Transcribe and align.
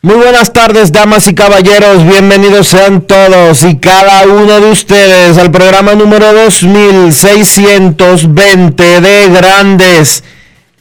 Muy 0.00 0.14
buenas 0.14 0.52
tardes, 0.52 0.92
damas 0.92 1.26
y 1.26 1.34
caballeros. 1.34 2.06
Bienvenidos 2.06 2.68
sean 2.68 3.00
todos 3.00 3.64
y 3.64 3.78
cada 3.78 4.28
uno 4.28 4.60
de 4.60 4.70
ustedes 4.70 5.36
al 5.38 5.50
programa 5.50 5.96
número 5.96 6.32
2620 6.34 9.00
de 9.00 9.28
Grandes 9.30 10.22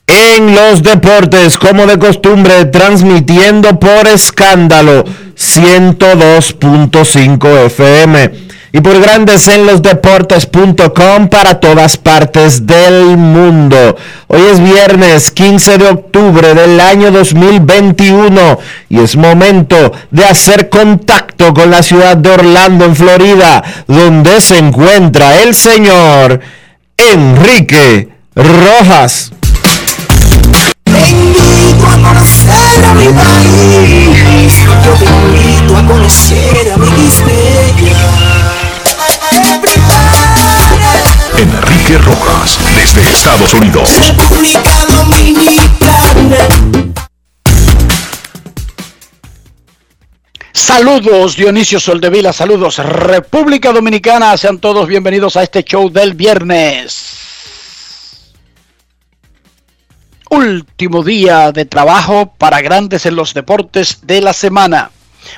en 0.05 0.53
los 0.53 0.83
Deportes, 0.83 1.57
como 1.57 1.87
de 1.87 1.97
costumbre, 1.97 2.65
transmitiendo 2.65 3.79
por 3.79 4.07
escándalo 4.07 5.03
102.5 5.35 7.65
FM 7.65 8.46
y 8.71 8.81
por 8.81 8.99
grandes 8.99 9.47
en 9.47 9.65
los 9.65 9.81
deportes.com 9.81 11.29
para 11.29 11.59
todas 11.59 11.97
partes 11.97 12.67
del 12.67 13.17
mundo. 13.17 13.95
Hoy 14.27 14.41
es 14.51 14.61
viernes 14.61 15.31
15 15.31 15.77
de 15.77 15.87
octubre 15.87 16.53
del 16.53 16.79
año 16.79 17.11
2021 17.11 18.59
y 18.89 18.99
es 18.99 19.15
momento 19.15 19.93
de 20.11 20.25
hacer 20.25 20.69
contacto 20.69 21.53
con 21.53 21.71
la 21.71 21.81
ciudad 21.81 22.17
de 22.17 22.29
Orlando, 22.29 22.85
en 22.85 22.95
Florida, 22.95 23.63
donde 23.87 24.41
se 24.41 24.57
encuentra 24.57 25.41
el 25.41 25.55
señor 25.55 26.41
Enrique 26.97 28.09
Rojas. 28.35 29.31
Yo 30.45 30.71
te 30.89 31.09
invito 31.09 31.87
a 31.87 31.97
conocer 32.01 32.83
a 32.83 32.93
mi 36.77 37.07
Enrique 41.87 42.05
Rojas, 42.05 42.59
desde 42.75 43.09
Estados 43.09 43.53
Unidos. 43.53 43.89
República 44.05 44.85
Dominicana. 44.87 46.37
Saludos 50.51 51.37
Dionisio 51.37 51.79
Soldevila, 51.79 52.33
saludos 52.33 52.79
República 52.79 53.71
Dominicana, 53.71 54.35
sean 54.35 54.59
todos 54.59 54.85
bienvenidos 54.89 55.37
a 55.37 55.43
este 55.43 55.63
show 55.63 55.89
del 55.89 56.13
viernes. 56.13 57.13
Último 60.29 61.03
día 61.03 61.53
de 61.53 61.63
trabajo 61.63 62.33
para 62.37 62.59
grandes 62.59 63.05
en 63.05 63.15
los 63.15 63.33
deportes 63.33 63.99
de 64.05 64.19
la 64.19 64.33
semana. 64.33 64.91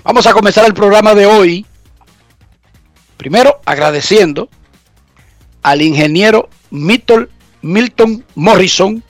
Vamos 0.03 0.25
a 0.25 0.33
comenzar 0.33 0.65
el 0.65 0.73
programa 0.73 1.13
de 1.13 1.27
hoy. 1.27 1.65
Primero 3.17 3.61
agradeciendo 3.65 4.49
al 5.61 5.81
ingeniero 5.81 6.49
Milton, 6.69 7.29
Milton 7.61 8.25
Morrison 8.35 9.03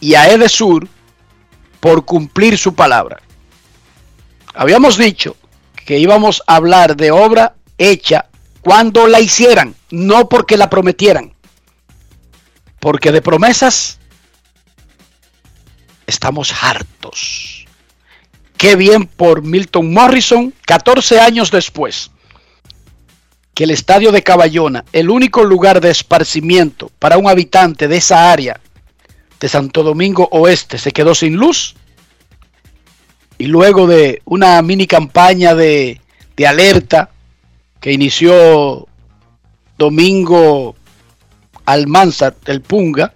y 0.00 0.14
a 0.14 0.28
Edesur 0.30 0.88
por 1.80 2.04
cumplir 2.04 2.58
su 2.58 2.74
palabra. 2.74 3.20
Habíamos 4.54 4.96
dicho 4.96 5.36
que 5.86 5.98
íbamos 5.98 6.42
a 6.46 6.56
hablar 6.56 6.96
de 6.96 7.10
obra 7.10 7.54
hecha 7.78 8.26
cuando 8.60 9.06
la 9.06 9.20
hicieran, 9.20 9.74
no 9.90 10.28
porque 10.28 10.56
la 10.56 10.68
prometieran. 10.68 11.34
Porque 12.80 13.12
de 13.12 13.22
promesas 13.22 13.98
estamos 16.06 16.52
hartos. 16.62 17.66
Qué 18.56 18.74
bien 18.76 19.06
por 19.06 19.42
Milton 19.42 19.92
Morrison, 19.92 20.52
14 20.66 21.20
años 21.20 21.50
después 21.50 22.10
que 23.58 23.64
el 23.64 23.72
estadio 23.72 24.12
de 24.12 24.22
Caballona, 24.22 24.84
el 24.92 25.10
único 25.10 25.42
lugar 25.42 25.80
de 25.80 25.90
esparcimiento 25.90 26.92
para 27.00 27.18
un 27.18 27.28
habitante 27.28 27.88
de 27.88 27.96
esa 27.96 28.30
área 28.30 28.60
de 29.40 29.48
Santo 29.48 29.82
Domingo 29.82 30.28
Oeste, 30.30 30.78
se 30.78 30.92
quedó 30.92 31.12
sin 31.12 31.34
luz. 31.34 31.74
Y 33.36 33.46
luego 33.46 33.88
de 33.88 34.22
una 34.26 34.62
mini 34.62 34.86
campaña 34.86 35.56
de, 35.56 36.00
de 36.36 36.46
alerta 36.46 37.10
que 37.80 37.90
inició 37.90 38.86
Domingo 39.76 40.76
Almanzar, 41.64 42.36
el 42.46 42.60
Punga, 42.60 43.14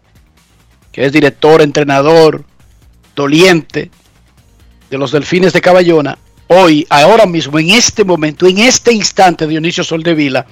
que 0.91 1.05
es 1.05 1.13
director, 1.13 1.63
entrenador, 1.63 2.45
doliente 3.15 3.93
de 4.91 4.99
los 4.99 5.13
Delfines 5.13 5.53
de 5.53 5.61
Caballona, 5.61 6.19
hoy, 6.49 6.87
ahora 6.91 7.27
mismo, 7.27 7.59
en 7.59 7.71
este 7.71 8.05
momento, 8.05 8.47
en 8.47 8.59
este 8.59 8.93
instante, 8.93 9.47
Dionisio 9.47 9.85
Soldevila, 9.85 10.47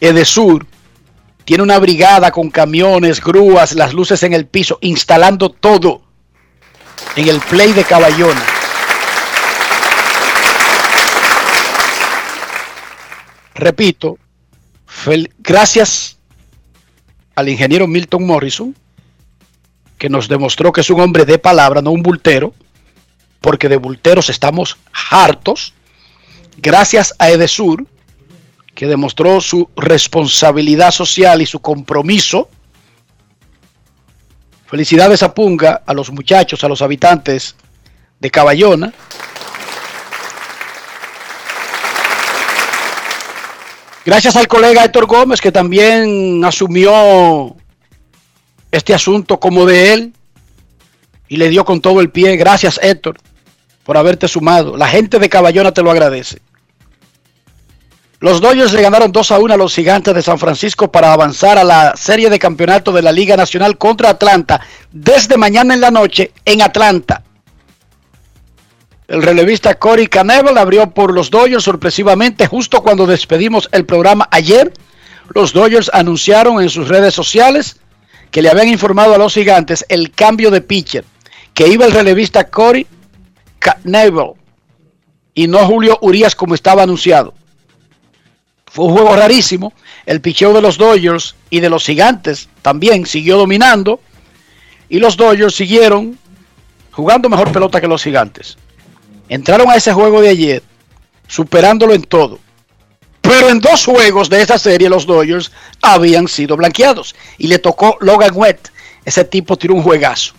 Edesur 0.00 0.66
tiene 1.44 1.62
una 1.62 1.78
brigada 1.78 2.30
con 2.30 2.50
camiones, 2.50 3.22
grúas, 3.22 3.74
las 3.74 3.92
luces 3.92 4.22
en 4.22 4.32
el 4.32 4.46
piso, 4.46 4.78
instalando 4.80 5.48
todo 5.48 6.02
en 7.16 7.28
el 7.28 7.40
play 7.40 7.72
de 7.72 7.84
Caballona. 7.84 8.42
Repito, 13.54 14.18
gracias 15.38 16.16
al 17.34 17.48
ingeniero 17.48 17.86
Milton 17.86 18.26
Morrison, 18.26 18.76
que 19.98 20.08
nos 20.08 20.28
demostró 20.28 20.72
que 20.72 20.80
es 20.80 20.90
un 20.90 21.00
hombre 21.00 21.24
de 21.24 21.38
palabra, 21.38 21.80
no 21.80 21.92
un 21.92 22.02
bultero, 22.02 22.54
porque 23.42 23.68
de 23.68 23.76
bulteros 23.76 24.30
estamos 24.30 24.78
hartos, 25.10 25.74
gracias 26.56 27.14
a 27.18 27.28
Edesur, 27.28 27.86
que 28.74 28.86
demostró 28.86 29.40
su 29.40 29.68
responsabilidad 29.76 30.92
social 30.92 31.42
y 31.42 31.46
su 31.46 31.60
compromiso. 31.60 32.48
Felicidades 34.66 35.22
a 35.22 35.34
Punga, 35.34 35.82
a 35.84 35.92
los 35.92 36.10
muchachos, 36.10 36.64
a 36.64 36.68
los 36.68 36.80
habitantes 36.80 37.56
de 38.18 38.30
Caballona. 38.30 38.94
Gracias 44.04 44.34
al 44.36 44.48
colega 44.48 44.84
Héctor 44.84 45.06
Gómez, 45.06 45.40
que 45.40 45.52
también 45.52 46.44
asumió 46.44 47.54
este 48.70 48.94
asunto 48.94 49.38
como 49.38 49.66
de 49.66 49.92
él 49.92 50.12
y 51.28 51.36
le 51.36 51.50
dio 51.50 51.64
con 51.64 51.80
todo 51.80 52.00
el 52.00 52.10
pie. 52.10 52.36
Gracias, 52.36 52.80
Héctor, 52.82 53.18
por 53.84 53.96
haberte 53.96 54.28
sumado. 54.28 54.76
La 54.76 54.88
gente 54.88 55.18
de 55.18 55.28
Caballona 55.28 55.72
te 55.72 55.82
lo 55.82 55.90
agradece. 55.90 56.40
Los 58.22 58.40
Dodgers 58.40 58.72
le 58.72 58.82
ganaron 58.82 59.10
2 59.10 59.32
a 59.32 59.38
1 59.40 59.54
a 59.54 59.56
los 59.56 59.74
Gigantes 59.74 60.14
de 60.14 60.22
San 60.22 60.38
Francisco 60.38 60.92
para 60.92 61.12
avanzar 61.12 61.58
a 61.58 61.64
la 61.64 61.94
serie 61.96 62.30
de 62.30 62.38
campeonato 62.38 62.92
de 62.92 63.02
la 63.02 63.10
Liga 63.10 63.36
Nacional 63.36 63.76
contra 63.76 64.10
Atlanta 64.10 64.60
desde 64.92 65.36
mañana 65.36 65.74
en 65.74 65.80
la 65.80 65.90
noche 65.90 66.30
en 66.44 66.62
Atlanta. 66.62 67.24
El 69.08 69.24
relevista 69.24 69.74
Corey 69.74 70.06
Canevel 70.06 70.56
abrió 70.56 70.88
por 70.90 71.12
los 71.12 71.30
Dodgers 71.30 71.64
sorpresivamente 71.64 72.46
justo 72.46 72.80
cuando 72.82 73.06
despedimos 73.06 73.68
el 73.72 73.84
programa 73.86 74.28
ayer. 74.30 74.72
los 75.34 75.52
Dodgers 75.52 75.90
anunciaron 75.92 76.62
en 76.62 76.70
sus 76.70 76.88
redes 76.88 77.14
sociales 77.14 77.80
que 78.30 78.40
le 78.40 78.50
habían 78.50 78.68
informado 78.68 79.16
a 79.16 79.18
los 79.18 79.34
gigantes 79.34 79.84
el 79.88 80.12
cambio 80.12 80.52
de 80.52 80.60
pitcher, 80.60 81.04
que 81.54 81.66
iba 81.66 81.86
el 81.86 81.92
relevista 81.92 82.44
Corey 82.44 82.86
Knebel 83.82 84.32
y 85.34 85.46
no 85.46 85.66
Julio 85.66 85.98
Urias 86.02 86.34
como 86.34 86.54
estaba 86.54 86.82
anunciado. 86.82 87.34
Fue 88.66 88.86
un 88.86 88.92
juego 88.92 89.14
rarísimo. 89.14 89.72
El 90.06 90.20
picheo 90.20 90.52
de 90.52 90.62
los 90.62 90.78
Dodgers 90.78 91.34
y 91.50 91.60
de 91.60 91.68
los 91.68 91.84
gigantes 91.84 92.48
también 92.62 93.06
siguió 93.06 93.36
dominando. 93.36 94.00
Y 94.88 94.98
los 94.98 95.16
Dodgers 95.16 95.54
siguieron 95.54 96.18
jugando 96.90 97.28
mejor 97.28 97.52
pelota 97.52 97.80
que 97.80 97.88
los 97.88 98.02
gigantes. 98.02 98.56
Entraron 99.28 99.70
a 99.70 99.76
ese 99.76 99.92
juego 99.92 100.20
de 100.20 100.30
ayer 100.30 100.62
superándolo 101.28 101.94
en 101.94 102.02
todo. 102.02 102.38
Pero 103.22 103.48
en 103.48 103.60
dos 103.60 103.84
juegos 103.86 104.28
de 104.28 104.42
esa 104.42 104.58
serie 104.58 104.88
los 104.88 105.06
Dodgers 105.06 105.52
habían 105.80 106.28
sido 106.28 106.56
blanqueados. 106.56 107.14
Y 107.38 107.46
le 107.46 107.58
tocó 107.58 107.96
Logan 108.00 108.32
Wett. 108.34 108.70
Ese 109.04 109.24
tipo 109.24 109.56
tiró 109.56 109.74
un 109.74 109.82
juegazo. 109.82 110.34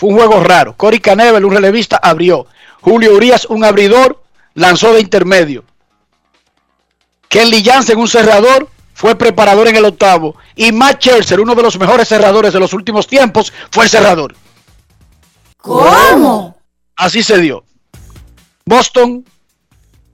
Fue 0.00 0.08
un 0.08 0.16
juego 0.16 0.42
raro. 0.42 0.74
Cory 0.78 0.98
Canevel, 0.98 1.44
un 1.44 1.52
relevista, 1.52 2.00
abrió. 2.02 2.46
Julio 2.80 3.14
Urias, 3.14 3.44
un 3.44 3.64
abridor, 3.64 4.22
lanzó 4.54 4.94
de 4.94 5.02
intermedio. 5.02 5.62
Kelly 7.28 7.62
Jansen, 7.62 7.98
un 7.98 8.08
cerrador, 8.08 8.70
fue 8.94 9.16
preparador 9.16 9.68
en 9.68 9.76
el 9.76 9.84
octavo. 9.84 10.36
Y 10.56 10.72
Matt 10.72 11.02
Scherzer, 11.02 11.38
uno 11.38 11.54
de 11.54 11.62
los 11.62 11.78
mejores 11.78 12.08
cerradores 12.08 12.54
de 12.54 12.60
los 12.60 12.72
últimos 12.72 13.06
tiempos, 13.06 13.52
fue 13.70 13.84
el 13.84 13.90
cerrador. 13.90 14.34
¿Cómo? 15.58 16.56
Así 16.96 17.22
se 17.22 17.36
dio. 17.36 17.62
Boston 18.64 19.26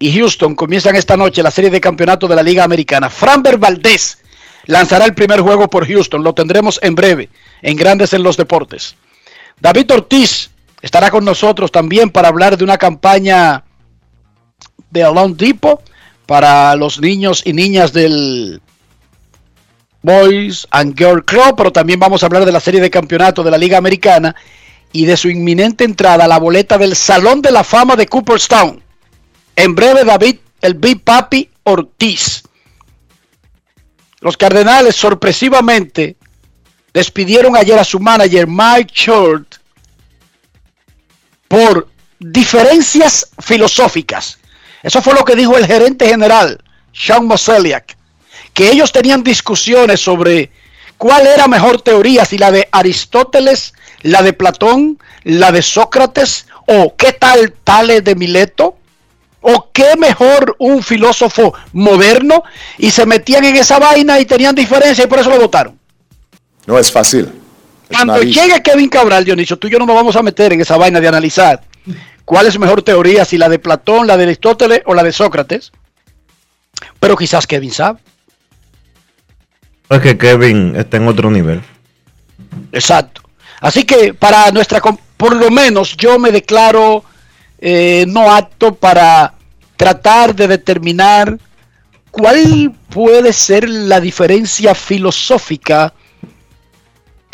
y 0.00 0.18
Houston 0.18 0.56
comienzan 0.56 0.96
esta 0.96 1.16
noche 1.16 1.44
la 1.44 1.52
serie 1.52 1.70
de 1.70 1.80
campeonato 1.80 2.26
de 2.26 2.34
la 2.34 2.42
Liga 2.42 2.64
Americana. 2.64 3.08
Framber 3.08 3.56
Valdez 3.56 4.18
lanzará 4.64 5.04
el 5.04 5.14
primer 5.14 5.42
juego 5.42 5.70
por 5.70 5.86
Houston. 5.86 6.24
Lo 6.24 6.34
tendremos 6.34 6.80
en 6.82 6.96
breve 6.96 7.28
en 7.62 7.76
Grandes 7.76 8.14
en 8.14 8.24
los 8.24 8.36
Deportes. 8.36 8.96
David 9.60 9.90
Ortiz 9.92 10.50
estará 10.82 11.10
con 11.10 11.24
nosotros 11.24 11.72
también 11.72 12.10
para 12.10 12.28
hablar 12.28 12.56
de 12.56 12.64
una 12.64 12.78
campaña 12.78 13.64
de 14.90 15.02
Alone 15.02 15.34
Depot 15.36 15.82
para 16.26 16.74
los 16.76 17.00
niños 17.00 17.42
y 17.44 17.52
niñas 17.52 17.92
del 17.92 18.60
Boys 20.02 20.66
and 20.70 20.96
Girl 20.96 21.24
Club, 21.24 21.54
pero 21.56 21.72
también 21.72 21.98
vamos 21.98 22.22
a 22.22 22.26
hablar 22.26 22.44
de 22.44 22.52
la 22.52 22.60
serie 22.60 22.80
de 22.80 22.90
campeonato 22.90 23.42
de 23.42 23.50
la 23.50 23.58
Liga 23.58 23.78
Americana 23.78 24.34
y 24.92 25.04
de 25.04 25.16
su 25.16 25.28
inminente 25.28 25.84
entrada 25.84 26.24
a 26.24 26.28
la 26.28 26.38
boleta 26.38 26.78
del 26.78 26.94
Salón 26.94 27.42
de 27.42 27.50
la 27.50 27.64
Fama 27.64 27.96
de 27.96 28.06
Cooperstown. 28.06 28.82
En 29.56 29.74
breve, 29.74 30.04
David, 30.04 30.36
el 30.60 30.74
Big 30.74 31.02
Papi 31.02 31.50
Ortiz. 31.64 32.44
Los 34.20 34.36
Cardenales 34.36 34.96
sorpresivamente 34.96 36.16
despidieron 36.96 37.54
ayer 37.58 37.78
a 37.78 37.84
su 37.84 38.00
manager 38.00 38.46
Mike 38.46 38.90
Short 38.94 39.56
por 41.46 41.88
diferencias 42.18 43.28
filosóficas. 43.38 44.38
Eso 44.82 45.02
fue 45.02 45.12
lo 45.12 45.22
que 45.22 45.36
dijo 45.36 45.58
el 45.58 45.66
gerente 45.66 46.08
general, 46.08 46.58
Sean 46.94 47.26
Moseliak, 47.26 47.98
que 48.54 48.70
ellos 48.70 48.92
tenían 48.92 49.22
discusiones 49.22 50.00
sobre 50.00 50.50
cuál 50.96 51.26
era 51.26 51.46
mejor 51.46 51.82
teoría, 51.82 52.24
si 52.24 52.38
la 52.38 52.50
de 52.50 52.66
Aristóteles, 52.72 53.74
la 54.00 54.22
de 54.22 54.32
Platón, 54.32 54.98
la 55.22 55.52
de 55.52 55.60
Sócrates, 55.60 56.46
o 56.66 56.96
qué 56.96 57.12
tal 57.12 57.52
Tales 57.62 58.04
de 58.04 58.14
Mileto, 58.14 58.78
o 59.42 59.68
qué 59.70 59.96
mejor 59.98 60.56
un 60.58 60.82
filósofo 60.82 61.52
moderno, 61.74 62.42
y 62.78 62.90
se 62.90 63.04
metían 63.04 63.44
en 63.44 63.56
esa 63.56 63.78
vaina 63.78 64.18
y 64.18 64.24
tenían 64.24 64.54
diferencias 64.54 65.06
y 65.06 65.10
por 65.10 65.18
eso 65.18 65.28
lo 65.28 65.38
votaron. 65.38 65.78
No 66.66 66.78
es 66.78 66.90
fácil. 66.90 67.32
Es 67.88 67.96
Cuando 67.96 68.22
llegue 68.22 68.62
Kevin 68.62 68.88
Cabral, 68.88 69.24
Dionisio, 69.24 69.58
tú 69.58 69.68
y 69.68 69.70
yo 69.70 69.78
no 69.78 69.86
nos 69.86 69.96
vamos 69.96 70.16
a 70.16 70.22
meter 70.22 70.52
en 70.52 70.60
esa 70.60 70.76
vaina 70.76 71.00
de 71.00 71.08
analizar 71.08 71.62
cuál 72.24 72.46
es 72.46 72.58
mejor 72.58 72.82
teoría, 72.82 73.24
si 73.24 73.38
la 73.38 73.48
de 73.48 73.58
Platón, 73.58 74.06
la 74.06 74.16
de 74.16 74.24
Aristóteles 74.24 74.82
o 74.86 74.94
la 74.94 75.02
de 75.02 75.12
Sócrates. 75.12 75.72
Pero 77.00 77.16
quizás 77.16 77.46
Kevin 77.46 77.70
sabe. 77.70 78.00
Es 79.88 80.00
que 80.00 80.18
Kevin 80.18 80.74
está 80.76 80.96
en 80.96 81.06
otro 81.06 81.30
nivel. 81.30 81.62
Exacto. 82.72 83.22
Así 83.60 83.84
que 83.84 84.12
para 84.12 84.50
nuestra, 84.50 84.80
por 85.16 85.36
lo 85.36 85.50
menos 85.50 85.96
yo 85.96 86.18
me 86.18 86.30
declaro 86.30 87.04
eh, 87.58 88.04
no 88.08 88.34
apto 88.34 88.74
para 88.74 89.34
tratar 89.76 90.34
de 90.34 90.48
determinar 90.48 91.38
cuál 92.10 92.72
puede 92.90 93.32
ser 93.32 93.68
la 93.68 94.00
diferencia 94.00 94.74
filosófica 94.74 95.92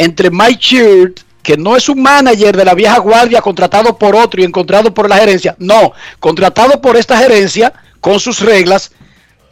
entre 0.02 0.30
Mike 0.30 0.58
Sheard, 0.60 1.12
que 1.42 1.56
no 1.56 1.76
es 1.76 1.88
un 1.88 2.02
manager 2.02 2.56
de 2.56 2.64
la 2.64 2.74
vieja 2.74 2.98
guardia 2.98 3.40
contratado 3.40 3.96
por 3.98 4.14
otro 4.14 4.40
y 4.40 4.44
encontrado 4.44 4.94
por 4.94 5.08
la 5.08 5.16
gerencia, 5.16 5.56
no, 5.58 5.92
contratado 6.20 6.80
por 6.80 6.96
esta 6.96 7.18
gerencia 7.18 7.72
con 8.00 8.20
sus 8.20 8.40
reglas. 8.40 8.92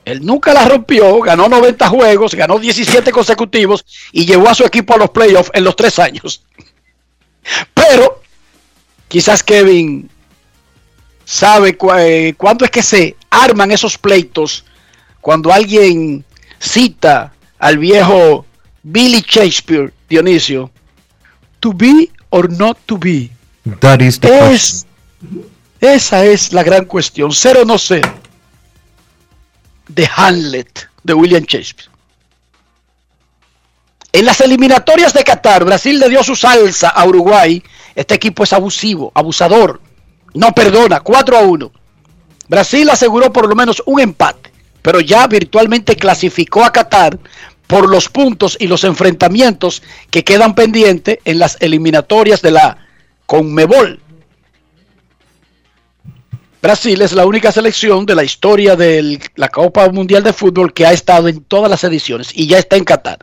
Él 0.05 0.25
nunca 0.25 0.55
la 0.55 0.67
rompió, 0.67 1.20
ganó 1.20 1.49
90 1.49 1.88
juegos, 1.88 2.35
ganó 2.35 2.58
17 2.58 3.12
consecutivos 3.12 3.85
y 4.12 4.25
llevó 4.25 4.49
a 4.49 4.55
su 4.55 4.64
equipo 4.64 4.94
a 4.94 4.99
los 4.99 5.11
playoffs 5.11 5.50
en 5.52 5.64
los 5.64 5.76
tres 5.76 5.99
años. 5.99 6.43
Pero 7.75 8.23
quizás 9.08 9.43
Kevin 9.43 10.08
sabe 11.25 11.76
eh, 11.99 12.35
cuándo 12.37 12.64
es 12.64 12.70
que 12.70 12.82
se 12.82 13.17
arman 13.31 13.70
esos 13.70 13.99
pleitos 13.99 14.64
cuando 15.20 15.53
alguien 15.53 16.25
cita 16.58 17.32
al 17.58 17.79
viejo 17.79 18.46
Billy 18.82 19.25
Shakespeare, 19.26 19.93
Dionisio, 20.11 20.71
to 21.61 21.73
be 21.73 22.11
or 22.31 22.51
not 22.51 22.77
to 22.87 22.99
be. 22.99 23.31
That 23.81 24.03
is 24.03 24.19
the 24.19 24.53
Es, 24.53 24.85
esa 25.81 26.25
es 26.25 26.53
la 26.53 26.65
gran 26.65 26.85
cuestión, 26.85 27.33
ser 27.33 27.59
o 27.59 27.65
no 27.65 27.79
ser, 27.79 28.03
de 29.87 30.09
Hamlet, 30.17 30.89
de 31.05 31.15
William 31.15 31.45
Shakespeare. 31.45 31.89
En 34.12 34.25
las 34.25 34.41
eliminatorias 34.41 35.12
de 35.12 35.23
Qatar, 35.23 35.65
Brasil 35.65 36.01
le 36.01 36.09
dio 36.09 36.25
su 36.25 36.35
salsa 36.35 36.89
a 36.89 37.06
Uruguay. 37.06 37.63
Este 37.95 38.15
equipo 38.15 38.43
es 38.43 38.53
abusivo, 38.53 39.13
abusador. 39.15 39.81
No 40.35 40.53
perdona, 40.53 40.99
4 40.99 41.37
a 41.37 41.43
1. 41.43 41.73
Brasil 42.49 42.91
aseguró 42.91 43.33
por 43.33 43.49
lo 43.49 43.55
menos 43.55 43.81
un 43.87 44.01
empate, 44.01 44.51
pero 44.83 44.99
ya 45.01 45.29
virtualmente 45.29 45.95
clasificó 45.95 46.65
a 46.65 46.73
Qatar 46.73 47.17
por 47.70 47.88
los 47.88 48.08
puntos 48.08 48.56
y 48.58 48.67
los 48.67 48.82
enfrentamientos 48.82 49.81
que 50.11 50.25
quedan 50.25 50.56
pendientes 50.56 51.19
en 51.24 51.39
las 51.39 51.56
eliminatorias 51.60 52.43
de 52.43 52.50
la 52.50 52.79
Conmebol. 53.27 54.00
Brasil 56.60 57.00
es 57.00 57.12
la 57.12 57.27
única 57.27 57.53
selección 57.53 58.05
de 58.06 58.17
la 58.17 58.24
historia 58.24 58.74
de 58.74 59.20
la 59.36 59.48
Copa 59.48 59.89
Mundial 59.89 60.24
de 60.24 60.32
Fútbol 60.32 60.74
que 60.74 60.84
ha 60.84 60.93
estado 60.93 61.29
en 61.29 61.44
todas 61.44 61.70
las 61.70 61.84
ediciones 61.84 62.32
y 62.34 62.48
ya 62.48 62.58
está 62.58 62.77
en 62.77 62.82
Qatar. 62.82 63.20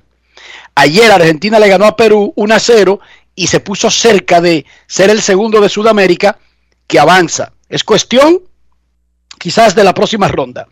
Ayer 0.76 1.12
Argentina 1.12 1.60
le 1.60 1.68
ganó 1.68 1.86
a 1.86 1.98
Perú 1.98 2.32
1 2.38 2.56
a 2.56 2.60
0 2.60 3.02
y 3.36 3.48
se 3.48 3.60
puso 3.60 3.92
cerca 3.92 4.40
de 4.40 4.66
ser 4.88 5.10
el 5.10 5.22
segundo 5.22 5.60
de 5.60 5.68
Sudamérica 5.68 6.40
que 6.88 7.00
avanza. 7.00 7.52
Es 7.68 7.84
cuestión 7.84 8.44
quizás 9.38 9.76
de 9.76 9.84
la 9.84 9.94
próxima 9.94 10.30
ronda. 10.30 10.68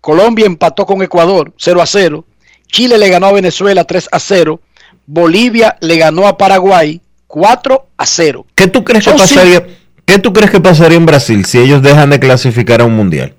Colombia 0.00 0.46
empató 0.46 0.84
con 0.84 1.02
Ecuador 1.02 1.54
0 1.56 1.80
a 1.80 1.86
0. 1.86 2.24
Chile 2.68 2.98
le 2.98 3.08
ganó 3.08 3.26
a 3.26 3.32
Venezuela 3.32 3.84
3 3.84 4.08
a 4.12 4.18
0. 4.18 4.60
Bolivia 5.06 5.76
le 5.80 5.96
ganó 5.96 6.26
a 6.26 6.36
Paraguay 6.36 7.00
4 7.26 7.86
a 7.96 8.06
0. 8.06 8.46
¿Qué 8.54 8.66
tú 8.66 8.84
crees 8.84 9.04
que 9.04 9.12
pasaría? 9.12 9.66
¿Qué 10.04 10.18
tú 10.18 10.32
crees 10.32 10.50
que 10.50 10.60
pasaría 10.60 10.96
en 10.96 11.06
Brasil 11.06 11.44
si 11.44 11.58
ellos 11.58 11.82
dejan 11.82 12.10
de 12.10 12.20
clasificar 12.20 12.80
a 12.80 12.84
un 12.84 12.94
mundial? 12.94 13.34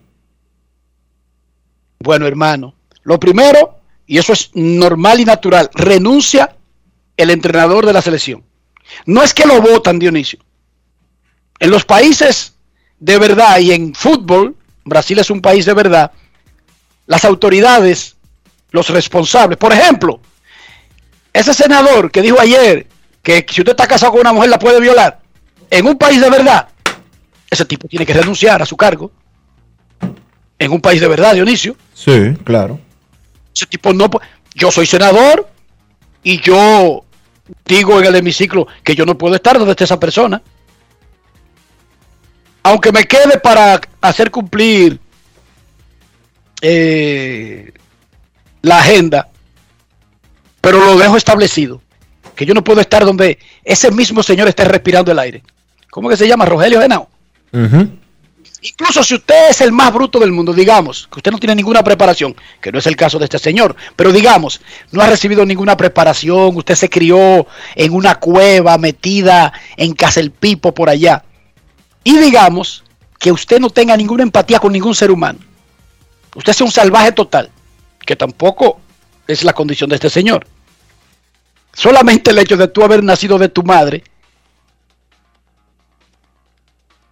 Bueno, 1.99 2.27
hermano, 2.27 2.75
lo 3.03 3.19
primero, 3.19 3.79
y 4.05 4.17
eso 4.17 4.33
es 4.33 4.51
normal 4.53 5.19
y 5.19 5.25
natural, 5.25 5.69
renuncia 5.73 6.55
el 7.15 7.29
entrenador 7.29 7.85
de 7.85 7.93
la 7.93 8.01
selección. 8.01 8.43
No 9.05 9.23
es 9.23 9.33
que 9.33 9.47
lo 9.47 9.61
votan, 9.61 9.97
Dionisio. 9.97 10.39
En 11.59 11.71
los 11.71 11.85
países 11.85 12.53
de 12.99 13.17
verdad 13.17 13.59
y 13.59 13.71
en 13.71 13.95
fútbol, 13.95 14.55
Brasil 14.83 15.19
es 15.19 15.29
un 15.29 15.41
país 15.41 15.65
de 15.65 15.73
verdad, 15.73 16.11
las 17.05 17.25
autoridades, 17.25 18.16
los 18.77 18.89
responsables, 18.89 19.57
por 19.57 19.73
ejemplo, 19.73 20.19
ese 21.33 21.53
senador 21.53 22.11
que 22.11 22.21
dijo 22.21 22.39
ayer 22.39 22.87
que 23.23 23.45
si 23.49 23.61
usted 23.61 23.71
está 23.71 23.87
casado 23.87 24.11
con 24.11 24.21
una 24.21 24.33
mujer 24.33 24.49
la 24.49 24.59
puede 24.59 24.79
violar, 24.79 25.19
en 25.69 25.87
un 25.87 25.97
país 25.97 26.21
de 26.21 26.29
verdad, 26.29 26.69
ese 27.49 27.65
tipo 27.65 27.87
tiene 27.87 28.05
que 28.05 28.13
renunciar 28.13 28.61
a 28.61 28.65
su 28.65 28.77
cargo. 28.77 29.11
En 30.59 30.71
un 30.71 30.79
país 30.79 31.01
de 31.01 31.07
verdad, 31.07 31.33
Dionisio. 31.33 31.75
Sí, 31.93 32.33
claro. 32.43 32.79
Ese 33.55 33.65
tipo 33.65 33.93
no. 33.93 34.09
Yo 34.53 34.71
soy 34.71 34.85
senador 34.85 35.47
y 36.23 36.39
yo 36.39 37.03
digo 37.65 37.99
en 37.99 38.05
el 38.05 38.15
hemiciclo 38.15 38.67
que 38.83 38.95
yo 38.95 39.05
no 39.05 39.17
puedo 39.17 39.35
estar 39.35 39.57
donde 39.57 39.71
esté 39.71 39.83
esa 39.83 39.99
persona. 39.99 40.41
Aunque 42.63 42.91
me 42.91 43.05
quede 43.05 43.39
para 43.39 43.79
hacer 44.01 44.31
cumplir 44.31 44.99
eh, 46.61 47.71
la 48.61 48.79
agenda, 48.79 49.29
pero 50.61 50.83
lo 50.83 50.97
dejo 50.97 51.17
establecido. 51.17 51.81
Que 52.35 52.45
yo 52.45 52.53
no 52.53 52.63
puedo 52.63 52.81
estar 52.81 53.03
donde 53.03 53.39
ese 53.63 53.89
mismo 53.91 54.21
señor 54.21 54.47
esté 54.47 54.63
respirando 54.65 55.11
el 55.11 55.19
aire. 55.19 55.43
¿Cómo 55.89 56.09
que 56.09 56.17
se 56.17 56.27
llama? 56.27 56.45
Rogelio 56.45 56.79
Genao. 56.79 57.09
Incluso 58.61 59.03
si 59.03 59.15
usted 59.15 59.49
es 59.51 59.61
el 59.61 59.71
más 59.71 59.93
bruto 59.93 60.19
del 60.19 60.31
mundo, 60.31 60.51
digamos 60.51 61.07
que 61.11 61.19
usted 61.19 61.31
no 61.31 61.37
tiene 61.37 61.55
ninguna 61.55 61.83
preparación, 61.83 62.35
que 62.59 62.71
no 62.71 62.79
es 62.79 62.87
el 62.87 62.95
caso 62.95 63.19
de 63.19 63.25
este 63.25 63.37
señor, 63.37 63.75
pero 63.95 64.11
digamos, 64.11 64.61
no 64.91 65.01
ha 65.01 65.07
recibido 65.07 65.45
ninguna 65.45 65.77
preparación, 65.77 66.57
usted 66.57 66.75
se 66.75 66.89
crió 66.89 67.45
en 67.75 67.93
una 67.93 68.15
cueva 68.15 68.77
metida 68.77 69.53
en 69.77 69.95
Pipo 70.31 70.73
por 70.73 70.89
allá, 70.89 71.23
y 72.03 72.17
digamos 72.17 72.83
que 73.19 73.31
usted 73.31 73.59
no 73.59 73.69
tenga 73.69 73.95
ninguna 73.95 74.23
empatía 74.23 74.59
con 74.59 74.73
ningún 74.73 74.95
ser 74.95 75.11
humano, 75.11 75.39
usted 76.33 76.51
es 76.51 76.61
un 76.61 76.71
salvaje 76.71 77.11
total, 77.11 77.51
que 78.07 78.15
tampoco 78.15 78.79
es 79.27 79.43
la 79.43 79.53
condición 79.53 79.89
de 79.91 79.97
este 79.97 80.09
señor. 80.09 80.47
Solamente 81.73 82.31
el 82.31 82.39
hecho 82.39 82.57
de 82.57 82.69
tú 82.69 82.83
haber 82.83 83.03
nacido 83.03 83.37
de 83.37 83.49
tu 83.49 83.61
madre 83.61 84.03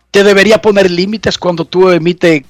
te 0.09 0.23
debería 0.23 0.59
poner 0.59 0.89
límites 0.89 1.37
cuando 1.37 1.65
tú 1.65 1.89
emites 1.89 2.43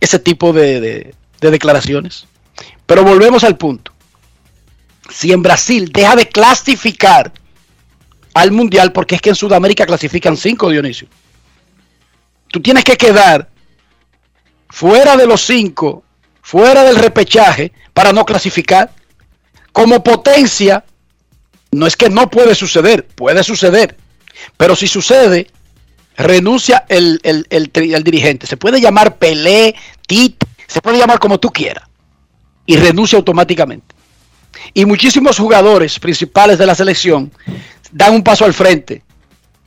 ese 0.00 0.18
tipo 0.20 0.52
de, 0.52 1.14
declaraciones. 1.40 2.26
Pero 2.86 3.02
volvemos 3.02 3.42
al 3.44 3.58
punto. 3.58 3.92
Si 5.10 5.32
en 5.32 5.42
Brasil 5.42 5.90
deja 5.92 6.14
de 6.14 6.28
clasificar 6.28 7.32
al 8.34 8.52
Mundial, 8.52 8.92
porque 8.92 9.16
es 9.16 9.20
que 9.20 9.30
en 9.30 9.34
Sudamérica 9.34 9.84
clasifican 9.84 10.36
cinco, 10.36 10.70
Dionisio. 10.70 11.08
Tú 12.46 12.60
tienes 12.60 12.84
que 12.84 12.96
quedar 12.96 13.50
fuera 14.70 15.16
de 15.16 15.26
los 15.26 15.40
cinco, 15.40 16.04
fuera 16.48 16.82
del 16.82 16.96
repechaje, 16.96 17.72
para 17.92 18.10
no 18.10 18.24
clasificar. 18.24 18.90
Como 19.70 20.02
potencia, 20.02 20.82
no 21.72 21.86
es 21.86 21.94
que 21.94 22.08
no 22.08 22.30
puede 22.30 22.54
suceder, 22.54 23.06
puede 23.06 23.44
suceder. 23.44 23.98
Pero 24.56 24.74
si 24.74 24.86
sucede, 24.86 25.48
renuncia 26.16 26.86
el, 26.88 27.20
dirigente. 28.02 28.46
Se 28.46 28.56
puede 28.56 28.80
llamar 28.80 29.16
Pelé, 29.16 29.74
Tit, 30.06 30.42
se 30.66 30.80
puede 30.80 30.96
llamar 30.96 31.18
como 31.18 31.38
tú 31.38 31.50
quieras. 31.50 31.86
Y 32.64 32.76
renuncia 32.78 33.18
automáticamente. 33.18 33.94
Y 34.72 34.86
muchísimos 34.86 35.36
jugadores 35.38 35.98
principales 35.98 36.56
de 36.56 36.64
la 36.64 36.74
selección 36.74 37.30
dan 37.92 38.14
un 38.14 38.22
paso 38.22 38.46
al 38.46 38.54
frente. 38.54 39.02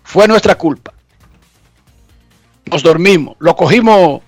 Fue 0.04 0.28
nuestra 0.28 0.58
culpa. 0.58 0.94
Nos 2.66 2.82
dormimos, 2.82 3.36
lo 3.38 3.56
cogimos, 3.56 4.22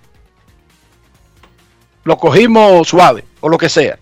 lo 2.04 2.18
cogimos 2.18 2.88
suave 2.88 3.24
o 3.42 3.50
lo 3.50 3.58
que 3.58 3.70
sea. 3.70 3.98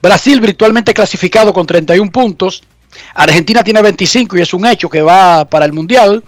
Brasil 0.00 0.40
virtualmente 0.40 0.94
clasificado 0.94 1.52
con 1.52 1.66
31 1.66 2.10
puntos. 2.10 2.62
Argentina 3.14 3.62
tiene 3.62 3.82
25 3.82 4.36
y 4.36 4.42
es 4.42 4.52
un 4.52 4.66
hecho 4.66 4.88
que 4.88 5.02
va 5.02 5.44
para 5.44 5.64
el 5.64 5.72
Mundial. 5.72 6.22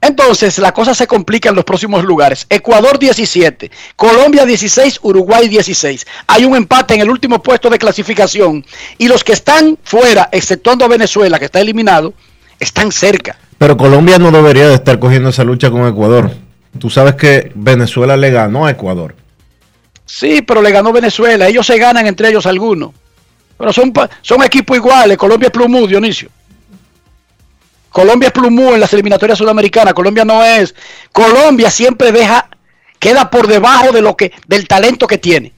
Entonces, 0.00 0.58
la 0.58 0.72
cosa 0.72 0.94
se 0.94 1.06
complica 1.06 1.48
en 1.48 1.54
los 1.54 1.64
próximos 1.64 2.04
lugares. 2.04 2.46
Ecuador 2.50 2.98
17, 2.98 3.70
Colombia 3.96 4.44
16, 4.44 5.00
Uruguay 5.02 5.48
16. 5.48 6.06
Hay 6.26 6.44
un 6.44 6.54
empate 6.54 6.94
en 6.94 7.00
el 7.00 7.08
último 7.08 7.42
puesto 7.42 7.70
de 7.70 7.78
clasificación. 7.78 8.66
Y 8.98 9.08
los 9.08 9.24
que 9.24 9.32
están 9.32 9.78
fuera, 9.82 10.28
exceptuando 10.30 10.84
a 10.84 10.88
Venezuela, 10.88 11.38
que 11.38 11.46
está 11.46 11.60
eliminado, 11.60 12.12
están 12.60 12.92
cerca. 12.92 13.38
Pero 13.56 13.78
Colombia 13.78 14.18
no 14.18 14.30
debería 14.30 14.68
de 14.68 14.74
estar 14.74 14.98
cogiendo 14.98 15.30
esa 15.30 15.42
lucha 15.42 15.70
con 15.70 15.88
Ecuador. 15.88 16.32
Tú 16.78 16.90
sabes 16.90 17.14
que 17.14 17.50
Venezuela 17.54 18.18
le 18.18 18.30
ganó 18.30 18.66
a 18.66 18.72
Ecuador. 18.72 19.14
Sí, 20.04 20.42
pero 20.42 20.60
le 20.62 20.70
ganó 20.70 20.92
Venezuela. 20.92 21.48
Ellos 21.48 21.66
se 21.66 21.78
ganan 21.78 22.06
entre 22.06 22.28
ellos 22.28 22.46
algunos. 22.46 22.90
Pero 23.56 23.72
son, 23.72 23.92
son 24.20 24.42
equipos 24.42 24.76
iguales. 24.76 25.16
Colombia 25.16 25.46
es 25.46 25.52
Plumú, 25.52 25.86
Dionisio. 25.86 26.30
Colombia 27.94 28.26
es 28.26 28.32
plumú 28.32 28.74
en 28.74 28.80
las 28.80 28.92
eliminatorias 28.92 29.38
sudamericanas. 29.38 29.94
Colombia 29.94 30.24
no 30.24 30.42
es. 30.42 30.74
Colombia 31.12 31.70
siempre 31.70 32.10
deja, 32.10 32.48
queda 32.98 33.30
por 33.30 33.46
debajo 33.46 33.92
de 33.92 34.02
lo 34.02 34.16
que, 34.16 34.32
del 34.48 34.66
talento 34.66 35.06
que 35.06 35.16
tiene. 35.16 35.52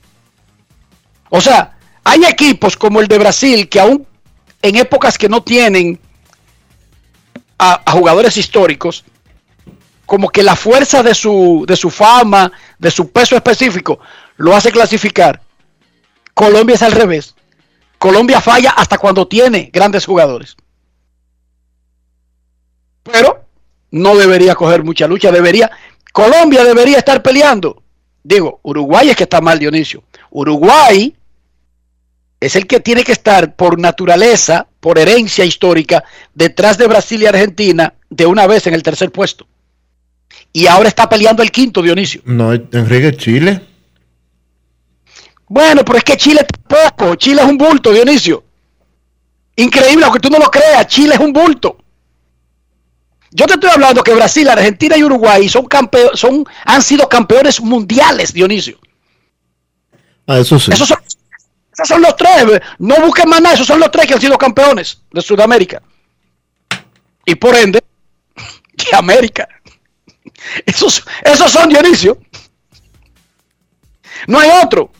O 1.31 1.41
sea, 1.41 1.79
hay 2.05 2.27
equipos 2.27 2.77
como 2.77 3.01
el 3.01 3.09
de 3.09 3.17
Brasil 3.17 3.71
que 3.71 3.81
aún 3.81 4.07
en 4.61 4.77
épocas 4.77 5.17
que 5.17 5.31
no 5.31 5.43
tienen 5.43 5.99
a, 7.59 7.81
a 7.87 7.93
jugadores 7.93 8.37
históricos, 8.37 9.03
como 10.05 10.29
que 10.29 10.43
la 10.43 10.57
fuerza 10.57 11.03
de 11.03 11.15
su, 11.15 11.65
de 11.67 11.75
su 11.75 11.89
fama, 11.89 12.53
de 12.79 12.91
su 12.91 13.11
peso 13.11 13.35
específico, 13.35 13.99
lo 14.37 14.55
hace 14.55 14.73
clasificar. 14.73 15.41
Colombia 16.35 16.75
es 16.75 16.83
al 16.83 16.93
revés. 16.93 17.35
Colombia 17.99 18.41
falla 18.41 18.71
hasta 18.71 18.99
cuando 18.99 19.27
tiene 19.27 19.71
grandes 19.73 20.05
jugadores 20.05 20.57
pero 23.11 23.45
no 23.93 24.17
debería 24.17 24.55
coger 24.55 24.85
mucha 24.85 25.07
lucha, 25.07 25.31
debería, 25.31 25.71
Colombia 26.13 26.65
debería 26.65 26.99
estar 26.99 27.23
peleando. 27.23 27.83
Digo, 28.23 28.61
Uruguay 28.63 29.11
es 29.11 29.17
que 29.17 29.23
está 29.23 29.41
mal, 29.41 29.59
Dionisio. 29.59 30.03
Uruguay 30.31 31.15
es 32.41 32.57
el 32.57 32.67
que 32.67 32.81
tiene 32.81 33.05
que 33.05 33.13
estar 33.13 33.55
por 33.55 33.79
naturaleza, 33.79 34.67
por 34.81 34.99
herencia 34.99 35.45
histórica, 35.45 36.05
detrás 36.35 36.77
de 36.77 36.89
Brasil 36.89 37.23
y 37.23 37.27
Argentina 37.27 37.95
de 38.11 38.27
una 38.27 38.47
vez 38.47 38.67
en 38.67 38.75
el 38.75 38.83
tercer 38.83 39.13
puesto. 39.13 39.47
Y 40.53 40.67
ahora 40.67 40.89
está 40.89 41.09
peleando 41.09 41.43
el 41.43 41.51
quinto, 41.51 41.83
Dionisio. 41.83 42.23
No, 42.25 42.53
Enrique 42.53 43.17
Chile. 43.17 43.63
Bueno, 45.49 45.85
pero 45.85 45.99
es 45.99 46.05
que 46.05 46.17
Chile 46.17 46.45
tampoco. 46.45 47.15
Chile 47.15 47.43
es 47.43 47.49
un 47.49 47.57
bulto, 47.57 47.93
Dionisio. 47.93 48.45
Increíble, 49.57 50.05
aunque 50.05 50.21
tú 50.21 50.29
no 50.29 50.39
lo 50.39 50.51
creas, 50.51 50.87
Chile 50.87 51.15
es 51.15 51.21
un 51.21 51.33
bulto. 51.33 51.79
Yo 53.31 53.47
te 53.47 53.55
estoy 53.55 53.71
hablando 53.71 54.03
que 54.03 54.15
Brasil, 54.15 54.49
Argentina 54.49 54.97
y 54.97 55.05
Uruguay 55.05 55.49
son 55.49 55.67
campeones, 55.67 56.19
son, 56.19 56.45
han 56.65 56.83
sido 56.83 57.09
campeones 57.09 57.61
mundiales, 57.61 58.33
Dionisio. 58.33 58.79
Ah, 60.27 60.39
eso 60.39 60.59
sí. 60.59 60.73
Esos 60.73 60.89
son, 61.85 62.03
los 62.03 62.17
tres. 62.17 62.61
No 62.79 62.97
busquen 63.03 63.29
más 63.29 63.41
nada, 63.41 63.55
esos 63.55 63.67
son 63.67 63.79
los 63.79 63.91
tres 63.91 64.07
que 64.07 64.15
han 64.15 64.21
sido 64.21 64.39
campeones 64.39 65.03
de 65.11 65.21
Sudamérica. 65.21 65.83
Y 67.25 67.35
por 67.35 67.55
ende, 67.55 67.83
de 68.73 68.97
América. 68.97 69.49
Esos, 70.65 71.05
esos 71.23 71.51
son 71.51 71.69
Dionisio. 71.69 72.19
No 74.27 74.39
hay 74.39 74.51
otro. 74.63 74.91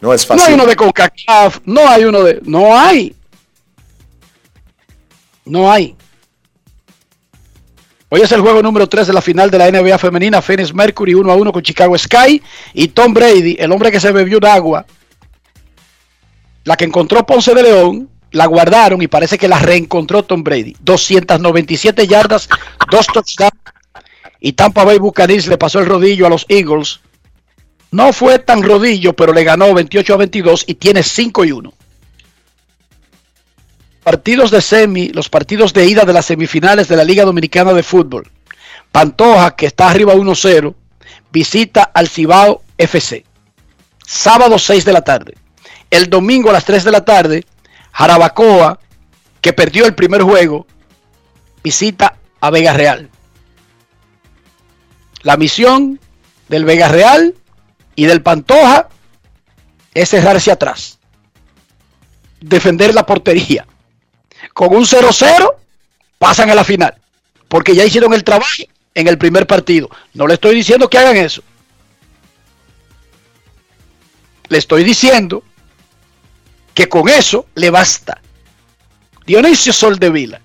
No 0.00 0.12
es 0.12 0.26
fácil. 0.26 0.42
No 0.42 0.48
hay 0.48 0.54
uno 0.54 0.66
de 0.66 0.76
CONCACAF, 0.76 1.60
no 1.64 1.88
hay 1.88 2.04
uno 2.04 2.22
de. 2.22 2.40
No 2.44 2.78
hay. 2.78 3.14
No 5.44 5.70
hay. 5.70 5.96
Hoy 8.08 8.22
es 8.22 8.32
el 8.32 8.40
juego 8.40 8.60
número 8.60 8.88
3 8.88 9.06
de 9.06 9.12
la 9.12 9.20
final 9.20 9.50
de 9.50 9.58
la 9.58 9.70
NBA 9.70 9.96
femenina. 9.98 10.42
Phoenix 10.42 10.74
Mercury 10.74 11.14
1 11.14 11.30
a 11.30 11.36
1 11.36 11.52
con 11.52 11.62
Chicago 11.62 11.96
Sky. 11.96 12.42
Y 12.74 12.88
Tom 12.88 13.14
Brady, 13.14 13.56
el 13.58 13.70
hombre 13.70 13.92
que 13.92 14.00
se 14.00 14.10
bebió 14.10 14.38
un 14.38 14.46
agua, 14.46 14.84
la 16.64 16.76
que 16.76 16.84
encontró 16.84 17.24
Ponce 17.24 17.54
de 17.54 17.62
León, 17.62 18.08
la 18.32 18.46
guardaron 18.46 19.00
y 19.00 19.06
parece 19.06 19.38
que 19.38 19.48
la 19.48 19.60
reencontró 19.60 20.24
Tom 20.24 20.42
Brady. 20.42 20.76
297 20.80 22.06
yardas, 22.08 22.48
dos 22.90 23.06
touchdowns. 23.06 23.52
Y 24.40 24.54
Tampa 24.54 24.84
Bay 24.84 24.98
Buccaneers 24.98 25.46
le 25.46 25.58
pasó 25.58 25.78
el 25.78 25.86
rodillo 25.86 26.26
a 26.26 26.30
los 26.30 26.46
Eagles. 26.48 27.00
No 27.90 28.12
fue 28.12 28.38
tan 28.38 28.62
rodillo, 28.62 29.14
pero 29.14 29.32
le 29.32 29.44
ganó 29.44 29.74
28 29.74 30.14
a 30.14 30.16
22 30.16 30.64
y 30.66 30.74
tiene 30.74 31.02
5 31.02 31.44
y 31.44 31.52
1 31.52 31.72
partidos 34.02 34.50
de 34.50 34.60
semi, 34.60 35.10
los 35.10 35.28
partidos 35.28 35.72
de 35.72 35.86
ida 35.86 36.04
de 36.04 36.12
las 36.12 36.26
semifinales 36.26 36.88
de 36.88 36.96
la 36.96 37.04
Liga 37.04 37.24
Dominicana 37.24 37.72
de 37.72 37.82
Fútbol. 37.82 38.28
Pantoja, 38.90 39.54
que 39.54 39.66
está 39.66 39.88
arriba 39.88 40.14
1-0, 40.14 40.74
visita 41.30 41.82
al 41.82 42.08
Cibao 42.08 42.62
FC. 42.76 43.24
Sábado 44.04 44.58
6 44.58 44.84
de 44.84 44.92
la 44.92 45.02
tarde. 45.02 45.34
El 45.90 46.10
domingo 46.10 46.50
a 46.50 46.54
las 46.54 46.64
3 46.64 46.82
de 46.82 46.90
la 46.90 47.04
tarde, 47.04 47.44
Jarabacoa, 47.92 48.80
que 49.40 49.52
perdió 49.52 49.86
el 49.86 49.94
primer 49.94 50.22
juego, 50.22 50.66
visita 51.62 52.16
a 52.40 52.50
Vega 52.50 52.72
Real. 52.72 53.08
La 55.22 55.36
misión 55.36 56.00
del 56.48 56.64
Vega 56.64 56.88
Real 56.88 57.34
y 58.00 58.06
del 58.06 58.22
Pantoja 58.22 58.88
es 59.92 60.08
cerrarse 60.08 60.50
atrás. 60.50 60.98
Defender 62.40 62.94
la 62.94 63.04
portería 63.04 63.66
con 64.54 64.74
un 64.74 64.84
0-0 64.84 65.52
pasan 66.16 66.48
a 66.48 66.54
la 66.54 66.64
final, 66.64 66.94
porque 67.46 67.74
ya 67.74 67.84
hicieron 67.84 68.14
el 68.14 68.24
trabajo 68.24 68.62
en 68.94 69.06
el 69.06 69.18
primer 69.18 69.46
partido. 69.46 69.90
No 70.14 70.26
le 70.26 70.32
estoy 70.32 70.54
diciendo 70.54 70.88
que 70.88 70.96
hagan 70.96 71.18
eso. 71.18 71.42
Le 74.48 74.56
estoy 74.56 74.82
diciendo 74.82 75.44
que 76.72 76.88
con 76.88 77.06
eso 77.06 77.44
le 77.54 77.68
basta. 77.68 78.22
Dionisio 79.26 79.74
Soldevila, 79.74 80.40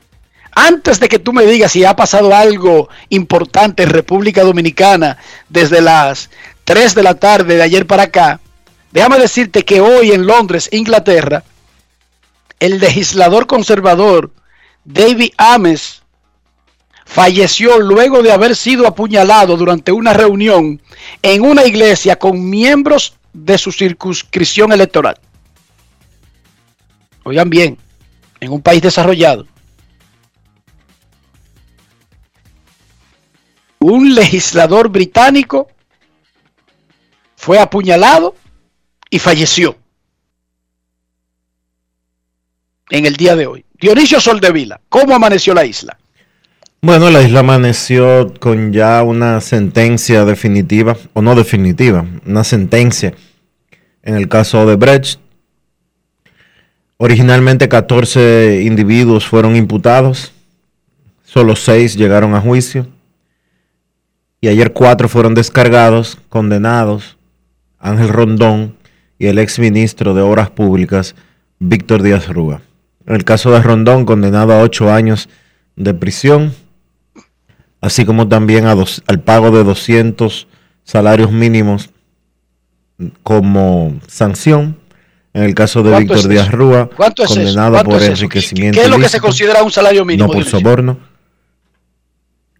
antes 0.51 0.99
de 0.99 1.07
que 1.07 1.19
tú 1.19 1.31
me 1.31 1.45
digas 1.45 1.71
si 1.71 1.85
ha 1.85 1.95
pasado 1.95 2.35
algo 2.35 2.89
importante 3.07 3.83
en 3.83 3.91
República 3.91 4.43
Dominicana 4.43 5.19
desde 5.47 5.79
las 5.79 6.29
3 6.65 6.95
de 6.95 7.03
la 7.03 7.15
tarde 7.15 7.55
de 7.55 7.63
ayer 7.63 7.87
para 7.87 8.03
acá, 8.03 8.39
Déjame 8.95 9.19
decirte 9.19 9.65
que 9.65 9.81
hoy 9.81 10.13
en 10.13 10.25
Londres, 10.25 10.69
Inglaterra, 10.71 11.43
el 12.61 12.79
legislador 12.79 13.45
conservador 13.45 14.31
David 14.85 15.33
Ames 15.35 16.01
falleció 17.05 17.77
luego 17.81 18.23
de 18.23 18.31
haber 18.31 18.55
sido 18.55 18.87
apuñalado 18.87 19.57
durante 19.57 19.91
una 19.91 20.13
reunión 20.13 20.81
en 21.21 21.41
una 21.43 21.65
iglesia 21.65 22.17
con 22.17 22.49
miembros 22.49 23.17
de 23.33 23.57
su 23.57 23.73
circunscripción 23.73 24.71
electoral. 24.71 25.19
Oigan 27.25 27.49
bien, 27.49 27.77
en 28.39 28.53
un 28.53 28.61
país 28.61 28.81
desarrollado, 28.81 29.45
un 33.79 34.15
legislador 34.15 34.87
británico 34.87 35.67
fue 37.45 37.59
apuñalado 37.59 38.33
y 39.07 39.19
falleció 39.19 39.77
en 42.89 43.05
el 43.05 43.17
día 43.17 43.35
de 43.35 43.45
hoy. 43.45 43.63
Dionisio 43.79 44.19
Soldevila, 44.19 44.81
¿cómo 44.89 45.13
amaneció 45.13 45.53
la 45.53 45.63
isla? 45.63 45.95
Bueno, 46.81 47.11
la 47.11 47.21
isla 47.21 47.41
amaneció 47.41 48.33
con 48.39 48.73
ya 48.73 49.03
una 49.03 49.41
sentencia 49.41 50.25
definitiva, 50.25 50.97
o 51.13 51.21
no 51.21 51.35
definitiva, 51.35 52.03
una 52.25 52.43
sentencia 52.43 53.13
en 54.01 54.15
el 54.15 54.27
caso 54.27 54.65
de 54.65 54.75
Brecht. 54.75 55.19
Originalmente 56.97 57.69
14 57.69 58.63
individuos 58.63 59.27
fueron 59.27 59.55
imputados, 59.55 60.33
solo 61.23 61.55
6 61.55 61.95
llegaron 61.95 62.33
a 62.33 62.41
juicio 62.41 62.87
y 64.41 64.47
ayer 64.47 64.73
4 64.73 65.07
fueron 65.07 65.35
descargados, 65.35 66.17
condenados, 66.29 67.14
Ángel 67.85 68.09
Rondón 68.09 68.75
y 69.19 69.27
el 69.27 69.37
ex 69.37 69.59
ministro 69.59 70.13
de 70.13 70.21
Obras 70.21 70.49
Públicas, 70.49 71.15
Víctor 71.59 72.01
Díaz 72.01 72.27
Rúa. 72.27 72.61
En 73.05 73.15
el 73.15 73.23
caso 73.23 73.51
de 73.51 73.61
Rondón, 73.61 74.05
condenado 74.05 74.53
a 74.53 74.61
8 74.61 74.91
años 74.91 75.29
de 75.75 75.93
prisión, 75.93 76.53
así 77.81 78.03
como 78.03 78.27
también 78.27 78.65
al 78.65 79.19
pago 79.23 79.51
de 79.51 79.63
200 79.63 80.47
salarios 80.83 81.31
mínimos 81.31 81.91
como 83.21 83.99
sanción. 84.07 84.79
En 85.33 85.43
el 85.43 85.53
caso 85.53 85.83
de 85.83 85.99
Víctor 85.99 86.27
Díaz 86.27 86.49
Rúa, 86.49 86.89
condenado 87.27 87.83
por 87.83 88.01
enriquecimiento. 88.01 88.79
¿Qué 88.79 88.85
es 88.85 88.89
lo 88.89 88.97
que 88.97 89.09
se 89.09 89.19
considera 89.19 89.61
un 89.63 89.71
salario 89.71 90.05
mínimo? 90.05 90.27
No 90.27 90.33
por 90.33 90.45
soborno. 90.45 90.97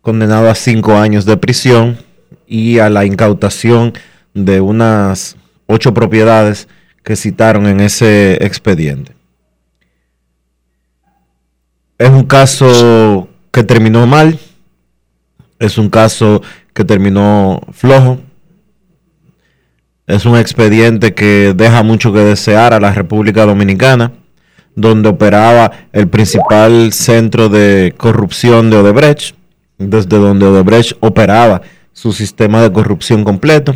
Condenado 0.01 0.49
a 0.49 0.55
cinco 0.55 0.95
años 0.97 1.25
de 1.25 1.37
prisión 1.37 1.97
y 2.45 2.77
a 2.77 2.89
la 2.89 3.05
incautación 3.05 3.93
de 4.35 4.61
unas 4.61 5.37
ocho 5.65 5.93
propiedades 5.93 6.67
que 7.03 7.15
citaron 7.15 7.65
en 7.65 7.79
ese 7.79 8.33
expediente. 8.45 9.15
Es 11.97 12.09
un 12.09 12.25
caso 12.25 13.29
que 13.51 13.63
terminó 13.63 14.05
mal, 14.05 14.37
es 15.57 15.77
un 15.77 15.89
caso 15.89 16.41
que 16.73 16.83
terminó 16.83 17.61
flojo, 17.71 18.19
es 20.05 20.25
un 20.25 20.37
expediente 20.37 21.13
que 21.13 21.53
deja 21.55 21.81
mucho 21.81 22.11
que 22.11 22.19
desear 22.19 22.73
a 22.73 22.79
la 22.79 22.91
República 22.91 23.45
Dominicana, 23.45 24.11
donde 24.75 25.07
operaba 25.07 25.71
el 25.93 26.09
principal 26.09 26.91
centro 26.91 27.47
de 27.47 27.93
corrupción 27.95 28.69
de 28.69 28.77
Odebrecht, 28.77 29.35
desde 29.77 30.17
donde 30.17 30.45
Odebrecht 30.47 30.97
operaba 30.99 31.61
su 31.93 32.11
sistema 32.11 32.61
de 32.61 32.73
corrupción 32.73 33.23
completo, 33.23 33.73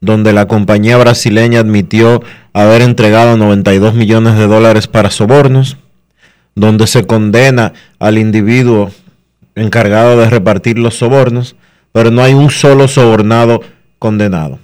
donde 0.00 0.32
la 0.32 0.46
compañía 0.46 0.96
brasileña 0.96 1.60
admitió 1.60 2.22
haber 2.52 2.82
entregado 2.82 3.36
92 3.36 3.94
millones 3.94 4.36
de 4.36 4.46
dólares 4.46 4.86
para 4.86 5.10
sobornos, 5.10 5.76
donde 6.54 6.86
se 6.86 7.06
condena 7.06 7.72
al 7.98 8.18
individuo 8.18 8.90
encargado 9.54 10.16
de 10.16 10.30
repartir 10.30 10.78
los 10.78 10.98
sobornos, 10.98 11.56
pero 11.92 12.10
no 12.10 12.22
hay 12.22 12.34
un 12.34 12.50
solo 12.50 12.88
sobornado 12.88 13.60
condenado. 13.98 14.58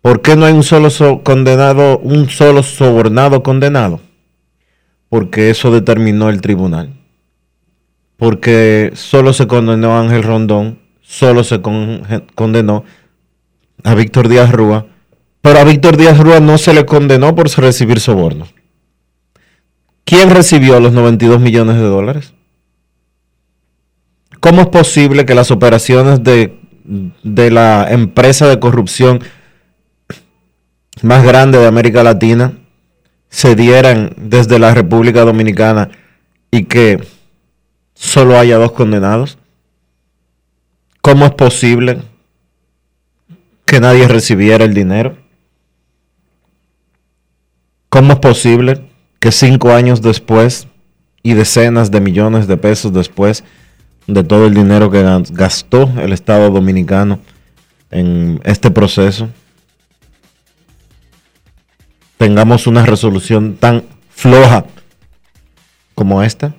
¿Por 0.00 0.22
qué 0.22 0.36
no 0.36 0.46
hay 0.46 0.52
un 0.52 0.62
solo 0.62 0.90
condenado, 1.22 1.98
un 1.98 2.28
solo 2.28 2.62
sobornado 2.62 3.42
condenado? 3.42 4.00
Porque 5.08 5.50
eso 5.50 5.70
determinó 5.70 6.30
el 6.30 6.40
tribunal. 6.40 6.94
Porque 8.16 8.92
solo 8.94 9.32
se 9.32 9.46
condenó 9.46 9.92
a 9.92 10.00
Ángel 10.00 10.22
Rondón, 10.22 10.78
solo 11.02 11.44
se 11.44 11.60
condenó 11.60 12.84
a 13.84 13.94
Víctor 13.94 14.28
Díaz 14.28 14.50
Rúa, 14.50 14.86
pero 15.40 15.58
a 15.60 15.64
Víctor 15.64 15.96
Díaz 15.96 16.18
Rúa 16.18 16.40
no 16.40 16.58
se 16.58 16.74
le 16.74 16.84
condenó 16.86 17.34
por 17.34 17.48
recibir 17.48 18.00
sobornos. 18.00 18.54
¿Quién 20.04 20.30
recibió 20.30 20.80
los 20.80 20.92
92 20.92 21.40
millones 21.40 21.76
de 21.76 21.82
dólares? 21.82 22.34
¿Cómo 24.40 24.62
es 24.62 24.68
posible 24.68 25.26
que 25.26 25.34
las 25.34 25.50
operaciones 25.50 26.22
de, 26.22 26.58
de 27.22 27.50
la 27.50 27.86
empresa 27.90 28.46
de 28.48 28.58
corrupción 28.58 29.20
más 31.02 31.24
grande 31.24 31.58
de 31.58 31.66
América 31.66 32.02
Latina 32.02 32.52
se 33.28 33.54
dieran 33.54 34.14
desde 34.16 34.58
la 34.58 34.72
República 34.72 35.24
Dominicana 35.24 35.90
y 36.50 36.64
que 36.64 37.02
solo 37.94 38.38
haya 38.38 38.56
dos 38.56 38.72
condenados? 38.72 39.38
¿Cómo 41.02 41.26
es 41.26 41.32
posible 41.32 42.02
que 43.68 43.80
nadie 43.80 44.08
recibiera 44.08 44.64
el 44.64 44.72
dinero? 44.72 45.18
¿Cómo 47.90 48.14
es 48.14 48.18
posible 48.18 48.82
que 49.20 49.30
cinco 49.30 49.72
años 49.72 50.00
después 50.00 50.66
y 51.22 51.34
decenas 51.34 51.90
de 51.90 52.00
millones 52.00 52.46
de 52.46 52.56
pesos 52.56 52.92
después 52.92 53.44
de 54.06 54.24
todo 54.24 54.46
el 54.46 54.54
dinero 54.54 54.90
que 54.90 55.04
gastó 55.30 55.92
el 56.00 56.14
Estado 56.14 56.50
dominicano 56.50 57.20
en 57.90 58.40
este 58.44 58.70
proceso, 58.70 59.28
tengamos 62.16 62.66
una 62.66 62.86
resolución 62.86 63.56
tan 63.56 63.84
floja 64.08 64.64
como 65.94 66.22
esta? 66.22 66.54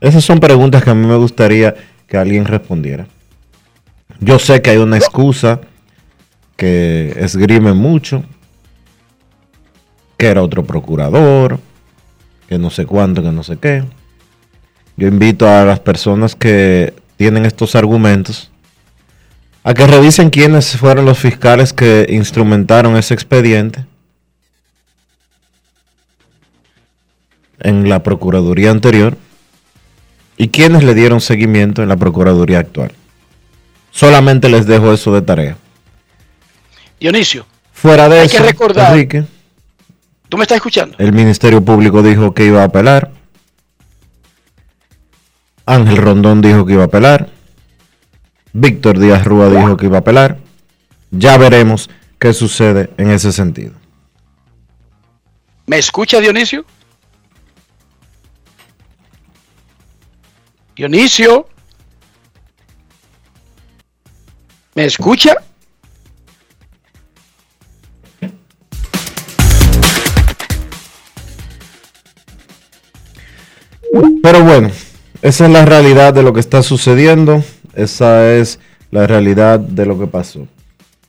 Esas 0.00 0.24
son 0.24 0.38
preguntas 0.38 0.84
que 0.84 0.90
a 0.90 0.94
mí 0.94 1.06
me 1.06 1.16
gustaría 1.16 1.74
que 2.06 2.16
alguien 2.16 2.44
respondiera. 2.44 3.06
Yo 4.24 4.38
sé 4.38 4.62
que 4.62 4.70
hay 4.70 4.76
una 4.76 4.96
excusa 4.96 5.60
que 6.56 7.12
esgrime 7.18 7.72
mucho, 7.72 8.22
que 10.16 10.28
era 10.28 10.44
otro 10.44 10.64
procurador, 10.64 11.58
que 12.46 12.56
no 12.56 12.70
sé 12.70 12.86
cuánto, 12.86 13.20
que 13.20 13.32
no 13.32 13.42
sé 13.42 13.56
qué. 13.56 13.82
Yo 14.96 15.08
invito 15.08 15.48
a 15.48 15.64
las 15.64 15.80
personas 15.80 16.36
que 16.36 16.94
tienen 17.16 17.44
estos 17.44 17.74
argumentos 17.74 18.52
a 19.64 19.74
que 19.74 19.88
revisen 19.88 20.30
quiénes 20.30 20.76
fueron 20.76 21.04
los 21.04 21.18
fiscales 21.18 21.72
que 21.72 22.06
instrumentaron 22.08 22.96
ese 22.96 23.14
expediente 23.14 23.84
en 27.58 27.88
la 27.88 28.04
Procuraduría 28.04 28.70
anterior 28.70 29.16
y 30.36 30.48
quiénes 30.48 30.84
le 30.84 30.94
dieron 30.94 31.20
seguimiento 31.20 31.82
en 31.82 31.88
la 31.88 31.96
Procuraduría 31.96 32.60
actual. 32.60 32.92
Solamente 33.92 34.48
les 34.48 34.66
dejo 34.66 34.92
eso 34.92 35.14
de 35.14 35.22
tarea. 35.22 35.56
Dionisio. 36.98 37.46
Fuera 37.72 38.08
de 38.08 38.24
eso, 38.24 38.38
que 38.38 38.42
recordar, 38.42 38.92
Enrique, 38.92 39.24
¿Tú 40.28 40.38
me 40.38 40.44
estás 40.44 40.56
escuchando? 40.56 40.96
El 40.98 41.12
Ministerio 41.12 41.62
Público 41.62 42.02
dijo 42.02 42.32
que 42.32 42.46
iba 42.46 42.62
a 42.62 42.64
apelar. 42.64 43.10
Ángel 45.66 45.98
Rondón 45.98 46.40
dijo 46.40 46.64
que 46.64 46.72
iba 46.72 46.84
a 46.84 46.86
apelar. 46.86 47.28
Víctor 48.54 48.98
Díaz 48.98 49.24
Rúa 49.24 49.50
dijo 49.50 49.76
que 49.76 49.86
iba 49.86 49.98
a 49.98 50.00
apelar. 50.00 50.38
Ya 51.10 51.36
veremos 51.36 51.90
qué 52.18 52.32
sucede 52.32 52.90
en 52.96 53.10
ese 53.10 53.30
sentido. 53.30 53.74
¿Me 55.66 55.78
escucha 55.78 56.18
Dionisio? 56.18 56.64
Dionisio. 60.74 61.46
¿Me 64.74 64.84
escucha? 64.86 65.34
Pero 74.22 74.44
bueno, 74.44 74.70
esa 75.20 75.46
es 75.46 75.52
la 75.52 75.66
realidad 75.66 76.14
de 76.14 76.22
lo 76.22 76.32
que 76.32 76.40
está 76.40 76.62
sucediendo, 76.62 77.44
esa 77.74 78.32
es 78.32 78.60
la 78.90 79.06
realidad 79.06 79.60
de 79.60 79.84
lo 79.84 79.98
que 79.98 80.06
pasó. 80.06 80.46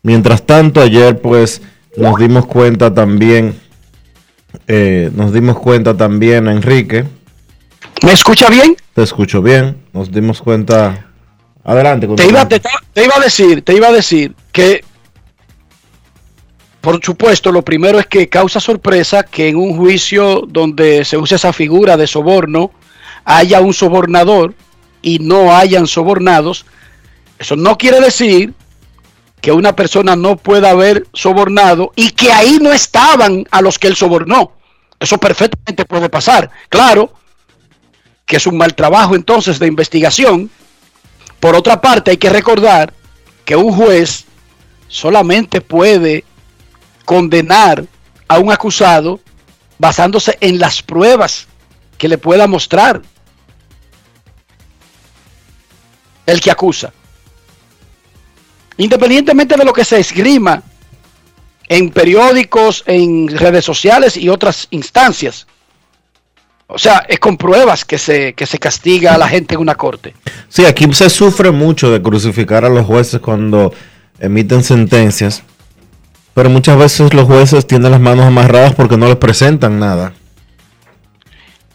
Mientras 0.02 0.46
tanto, 0.46 0.82
ayer 0.82 1.22
pues 1.22 1.62
nos 1.96 2.20
dimos 2.20 2.46
cuenta 2.46 2.94
también, 2.94 3.56
eh, 4.68 5.10
nos 5.16 5.32
dimos 5.32 5.58
cuenta 5.58 5.96
también, 5.96 6.48
Enrique. 6.48 7.06
¿Me 8.04 8.12
escucha 8.12 8.50
bien? 8.50 8.76
Te 8.94 9.04
escucho 9.04 9.42
bien, 9.42 9.78
nos 9.94 10.12
dimos 10.12 10.42
cuenta. 10.42 11.13
Adelante. 11.64 12.08
Te 12.08 12.28
iba, 12.28 12.48
te, 12.48 12.60
te 12.60 13.04
iba 13.04 13.16
a 13.16 13.20
decir, 13.20 13.62
te 13.62 13.74
iba 13.74 13.88
a 13.88 13.92
decir 13.92 14.36
que 14.52 14.84
Por 16.82 17.00
supuesto, 17.02 17.54
lo 17.54 17.62
primero 17.62 17.98
es 17.98 18.08
que 18.08 18.28
causa 18.28 18.60
sorpresa 18.60 19.24
que 19.24 19.48
en 19.48 19.56
un 19.56 19.78
juicio 19.78 20.44
donde 20.46 21.06
se 21.06 21.18
usa 21.18 21.38
esa 21.38 21.54
figura 21.54 21.96
de 21.96 22.08
soborno 22.08 22.72
haya 23.24 23.62
un 23.62 23.74
sobornador 23.74 24.54
y 25.02 25.20
no 25.20 25.56
hayan 25.56 25.88
sobornados. 25.88 26.66
Eso 27.40 27.56
no 27.56 27.78
quiere 27.78 28.02
decir 28.02 28.54
que 29.40 29.54
una 29.54 29.76
persona 29.78 30.18
no 30.18 30.36
pueda 30.36 30.72
haber 30.72 31.08
sobornado 31.14 31.94
y 31.96 32.12
que 32.12 32.34
ahí 32.34 32.60
no 32.62 32.74
estaban 32.74 33.46
a 33.50 33.62
los 33.62 33.80
que 33.80 33.88
él 33.88 33.96
sobornó. 33.96 34.52
Eso 35.00 35.18
perfectamente 35.18 35.86
puede 35.86 36.10
pasar. 36.10 36.50
Claro 36.68 37.14
que 38.26 38.36
es 38.36 38.46
un 38.46 38.58
mal 38.58 38.74
trabajo 38.76 39.16
entonces 39.16 39.58
de 39.58 39.68
investigación. 39.68 40.50
Por 41.44 41.58
otra 41.58 41.82
parte, 41.82 42.12
hay 42.12 42.16
que 42.16 42.30
recordar 42.30 42.94
que 43.44 43.58
un 43.58 43.74
juez 43.74 44.24
solamente 44.88 45.60
puede 45.60 46.24
condenar 47.04 47.84
a 48.30 48.40
un 48.40 48.50
acusado 48.50 49.20
basándose 49.78 50.38
en 50.40 50.58
las 50.58 50.82
pruebas 50.82 51.48
que 51.98 52.08
le 52.08 52.18
pueda 52.18 52.48
mostrar 52.48 53.02
el 56.26 56.40
que 56.40 56.50
acusa. 56.50 56.94
Independientemente 58.78 59.58
de 59.58 59.66
lo 59.66 59.74
que 59.74 59.84
se 59.84 60.00
esgrima 60.00 60.64
en 61.68 61.90
periódicos, 61.90 62.86
en 62.88 63.28
redes 63.28 63.66
sociales 63.66 64.16
y 64.16 64.30
otras 64.30 64.70
instancias. 64.70 65.46
O 66.76 66.80
sea, 66.80 67.06
es 67.08 67.20
con 67.20 67.38
pruebas 67.38 67.86
que 67.86 68.00
se, 68.00 68.34
que 68.34 68.48
se 68.48 68.58
castiga 68.58 69.14
a 69.14 69.18
la 69.20 69.28
gente 69.28 69.54
en 69.54 69.62
una 69.62 69.76
corte. 69.76 70.16
Sí, 70.50 70.66
aquí 70.66 70.92
se 70.92 71.08
sufre 71.08 71.52
mucho 71.52 71.92
de 71.92 72.02
crucificar 72.02 72.66
a 72.66 72.70
los 72.70 72.84
jueces 72.84 73.20
cuando 73.20 73.72
emiten 74.20 74.64
sentencias, 74.64 75.44
pero 76.34 76.50
muchas 76.50 76.76
veces 76.76 77.14
los 77.14 77.26
jueces 77.26 77.68
tienen 77.68 77.92
las 77.92 78.02
manos 78.02 78.26
amarradas 78.26 78.74
porque 78.74 78.98
no 78.98 79.06
les 79.06 79.18
presentan 79.18 79.78
nada. 79.78 80.14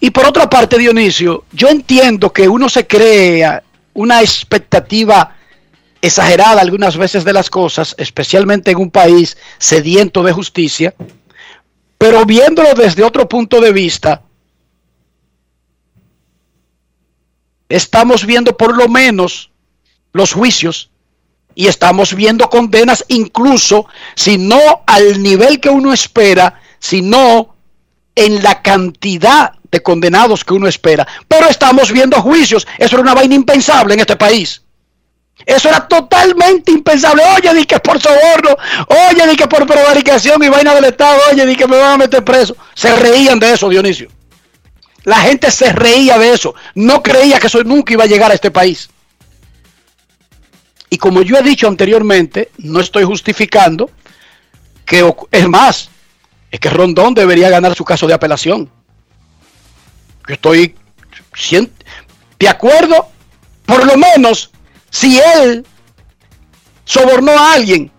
Y 0.01 0.11
por 0.11 0.27
otra 0.27 0.51
parte, 0.51 0.77
Dionisio, 0.79 1.45
yo 1.53 1.69
entiendo 1.69 2.33
que 2.33 2.49
uno 2.49 2.69
se 2.69 2.85
crea 2.85 3.63
una 3.95 4.21
expectativa 4.21 5.37
exagerada 6.03 6.61
algunas 6.61 6.97
veces 6.97 7.23
de 7.23 7.33
las 7.33 7.51
cosas, 7.51 7.95
especialmente 7.99 8.73
en 8.73 8.79
un 8.79 8.91
país 8.91 9.37
sediento 9.59 10.25
de 10.25 10.33
justicia, 10.33 10.93
pero 11.99 12.27
viéndolo 12.27 12.75
desde 12.75 13.05
otro 13.05 13.29
punto 13.29 13.61
de 13.61 13.73
vista, 13.73 14.23
estamos 17.69 18.25
viendo 18.25 18.57
por 18.57 18.77
lo 18.77 18.89
menos 18.89 19.51
los 20.13 20.33
juicios 20.33 20.91
y 21.55 21.67
estamos 21.67 22.15
viendo 22.15 22.49
condenas 22.49 23.05
incluso 23.09 23.87
si 24.15 24.39
no 24.39 24.61
al 24.87 25.23
nivel 25.23 25.61
que 25.61 25.69
uno 25.69 25.93
espera, 25.93 26.61
sino 26.79 27.57
en 28.15 28.43
la 28.43 28.63
cantidad 28.63 29.53
de 29.71 29.83
condenados 29.83 30.45
que 30.45 30.55
uno 30.55 30.69
espera. 30.69 31.07
Pero 31.27 31.49
estamos 31.49 31.93
viendo 31.93 32.21
juicios. 32.23 32.67
Eso 32.79 32.97
era 32.97 33.03
una 33.03 33.15
vaina 33.15 33.35
impensable 33.35 33.95
en 33.95 34.01
este 34.01 34.17
país. 34.17 34.63
Eso 35.45 35.69
era 35.69 35.87
totalmente 35.87 36.73
impensable. 36.73 37.23
Oye, 37.37 37.55
di 37.55 37.65
que 37.65 37.79
por 37.79 38.01
soborno, 38.01 38.57
oye, 39.11 39.27
di 39.29 39.37
que 39.37 39.47
por 39.47 39.67
prevaricación 39.67 40.43
y 40.43 40.49
vaina 40.49 40.75
del 40.75 40.85
Estado, 40.85 41.21
oye, 41.31 41.47
di 41.47 41.57
que 41.57 41.67
me 41.67 41.77
van 41.77 41.93
a 41.93 41.97
meter 41.99 42.25
preso. 42.25 42.57
Se 42.75 42.95
reían 42.97 43.39
de 43.39 43.53
eso, 43.53 43.69
Dionisio. 43.69 44.09
La 45.09 45.23
gente 45.23 45.51
se 45.51 45.73
reía 45.73 46.19
de 46.19 46.35
eso. 46.35 46.55
No 46.75 47.03
creía 47.03 47.39
que 47.41 47.47
eso 47.47 47.65
nunca 47.65 47.95
iba 47.95 48.05
a 48.05 48.07
llegar 48.07 48.31
a 48.31 48.35
este 48.35 48.51
país. 48.51 48.91
Y 50.91 50.99
como 50.99 51.23
yo 51.23 51.39
he 51.39 51.43
dicho 51.43 51.67
anteriormente, 51.67 52.51
no 52.59 52.79
estoy 52.79 53.05
justificando 53.05 53.91
que, 54.85 55.11
es 55.31 55.49
más, 55.49 55.89
es 56.51 56.61
que 56.61 56.69
Rondón 56.69 57.15
debería 57.15 57.49
ganar 57.49 57.75
su 57.75 57.87
caso 57.87 58.07
de 58.07 58.13
apelación. 58.13 58.71
Yo 60.29 60.35
estoy 60.35 60.75
de 62.39 62.49
acuerdo, 62.49 63.09
por 63.65 63.87
lo 63.87 63.97
menos, 63.97 64.51
si 64.91 65.19
él 65.19 65.65
sobornó 66.85 67.33
a 67.33 67.55
alguien, 67.55 67.91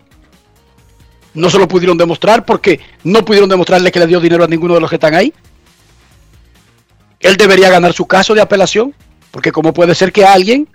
no 1.34 1.50
se 1.50 1.58
lo 1.58 1.66
pudieron 1.66 1.98
demostrar 1.98 2.44
porque 2.44 2.78
no 3.02 3.24
pudieron 3.24 3.48
demostrarle 3.48 3.90
que 3.90 3.98
le 3.98 4.06
dio 4.06 4.20
dinero 4.20 4.44
a 4.44 4.46
ninguno 4.46 4.74
de 4.74 4.80
los 4.80 4.88
que 4.88 4.94
están 4.94 5.16
ahí. 5.16 5.34
Él 7.20 7.36
debería 7.36 7.68
ganar 7.68 7.92
su 7.92 8.06
caso 8.06 8.34
de 8.34 8.40
apelación, 8.40 8.94
porque 9.30 9.52
como 9.52 9.72
puede 9.72 9.94
ser 9.94 10.12
que 10.12 10.24
alguien 10.24 10.68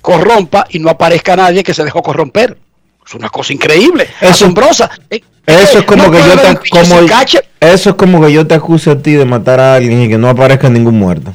corrompa 0.00 0.66
y 0.68 0.78
no 0.78 0.90
aparezca 0.90 1.34
nadie 1.34 1.64
que 1.64 1.74
se 1.74 1.82
dejó 1.82 2.02
corromper. 2.02 2.58
Es 3.06 3.14
una 3.14 3.30
cosa 3.30 3.52
increíble, 3.52 4.08
asombrosa. 4.20 4.90
Eh, 5.10 5.22
eso 5.46 5.78
es 5.78 5.84
como 5.84 6.10
que 6.10 6.18
yo 6.18 6.38
te 6.38 6.70
como 6.70 7.00
eso 7.60 7.90
es 7.90 7.96
como 7.96 8.20
que 8.20 8.32
yo 8.32 8.46
te 8.46 8.54
acuse 8.54 8.90
a 8.90 8.98
ti 8.98 9.12
de 9.12 9.24
matar 9.24 9.60
a 9.60 9.74
alguien 9.74 10.02
y 10.02 10.08
que 10.08 10.18
no 10.18 10.28
aparezca 10.28 10.68
ningún 10.68 10.98
muerto. 10.98 11.32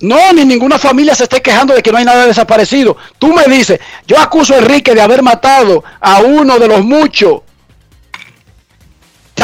No, 0.00 0.32
ni 0.32 0.44
ninguna 0.44 0.78
familia 0.78 1.14
se 1.14 1.24
esté 1.24 1.40
quejando 1.40 1.74
de 1.74 1.82
que 1.82 1.92
no 1.92 1.98
hay 1.98 2.04
nada 2.04 2.26
desaparecido. 2.26 2.96
Tú 3.18 3.32
me 3.32 3.44
dices, 3.44 3.78
yo 4.06 4.18
acuso 4.18 4.54
a 4.54 4.58
Enrique 4.58 4.94
de 4.94 5.00
haber 5.00 5.22
matado 5.22 5.84
a 6.00 6.20
uno 6.20 6.58
de 6.58 6.68
los 6.68 6.84
muchos 6.84 7.42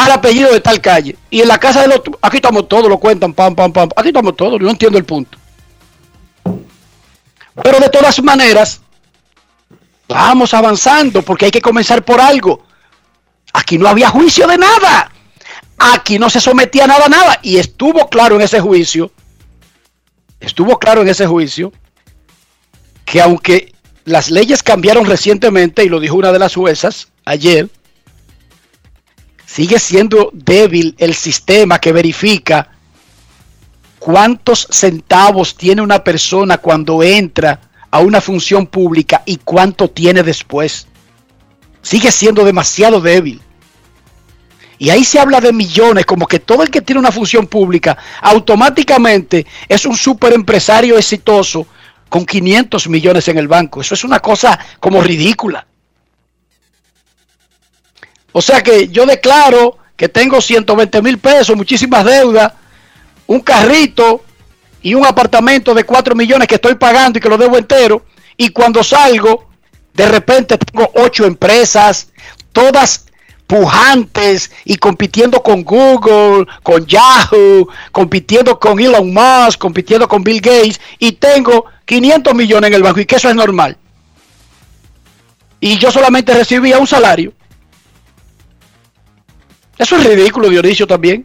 tal 0.02 0.12
apellido 0.12 0.52
de 0.52 0.60
tal 0.60 0.80
calle. 0.80 1.16
Y 1.30 1.40
en 1.40 1.48
la 1.48 1.58
casa 1.58 1.82
de 1.82 1.88
los 1.88 2.00
aquí 2.22 2.36
estamos 2.36 2.68
todos, 2.68 2.88
lo 2.88 2.98
cuentan, 2.98 3.32
pam, 3.32 3.54
pam, 3.54 3.72
pam. 3.72 3.88
Aquí 3.96 4.08
estamos 4.08 4.36
todos, 4.36 4.58
yo 4.58 4.64
no 4.64 4.70
entiendo 4.70 4.98
el 4.98 5.04
punto. 5.04 5.38
Pero 7.62 7.80
de 7.80 7.88
todas 7.88 8.22
maneras, 8.22 8.80
Vamos 10.08 10.54
avanzando 10.54 11.20
porque 11.22 11.44
hay 11.44 11.50
que 11.50 11.60
comenzar 11.60 12.02
por 12.02 12.20
algo. 12.20 12.64
Aquí 13.52 13.76
no 13.76 13.88
había 13.88 14.08
juicio 14.08 14.46
de 14.46 14.56
nada. 14.56 15.12
Aquí 15.76 16.18
no 16.18 16.30
se 16.30 16.40
sometía 16.40 16.86
nada 16.86 17.04
a 17.04 17.10
nada. 17.10 17.38
Y 17.42 17.58
estuvo 17.58 18.08
claro 18.08 18.36
en 18.36 18.42
ese 18.42 18.58
juicio, 18.60 19.12
estuvo 20.40 20.78
claro 20.78 21.02
en 21.02 21.08
ese 21.08 21.26
juicio, 21.26 21.72
que 23.04 23.20
aunque 23.20 23.74
las 24.04 24.30
leyes 24.30 24.62
cambiaron 24.62 25.04
recientemente, 25.04 25.84
y 25.84 25.90
lo 25.90 26.00
dijo 26.00 26.16
una 26.16 26.32
de 26.32 26.38
las 26.38 26.54
juezas 26.54 27.08
ayer, 27.26 27.68
sigue 29.48 29.78
siendo 29.78 30.30
débil 30.34 30.94
el 30.98 31.14
sistema 31.14 31.78
que 31.78 31.90
verifica 31.90 32.68
cuántos 33.98 34.68
centavos 34.70 35.56
tiene 35.56 35.80
una 35.80 36.04
persona 36.04 36.58
cuando 36.58 37.02
entra 37.02 37.58
a 37.90 38.00
una 38.00 38.20
función 38.20 38.66
pública 38.66 39.22
y 39.24 39.38
cuánto 39.38 39.88
tiene 39.88 40.22
después. 40.22 40.86
Sigue 41.80 42.12
siendo 42.12 42.44
demasiado 42.44 43.00
débil. 43.00 43.40
Y 44.78 44.90
ahí 44.90 45.02
se 45.02 45.18
habla 45.18 45.40
de 45.40 45.52
millones, 45.52 46.04
como 46.04 46.26
que 46.26 46.40
todo 46.40 46.62
el 46.62 46.70
que 46.70 46.82
tiene 46.82 47.00
una 47.00 47.10
función 47.10 47.46
pública 47.46 47.96
automáticamente 48.20 49.46
es 49.66 49.86
un 49.86 49.96
super 49.96 50.34
empresario 50.34 50.98
exitoso 50.98 51.66
con 52.10 52.26
500 52.26 52.86
millones 52.88 53.26
en 53.28 53.38
el 53.38 53.48
banco. 53.48 53.80
Eso 53.80 53.94
es 53.94 54.04
una 54.04 54.20
cosa 54.20 54.58
como 54.78 55.00
ridícula. 55.00 55.67
O 58.32 58.42
sea 58.42 58.62
que 58.62 58.88
yo 58.88 59.06
declaro 59.06 59.78
que 59.96 60.08
tengo 60.08 60.40
120 60.40 61.02
mil 61.02 61.18
pesos, 61.18 61.56
muchísimas 61.56 62.04
deudas, 62.04 62.52
un 63.26 63.40
carrito 63.40 64.22
y 64.82 64.94
un 64.94 65.04
apartamento 65.04 65.74
de 65.74 65.84
4 65.84 66.14
millones 66.14 66.46
que 66.46 66.54
estoy 66.54 66.74
pagando 66.76 67.18
y 67.18 67.22
que 67.22 67.28
lo 67.28 67.36
debo 67.36 67.58
entero, 67.58 68.04
y 68.36 68.50
cuando 68.50 68.84
salgo, 68.84 69.48
de 69.92 70.06
repente 70.06 70.56
tengo 70.56 70.90
ocho 70.94 71.24
empresas, 71.24 72.08
todas 72.52 73.06
pujantes 73.48 74.52
y 74.64 74.76
compitiendo 74.76 75.42
con 75.42 75.64
Google, 75.64 76.46
con 76.62 76.86
Yahoo, 76.86 77.68
compitiendo 77.90 78.60
con 78.60 78.78
Elon 78.78 79.12
Musk, 79.12 79.58
compitiendo 79.58 80.06
con 80.06 80.22
Bill 80.22 80.40
Gates, 80.40 80.80
y 80.98 81.12
tengo 81.12 81.64
500 81.86 82.34
millones 82.34 82.68
en 82.68 82.74
el 82.74 82.82
banco, 82.82 83.00
y 83.00 83.06
que 83.06 83.16
eso 83.16 83.28
es 83.28 83.34
normal. 83.34 83.76
Y 85.58 85.78
yo 85.78 85.90
solamente 85.90 86.34
recibía 86.34 86.78
un 86.78 86.86
salario. 86.86 87.32
Eso 89.78 89.96
es 89.96 90.04
ridículo, 90.04 90.48
Dionisio, 90.48 90.86
también. 90.86 91.24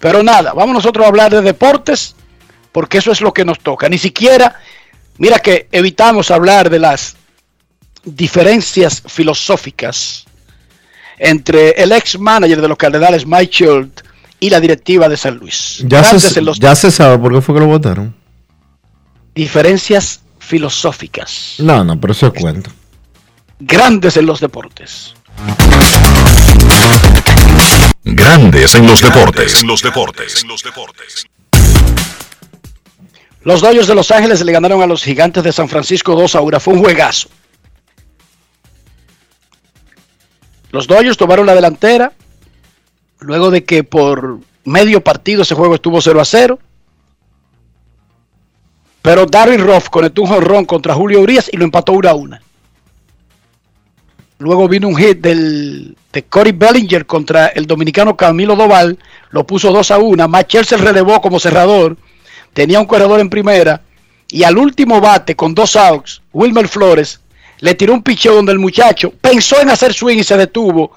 Pero 0.00 0.22
nada, 0.22 0.52
vamos 0.52 0.74
nosotros 0.74 1.04
a 1.04 1.08
hablar 1.08 1.32
de 1.32 1.42
deportes, 1.42 2.14
porque 2.72 2.98
eso 2.98 3.10
es 3.10 3.20
lo 3.20 3.32
que 3.32 3.44
nos 3.44 3.58
toca. 3.58 3.88
Ni 3.88 3.98
siquiera, 3.98 4.60
mira 5.18 5.38
que 5.38 5.68
evitamos 5.72 6.30
hablar 6.30 6.70
de 6.70 6.78
las 6.78 7.16
diferencias 8.04 9.02
filosóficas 9.06 10.26
entre 11.18 11.70
el 11.70 11.92
ex 11.92 12.18
manager 12.18 12.60
de 12.60 12.68
los 12.68 12.76
Cardenales, 12.76 13.26
Mike 13.26 13.52
Schultz, 13.52 14.04
y 14.38 14.50
la 14.50 14.60
directiva 14.60 15.08
de 15.08 15.16
San 15.16 15.38
Luis. 15.38 15.82
Ya, 15.86 16.04
se, 16.04 16.42
ya 16.58 16.74
se 16.74 16.90
sabe 16.90 17.18
por 17.18 17.32
qué 17.32 17.40
fue 17.40 17.54
que 17.54 17.60
lo 17.60 17.66
votaron. 17.66 18.14
Diferencias 19.34 20.20
filosóficas. 20.38 21.54
No, 21.58 21.82
no, 21.84 21.98
pero 22.00 22.12
eso 22.12 22.32
cuenta. 22.32 22.70
Grandes 23.58 24.16
en 24.16 24.26
los 24.26 24.40
deportes. 24.40 25.14
Grandes 28.04 28.74
en 28.74 28.86
los 28.86 29.00
deportes. 29.00 29.60
En 29.60 29.66
los 29.66 29.82
deportes. 29.82 30.42
En 30.42 30.48
los 30.48 30.62
deportes. 30.62 31.26
Los 33.42 33.60
Dodgers 33.60 33.86
de 33.86 33.94
Los 33.94 34.10
Ángeles 34.10 34.44
le 34.44 34.52
ganaron 34.52 34.82
a 34.82 34.86
los 34.86 35.02
Gigantes 35.02 35.44
de 35.44 35.52
San 35.52 35.68
Francisco 35.68 36.14
2 36.14 36.34
a 36.34 36.40
1. 36.40 36.60
Fue 36.60 36.74
un 36.74 36.80
juegazo. 36.80 37.28
Los 40.72 40.86
Dodgers 40.86 41.16
tomaron 41.16 41.46
la 41.46 41.54
delantera 41.54 42.12
luego 43.20 43.50
de 43.50 43.64
que 43.64 43.84
por 43.84 44.38
medio 44.64 45.00
partido 45.02 45.42
ese 45.42 45.54
juego 45.54 45.74
estuvo 45.74 46.00
0 46.00 46.20
a 46.20 46.24
0. 46.24 46.58
Pero 49.02 49.26
Darryl 49.26 49.60
Roth 49.60 49.88
conectó 49.88 50.22
un 50.22 50.28
jonrón 50.28 50.64
contra 50.64 50.94
Julio 50.94 51.20
Urias 51.20 51.48
y 51.52 51.56
lo 51.56 51.64
empató 51.64 51.92
1 51.92 52.08
a 52.08 52.14
1. 52.14 52.38
Luego 54.38 54.68
vino 54.68 54.88
un 54.88 54.96
hit 54.96 55.18
del, 55.18 55.96
de 56.12 56.24
Cory 56.24 56.52
Bellinger 56.52 57.06
contra 57.06 57.46
el 57.48 57.66
dominicano 57.66 58.16
Camilo 58.16 58.54
Doval, 58.54 58.98
lo 59.30 59.46
puso 59.46 59.72
2 59.72 59.90
a 59.90 59.98
1. 59.98 60.28
Matt 60.28 60.50
se 60.50 60.76
relevó 60.76 61.20
como 61.22 61.40
cerrador, 61.40 61.96
tenía 62.52 62.80
un 62.80 62.86
corredor 62.86 63.20
en 63.20 63.30
primera 63.30 63.82
y 64.28 64.42
al 64.42 64.58
último 64.58 65.00
bate 65.00 65.36
con 65.36 65.54
dos 65.54 65.76
outs, 65.76 66.20
Wilmer 66.32 66.68
Flores 66.68 67.20
le 67.60 67.74
tiró 67.74 67.94
un 67.94 68.02
picheo 68.02 68.34
donde 68.34 68.52
el 68.52 68.58
muchacho 68.58 69.12
pensó 69.20 69.60
en 69.60 69.70
hacer 69.70 69.94
swing 69.94 70.18
y 70.18 70.24
se 70.24 70.36
detuvo. 70.36 70.92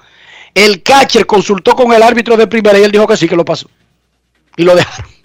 El 0.54 0.82
catcher 0.82 1.26
consultó 1.26 1.74
con 1.74 1.92
el 1.92 2.02
árbitro 2.02 2.36
de 2.36 2.46
primera 2.46 2.78
y 2.78 2.82
él 2.82 2.92
dijo 2.92 3.06
que 3.06 3.16
sí, 3.16 3.28
que 3.28 3.36
lo 3.36 3.44
pasó. 3.44 3.70
Y 4.56 4.64
lo 4.64 4.74
dejaron. 4.74 5.10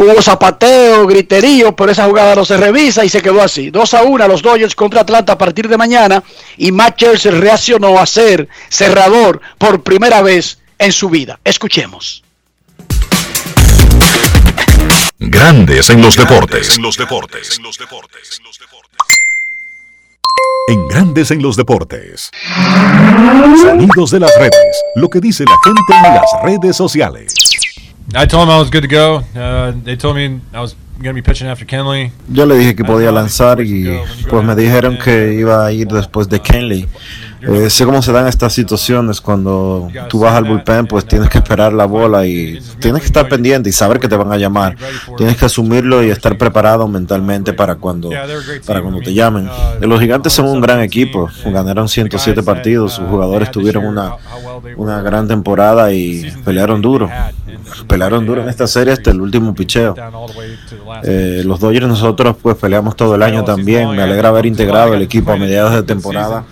Hubo 0.00 0.22
zapateo, 0.22 1.08
griterío, 1.08 1.74
pero 1.74 1.90
esa 1.90 2.04
jugada 2.04 2.36
no 2.36 2.44
se 2.44 2.56
revisa 2.56 3.04
y 3.04 3.08
se 3.08 3.20
quedó 3.20 3.42
así. 3.42 3.70
2 3.70 3.94
a 3.94 4.02
1 4.04 4.28
los 4.28 4.42
Dodgers 4.42 4.76
contra 4.76 5.00
Atlanta 5.00 5.32
a 5.32 5.38
partir 5.38 5.66
de 5.66 5.76
mañana 5.76 6.22
y 6.56 6.70
Matt 6.70 7.00
Scherzer 7.00 7.34
reaccionó 7.34 7.98
a 7.98 8.06
ser 8.06 8.48
cerrador 8.68 9.40
por 9.58 9.82
primera 9.82 10.22
vez 10.22 10.60
en 10.78 10.92
su 10.92 11.10
vida. 11.10 11.40
Escuchemos. 11.42 12.22
Grandes 15.18 15.90
en 15.90 16.00
los 16.00 16.14
deportes. 16.14 16.76
En 16.76 16.82
los 16.84 16.96
deportes. 16.96 17.58
En 20.68 20.86
Grandes 20.86 21.32
en 21.32 21.42
los 21.42 21.56
deportes. 21.56 22.30
Sonidos 23.60 24.12
de 24.12 24.20
las 24.20 24.30
redes. 24.38 24.84
Lo 24.94 25.10
que 25.10 25.18
dice 25.18 25.42
la 25.42 25.56
gente 25.64 26.06
en 26.06 26.14
las 26.14 26.42
redes 26.44 26.76
sociales. 26.76 27.47
I 28.14 28.26
told 28.26 28.44
him 28.48 28.50
I 28.50 28.58
was 28.58 28.70
good 28.70 28.82
to 28.82 28.88
go. 28.88 29.22
Uh, 29.36 29.72
they 29.84 29.94
told 29.96 30.16
me 30.16 30.40
I 30.54 30.60
was 30.60 30.74
going 30.94 31.14
to 31.14 31.22
be 31.22 31.22
pitching 31.22 31.46
after 31.46 31.66
Kenley. 31.66 32.10
Yo 32.28 32.46
le 32.46 32.56
dije 32.56 32.74
que 32.74 32.82
podía 32.84 33.12
lanzar 33.12 33.60
y 33.60 34.00
pues 34.30 34.44
me 34.44 34.54
dijeron 34.56 34.96
que 34.98 35.34
iba 35.34 35.66
a 35.66 35.72
ir 35.72 35.88
después 35.88 36.28
de 36.28 36.40
Kenley. 36.40 36.86
Eh, 37.40 37.70
sé 37.70 37.84
cómo 37.84 38.02
se 38.02 38.12
dan 38.12 38.26
estas 38.26 38.52
situaciones 38.52 39.20
cuando 39.20 39.88
tú 40.08 40.20
vas 40.20 40.34
al 40.34 40.44
bullpen, 40.44 40.86
pues 40.86 41.04
tienes 41.04 41.28
que 41.28 41.38
esperar 41.38 41.72
la 41.72 41.86
bola 41.86 42.26
y 42.26 42.58
tienes 42.80 43.02
que 43.02 43.06
estar 43.06 43.28
pendiente 43.28 43.68
y 43.68 43.72
saber 43.72 44.00
que 44.00 44.08
te 44.08 44.16
van 44.16 44.32
a 44.32 44.36
llamar. 44.36 44.76
Tienes 45.16 45.36
que 45.36 45.44
asumirlo 45.44 46.02
y 46.02 46.10
estar 46.10 46.36
preparado 46.36 46.88
mentalmente 46.88 47.52
para 47.52 47.76
cuando, 47.76 48.10
para 48.66 48.82
cuando 48.82 49.00
te 49.00 49.14
llamen. 49.14 49.48
Los 49.80 50.00
gigantes 50.00 50.32
son 50.32 50.46
un 50.46 50.60
gran 50.60 50.80
equipo, 50.80 51.28
ganaron 51.44 51.88
107 51.88 52.42
partidos, 52.42 52.94
sus 52.94 53.06
jugadores 53.06 53.50
tuvieron 53.50 53.86
una, 53.86 54.16
una 54.76 55.00
gran 55.02 55.28
temporada 55.28 55.92
y 55.92 56.30
pelearon 56.44 56.82
duro. 56.82 57.08
Pelearon 57.86 58.26
duro 58.26 58.42
en 58.42 58.48
esta 58.48 58.66
serie 58.66 58.92
hasta 58.92 59.10
el 59.10 59.20
último 59.20 59.54
picheo. 59.54 59.94
Eh, 61.04 61.42
los 61.44 61.60
Dodgers 61.60 61.86
nosotros 61.86 62.36
pues 62.42 62.56
peleamos 62.56 62.96
todo 62.96 63.14
el 63.14 63.22
año 63.22 63.44
también. 63.44 63.90
Me 63.90 64.02
alegra 64.02 64.30
haber 64.30 64.46
integrado 64.46 64.94
el 64.94 65.02
equipo 65.02 65.32
a 65.32 65.36
mediados 65.36 65.72
de 65.72 65.82
temporada 65.84 66.44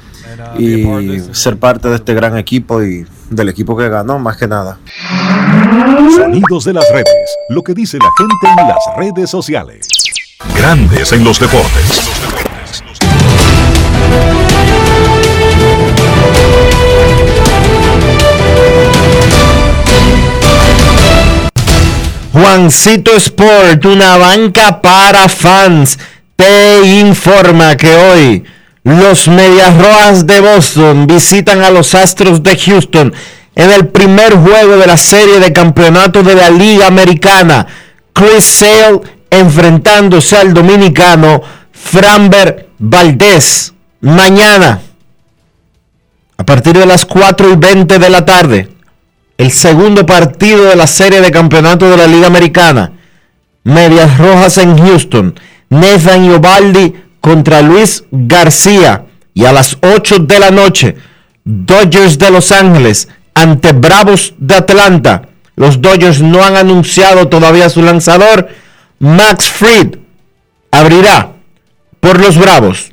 y 0.59 1.21
ser 1.33 1.59
parte 1.59 1.89
de 1.89 1.97
este 1.97 2.15
gran 2.15 2.37
equipo 2.37 2.83
y 2.83 3.07
del 3.31 3.49
equipo 3.49 3.77
que 3.77 3.89
ganó 3.89 4.19
más 4.19 4.37
que 4.37 4.47
nada. 4.47 4.79
Sonidos 6.15 6.65
de 6.65 6.73
las 6.73 6.85
redes, 6.93 7.37
lo 7.49 7.63
que 7.63 7.75
dice 7.75 7.99
la 7.99 8.11
gente 8.17 8.63
en 8.63 8.69
las 8.69 8.97
redes 8.97 9.31
sociales. 9.31 9.87
Grandes 10.57 11.13
en 11.13 11.25
los 11.25 11.39
deportes. 11.41 12.11
Juancito 22.33 23.17
Sport, 23.17 23.85
una 23.87 24.19
banca 24.19 24.83
para 24.83 25.29
fans, 25.29 25.99
te 26.37 26.83
informa 27.01 27.77
que 27.77 27.97
hoy 27.97 28.45
los 28.87 29.27
Medias 29.27 29.77
Rojas 29.77 30.29
de 30.29 30.39
Boston 30.39 31.09
visitan 31.09 31.61
a 31.65 31.73
los 31.73 31.93
Astros 31.97 32.45
de 32.45 32.57
Houston 32.57 33.13
en 33.57 33.73
el 33.73 33.89
primer 33.89 34.37
juego 34.37 34.77
de 34.77 34.87
la 34.87 34.97
serie 34.97 35.41
de 35.41 35.53
campeonato 35.53 36.23
de 36.23 36.37
la 36.37 36.51
Liga 36.51 36.87
Americana. 36.87 37.67
Chris 38.13 38.45
Sale 38.45 39.01
enfrentándose 39.29 40.37
al 40.37 40.55
dominicano 40.55 41.43
Framber 41.73 42.69
Valdez. 42.79 43.73
Mañana, 44.03 44.81
a 46.37 46.47
partir 46.47 46.79
de 46.79 46.87
las 46.87 47.05
4 47.07 47.55
y 47.55 47.57
20 47.57 47.99
de 47.99 48.09
la 48.09 48.25
tarde, 48.25 48.69
el 49.37 49.51
segundo 49.51 50.07
partido 50.07 50.63
de 50.63 50.77
la 50.77 50.87
serie 50.87 51.21
de 51.21 51.33
campeonato 51.33 51.91
de 51.91 51.97
la 51.97 52.07
Liga 52.07 52.29
Americana. 52.29 52.93
Medias 53.65 54.17
Rojas 54.17 54.59
en 54.59 54.79
Houston. 54.79 55.35
Nathan 55.71 56.25
Iobaldi 56.25 56.95
contra 57.27 57.61
Luis 57.61 58.05
García 58.13 59.07
y 59.35 59.47
a 59.47 59.53
las 59.53 59.79
8 59.83 60.21
de 60.21 60.39
la 60.39 60.53
noche 60.53 60.95
Dodgers 61.43 62.21
de 62.21 62.31
Los 62.31 62.53
Ángeles 62.53 63.09
ante 63.35 63.73
Bravos 63.73 64.35
de 64.39 64.55
Atlanta. 64.55 65.23
Los 65.57 65.83
Dodgers 65.83 66.23
no 66.23 66.45
han 66.45 66.55
anunciado 66.55 67.27
todavía 67.27 67.69
su 67.69 67.83
lanzador. 67.83 68.49
Max 69.01 69.49
Fried 69.49 69.97
abrirá 70.71 71.33
por 71.99 72.21
los 72.21 72.39
Bravos. 72.39 72.93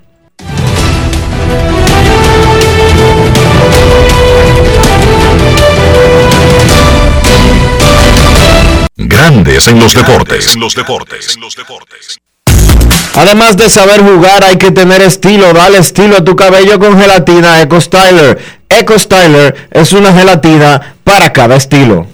Grandes 9.07 9.67
en 9.67 9.79
los 9.79 9.95
deportes. 9.95 10.55
los 10.55 10.75
deportes. 10.75 11.37
Además 13.15 13.57
de 13.57 13.69
saber 13.69 14.01
jugar, 14.01 14.43
hay 14.43 14.57
que 14.57 14.69
tener 14.69 15.01
estilo. 15.01 15.53
Dale 15.53 15.79
estilo 15.79 16.17
a 16.17 16.23
tu 16.23 16.35
cabello 16.35 16.77
con 16.77 16.99
gelatina 16.99 17.61
Eco 17.61 17.81
Styler. 17.81 18.37
Eco 18.69 18.97
Styler 18.97 19.69
es 19.71 19.91
una 19.93 20.13
gelatina 20.13 20.97
para 21.03 21.33
cada 21.33 21.55
estilo. 21.55 22.05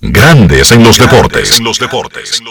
Grandes 0.00 0.72
en 0.72 0.84
los 0.84 0.98
deportes. 0.98 1.58
los 1.60 1.78
deportes. 1.78 2.42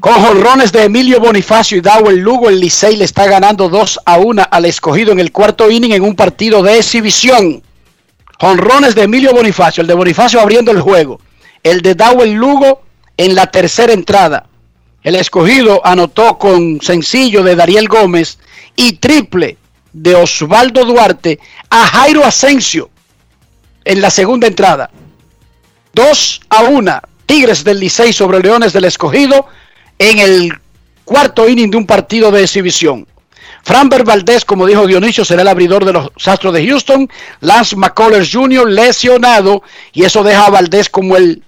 Con 0.00 0.12
jonrones 0.12 0.70
de 0.70 0.84
Emilio 0.84 1.18
Bonifacio 1.18 1.78
y 1.78 1.80
Dawel 1.80 2.18
Lugo, 2.18 2.50
el 2.50 2.60
Licey 2.60 2.96
le 2.96 3.06
está 3.06 3.26
ganando 3.26 3.70
2 3.70 4.00
a 4.04 4.18
1 4.18 4.46
al 4.50 4.64
escogido 4.66 5.12
en 5.12 5.20
el 5.20 5.32
cuarto 5.32 5.70
inning 5.70 5.92
en 5.92 6.02
un 6.02 6.14
partido 6.14 6.62
de 6.62 6.76
exhibición. 6.76 7.62
Honrones 8.40 8.94
de 8.94 9.02
Emilio 9.02 9.32
Bonifacio, 9.32 9.80
el 9.80 9.86
de 9.86 9.94
Bonifacio 9.94 10.40
abriendo 10.40 10.70
el 10.70 10.80
juego, 10.80 11.20
el 11.62 11.82
de 11.82 11.94
Dawel 11.94 12.32
Lugo 12.32 12.82
en 13.16 13.34
la 13.34 13.46
tercera 13.46 13.92
entrada. 13.92 14.46
El 15.02 15.16
escogido 15.16 15.80
anotó 15.84 16.38
con 16.38 16.80
sencillo 16.80 17.42
de 17.42 17.54
Dariel 17.56 17.88
Gómez 17.88 18.38
y 18.74 18.94
triple 18.94 19.58
de 19.92 20.14
Osvaldo 20.14 20.84
Duarte 20.84 21.38
a 21.70 21.86
Jairo 21.86 22.24
Asensio 22.24 22.90
en 23.84 24.00
la 24.00 24.10
segunda 24.10 24.46
entrada. 24.46 24.90
2 25.92 26.40
a 26.48 26.64
1, 26.64 27.00
Tigres 27.26 27.62
del 27.62 27.80
Licey 27.80 28.12
sobre 28.12 28.40
Leones 28.40 28.72
del 28.72 28.84
Escogido 28.84 29.46
en 29.98 30.18
el 30.18 30.52
cuarto 31.04 31.48
inning 31.48 31.70
de 31.70 31.76
un 31.76 31.86
partido 31.86 32.30
de 32.30 32.42
exhibición. 32.42 33.06
Framber 33.64 34.04
Valdez, 34.04 34.44
como 34.44 34.66
dijo 34.66 34.86
Dionisio, 34.86 35.24
será 35.24 35.40
el 35.42 35.48
abridor 35.48 35.86
de 35.86 35.94
los 35.94 36.10
Astros 36.26 36.52
de 36.52 36.66
Houston. 36.66 37.08
Lance 37.40 37.74
McCullers 37.76 38.30
Jr. 38.30 38.68
lesionado 38.68 39.62
y 39.92 40.04
eso 40.04 40.22
deja 40.22 40.46
a 40.46 40.50
Valdez 40.50 40.90
como 40.90 41.16
el 41.16 41.42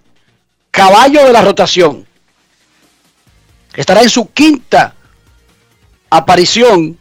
caballo 0.71 1.27
de 1.27 1.33
la 1.33 1.43
rotación. 1.43 2.07
Estará 3.75 4.03
en 4.03 4.09
su 4.09 4.31
quinta 4.33 4.95
aparición 6.09 6.99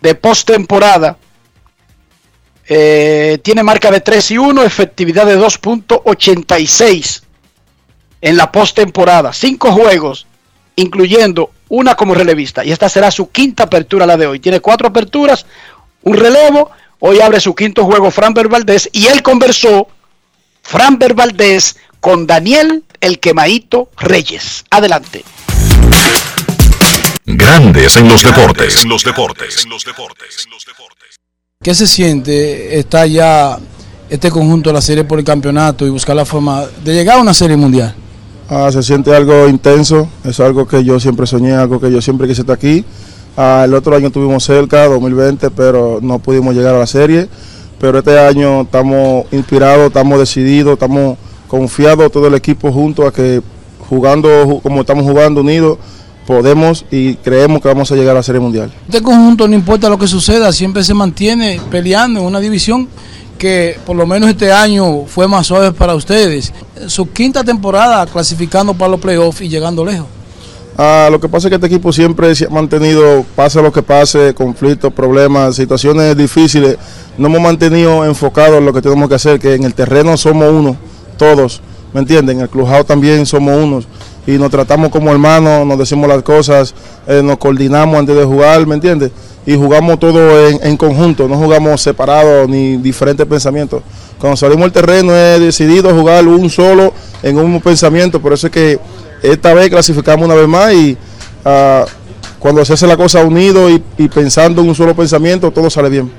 de 0.00 0.14
postemporada. 0.16 1.16
Eh, 2.66 3.38
tiene 3.42 3.62
marca 3.62 3.92
de 3.92 4.00
3 4.00 4.32
y 4.32 4.38
1, 4.38 4.62
efectividad 4.64 5.26
de 5.26 5.38
2.86 5.38 7.22
en 8.20 8.36
la 8.36 8.50
postemporada. 8.50 9.32
Cinco 9.32 9.70
juegos, 9.70 10.26
incluyendo 10.74 11.50
una 11.68 11.94
como 11.94 12.14
relevista. 12.14 12.64
Y 12.64 12.72
esta 12.72 12.88
será 12.88 13.10
su 13.10 13.30
quinta 13.30 13.64
apertura 13.64 14.06
la 14.06 14.16
de 14.16 14.26
hoy. 14.26 14.40
Tiene 14.40 14.60
cuatro 14.60 14.88
aperturas, 14.88 15.46
un 16.02 16.16
relevo. 16.16 16.70
Hoy 17.00 17.20
abre 17.20 17.40
su 17.40 17.54
quinto 17.54 17.84
juego 17.84 18.10
Framber 18.10 18.48
Valdés 18.48 18.88
y 18.92 19.06
él 19.06 19.22
conversó, 19.22 19.88
Framber 20.62 21.14
Valdés, 21.14 21.76
con 22.00 22.26
Daniel 22.26 22.84
El 23.00 23.18
Quemaito 23.18 23.90
Reyes. 23.98 24.64
Adelante. 24.70 25.24
Grandes 27.26 27.96
en 27.96 28.08
los 28.08 28.22
deportes. 28.22 28.82
En 28.82 28.88
los 28.88 29.02
deportes. 29.04 29.64
En 29.64 29.70
los 29.70 29.84
deportes. 29.84 30.46
¿Qué 31.62 31.74
se 31.74 31.86
siente 31.86 32.78
estar 32.78 33.08
ya 33.08 33.58
este 34.10 34.30
conjunto 34.30 34.68
de 34.68 34.74
la 34.74 34.82
serie 34.82 35.04
por 35.04 35.18
el 35.18 35.24
campeonato 35.24 35.86
y 35.86 35.90
buscar 35.90 36.14
la 36.14 36.26
forma 36.26 36.66
de 36.84 36.92
llegar 36.92 37.16
a 37.16 37.20
una 37.22 37.32
serie 37.32 37.56
mundial? 37.56 37.94
Ah, 38.48 38.70
se 38.70 38.82
siente 38.82 39.14
algo 39.14 39.48
intenso, 39.48 40.08
es 40.22 40.38
algo 40.40 40.66
que 40.66 40.84
yo 40.84 41.00
siempre 41.00 41.26
soñé, 41.26 41.52
algo 41.54 41.80
que 41.80 41.90
yo 41.90 42.02
siempre 42.02 42.28
quise 42.28 42.42
estar 42.42 42.56
aquí. 42.56 42.84
Ah, 43.36 43.62
el 43.64 43.74
otro 43.74 43.96
año 43.96 44.08
estuvimos 44.08 44.44
cerca, 44.44 44.86
2020, 44.86 45.50
pero 45.50 45.98
no 46.02 46.18
pudimos 46.18 46.54
llegar 46.54 46.74
a 46.74 46.78
la 46.78 46.86
serie. 46.86 47.28
Pero 47.80 47.98
este 47.98 48.18
año 48.18 48.62
estamos 48.62 49.26
inspirados, 49.32 49.86
estamos 49.86 50.18
decididos, 50.18 50.74
estamos 50.74 51.16
confiados 51.48 52.12
todo 52.12 52.26
el 52.26 52.34
equipo 52.34 52.70
junto 52.70 53.06
a 53.06 53.12
que 53.12 53.42
jugando 53.88 54.60
como 54.62 54.80
estamos 54.80 55.04
jugando 55.04 55.40
unidos 55.40 55.78
podemos 56.26 56.84
y 56.90 57.14
creemos 57.16 57.60
que 57.60 57.68
vamos 57.68 57.90
a 57.92 57.94
llegar 57.94 58.12
a 58.12 58.20
la 58.20 58.22
Serie 58.22 58.40
Mundial. 58.40 58.72
Este 58.86 59.02
conjunto, 59.02 59.46
no 59.46 59.54
importa 59.54 59.88
lo 59.88 59.98
que 59.98 60.06
suceda, 60.06 60.52
siempre 60.52 60.82
se 60.82 60.94
mantiene 60.94 61.60
peleando 61.70 62.20
en 62.20 62.26
una 62.26 62.40
división 62.40 62.88
que 63.38 63.78
por 63.84 63.96
lo 63.96 64.06
menos 64.06 64.30
este 64.30 64.52
año 64.52 65.04
fue 65.06 65.28
más 65.28 65.46
suave 65.46 65.72
para 65.72 65.94
ustedes. 65.94 66.52
Su 66.86 67.10
quinta 67.10 67.44
temporada 67.44 68.06
clasificando 68.06 68.74
para 68.74 68.92
los 68.92 69.00
playoffs 69.00 69.40
y 69.40 69.48
llegando 69.48 69.84
lejos. 69.84 70.06
Ah, 70.76 71.08
lo 71.08 71.20
que 71.20 71.28
pasa 71.28 71.46
es 71.46 71.50
que 71.50 71.54
este 71.54 71.68
equipo 71.68 71.92
siempre 71.92 72.32
ha 72.32 72.50
mantenido, 72.50 73.24
pase 73.36 73.62
lo 73.62 73.72
que 73.72 73.82
pase, 73.82 74.34
conflictos, 74.34 74.92
problemas, 74.92 75.54
situaciones 75.54 76.16
difíciles, 76.16 76.76
no 77.16 77.28
hemos 77.28 77.40
mantenido 77.40 78.04
enfocados 78.04 78.58
en 78.58 78.66
lo 78.66 78.72
que 78.72 78.82
tenemos 78.82 79.08
que 79.08 79.14
hacer, 79.14 79.38
que 79.38 79.54
en 79.54 79.62
el 79.62 79.72
terreno 79.72 80.16
somos 80.16 80.50
uno, 80.50 80.76
todos, 81.16 81.60
¿me 81.92 82.00
entienden? 82.00 82.38
En 82.38 82.42
el 82.42 82.48
clubhouse 82.48 82.86
también 82.86 83.24
somos 83.24 83.56
unos 83.56 83.86
y 84.26 84.32
nos 84.32 84.50
tratamos 84.50 84.90
como 84.90 85.12
hermanos, 85.12 85.64
nos 85.64 85.78
decimos 85.78 86.08
las 86.08 86.22
cosas, 86.22 86.74
eh, 87.06 87.22
nos 87.22 87.38
coordinamos 87.38 87.96
antes 87.96 88.16
de 88.16 88.24
jugar, 88.24 88.66
¿me 88.66 88.74
entiendes? 88.74 89.12
Y 89.46 89.56
jugamos 89.56 89.98
todo 89.98 90.48
en, 90.48 90.58
en, 90.62 90.76
conjunto, 90.76 91.28
no 91.28 91.36
jugamos 91.36 91.80
separados 91.82 92.48
ni 92.48 92.78
diferentes 92.78 93.26
pensamientos. 93.26 93.82
Cuando 94.18 94.36
salimos 94.36 94.64
al 94.64 94.72
terreno 94.72 95.14
he 95.14 95.38
decidido 95.38 95.94
jugar 95.94 96.26
un 96.26 96.48
solo 96.48 96.94
en 97.22 97.36
un 97.36 97.44
mismo 97.44 97.60
pensamiento, 97.60 98.20
por 98.20 98.32
eso 98.32 98.46
es 98.46 98.52
que 98.52 98.78
esta 99.22 99.54
vez 99.54 99.70
clasificamos 99.70 100.24
una 100.24 100.34
vez 100.34 100.48
más 100.48 100.72
y 100.72 100.96
uh, 101.44 101.84
cuando 102.38 102.64
se 102.64 102.74
hace 102.74 102.86
la 102.86 102.96
cosa 102.96 103.24
unido 103.24 103.70
y, 103.70 103.82
y, 103.96 104.08
pensando 104.08 104.60
en 104.60 104.68
un 104.68 104.74
solo 104.74 104.94
pensamiento, 104.94 105.50
todo 105.50 105.70
sale 105.70 105.88
bien. 105.88 106.10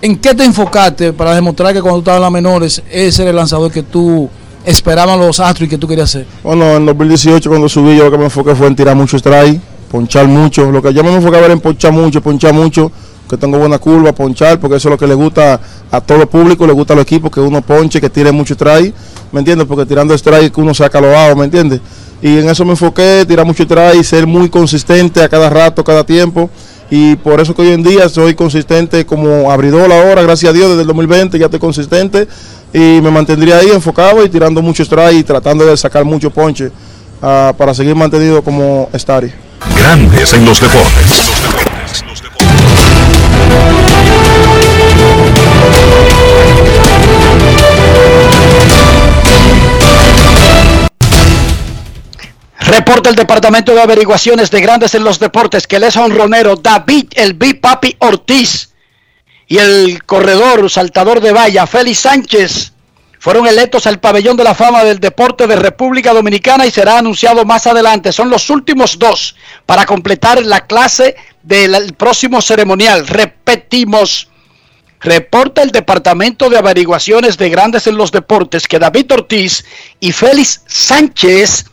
¿En 0.00 0.16
qué 0.16 0.34
te 0.34 0.44
enfocaste 0.44 1.12
para 1.12 1.34
demostrar 1.34 1.72
que 1.72 1.82
cuando 1.82 1.98
tú 1.98 2.02
estabas 2.02 2.18
en 2.18 2.22
las 2.22 2.32
menores, 2.32 2.82
ese 2.90 3.22
era 3.22 3.30
el 3.30 3.36
lanzador 3.36 3.70
que 3.70 3.82
tú 3.82 4.28
esperaban 4.64 5.18
los 5.18 5.40
Astros 5.40 5.66
y 5.66 5.70
que 5.70 5.78
tú 5.78 5.88
querías 5.88 6.08
hacer? 6.08 6.26
Bueno, 6.42 6.76
en 6.76 6.86
2018 6.86 7.48
cuando 7.48 7.68
subí 7.68 7.96
yo 7.96 8.04
lo 8.04 8.10
que 8.10 8.18
me 8.18 8.24
enfoqué 8.24 8.54
fue 8.54 8.66
en 8.66 8.76
tirar 8.76 8.96
mucho 8.96 9.16
strike, 9.16 9.60
ponchar 9.92 10.26
mucho. 10.26 10.72
Lo 10.72 10.82
que 10.82 10.92
yo 10.94 11.04
me 11.04 11.14
enfocaba 11.14 11.44
era 11.44 11.52
en 11.52 11.60
ponchar 11.60 11.92
mucho, 11.92 12.22
ponchar 12.22 12.54
mucho, 12.54 12.90
que 13.28 13.36
tengo 13.36 13.58
buena 13.58 13.78
curva, 13.78 14.12
ponchar, 14.12 14.58
porque 14.58 14.76
eso 14.76 14.88
es 14.88 14.92
lo 14.92 14.98
que 14.98 15.06
le 15.06 15.14
gusta 15.14 15.60
a 15.90 16.00
todo 16.00 16.22
el 16.22 16.28
público, 16.28 16.66
le 16.66 16.72
gusta 16.72 16.94
a 16.94 16.96
los 16.96 17.02
equipos, 17.04 17.30
que 17.30 17.40
uno 17.40 17.60
ponche, 17.60 18.00
que 18.00 18.08
tire 18.08 18.32
mucho 18.32 18.54
strike, 18.54 18.94
¿me 19.30 19.40
entiendes? 19.40 19.66
Porque 19.68 19.84
tirando 19.84 20.14
strike 20.14 20.56
uno 20.56 20.72
saca 20.72 20.98
los 21.00 21.12
bajos, 21.12 21.36
¿me 21.36 21.44
entiendes? 21.44 21.80
Y 22.22 22.38
en 22.38 22.48
eso 22.48 22.64
me 22.64 22.70
enfoqué, 22.70 23.24
tirar 23.28 23.44
mucho 23.44 23.64
strike, 23.64 24.02
ser 24.02 24.26
muy 24.26 24.48
consistente 24.48 25.22
a 25.22 25.28
cada 25.28 25.50
rato, 25.50 25.84
cada 25.84 26.04
tiempo. 26.04 26.48
Y 26.90 27.16
por 27.16 27.40
eso 27.40 27.54
que 27.54 27.62
hoy 27.62 27.72
en 27.72 27.82
día 27.82 28.08
soy 28.08 28.34
consistente 28.34 29.04
como 29.06 29.50
abridor 29.50 29.90
ahora, 29.92 30.22
gracias 30.22 30.50
a 30.50 30.52
Dios, 30.52 30.68
desde 30.68 30.82
el 30.82 30.88
2020 30.88 31.38
ya 31.38 31.46
estoy 31.46 31.60
consistente 31.60 32.28
y 32.72 33.00
me 33.02 33.10
mantendría 33.10 33.58
ahí 33.58 33.70
enfocado 33.70 34.24
y 34.24 34.28
tirando 34.28 34.62
mucho 34.62 34.82
strike 34.82 35.20
y 35.20 35.22
tratando 35.22 35.66
de 35.66 35.76
sacar 35.76 36.04
mucho 36.04 36.30
ponche 36.30 36.66
uh, 36.66 37.54
para 37.56 37.74
seguir 37.74 37.94
mantenido 37.94 38.42
como 38.42 38.88
Stari. 38.94 39.32
Grandes 39.76 40.32
en 40.34 40.44
los 40.44 40.60
deportes. 40.60 41.30
Reporta 52.60 53.10
el 53.10 53.16
Departamento 53.16 53.74
de 53.74 53.82
Averiguaciones 53.82 54.50
de 54.50 54.60
Grandes 54.60 54.94
en 54.94 55.04
los 55.04 55.18
Deportes 55.18 55.66
que 55.66 55.76
el 55.76 55.84
es 55.84 55.96
honronero 55.96 56.56
David 56.56 57.06
El 57.14 57.34
Big 57.34 57.60
Papi 57.60 57.96
Ortiz 57.98 58.70
y 59.46 59.58
el 59.58 60.02
corredor 60.04 60.70
saltador 60.70 61.20
de 61.20 61.32
valla 61.32 61.66
Félix 61.66 61.98
Sánchez 61.98 62.71
fueron 63.22 63.46
electos 63.46 63.86
al 63.86 64.00
pabellón 64.00 64.36
de 64.36 64.42
la 64.42 64.52
fama 64.52 64.82
del 64.82 64.98
deporte 64.98 65.46
de 65.46 65.54
República 65.54 66.12
Dominicana 66.12 66.66
y 66.66 66.72
será 66.72 66.98
anunciado 66.98 67.44
más 67.44 67.68
adelante. 67.68 68.10
Son 68.10 68.28
los 68.28 68.50
últimos 68.50 68.98
dos 68.98 69.36
para 69.64 69.86
completar 69.86 70.44
la 70.44 70.66
clase 70.66 71.14
del 71.40 71.94
próximo 71.94 72.42
ceremonial. 72.42 73.06
Repetimos. 73.06 74.28
Reporta 74.98 75.62
el 75.62 75.70
Departamento 75.70 76.50
de 76.50 76.58
Averiguaciones 76.58 77.38
de 77.38 77.48
Grandes 77.48 77.86
en 77.86 77.96
los 77.96 78.10
Deportes 78.10 78.66
que 78.66 78.80
David 78.80 79.12
Ortiz 79.12 79.64
y 80.00 80.10
Félix 80.10 80.64
Sánchez 80.66 81.66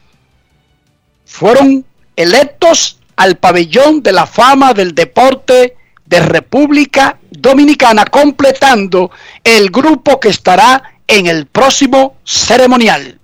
fueron 1.25 1.83
electos 2.15 2.99
al 3.15 3.37
pabellón 3.37 4.03
de 4.03 4.11
la 4.11 4.27
fama 4.27 4.75
del 4.75 4.93
deporte 4.93 5.75
de 6.05 6.19
República 6.19 7.17
Dominicana, 7.31 8.05
completando 8.05 9.09
el 9.43 9.71
grupo 9.71 10.19
que 10.19 10.29
estará 10.29 10.98
en 11.09 11.25
el 11.27 11.47
próximo 11.47 12.17
ceremonial. 12.23 13.19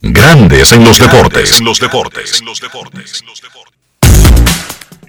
Grandes 0.00 0.72
en 0.72 0.84
los 0.84 0.98
deportes. 0.98 1.58
En 1.58 1.64
los 1.66 1.78
deportes. 1.78 2.40
En 2.40 2.46
los 2.46 2.60
deportes. 2.60 3.22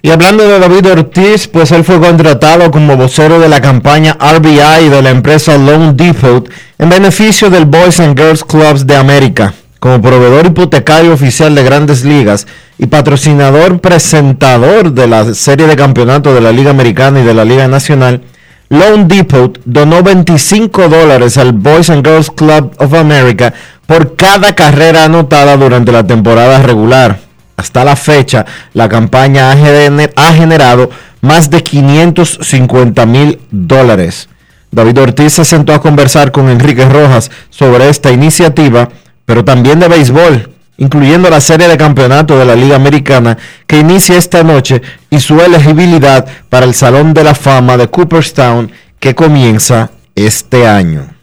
Y 0.02 0.10
hablando 0.10 0.46
de 0.46 0.58
David 0.58 0.90
Ortiz, 0.90 1.48
pues 1.48 1.72
él 1.72 1.84
fue 1.84 1.98
contratado 1.98 2.70
como 2.70 2.96
vocero 2.96 3.40
de 3.40 3.48
la 3.48 3.60
campaña 3.60 4.16
RBI 4.20 4.88
de 4.90 5.02
la 5.02 5.10
empresa 5.10 5.56
Loan 5.56 5.96
Depot 5.96 6.48
en 6.78 6.88
beneficio 6.88 7.50
del 7.50 7.64
Boys 7.64 7.98
and 7.98 8.16
Girls 8.18 8.44
Clubs 8.44 8.86
de 8.86 8.94
América, 8.94 9.54
como 9.80 10.02
proveedor 10.02 10.46
hipotecario 10.46 11.12
oficial 11.12 11.54
de 11.54 11.62
grandes 11.62 12.04
ligas 12.04 12.46
y 12.78 12.86
patrocinador 12.86 13.80
presentador 13.80 14.92
de 14.92 15.06
la 15.06 15.34
serie 15.34 15.66
de 15.66 15.76
campeonato 15.76 16.34
de 16.34 16.40
la 16.40 16.52
Liga 16.52 16.70
Americana 16.70 17.20
y 17.20 17.24
de 17.24 17.34
la 17.34 17.44
Liga 17.44 17.68
Nacional. 17.68 18.22
Loan 18.70 19.08
Depot 19.08 19.58
donó 19.64 20.02
25 20.02 20.88
dólares 20.88 21.38
al 21.38 21.52
Boys 21.52 21.90
and 21.90 22.06
Girls 22.06 22.30
Club 22.30 22.72
of 22.78 22.92
America 22.92 23.54
por 23.86 24.16
cada 24.16 24.54
carrera 24.54 25.04
anotada 25.04 25.56
durante 25.56 25.92
la 25.92 26.06
temporada 26.06 26.62
regular. 26.62 27.18
Hasta 27.56 27.84
la 27.84 27.96
fecha, 27.96 28.44
la 28.74 28.88
campaña 28.88 29.50
ha 29.50 30.32
generado 30.34 30.90
más 31.20 31.50
de 31.50 31.62
550 31.62 33.06
mil 33.06 33.40
dólares. 33.50 34.28
David 34.70 35.00
Ortiz 35.00 35.32
se 35.32 35.44
sentó 35.44 35.72
a 35.72 35.80
conversar 35.80 36.30
con 36.30 36.48
Enrique 36.48 36.88
Rojas 36.88 37.30
sobre 37.50 37.88
esta 37.88 38.12
iniciativa, 38.12 38.90
pero 39.28 39.44
también 39.44 39.78
de 39.78 39.88
béisbol, 39.88 40.48
incluyendo 40.78 41.28
la 41.28 41.42
serie 41.42 41.68
de 41.68 41.76
campeonato 41.76 42.38
de 42.38 42.46
la 42.46 42.56
Liga 42.56 42.76
Americana 42.76 43.36
que 43.66 43.78
inicia 43.78 44.16
esta 44.16 44.42
noche 44.42 44.80
y 45.10 45.20
su 45.20 45.38
elegibilidad 45.38 46.26
para 46.48 46.64
el 46.64 46.72
Salón 46.72 47.12
de 47.12 47.24
la 47.24 47.34
Fama 47.34 47.76
de 47.76 47.88
Cooperstown 47.88 48.72
que 48.98 49.14
comienza 49.14 49.90
este 50.14 50.66
año. 50.66 51.14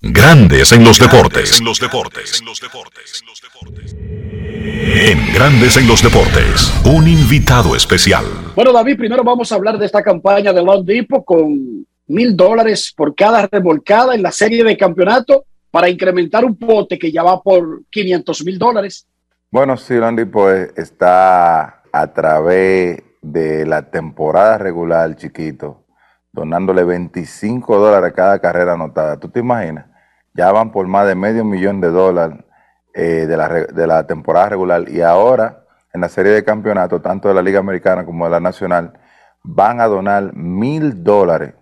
Grandes 0.00 0.72
en 0.72 0.82
los 0.82 0.98
deportes. 0.98 1.58
En 1.58 1.66
los 1.66 1.78
deportes. 1.78 2.42
En 4.94 5.34
Grandes 5.34 5.76
en 5.76 5.86
los 5.86 6.02
deportes, 6.02 6.72
un 6.84 7.06
invitado 7.06 7.76
especial. 7.76 8.24
Bueno, 8.56 8.72
David, 8.72 8.96
primero 8.96 9.22
vamos 9.22 9.52
a 9.52 9.56
hablar 9.56 9.76
de 9.76 9.84
esta 9.84 10.02
campaña 10.02 10.54
de 10.54 10.62
Long 10.62 10.86
Depot 10.86 11.22
con 11.22 11.84
mil 12.06 12.36
dólares 12.36 12.92
por 12.96 13.14
cada 13.14 13.46
remolcada 13.46 14.14
en 14.14 14.22
la 14.22 14.32
serie 14.32 14.64
de 14.64 14.76
campeonato 14.76 15.44
para 15.70 15.88
incrementar 15.88 16.44
un 16.44 16.56
pote 16.56 16.98
que 16.98 17.10
ya 17.10 17.22
va 17.22 17.42
por 17.42 17.82
500 17.90 18.44
mil 18.44 18.58
dólares. 18.58 19.06
Bueno, 19.50 19.76
sí, 19.76 19.94
Long 19.94 20.16
Depot 20.16 20.76
está 20.76 21.82
a 21.92 22.12
través 22.12 23.02
de 23.22 23.66
la 23.66 23.90
temporada 23.90 24.58
regular, 24.58 25.16
chiquito, 25.16 25.84
donándole 26.32 26.84
25 26.84 27.78
dólares 27.78 28.10
a 28.10 28.14
cada 28.14 28.38
carrera 28.38 28.74
anotada. 28.74 29.18
¿Tú 29.18 29.28
te 29.28 29.40
imaginas? 29.40 29.86
ya 30.34 30.50
van 30.52 30.72
por 30.72 30.86
más 30.86 31.06
de 31.06 31.14
medio 31.14 31.44
millón 31.44 31.80
de 31.80 31.88
dólares 31.88 32.38
eh, 32.92 33.26
de, 33.26 33.36
la, 33.36 33.48
de 33.48 33.86
la 33.86 34.06
temporada 34.06 34.50
regular 34.50 34.88
y 34.88 35.00
ahora 35.00 35.64
en 35.92 36.00
la 36.00 36.08
serie 36.08 36.32
de 36.32 36.44
campeonatos, 36.44 37.00
tanto 37.02 37.28
de 37.28 37.34
la 37.34 37.42
Liga 37.42 37.60
Americana 37.60 38.04
como 38.04 38.24
de 38.24 38.32
la 38.32 38.40
Nacional, 38.40 38.98
van 39.44 39.80
a 39.80 39.86
donar 39.86 40.34
mil 40.34 41.04
dólares 41.04 41.54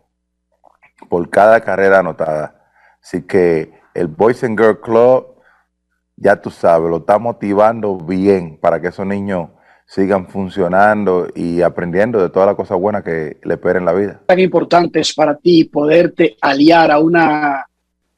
por 1.13 1.29
cada 1.29 1.61
carrera 1.61 1.99
anotada. 1.99 2.55
Así 3.03 3.21
que 3.21 3.71
el 3.93 4.07
Boys 4.07 4.43
and 4.45 4.59
Girls 4.59 4.79
Club, 4.83 5.27
ya 6.17 6.41
tú 6.41 6.49
sabes, 6.49 6.89
lo 6.89 6.97
está 6.97 7.19
motivando 7.19 7.99
bien 7.99 8.57
para 8.59 8.81
que 8.81 8.89
esos 8.89 9.05
niños 9.05 9.51
sigan 9.85 10.27
funcionando 10.27 11.29
y 11.35 11.61
aprendiendo 11.61 12.19
de 12.19 12.31
todas 12.31 12.47
las 12.47 12.57
cosas 12.57 12.79
buenas 12.79 13.03
que 13.03 13.37
le 13.43 13.55
esperen 13.55 13.83
en 13.83 13.85
la 13.85 13.93
vida. 13.93 14.23
Tan 14.25 14.39
importante 14.39 15.01
es 15.01 15.13
para 15.13 15.37
ti 15.37 15.65
poderte 15.65 16.35
aliar 16.41 16.91
a 16.91 16.99
una 16.99 17.67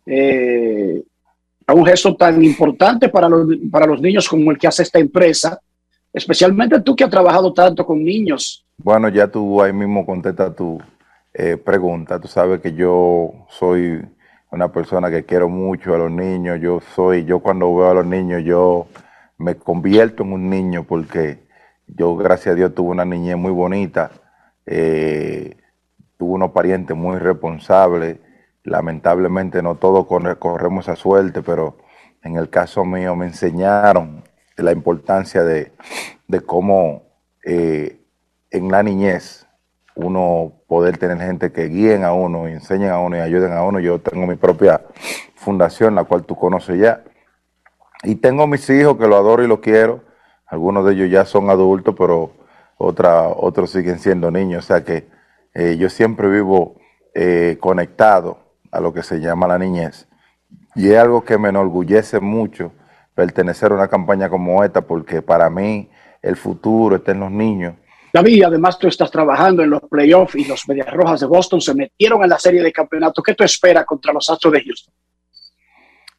eh, 0.06 1.02
a 1.66 1.74
un 1.74 1.84
gesto 1.84 2.14
tan 2.14 2.44
importante 2.44 3.08
para 3.08 3.28
los, 3.28 3.56
para 3.72 3.86
los 3.86 4.00
niños 4.00 4.28
como 4.28 4.52
el 4.52 4.58
que 4.58 4.68
hace 4.68 4.84
esta 4.84 5.00
empresa, 5.00 5.58
especialmente 6.12 6.80
tú 6.80 6.94
que 6.94 7.02
has 7.02 7.10
trabajado 7.10 7.52
tanto 7.52 7.84
con 7.84 8.04
niños. 8.04 8.64
Bueno, 8.76 9.08
ya 9.08 9.26
tú 9.26 9.60
ahí 9.60 9.72
mismo 9.72 10.06
contestas 10.06 10.54
tu 10.54 10.80
eh, 11.34 11.56
pregunta. 11.56 12.20
Tú 12.20 12.28
sabes 12.28 12.60
que 12.60 12.72
yo 12.74 13.46
soy 13.48 14.04
una 14.50 14.72
persona 14.72 15.10
que 15.10 15.24
quiero 15.24 15.48
mucho 15.48 15.94
a 15.94 15.98
los 15.98 16.10
niños. 16.10 16.60
Yo 16.60 16.80
soy, 16.94 17.24
yo 17.24 17.40
cuando 17.40 17.74
veo 17.74 17.90
a 17.90 17.94
los 17.94 18.06
niños, 18.06 18.42
yo 18.44 18.86
me 19.38 19.56
convierto 19.56 20.22
en 20.22 20.32
un 20.32 20.48
niño 20.48 20.84
porque 20.84 21.40
yo, 21.86 22.16
gracias 22.16 22.54
a 22.54 22.56
Dios, 22.56 22.74
tuve 22.74 22.90
una 22.90 23.04
niñez 23.04 23.36
muy 23.36 23.52
bonita. 23.52 24.10
Eh, 24.66 25.56
tuve 26.16 26.32
unos 26.32 26.52
parientes 26.52 26.96
muy 26.96 27.18
responsables 27.18 28.18
Lamentablemente 28.64 29.62
no 29.62 29.74
todos 29.74 30.06
corremos 30.06 30.86
esa 30.86 30.96
suerte, 30.96 31.42
pero 31.42 31.76
en 32.22 32.36
el 32.36 32.48
caso 32.48 32.86
mío 32.86 33.14
me 33.14 33.26
enseñaron 33.26 34.24
la 34.56 34.72
importancia 34.72 35.44
de, 35.44 35.70
cómo 36.46 37.02
eh, 37.44 38.00
en 38.50 38.70
la 38.70 38.82
niñez 38.82 39.43
uno 39.94 40.52
poder 40.66 40.98
tener 40.98 41.18
gente 41.18 41.52
que 41.52 41.68
guíen 41.68 42.04
a 42.04 42.12
uno, 42.12 42.48
enseñen 42.48 42.90
a 42.90 42.98
uno 42.98 43.16
y 43.16 43.20
ayuden 43.20 43.52
a 43.52 43.62
uno. 43.62 43.80
Yo 43.80 44.00
tengo 44.00 44.26
mi 44.26 44.36
propia 44.36 44.80
fundación, 45.36 45.94
la 45.94 46.04
cual 46.04 46.24
tú 46.24 46.36
conoces 46.36 46.78
ya. 46.80 47.04
Y 48.02 48.16
tengo 48.16 48.46
mis 48.46 48.68
hijos 48.70 48.98
que 48.98 49.06
lo 49.06 49.16
adoro 49.16 49.42
y 49.42 49.46
lo 49.46 49.60
quiero. 49.60 50.02
Algunos 50.46 50.84
de 50.84 50.92
ellos 50.92 51.10
ya 51.10 51.24
son 51.24 51.48
adultos, 51.48 51.94
pero 51.96 52.32
otra, 52.76 53.28
otros 53.28 53.70
siguen 53.70 53.98
siendo 53.98 54.30
niños. 54.30 54.64
O 54.64 54.66
sea 54.66 54.84
que 54.84 55.08
eh, 55.54 55.76
yo 55.78 55.88
siempre 55.88 56.28
vivo 56.28 56.76
eh, 57.14 57.56
conectado 57.60 58.38
a 58.70 58.80
lo 58.80 58.92
que 58.92 59.02
se 59.02 59.20
llama 59.20 59.46
la 59.46 59.58
niñez. 59.58 60.08
Y 60.74 60.90
es 60.90 60.98
algo 60.98 61.24
que 61.24 61.38
me 61.38 61.50
enorgullece 61.50 62.18
mucho 62.18 62.72
pertenecer 63.14 63.70
a 63.70 63.76
una 63.76 63.88
campaña 63.88 64.28
como 64.28 64.64
esta, 64.64 64.80
porque 64.80 65.22
para 65.22 65.48
mí 65.48 65.88
el 66.20 66.36
futuro 66.36 66.96
está 66.96 67.12
en 67.12 67.20
los 67.20 67.30
niños. 67.30 67.74
David, 68.14 68.44
además 68.44 68.78
tú 68.78 68.86
estás 68.86 69.10
trabajando 69.10 69.64
en 69.64 69.70
los 69.70 69.80
playoffs 69.90 70.36
y 70.36 70.44
los 70.44 70.68
Medias 70.68 70.88
Rojas 70.92 71.18
de 71.18 71.26
Boston 71.26 71.60
se 71.60 71.74
metieron 71.74 72.22
en 72.22 72.30
la 72.30 72.38
serie 72.38 72.62
de 72.62 72.72
campeonato. 72.72 73.20
¿Qué 73.20 73.34
tú 73.34 73.42
esperas 73.42 73.84
contra 73.84 74.12
los 74.12 74.30
Astros 74.30 74.52
de 74.52 74.62
Houston? 74.62 74.94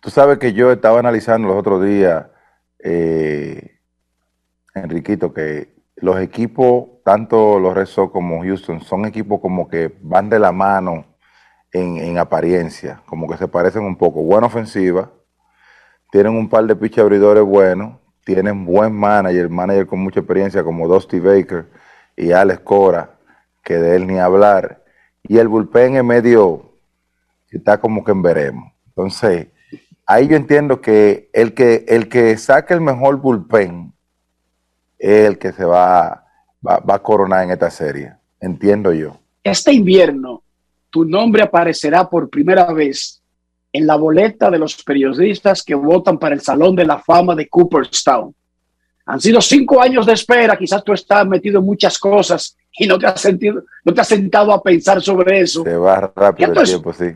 Tú 0.02 0.10
sabes 0.10 0.38
que 0.38 0.52
yo 0.52 0.74
estaba 0.74 1.00
analizando 1.00 1.48
los 1.48 1.58
otros 1.58 1.86
días, 1.86 2.26
eh, 2.80 3.80
Enriquito, 4.74 5.34
que 5.34 5.74
los 5.96 6.20
equipos, 6.20 7.02
tanto 7.06 7.62
los 7.62 7.74
Red 7.74 7.86
Sox 7.86 8.12
como 8.12 8.44
Houston, 8.44 8.82
son 8.82 9.06
equipos 9.06 9.40
como 9.40 9.70
que 9.70 9.96
van 10.02 10.30
de 10.30 10.38
la 10.38 10.52
mano 10.52 11.06
en, 11.72 12.18
apariencia, 12.18 13.04
como 13.06 13.26
que 13.26 13.38
se 13.38 13.48
parecen 13.48 13.84
un 13.84 13.98
poco. 13.98 14.22
Buena 14.22 14.48
ofensiva, 14.48 15.14
tienen 16.12 16.34
un 16.34 16.50
par 16.50 16.66
de 16.66 16.76
pitch 16.76 17.00
abridores 17.00 17.46
buenos, 17.46 18.02
tienen 18.26 18.66
buen 18.66 18.94
manager, 18.94 19.48
manager 19.50 19.88
con 19.88 20.00
mucha 20.00 20.20
experiencia 20.20 20.62
como 20.62 20.90
Dusty 20.90 21.22
Baker 21.22 21.85
y 22.16 22.32
Alex 22.32 22.62
Cora, 22.62 23.18
que 23.64 23.76
de 23.76 23.96
él 23.96 24.08
ni 24.08 24.18
hablar. 24.18 24.84
Y 25.24 25.38
el 25.38 25.48
bullpen 25.48 25.98
en 25.98 26.08
medio 26.08 26.76
está 27.56 27.80
como 27.80 28.04
que 28.04 28.12
en 28.12 28.22
veremos. 28.22 28.72
Entonces, 28.88 29.48
ahí 30.06 30.28
yo 30.28 30.36
entiendo 30.36 30.82
que 30.82 31.30
el 31.34 31.54
que, 31.54 31.86
el 31.88 32.08
que 32.10 32.38
saque 32.38 32.74
el 32.74 32.82
mejor 32.82 33.18
bullpen 33.18 33.94
es 34.98 35.28
el 35.28 35.38
que 35.38 35.52
se 35.52 35.66
va, 35.66 36.26
va, 36.66 36.80
va 36.80 36.96
a 36.96 37.04
coronar 37.04 37.44
en 37.44 37.52
esta 37.52 37.70
serie. 37.70 38.14
Entiendo 38.40 38.94
yo. 38.94 39.18
Este 39.44 39.74
invierno, 39.74 40.44
tu 40.90 41.06
nombre 41.06 41.44
aparecerá 41.44 42.10
por 42.10 42.30
primera 42.30 42.72
vez 42.72 43.22
en 43.72 43.88
la 43.88 43.96
boleta 43.96 44.50
de 44.50 44.60
los 44.60 44.82
periodistas 44.84 45.62
que 45.64 45.76
votan 45.76 46.18
para 46.18 46.36
el 46.36 46.42
Salón 46.42 46.76
de 46.76 46.86
la 46.86 47.00
Fama 47.00 47.36
de 47.36 47.48
Cooperstown. 47.50 48.34
Han 49.06 49.20
sido 49.20 49.40
cinco 49.42 49.82
años 49.82 50.06
de 50.06 50.14
espera, 50.14 50.58
quizás 50.58 50.84
tú 50.84 50.94
estás 50.94 51.28
metido 51.28 51.60
en 51.60 51.66
muchas 51.66 52.00
cosas 52.00 52.58
y 52.72 52.88
no 52.88 52.98
te 52.98 53.06
has 53.06 53.22
sentido, 53.22 53.64
no 53.84 53.94
te 53.94 54.02
has 54.02 54.08
sentado 54.08 54.52
a 54.52 54.62
pensar 54.62 55.02
sobre 55.02 55.42
eso. 55.42 55.64
Se 55.64 55.78
va 55.78 56.12
rápido 56.16 56.54
el 56.54 56.64
tiempo, 56.64 56.92
sí. 56.92 57.16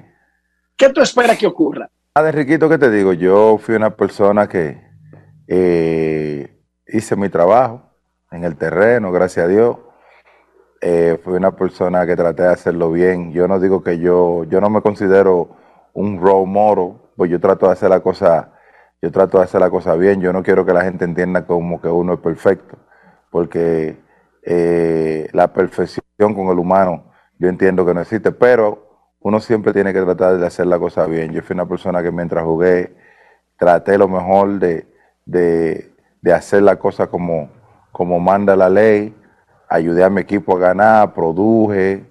¿Qué 0.77 0.89
tú 0.89 1.01
esperas 1.01 1.37
que 1.37 1.47
ocurra? 1.47 1.89
Ah, 2.13 2.27
Enriquito, 2.27 2.69
¿qué 2.69 2.77
te 2.77 2.91
digo? 2.91 3.13
Yo 3.13 3.57
fui 3.57 3.75
una 3.75 3.95
persona 3.95 4.47
que 4.47 4.81
eh, 5.47 6.61
hice 6.87 7.15
mi 7.15 7.29
trabajo 7.29 7.91
en 8.31 8.43
el 8.43 8.55
terreno, 8.55 9.11
gracias 9.11 9.45
a 9.45 9.49
Dios 9.49 9.77
eh, 10.81 11.19
fui 11.23 11.33
una 11.33 11.55
persona 11.55 12.05
que 12.05 12.15
traté 12.15 12.43
de 12.43 12.49
hacerlo 12.49 12.91
bien. 12.91 13.31
Yo 13.33 13.47
no 13.47 13.59
digo 13.59 13.83
que 13.83 13.99
yo, 13.99 14.45
yo 14.45 14.61
no 14.61 14.69
me 14.69 14.81
considero 14.81 15.49
un 15.93 16.19
role 16.21 16.45
model, 16.45 16.93
pues 17.15 17.29
yo 17.29 17.39
trato 17.39 17.67
de 17.67 17.73
hacer 17.73 17.89
la 17.89 17.99
cosa, 17.99 18.53
yo 19.01 19.11
trato 19.11 19.37
de 19.37 19.45
hacer 19.45 19.61
la 19.61 19.69
cosa 19.69 19.95
bien. 19.95 20.21
Yo 20.21 20.33
no 20.33 20.43
quiero 20.43 20.65
que 20.65 20.73
la 20.73 20.83
gente 20.83 21.05
entienda 21.05 21.45
como 21.45 21.81
que 21.81 21.87
uno 21.87 22.13
es 22.13 22.19
perfecto, 22.19 22.77
porque 23.31 23.97
eh, 24.43 25.29
la 25.33 25.53
perfección 25.53 26.01
con 26.17 26.47
el 26.47 26.59
humano 26.59 27.05
yo 27.37 27.47
entiendo 27.47 27.85
que 27.85 27.93
no 27.93 28.01
existe, 28.01 28.31
pero 28.31 29.15
uno 29.21 29.39
siempre 29.39 29.73
tiene 29.73 29.93
que 29.93 30.01
tratar 30.01 30.37
de 30.37 30.45
hacer 30.45 30.67
la 30.67 30.79
cosa 30.79 31.05
bien. 31.05 31.31
Yo 31.31 31.41
fui 31.41 31.53
una 31.53 31.67
persona 31.67 32.03
que 32.03 32.11
mientras 32.11 32.43
jugué 32.43 32.95
traté 33.57 33.97
lo 33.97 34.07
mejor 34.07 34.59
de, 34.59 34.87
de, 35.25 36.33
hacer 36.33 36.63
la 36.63 36.77
cosa 36.77 37.07
como, 37.07 37.49
como 37.91 38.19
manda 38.19 38.55
la 38.55 38.69
ley 38.69 39.15
ayudé 39.69 40.03
a 40.03 40.09
mi 40.09 40.21
equipo 40.21 40.57
a 40.57 40.59
ganar, 40.59 41.13
produje, 41.13 42.03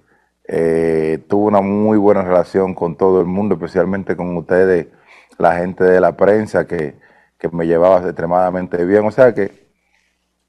eh, 0.46 1.18
tuve 1.28 1.48
una 1.48 1.60
muy 1.60 1.98
buena 1.98 2.22
relación 2.22 2.74
con 2.74 2.96
todo 2.96 3.20
el 3.20 3.26
mundo, 3.26 3.56
especialmente 3.56 4.16
con 4.16 4.36
ustedes, 4.36 4.86
la 5.38 5.56
gente 5.56 5.84
de 5.84 6.00
la 6.00 6.16
prensa 6.16 6.66
que, 6.66 6.96
me 7.52 7.66
llevaba 7.66 8.00
extremadamente 8.00 8.84
bien. 8.84 9.06
O 9.06 9.10
sea 9.12 9.32
que 9.32 9.68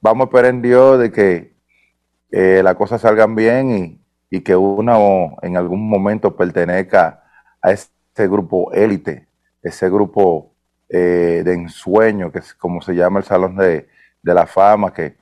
vamos 0.01 0.25
a 0.25 0.27
esperar 0.29 0.49
en 0.49 0.61
Dios 0.61 0.99
de 0.99 1.11
que 1.11 1.53
eh, 2.31 2.61
las 2.63 2.75
cosas 2.75 3.01
salgan 3.01 3.35
bien 3.35 4.01
y, 4.29 4.41
que 4.41 4.55
uno 4.55 5.37
en 5.41 5.57
algún 5.57 5.89
momento 5.89 6.35
pertenezca 6.35 7.23
a 7.61 7.71
ese 7.71 7.89
grupo 8.27 8.71
élite, 8.73 9.27
ese 9.61 9.89
grupo 9.89 10.53
eh, 10.87 11.41
de 11.43 11.53
ensueño, 11.53 12.31
que 12.31 12.39
es 12.39 12.53
como 12.53 12.81
se 12.81 12.95
llama 12.95 13.19
el 13.19 13.25
Salón 13.25 13.55
de, 13.57 13.87
de 14.21 14.33
la 14.33 14.45
Fama, 14.45 14.93
que 14.93 15.17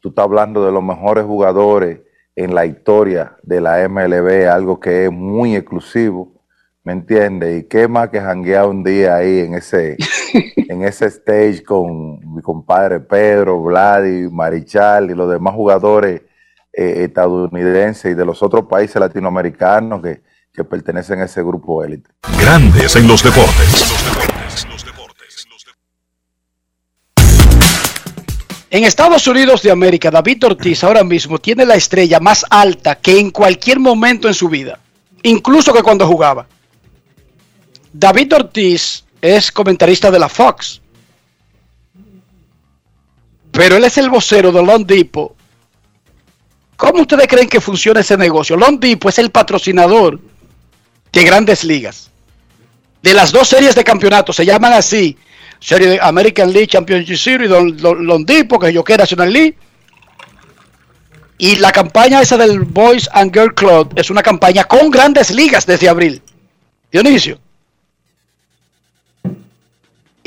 tú 0.00 0.10
estás 0.10 0.24
hablando 0.24 0.64
de 0.64 0.72
los 0.72 0.82
mejores 0.82 1.24
jugadores 1.24 2.00
en 2.34 2.54
la 2.54 2.66
historia 2.66 3.36
de 3.42 3.60
la 3.60 3.88
MLB, 3.88 4.48
algo 4.48 4.78
que 4.78 5.06
es 5.06 5.12
muy 5.12 5.56
exclusivo, 5.56 6.35
¿me 6.86 6.92
entiendes? 6.92 7.62
Y 7.62 7.66
qué 7.66 7.88
más 7.88 8.10
que 8.10 8.20
janguear 8.20 8.68
un 8.68 8.84
día 8.84 9.16
ahí 9.16 9.40
en 9.40 9.54
ese, 9.54 9.96
en 10.56 10.84
ese 10.84 11.06
stage 11.06 11.64
con 11.64 12.20
mi 12.32 12.40
compadre 12.40 13.00
Pedro, 13.00 13.60
Vladi, 13.60 14.28
Marichal 14.30 15.10
y 15.10 15.14
los 15.14 15.28
demás 15.28 15.52
jugadores 15.52 16.22
eh, 16.72 17.02
estadounidenses 17.02 18.12
y 18.12 18.14
de 18.14 18.24
los 18.24 18.40
otros 18.40 18.66
países 18.66 19.00
latinoamericanos 19.00 20.00
que, 20.00 20.22
que 20.54 20.62
pertenecen 20.62 21.20
a 21.20 21.24
ese 21.24 21.42
grupo 21.42 21.82
élite. 21.82 22.08
Grandes 22.40 22.94
en 22.94 23.08
los 23.08 23.20
deportes. 23.20 23.84
En 28.70 28.84
Estados 28.84 29.26
Unidos 29.26 29.60
de 29.62 29.72
América, 29.72 30.12
David 30.12 30.44
Ortiz 30.44 30.84
ahora 30.84 31.02
mismo 31.02 31.38
tiene 31.38 31.66
la 31.66 31.74
estrella 31.74 32.20
más 32.20 32.46
alta 32.48 32.94
que 32.94 33.18
en 33.18 33.32
cualquier 33.32 33.80
momento 33.80 34.28
en 34.28 34.34
su 34.34 34.48
vida, 34.48 34.78
incluso 35.24 35.72
que 35.72 35.82
cuando 35.82 36.06
jugaba. 36.06 36.46
David 37.98 38.34
Ortiz 38.34 39.04
es 39.22 39.50
comentarista 39.50 40.10
de 40.10 40.18
la 40.18 40.28
Fox, 40.28 40.82
pero 43.50 43.76
él 43.76 43.84
es 43.84 43.96
el 43.96 44.10
vocero 44.10 44.52
de 44.52 44.62
Long 44.62 44.84
Depot. 44.84 45.34
¿Cómo 46.76 47.00
ustedes 47.00 47.26
creen 47.26 47.48
que 47.48 47.58
funciona 47.58 48.00
ese 48.00 48.18
negocio? 48.18 48.54
Long 48.54 48.78
Depot 48.78 49.08
es 49.08 49.18
el 49.18 49.30
patrocinador 49.30 50.20
de 51.10 51.24
grandes 51.24 51.64
ligas. 51.64 52.10
De 53.02 53.14
las 53.14 53.32
dos 53.32 53.48
series 53.48 53.74
de 53.74 53.82
campeonato, 53.82 54.30
se 54.30 54.44
llaman 54.44 54.74
así, 54.74 55.16
serie 55.58 55.88
de 55.88 55.98
American 56.02 56.52
League 56.52 56.66
Championship 56.66 57.16
Series, 57.16 57.50
Londipo, 57.80 58.58
que 58.58 58.74
yo 58.74 58.84
quiera 58.84 59.04
National 59.04 59.32
League. 59.32 59.56
Y 61.38 61.56
la 61.56 61.72
campaña 61.72 62.20
esa 62.20 62.36
del 62.36 62.60
Boys 62.60 63.08
and 63.14 63.32
Girl 63.32 63.54
Club 63.54 63.94
es 63.96 64.10
una 64.10 64.22
campaña 64.22 64.64
con 64.64 64.90
grandes 64.90 65.30
ligas 65.30 65.64
desde 65.64 65.88
abril. 65.88 66.20
Dionisio. 66.92 67.45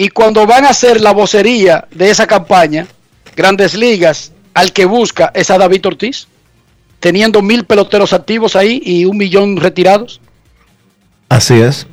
Y 0.02 0.08
cuando 0.08 0.48
van 0.48 0.64
a 0.64 0.70
hacer 0.70 1.02
la 1.02 1.12
vocería 1.12 1.86
de 1.92 2.10
esa 2.10 2.26
campaña, 2.26 2.88
grandes 3.36 3.74
ligas, 3.74 4.32
al 4.54 4.72
que 4.72 4.86
busca 4.86 5.30
es 5.36 5.50
a 5.50 5.58
David 5.58 5.86
Ortiz. 5.88 6.26
teniendo 7.02 7.42
mil 7.42 7.66
peloteros 7.66 8.14
activos 8.14 8.56
ahí 8.56 8.82
y 8.86 9.04
un 9.04 9.18
millón 9.18 9.58
retirados. 9.58 10.22
Así 11.28 11.56
es. 11.56 11.86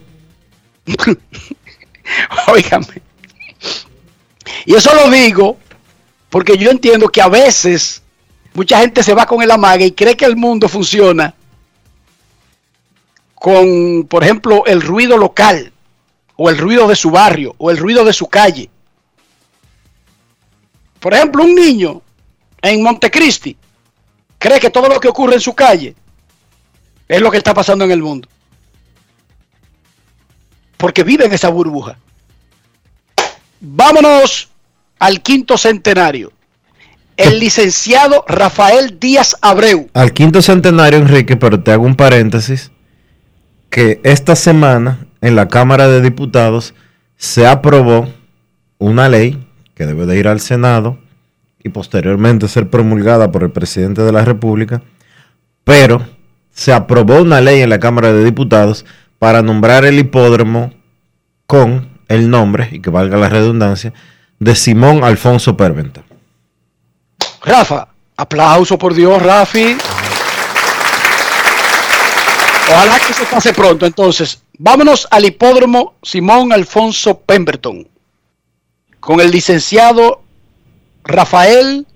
Óigame. 2.47 3.03
Y 4.67 4.75
eso 4.77 4.95
lo 4.95 5.11
digo 5.11 5.59
porque 6.31 6.57
yo 6.57 6.71
entiendo 6.71 7.09
que 7.09 7.21
a 7.21 7.29
veces 7.29 8.05
mucha 8.55 8.79
gente 8.79 9.03
se 9.03 9.15
va 9.15 9.27
con 9.27 9.43
el 9.43 9.51
amague 9.51 9.87
y 9.87 9.91
cree 9.91 10.17
que 10.17 10.27
el 10.27 10.37
mundo 10.37 10.69
funciona 10.69 11.35
con, 13.35 14.07
por 14.09 14.23
ejemplo, 14.23 14.65
el 14.65 14.81
ruido 14.81 15.19
local, 15.19 15.73
o 16.37 16.51
el 16.51 16.59
ruido 16.59 16.87
de 16.87 16.97
su 16.97 17.11
barrio, 17.11 17.55
o 17.59 17.70
el 17.70 17.78
ruido 17.78 18.05
de 18.05 18.12
su 18.12 18.28
calle. 18.28 18.70
Por 21.01 21.14
ejemplo, 21.14 21.45
un 21.45 21.55
niño 21.55 22.03
en 22.62 22.82
Montecristi 22.82 23.57
cree 24.39 24.61
que 24.61 24.70
todo 24.70 24.89
lo 24.89 25.01
que 25.01 25.09
ocurre 25.09 25.34
en 25.34 25.41
su 25.41 25.55
calle 25.55 25.95
es 27.09 27.20
lo 27.20 27.30
que 27.30 27.39
está 27.39 27.55
pasando 27.55 27.84
en 27.84 27.91
el 27.91 28.03
mundo. 28.03 28.28
Porque 30.76 31.05
vive 31.05 31.24
en 31.24 31.32
esa 31.32 31.49
burbuja. 31.49 31.99
Vámonos 33.61 34.51
al 34.99 35.22
quinto 35.22 35.57
centenario. 35.57 36.32
El 37.16 37.41
licenciado 37.41 38.24
Rafael 38.28 38.99
Díaz 39.01 39.37
Abreu. 39.41 39.89
Al 39.95 40.12
quinto 40.12 40.43
centenario, 40.43 40.99
Enrique, 40.99 41.37
pero 41.37 41.62
te 41.62 41.72
hago 41.72 41.87
un 41.87 41.97
paréntesis, 41.97 42.70
que 43.70 44.01
esta 44.05 44.37
semana 44.37 45.07
en 45.27 45.35
la 45.35 45.49
Cámara 45.49 45.89
de 45.89 46.01
Diputados 46.01 46.72
se 47.16 47.49
aprobó 47.49 48.09
una 48.79 49.09
ley 49.09 49.45
que 49.74 49.85
debe 49.85 50.07
de 50.07 50.16
ir 50.16 50.29
al 50.29 50.39
Senado 50.39 50.99
y 51.59 51.70
posteriormente 51.70 52.47
ser 52.47 52.70
promulgada 52.70 53.33
por 53.33 53.43
el 53.43 53.51
presidente 53.51 54.03
de 54.03 54.12
la 54.12 54.24
República, 54.24 54.83
pero 55.64 56.07
se 56.53 56.72
aprobó 56.72 57.20
una 57.20 57.41
ley 57.41 57.61
en 57.61 57.70
la 57.70 57.81
Cámara 57.81 58.12
de 58.12 58.22
Diputados 58.22 58.87
para 59.18 59.43
nombrar 59.43 59.85
el 59.85 59.99
hipódromo 59.99 60.72
con 61.49 61.89
el 62.07 62.31
nombre, 62.31 62.68
y 62.70 62.79
que 62.79 62.91
valga 62.91 63.16
la 63.16 63.29
redundancia, 63.29 63.93
de 64.39 64.55
Simón 64.55 65.03
Alfonso 65.03 65.57
Perventa. 65.57 66.05
Rafa, 67.43 67.89
aplauso 68.16 68.79
por 68.79 68.95
Dios, 68.95 69.20
Rafi. 69.20 69.77
Ojalá 72.69 72.99
que 72.99 73.12
se 73.12 73.25
pase 73.27 73.53
pronto. 73.53 73.87
Entonces, 73.87 74.43
vámonos 74.59 75.07
al 75.11 75.25
hipódromo 75.25 75.95
Simón 76.03 76.53
Alfonso 76.53 77.21
Pemberton 77.21 77.89
con 79.01 79.21
el 79.21 79.31
licenciado 79.31 80.23
Rafael 81.05 81.87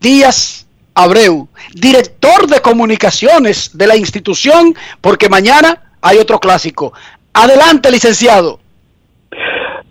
Díaz 0.00 0.66
Abreu, 0.94 1.48
director 1.72 2.46
de 2.46 2.60
comunicaciones 2.60 3.70
de 3.76 3.86
la 3.86 3.96
institución, 3.96 4.74
porque 5.00 5.28
mañana 5.28 5.92
hay 6.00 6.18
otro 6.18 6.38
clásico. 6.38 6.92
Adelante, 7.32 7.90
licenciado. 7.90 8.60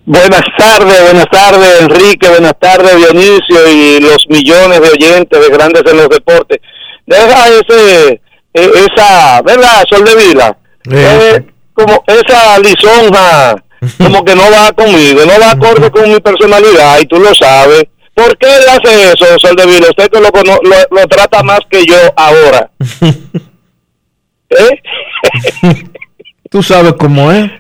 Buenas 0.08 0.44
tardes, 0.58 1.02
buenas 1.02 1.26
tardes 1.32 1.82
Enrique, 1.82 2.30
buenas 2.30 2.54
tardes 2.60 2.96
Dionisio 2.96 3.68
y 3.72 4.00
los 4.00 4.24
millones 4.30 4.80
de 4.80 4.90
oyentes 4.90 5.42
de 5.42 5.50
Grandes 5.50 5.82
en 5.88 5.98
los 5.98 6.10
Deportes. 6.10 6.60
Deja 7.08 7.48
ese, 7.50 8.22
esa, 8.56 9.42
¿verdad? 9.42 9.84
Sol 9.90 10.06
de 10.06 10.16
Vila. 10.16 10.58
Eh, 10.92 11.46
como 11.74 12.04
esa 12.08 12.58
lisonja, 12.60 13.56
como 13.98 14.24
que 14.24 14.36
no 14.36 14.44
va 14.50 14.72
conmigo, 14.74 15.22
no 15.26 15.40
va 15.40 15.52
acorde 15.52 15.92
con 15.92 16.12
mi 16.12 16.20
personalidad 16.20 17.00
y 17.00 17.06
tú 17.06 17.20
lo 17.20 17.34
sabes. 17.36 17.84
¿Por 18.14 18.38
qué 18.38 18.48
él 18.48 18.64
hace 18.70 19.12
eso, 19.12 19.40
Sol 19.40 19.56
de 19.56 19.66
Vila? 19.66 19.88
Usted 19.90 20.10
que 20.10 20.22
lo, 20.22 20.30
lo, 20.30 20.78
lo 20.90 21.08
trata 21.08 21.44
más 21.44 21.60
que 21.70 21.86
yo 21.86 21.98
ahora. 22.16 22.72
¿Eh? 24.50 24.82
Tú 26.50 26.64
sabes 26.64 26.94
cómo 26.94 27.32
es. 27.32 27.52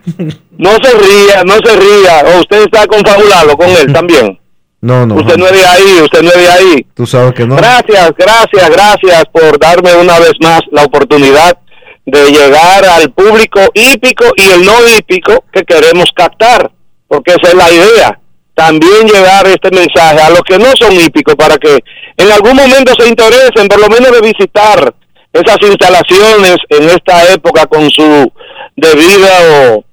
No 0.57 0.71
se 0.81 0.93
ría, 0.93 1.43
no 1.43 1.55
se 1.55 1.75
ría. 1.75 2.23
O 2.27 2.39
usted 2.39 2.61
está 2.63 2.87
confabulado 2.87 3.57
con 3.57 3.69
él 3.69 3.91
también. 3.91 4.39
No, 4.85 5.03
no. 5.03 5.15
Usted 5.15 5.37
no 5.37 5.47
es 5.47 5.51
de 5.51 5.65
ahí, 5.65 6.01
usted 6.03 6.21
no 6.21 6.29
es 6.29 6.37
de 6.37 6.47
ahí. 6.47 6.85
Tú 6.93 7.07
sabes 7.07 7.33
que 7.33 7.47
no. 7.47 7.55
Gracias, 7.55 8.11
gracias, 8.15 8.69
gracias 8.69 9.23
por 9.31 9.57
darme 9.57 9.95
una 9.95 10.19
vez 10.19 10.33
más 10.39 10.61
la 10.69 10.83
oportunidad 10.83 11.57
de 12.05 12.29
llegar 12.29 12.85
al 12.85 13.11
público 13.11 13.61
hípico 13.73 14.25
y 14.35 14.43
el 14.43 14.63
no 14.63 14.73
hípico 14.95 15.43
que 15.51 15.63
queremos 15.63 16.05
captar, 16.15 16.69
porque 17.07 17.33
esa 17.33 17.47
es 17.47 17.55
la 17.55 17.71
idea. 17.71 18.19
También 18.53 19.07
llevar 19.07 19.47
este 19.47 19.71
mensaje 19.71 20.21
a 20.21 20.29
los 20.29 20.41
que 20.41 20.59
no 20.59 20.67
son 20.79 20.93
hípicos 20.93 21.33
para 21.33 21.57
que 21.57 21.79
en 22.17 22.31
algún 22.31 22.55
momento 22.55 22.93
se 22.95 23.07
interesen, 23.07 23.67
por 23.67 23.79
lo 23.79 23.89
menos 23.89 24.11
de 24.11 24.21
visitar 24.21 24.93
esas 25.33 25.57
instalaciones 25.63 26.57
en 26.69 26.83
esta 26.91 27.33
época 27.33 27.65
con 27.65 27.89
su 27.89 28.31
debido 28.75 29.83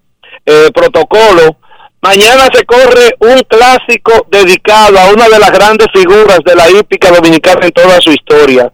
eh, 0.45 0.69
protocolo. 0.75 1.57
Mañana 2.03 2.49
se 2.53 2.65
corre 2.65 3.15
un 3.21 3.41
clásico 3.47 4.27
dedicado 4.29 4.99
a 4.99 5.13
una 5.13 5.29
de 5.29 5.39
las 5.39 5.53
grandes 5.53 5.87
figuras 5.95 6.41
de 6.45 6.57
la 6.57 6.69
hípica 6.69 7.13
dominicana 7.13 7.65
en 7.65 7.71
toda 7.71 8.01
su 8.01 8.11
historia. 8.11 8.73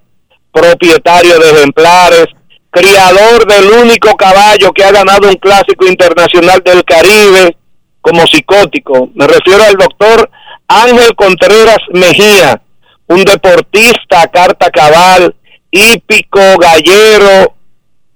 Propietario 0.51 1.39
de 1.39 1.51
ejemplares, 1.51 2.29
criador 2.71 3.47
del 3.47 3.67
único 3.83 4.17
caballo 4.17 4.73
que 4.73 4.83
ha 4.83 4.93
ganado 4.93 5.29
un 5.29 5.35
clásico 5.35 5.87
internacional 5.87 6.63
del 6.65 6.83
Caribe 6.85 7.55
como 8.01 8.27
psicótico. 8.27 9.11
Me 9.15 9.27
refiero 9.27 9.63
al 9.63 9.75
doctor 9.75 10.31
Ángel 10.67 11.15
Contreras 11.15 11.81
Mejía, 11.93 12.63
un 13.09 13.25
deportista 13.25 14.27
carta 14.33 14.71
cabal, 14.71 15.37
hípico, 15.71 16.41
gallero, 16.59 17.55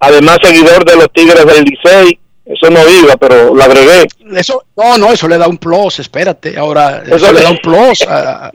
además 0.00 0.38
seguidor 0.42 0.86
de 0.86 0.96
los 0.96 1.12
Tigres 1.12 1.44
del 1.44 1.64
Licey. 1.64 2.18
Eso 2.44 2.70
no 2.70 2.80
iba, 2.88 3.16
pero 3.16 3.54
lo 3.54 3.62
agregué. 3.62 4.04
Eso, 4.36 4.64
no, 4.76 4.98
no, 4.98 5.12
eso 5.12 5.28
le 5.28 5.38
da 5.38 5.46
un 5.46 5.58
plus, 5.58 6.00
espérate. 6.00 6.58
Ahora, 6.58 7.02
eso, 7.06 7.16
Eso 7.16 7.32
le 7.32 7.40
da 7.42 7.50
un 7.50 7.58
plus. 7.58 8.02
a- 8.02 8.46
a- 8.48 8.52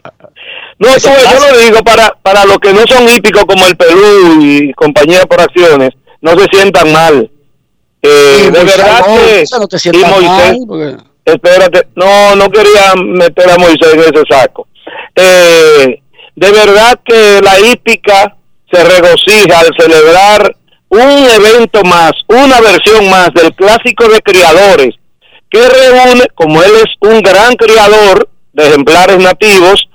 No, 0.80 0.90
ves, 0.90 1.04
yo 1.04 1.12
lo 1.52 1.58
digo 1.58 1.80
para, 1.84 2.10
para 2.22 2.44
los 2.46 2.58
que 2.60 2.74
no 2.74 2.86
son 2.86 3.08
hípicos 3.10 3.46
como 3.46 3.66
el 3.66 3.76
Perú 3.78 4.40
y 4.42 4.74
compañía 4.74 5.22
por 5.26 5.40
acciones, 5.42 5.92
no 6.22 6.38
se 6.38 6.46
sientan 6.52 6.92
mal. 6.92 7.32
Eh, 8.02 8.50
de 8.52 8.64
verdad 8.64 9.00
no, 9.08 9.16
que... 9.16 9.44
No 9.58 9.68
te 9.68 9.76
y 9.78 9.80
sientas 9.80 10.12
Moisés, 10.12 10.30
mal, 10.30 10.58
porque- 10.68 10.98
espérate, 11.26 11.88
no, 11.96 12.36
no 12.36 12.50
quería 12.52 12.94
meter 12.96 13.50
a 13.50 13.58
Moisés 13.58 13.94
en 13.94 14.00
ese 14.02 14.24
saco. 14.30 14.68
Eh, 15.16 16.02
de 16.36 16.52
verdad 16.52 17.00
que 17.04 17.42
la 17.42 17.60
hípica 17.60 18.36
se 18.72 18.84
regocija 18.84 19.60
al 19.62 19.70
celebrar 19.80 20.56
un 20.90 21.00
evento 21.00 21.84
más, 21.84 22.12
una 22.28 22.62
versión 22.62 23.10
más 23.10 23.30
del 23.34 23.54
clásico 23.56 24.08
de 24.08 24.22
criadores, 24.22 24.96
que 25.50 25.68
reúne, 25.68 26.26
como 26.36 26.62
él 26.62 26.72
es 26.76 27.10
un 27.10 27.22
gran 27.22 27.56
criador 27.56 28.30
de 28.54 28.68
ejemplares 28.68 29.18
nativos, 29.20 29.88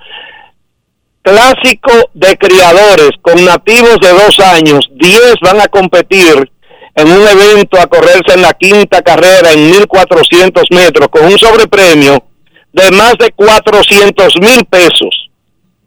clásico 1.23 1.93
de 2.15 2.37
criadores 2.37 3.11
con 3.21 3.45
nativos 3.45 3.99
de 4.01 4.11
dos 4.11 4.39
años, 4.41 4.89
10 4.95 5.35
van 5.43 5.61
a 5.61 5.69
competir 5.69 6.51
en 6.95 7.11
un 7.11 7.27
evento 7.27 7.81
a 7.81 7.87
correrse 7.87 8.35
en 8.35 8.43
la 8.43 8.53
quinta 8.53 9.03
carrera 9.03 9.53
en 9.53 9.71
1400 9.71 10.65
metros 10.71 11.09
con 11.09 11.25
un 11.25 11.39
sobrepremio 11.39 12.23
de 12.73 12.91
más 12.91 13.15
de 13.19 13.31
400 13.31 14.35
mil 14.41 14.65
pesos. 14.67 15.31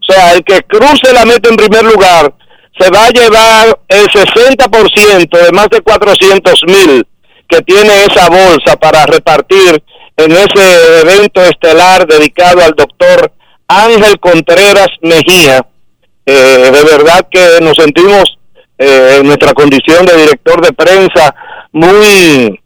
O 0.02 0.14
sea, 0.14 0.34
el 0.34 0.44
que 0.44 0.62
cruce 0.64 1.14
la 1.14 1.26
meta 1.26 1.50
en 1.50 1.56
primer 1.56 1.84
lugar 1.84 2.34
se 2.78 2.90
va 2.90 3.06
a 3.06 3.10
llevar 3.10 3.80
el 3.88 4.08
60% 4.08 5.30
de 5.30 5.52
más 5.52 5.70
de 5.70 5.82
400 5.82 6.62
mil 6.68 7.08
que 7.48 7.62
tiene 7.62 8.06
esa 8.06 8.30
bolsa 8.30 8.76
para 8.78 9.06
repartir 9.06 9.82
en 10.18 10.32
ese 10.32 11.02
evento 11.02 11.42
estelar 11.42 12.08
dedicado 12.08 12.64
al 12.64 12.72
doctor 12.72 13.32
Ángel 13.68 14.20
Contreras 14.20 14.90
Mejía. 15.02 15.66
Eh, 16.26 16.72
de 16.72 16.84
verdad 16.84 17.28
que 17.30 17.60
nos 17.62 17.78
sentimos 17.78 18.38
eh, 18.78 19.18
en 19.20 19.28
nuestra 19.28 19.54
condición 19.54 20.06
de 20.06 20.18
director 20.18 20.62
de 20.66 20.74
prensa 20.74 21.34
muy 21.72 22.60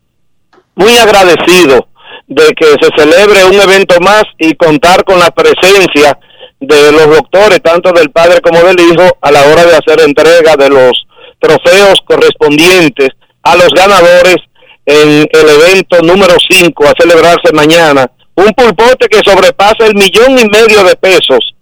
muy 0.76 0.98
agradecido 0.98 1.88
de 2.28 2.46
que 2.54 2.68
se 2.82 2.90
celebre 2.96 3.44
un 3.44 3.60
evento 3.60 4.00
más 4.00 4.24
y 4.38 4.56
contar 4.56 5.04
con 5.04 5.20
la 5.20 5.30
presencia 5.32 6.18
de 6.60 6.92
los 6.92 7.08
doctores, 7.08 7.62
tanto 7.62 7.92
del 7.92 8.12
padre 8.12 8.42
como 8.42 8.60
del 8.62 8.80
hijo, 8.80 9.18
a 9.22 9.32
la 9.32 9.44
hora 9.44 9.66
de 9.66 9.76
hacer 9.76 10.02
entrega 10.02 10.56
de 10.56 10.70
los 10.70 10.92
trofeos 11.40 12.00
correspondientes 12.06 13.10
a 13.44 13.56
los 13.56 13.70
ganadores 13.70 14.38
en 14.86 15.28
el 15.32 15.50
evento 15.50 16.02
número 16.02 16.36
5 16.50 16.88
a 16.88 16.94
celebrarse 17.00 17.54
mañana. 17.54 18.12
Un 18.36 18.52
pulpote 18.54 19.08
que 19.08 19.22
sobrepasa 19.24 19.86
el 19.86 19.96
millón 19.96 20.38
y 20.40 20.50
medio 20.50 20.84
de 20.84 20.96
pesos 20.96 21.54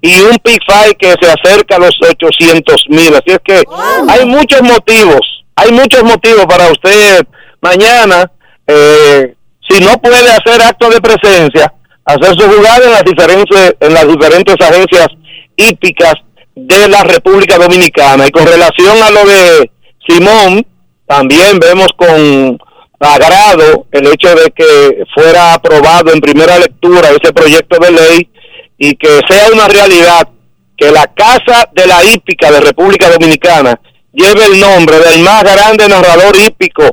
y 0.00 0.20
un 0.20 0.38
Big 0.44 0.60
Five 0.66 0.94
que 0.96 1.14
se 1.20 1.30
acerca 1.30 1.76
a 1.76 1.80
los 1.80 1.96
800 2.00 2.84
mil. 2.88 3.14
Así 3.14 3.32
es 3.32 3.40
que 3.44 3.62
hay 4.08 4.26
muchos 4.26 4.62
motivos, 4.62 5.20
hay 5.56 5.72
muchos 5.72 6.02
motivos 6.04 6.46
para 6.46 6.70
usted 6.70 7.26
mañana, 7.60 8.30
eh, 8.66 9.34
si 9.68 9.80
no 9.82 10.00
puede 10.00 10.30
hacer 10.30 10.62
acto 10.62 10.88
de 10.90 11.00
presencia, 11.00 11.72
hacer 12.06 12.40
su 12.40 12.48
jugada 12.48 12.84
en 12.84 12.92
las 12.92 13.04
diferentes, 13.04 13.74
en 13.80 13.94
las 13.94 14.08
diferentes 14.08 14.54
agencias 14.60 15.08
hípicas 15.56 16.14
de 16.54 16.88
la 16.88 17.02
República 17.04 17.58
Dominicana. 17.58 18.26
Y 18.26 18.30
con 18.30 18.46
relación 18.46 19.02
a 19.02 19.10
lo 19.10 19.24
de 19.26 19.70
Simón, 20.08 20.64
también 21.06 21.58
vemos 21.58 21.88
con 21.96 22.58
agrado 22.98 23.86
el 23.92 24.06
hecho 24.06 24.34
de 24.34 24.50
que 24.56 25.04
fuera 25.14 25.54
aprobado 25.54 26.12
en 26.12 26.20
primera 26.20 26.58
lectura 26.58 27.10
ese 27.10 27.32
proyecto 27.32 27.78
de 27.78 27.90
ley 27.90 28.30
y 28.78 28.94
que 28.94 29.20
sea 29.28 29.48
una 29.52 29.68
realidad 29.68 30.28
que 30.76 30.90
la 30.90 31.06
Casa 31.12 31.68
de 31.72 31.86
la 31.86 32.02
Hípica 32.04 32.50
de 32.50 32.60
República 32.60 33.10
Dominicana 33.10 33.78
lleve 34.12 34.46
el 34.46 34.60
nombre 34.60 34.98
del 34.98 35.20
más 35.20 35.42
grande 35.42 35.88
narrador 35.88 36.36
hípico 36.36 36.84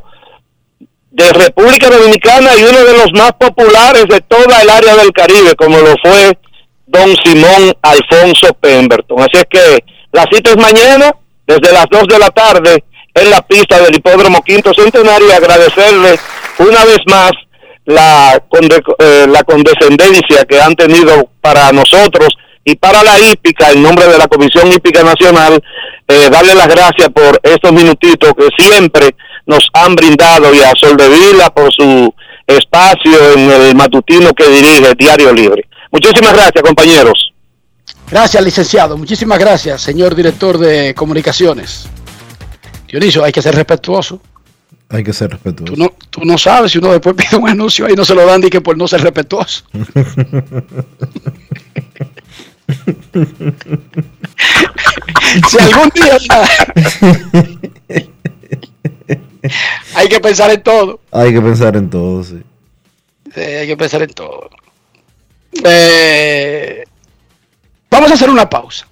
de 1.13 1.31
República 1.31 1.89
Dominicana 1.89 2.49
y 2.57 2.63
uno 2.63 2.83
de 2.83 2.97
los 2.97 3.13
más 3.13 3.33
populares 3.33 4.05
de 4.09 4.19
toda 4.21 4.61
el 4.61 4.69
área 4.69 4.95
del 4.95 5.11
Caribe, 5.11 5.55
como 5.55 5.77
lo 5.77 5.93
fue 6.01 6.37
don 6.87 7.15
Simón 7.23 7.71
Alfonso 7.83 8.53
Pemberton. 8.59 9.19
Así 9.19 9.37
es 9.37 9.45
que 9.49 9.83
la 10.11 10.25
cita 10.31 10.49
es 10.49 10.57
mañana, 10.57 11.11
desde 11.45 11.71
las 11.71 11.85
2 11.91 12.07
de 12.07 12.19
la 12.19 12.29
tarde, 12.31 12.83
en 13.13 13.29
la 13.29 13.43
pista 13.43 13.79
del 13.79 13.95
Hipódromo 13.95 14.41
Quinto 14.41 14.73
Centenario 14.73 15.27
y 15.27 15.31
agradecerle 15.31 16.17
una 16.57 16.83
vez 16.83 16.99
más 17.05 17.31
la, 17.85 18.41
eh, 18.99 19.27
la 19.29 19.43
condescendencia 19.43 20.45
que 20.45 20.59
han 20.59 20.75
tenido 20.75 21.29
para 21.41 21.71
nosotros 21.71 22.29
y 22.65 22.75
para 22.75 23.03
la 23.03 23.19
hípica, 23.19 23.69
en 23.69 23.83
nombre 23.83 24.07
de 24.07 24.17
la 24.17 24.27
Comisión 24.27 24.71
Hípica 24.71 25.03
Nacional, 25.03 25.61
eh, 26.07 26.29
darle 26.31 26.55
las 26.55 26.67
gracias 26.67 27.09
por 27.09 27.39
estos 27.43 27.71
minutitos 27.71 28.33
que 28.33 28.47
siempre 28.57 29.15
nos 29.45 29.69
han 29.73 29.95
brindado 29.95 30.53
y 30.53 30.59
a 30.59 30.71
Sol 30.79 30.97
de 30.97 31.09
Vila 31.09 31.53
por 31.53 31.73
su 31.73 32.13
espacio 32.47 33.33
en 33.33 33.51
el 33.51 33.75
matutino 33.75 34.33
que 34.33 34.49
dirige 34.49 34.93
Diario 34.97 35.33
Libre. 35.33 35.67
Muchísimas 35.91 36.33
gracias, 36.33 36.63
compañeros. 36.63 37.33
Gracias, 38.09 38.43
licenciado. 38.43 38.97
Muchísimas 38.97 39.39
gracias, 39.39 39.81
señor 39.81 40.15
director 40.15 40.57
de 40.57 40.93
comunicaciones. 40.93 41.87
Dionisio, 42.87 43.23
hay 43.23 43.31
que 43.31 43.41
ser 43.41 43.55
respetuoso. 43.55 44.21
Hay 44.89 45.03
que 45.03 45.13
ser 45.13 45.31
respetuoso. 45.31 45.73
Tú 45.73 45.79
no, 45.79 45.93
tú 46.09 46.21
no 46.23 46.37
sabes 46.37 46.71
si 46.71 46.77
uno 46.77 46.91
después 46.91 47.15
pide 47.17 47.37
un 47.37 47.49
anuncio 47.49 47.89
y 47.89 47.95
no 47.95 48.05
se 48.05 48.13
lo 48.13 48.23
dan 48.25 48.43
y 48.43 48.49
que 48.49 48.61
por 48.61 48.77
no 48.77 48.87
ser 48.87 49.01
respetuoso. 49.01 49.63
si 55.49 55.59
algún 55.59 55.89
día 55.95 56.17
hay 59.95 60.07
que 60.07 60.19
pensar 60.19 60.51
en 60.51 60.63
todo. 60.63 60.99
Hay 61.11 61.33
que 61.33 61.41
pensar 61.41 61.75
en 61.75 61.89
todo, 61.89 62.23
sí. 62.23 62.41
hay 63.35 63.67
que 63.67 63.77
pensar 63.77 64.01
en 64.01 64.13
todo. 64.13 64.49
Eh, 65.63 66.83
vamos 67.89 68.11
a 68.11 68.13
hacer 68.13 68.29
una 68.29 68.49
pausa. 68.49 68.87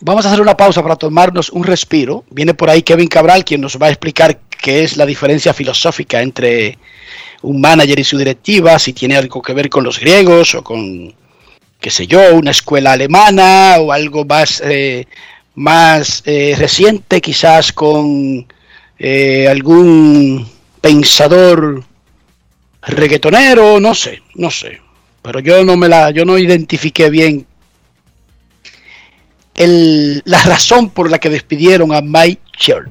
Vamos 0.00 0.26
a 0.26 0.28
hacer 0.28 0.42
una 0.42 0.56
pausa 0.56 0.82
para 0.82 0.96
tomarnos 0.96 1.50
un 1.50 1.64
respiro. 1.64 2.24
Viene 2.30 2.54
por 2.54 2.68
ahí 2.68 2.82
Kevin 2.82 3.08
Cabral, 3.08 3.44
quien 3.44 3.62
nos 3.62 3.80
va 3.80 3.86
a 3.86 3.90
explicar 3.90 4.38
qué 4.50 4.84
es 4.84 4.96
la 4.96 5.06
diferencia 5.06 5.54
filosófica 5.54 6.20
entre 6.20 6.78
un 7.42 7.60
manager 7.60 7.98
y 7.98 8.04
su 8.04 8.18
directiva, 8.18 8.78
si 8.78 8.92
tiene 8.92 9.16
algo 9.16 9.40
que 9.40 9.54
ver 9.54 9.70
con 9.70 9.84
los 9.84 9.98
griegos 9.98 10.54
o 10.54 10.62
con, 10.62 11.14
qué 11.80 11.90
sé 11.90 12.06
yo, 12.06 12.34
una 12.34 12.50
escuela 12.50 12.92
alemana 12.92 13.76
o 13.78 13.92
algo 13.92 14.24
más, 14.24 14.60
eh, 14.64 15.06
más 15.54 16.22
eh, 16.26 16.54
reciente, 16.58 17.20
quizás 17.20 17.72
con 17.72 18.46
eh, 18.98 19.48
algún 19.48 20.48
pensador 20.80 21.84
reggaetonero, 22.82 23.80
no 23.80 23.94
sé, 23.94 24.22
no 24.34 24.50
sé. 24.50 24.80
Pero 25.22 25.40
yo 25.40 25.64
no 25.64 25.76
me 25.76 25.88
la, 25.88 26.10
yo 26.10 26.24
no 26.24 26.38
identifiqué 26.38 27.10
bien 27.10 27.46
el, 29.54 30.22
la 30.24 30.42
razón 30.42 30.90
por 30.90 31.10
la 31.10 31.18
que 31.18 31.30
despidieron 31.30 31.92
a 31.92 32.00
Mike 32.00 32.42
Shirt. 32.58 32.90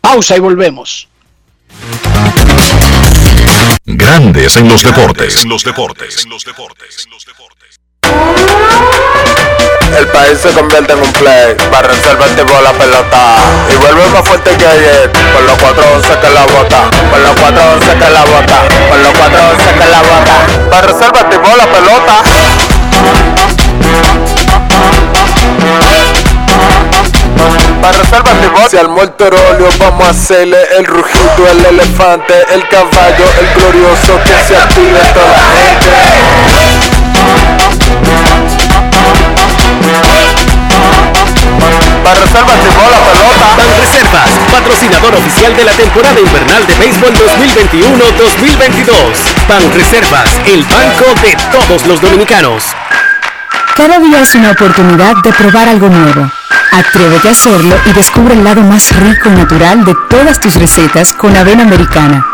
Pausa 0.00 0.36
y 0.36 0.40
volvemos. 0.40 1.08
Grandes 3.86 4.56
en 4.56 4.68
los 4.68 4.82
deportes. 4.82 5.42
En 5.42 5.48
los 5.48 5.64
deportes. 5.64 6.24
En 6.24 6.30
los 6.30 6.44
deportes. 6.44 7.08
El 9.96 10.08
país 10.08 10.38
se 10.42 10.50
convierte 10.50 10.92
en 10.92 10.98
un 10.98 11.12
play. 11.12 11.54
Para 11.70 11.88
reservar 11.88 12.28
el 12.28 12.34
tipo 12.34 12.52
la 12.60 12.72
pelota. 12.72 13.36
Y 13.72 13.76
vuelve 13.76 14.08
más 14.08 14.26
fuerte 14.26 14.56
que 14.56 14.66
ayer. 14.66 15.10
Con 15.32 15.46
los 15.46 15.56
411 15.58 16.18
que 16.20 16.30
la 16.30 16.44
bota, 16.46 16.90
con 17.10 17.22
los 17.22 17.34
411 17.36 17.98
que 17.98 18.10
la 18.10 18.24
bota, 18.24 18.58
con 18.90 19.02
los 19.02 19.12
411 19.12 19.74
que 19.74 19.86
la 19.90 20.02
bota, 20.02 20.70
para 20.70 20.86
reservar 20.86 21.24
el 21.24 21.30
tipo 21.30 21.56
la 21.56 21.66
pelota. 21.66 22.22
Para 27.80 27.98
reservar 27.98 28.34
el 28.36 28.70
Si 28.70 28.76
al 28.76 28.88
muerto 28.88 29.28
vamos 29.78 30.06
a 30.06 30.10
hacerle 30.10 30.58
el 30.76 30.86
rugido, 30.86 31.48
el 31.50 31.64
elefante, 31.66 32.34
el 32.52 32.66
caballo, 32.68 33.24
el 33.40 33.60
glorioso 33.60 34.18
que 34.24 34.34
se 34.46 34.56
active 34.56 34.98
toda 35.12 35.26
la 35.28 35.38
gente. 35.38 36.73
Para 42.04 42.20
reservas 42.20 42.58
la 42.58 43.00
pelota. 43.10 43.56
Ban 43.56 43.80
Reservas, 43.80 44.30
patrocinador 44.52 45.14
oficial 45.14 45.56
de 45.56 45.64
la 45.64 45.72
temporada 45.72 46.20
invernal 46.20 46.66
de 46.66 46.74
béisbol 46.74 47.14
2021-2022. 47.14 48.92
Ban 49.48 49.72
Reservas, 49.72 50.38
el 50.44 50.62
banco 50.64 51.06
de 51.22 51.34
todos 51.50 51.86
los 51.86 52.02
dominicanos. 52.02 52.64
Cada 53.74 53.98
día 54.00 54.20
es 54.20 54.34
una 54.34 54.50
oportunidad 54.50 55.16
de 55.22 55.32
probar 55.32 55.66
algo 55.66 55.88
nuevo. 55.88 56.30
Atrévete 56.72 57.28
a 57.28 57.32
hacerlo 57.32 57.74
y 57.86 57.92
descubre 57.94 58.34
el 58.34 58.44
lado 58.44 58.60
más 58.60 58.94
rico 58.96 59.30
y 59.30 59.32
natural 59.32 59.86
de 59.86 59.94
todas 60.10 60.38
tus 60.38 60.56
recetas 60.56 61.14
con 61.14 61.34
avena 61.34 61.62
americana. 61.62 62.33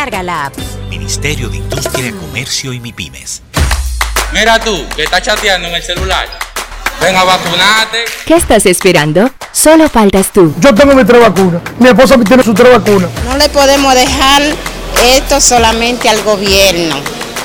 la 0.09 0.45
app. 0.47 0.57
Ministerio 0.89 1.47
de 1.47 1.57
Industria, 1.57 2.11
Comercio 2.11 2.73
y 2.73 2.79
MIPIMES. 2.79 3.43
Mira 4.33 4.59
tú, 4.59 4.83
que 4.95 5.03
estás 5.03 5.21
chateando 5.21 5.67
en 5.67 5.75
el 5.75 5.83
celular. 5.83 6.27
Ven 6.99 7.15
a 7.15 7.23
vacunarte. 7.23 8.05
¿Qué 8.25 8.35
estás 8.35 8.65
esperando? 8.65 9.29
Solo 9.51 9.87
faltas 9.89 10.31
tú. 10.33 10.53
Yo 10.59 10.73
tengo 10.73 10.95
mi 10.95 11.05
tres 11.05 11.21
vacunas. 11.21 11.61
Mi 11.77 11.89
esposa 11.89 12.17
tiene 12.17 12.43
su 12.43 12.53
tres 12.53 12.71
vacunas. 12.71 13.11
No 13.25 13.37
le 13.37 13.47
podemos 13.49 13.93
dejar 13.93 14.41
esto 15.03 15.39
solamente 15.39 16.09
al 16.09 16.21
gobierno, 16.23 16.95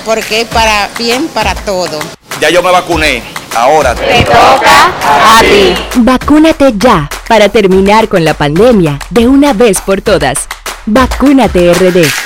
porque 0.06 0.40
es 0.40 0.48
para 0.48 0.88
bien 0.98 1.28
para 1.28 1.54
todo. 1.54 2.00
Ya 2.40 2.48
yo 2.48 2.62
me 2.62 2.70
vacuné. 2.70 3.22
Ahora 3.54 3.94
te 3.94 4.22
toca 4.24 4.92
a 5.36 5.40
ti. 5.40 5.74
Vacúnate 5.96 6.72
ya 6.76 7.08
para 7.28 7.50
terminar 7.50 8.08
con 8.08 8.24
la 8.24 8.32
pandemia 8.32 8.98
de 9.10 9.28
una 9.28 9.52
vez 9.52 9.80
por 9.82 10.00
todas. 10.00 10.48
Vacúnate 10.86 11.74
RD. 11.74 12.25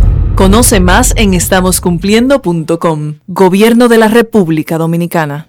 Conoce 0.35 0.79
más 0.79 1.13
en 1.17 1.33
estamoscumpliendo.com. 1.33 3.15
Gobierno 3.27 3.87
de 3.87 3.97
la 3.97 4.07
República 4.07 4.77
Dominicana. 4.77 5.47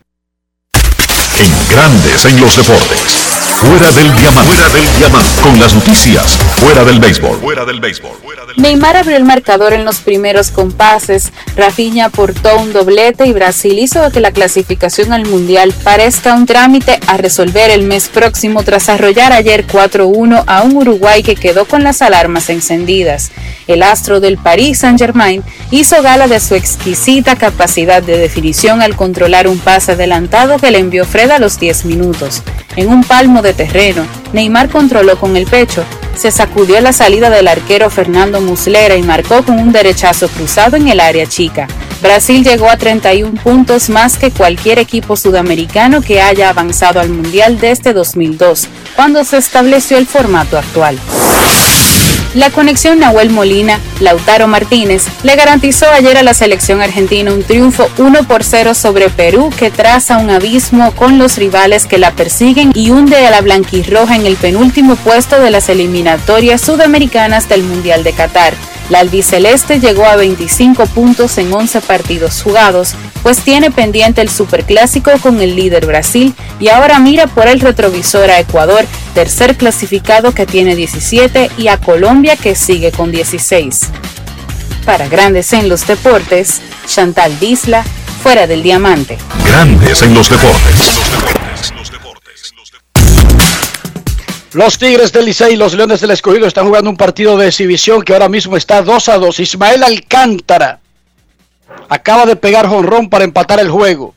En 1.38 1.52
Grandes 1.70 2.24
en 2.26 2.40
los 2.40 2.56
Deportes. 2.56 3.21
Fuera 3.62 3.92
del 3.92 4.12
diamante. 4.16 4.52
Fuera 4.52 4.68
del 4.70 4.96
diamante. 4.98 5.40
Con 5.40 5.60
las 5.60 5.72
noticias. 5.72 6.36
Fuera 6.56 6.82
del 6.84 6.98
béisbol. 6.98 7.38
Fuera 7.38 7.64
del 7.64 7.78
béisbol. 7.78 8.10
Neymar 8.56 8.96
abrió 8.96 9.16
el 9.16 9.24
marcador 9.24 9.72
en 9.72 9.84
los 9.84 10.00
primeros 10.00 10.50
compases, 10.50 11.32
Rafinha 11.56 12.06
aportó 12.06 12.58
un 12.58 12.72
doblete 12.72 13.26
y 13.26 13.32
Brasil 13.32 13.78
hizo 13.78 14.10
que 14.10 14.20
la 14.20 14.30
clasificación 14.30 15.12
al 15.12 15.26
Mundial 15.26 15.72
parezca 15.84 16.34
un 16.34 16.44
trámite 16.44 17.00
a 17.06 17.16
resolver 17.16 17.70
el 17.70 17.84
mes 17.84 18.08
próximo 18.08 18.62
tras 18.62 18.88
arrollar 18.88 19.32
ayer 19.32 19.66
4-1 19.66 20.44
a 20.46 20.62
un 20.62 20.76
Uruguay 20.76 21.22
que 21.22 21.34
quedó 21.34 21.64
con 21.64 21.82
las 21.82 22.02
alarmas 22.02 22.50
encendidas. 22.50 23.30
El 23.66 23.82
astro 23.82 24.20
del 24.20 24.36
Paris 24.36 24.80
Saint-Germain 24.80 25.42
hizo 25.70 26.02
gala 26.02 26.26
de 26.26 26.40
su 26.40 26.54
exquisita 26.54 27.36
capacidad 27.36 28.02
de 28.02 28.18
definición 28.18 28.82
al 28.82 28.96
controlar 28.96 29.48
un 29.48 29.58
pase 29.58 29.92
adelantado 29.92 30.58
que 30.58 30.70
le 30.70 30.78
envió 30.78 31.06
Fred 31.06 31.30
a 31.30 31.38
los 31.38 31.58
10 31.58 31.86
minutos. 31.86 32.42
En 32.76 32.88
un 32.88 33.04
palmo 33.04 33.42
de 33.42 33.52
terreno, 33.52 34.06
Neymar 34.32 34.70
controló 34.70 35.18
con 35.18 35.36
el 35.36 35.46
pecho, 35.46 35.84
se 36.16 36.30
sacudió 36.30 36.80
la 36.80 36.92
salida 36.92 37.30
del 37.30 37.48
arquero 37.48 37.90
Fernando 37.90 38.40
Muslera 38.40 38.96
y 38.96 39.02
marcó 39.02 39.42
con 39.42 39.58
un 39.58 39.72
derechazo 39.72 40.28
cruzado 40.28 40.76
en 40.76 40.88
el 40.88 41.00
área 41.00 41.26
chica. 41.26 41.66
Brasil 42.02 42.42
llegó 42.44 42.68
a 42.68 42.76
31 42.76 43.40
puntos 43.42 43.88
más 43.88 44.18
que 44.18 44.30
cualquier 44.30 44.78
equipo 44.78 45.16
sudamericano 45.16 46.02
que 46.02 46.20
haya 46.20 46.48
avanzado 46.48 47.00
al 47.00 47.10
Mundial 47.10 47.60
desde 47.60 47.92
2002, 47.92 48.68
cuando 48.96 49.24
se 49.24 49.38
estableció 49.38 49.98
el 49.98 50.06
formato 50.06 50.58
actual. 50.58 50.98
La 52.34 52.48
conexión 52.48 52.98
Nahuel 52.98 53.28
Molina, 53.28 53.78
Lautaro 54.00 54.48
Martínez, 54.48 55.04
le 55.22 55.36
garantizó 55.36 55.90
ayer 55.90 56.16
a 56.16 56.22
la 56.22 56.32
selección 56.32 56.80
argentina 56.80 57.30
un 57.30 57.42
triunfo 57.42 57.90
1 57.98 58.24
por 58.24 58.42
0 58.42 58.72
sobre 58.74 59.10
Perú 59.10 59.50
que 59.54 59.70
traza 59.70 60.16
un 60.16 60.30
abismo 60.30 60.92
con 60.92 61.18
los 61.18 61.36
rivales 61.36 61.84
que 61.84 61.98
la 61.98 62.12
persiguen 62.12 62.72
y 62.74 62.90
hunde 62.90 63.26
a 63.26 63.30
la 63.30 63.42
blanquirroja 63.42 64.16
en 64.16 64.24
el 64.24 64.36
penúltimo 64.36 64.96
puesto 64.96 65.40
de 65.40 65.50
las 65.50 65.68
eliminatorias 65.68 66.62
sudamericanas 66.62 67.50
del 67.50 67.64
Mundial 67.64 68.02
de 68.02 68.14
Qatar. 68.14 68.54
La 68.92 68.98
albiceleste 68.98 69.80
llegó 69.80 70.04
a 70.04 70.16
25 70.16 70.84
puntos 70.84 71.38
en 71.38 71.50
11 71.50 71.80
partidos 71.80 72.42
jugados, 72.42 72.94
pues 73.22 73.38
tiene 73.38 73.70
pendiente 73.70 74.20
el 74.20 74.28
superclásico 74.28 75.10
con 75.22 75.40
el 75.40 75.56
líder 75.56 75.86
Brasil 75.86 76.34
y 76.60 76.68
ahora 76.68 76.98
mira 76.98 77.26
por 77.26 77.48
el 77.48 77.60
retrovisor 77.60 78.30
a 78.30 78.38
Ecuador, 78.38 78.84
tercer 79.14 79.56
clasificado 79.56 80.34
que 80.34 80.44
tiene 80.44 80.76
17, 80.76 81.52
y 81.56 81.68
a 81.68 81.78
Colombia 81.78 82.36
que 82.36 82.54
sigue 82.54 82.92
con 82.92 83.10
16. 83.10 83.80
Para 84.84 85.08
Grandes 85.08 85.54
en 85.54 85.70
los 85.70 85.86
Deportes, 85.86 86.60
Chantal 86.86 87.40
Disla, 87.40 87.84
fuera 88.22 88.46
del 88.46 88.62
diamante. 88.62 89.16
Grandes 89.46 90.02
en 90.02 90.12
los 90.12 90.28
deportes. 90.28 91.00
Los 94.54 94.76
Tigres 94.76 95.12
del 95.12 95.24
Licey 95.24 95.54
y 95.54 95.56
los 95.56 95.72
Leones 95.72 96.02
del 96.02 96.10
Escogido 96.10 96.46
están 96.46 96.66
jugando 96.66 96.90
un 96.90 96.96
partido 96.98 97.38
de 97.38 97.48
exhibición 97.48 98.02
que 98.02 98.12
ahora 98.12 98.28
mismo 98.28 98.54
está 98.54 98.82
2 98.82 99.08
a 99.08 99.16
2. 99.16 99.40
Ismael 99.40 99.82
Alcántara 99.82 100.80
acaba 101.88 102.26
de 102.26 102.36
pegar 102.36 102.68
jonrón 102.68 103.08
para 103.08 103.24
empatar 103.24 103.60
el 103.60 103.70
juego. 103.70 104.14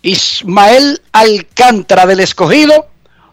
Ismael 0.00 1.02
Alcántara 1.12 2.06
del 2.06 2.20
Escogido, 2.20 2.86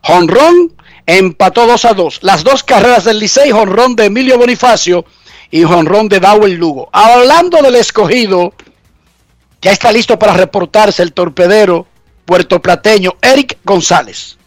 jonrón, 0.04 0.74
empató 1.06 1.66
2 1.66 1.86
a 1.86 1.94
2. 1.94 2.20
Las 2.22 2.44
dos 2.44 2.64
carreras 2.64 3.06
del 3.06 3.20
Licey, 3.20 3.52
jonrón 3.52 3.96
de 3.96 4.06
Emilio 4.06 4.38
Bonifacio 4.38 5.06
y 5.52 5.64
jonrón 5.64 6.10
de 6.10 6.20
Dawel 6.20 6.56
Lugo. 6.56 6.90
Hablando 6.92 7.62
del 7.62 7.76
Escogido, 7.76 8.54
ya 9.62 9.72
está 9.72 9.90
listo 9.90 10.20
para 10.20 10.34
reportarse 10.34 11.02
el 11.02 11.14
torpedero 11.14 11.88
puertoplateño 12.26 13.16
Eric 13.22 13.58
González. 13.64 14.39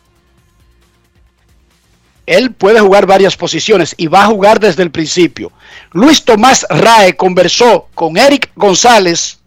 Él 2.32 2.50
puede 2.52 2.80
jugar 2.80 3.04
varias 3.04 3.36
posiciones 3.36 3.94
y 3.98 4.06
va 4.06 4.22
a 4.24 4.28
jugar 4.28 4.58
desde 4.58 4.82
el 4.82 4.90
principio. 4.90 5.52
Luis 5.92 6.24
Tomás 6.24 6.66
Rae 6.70 7.14
conversó 7.14 7.88
con 7.94 8.16
Eric 8.16 8.50
González 8.56 9.38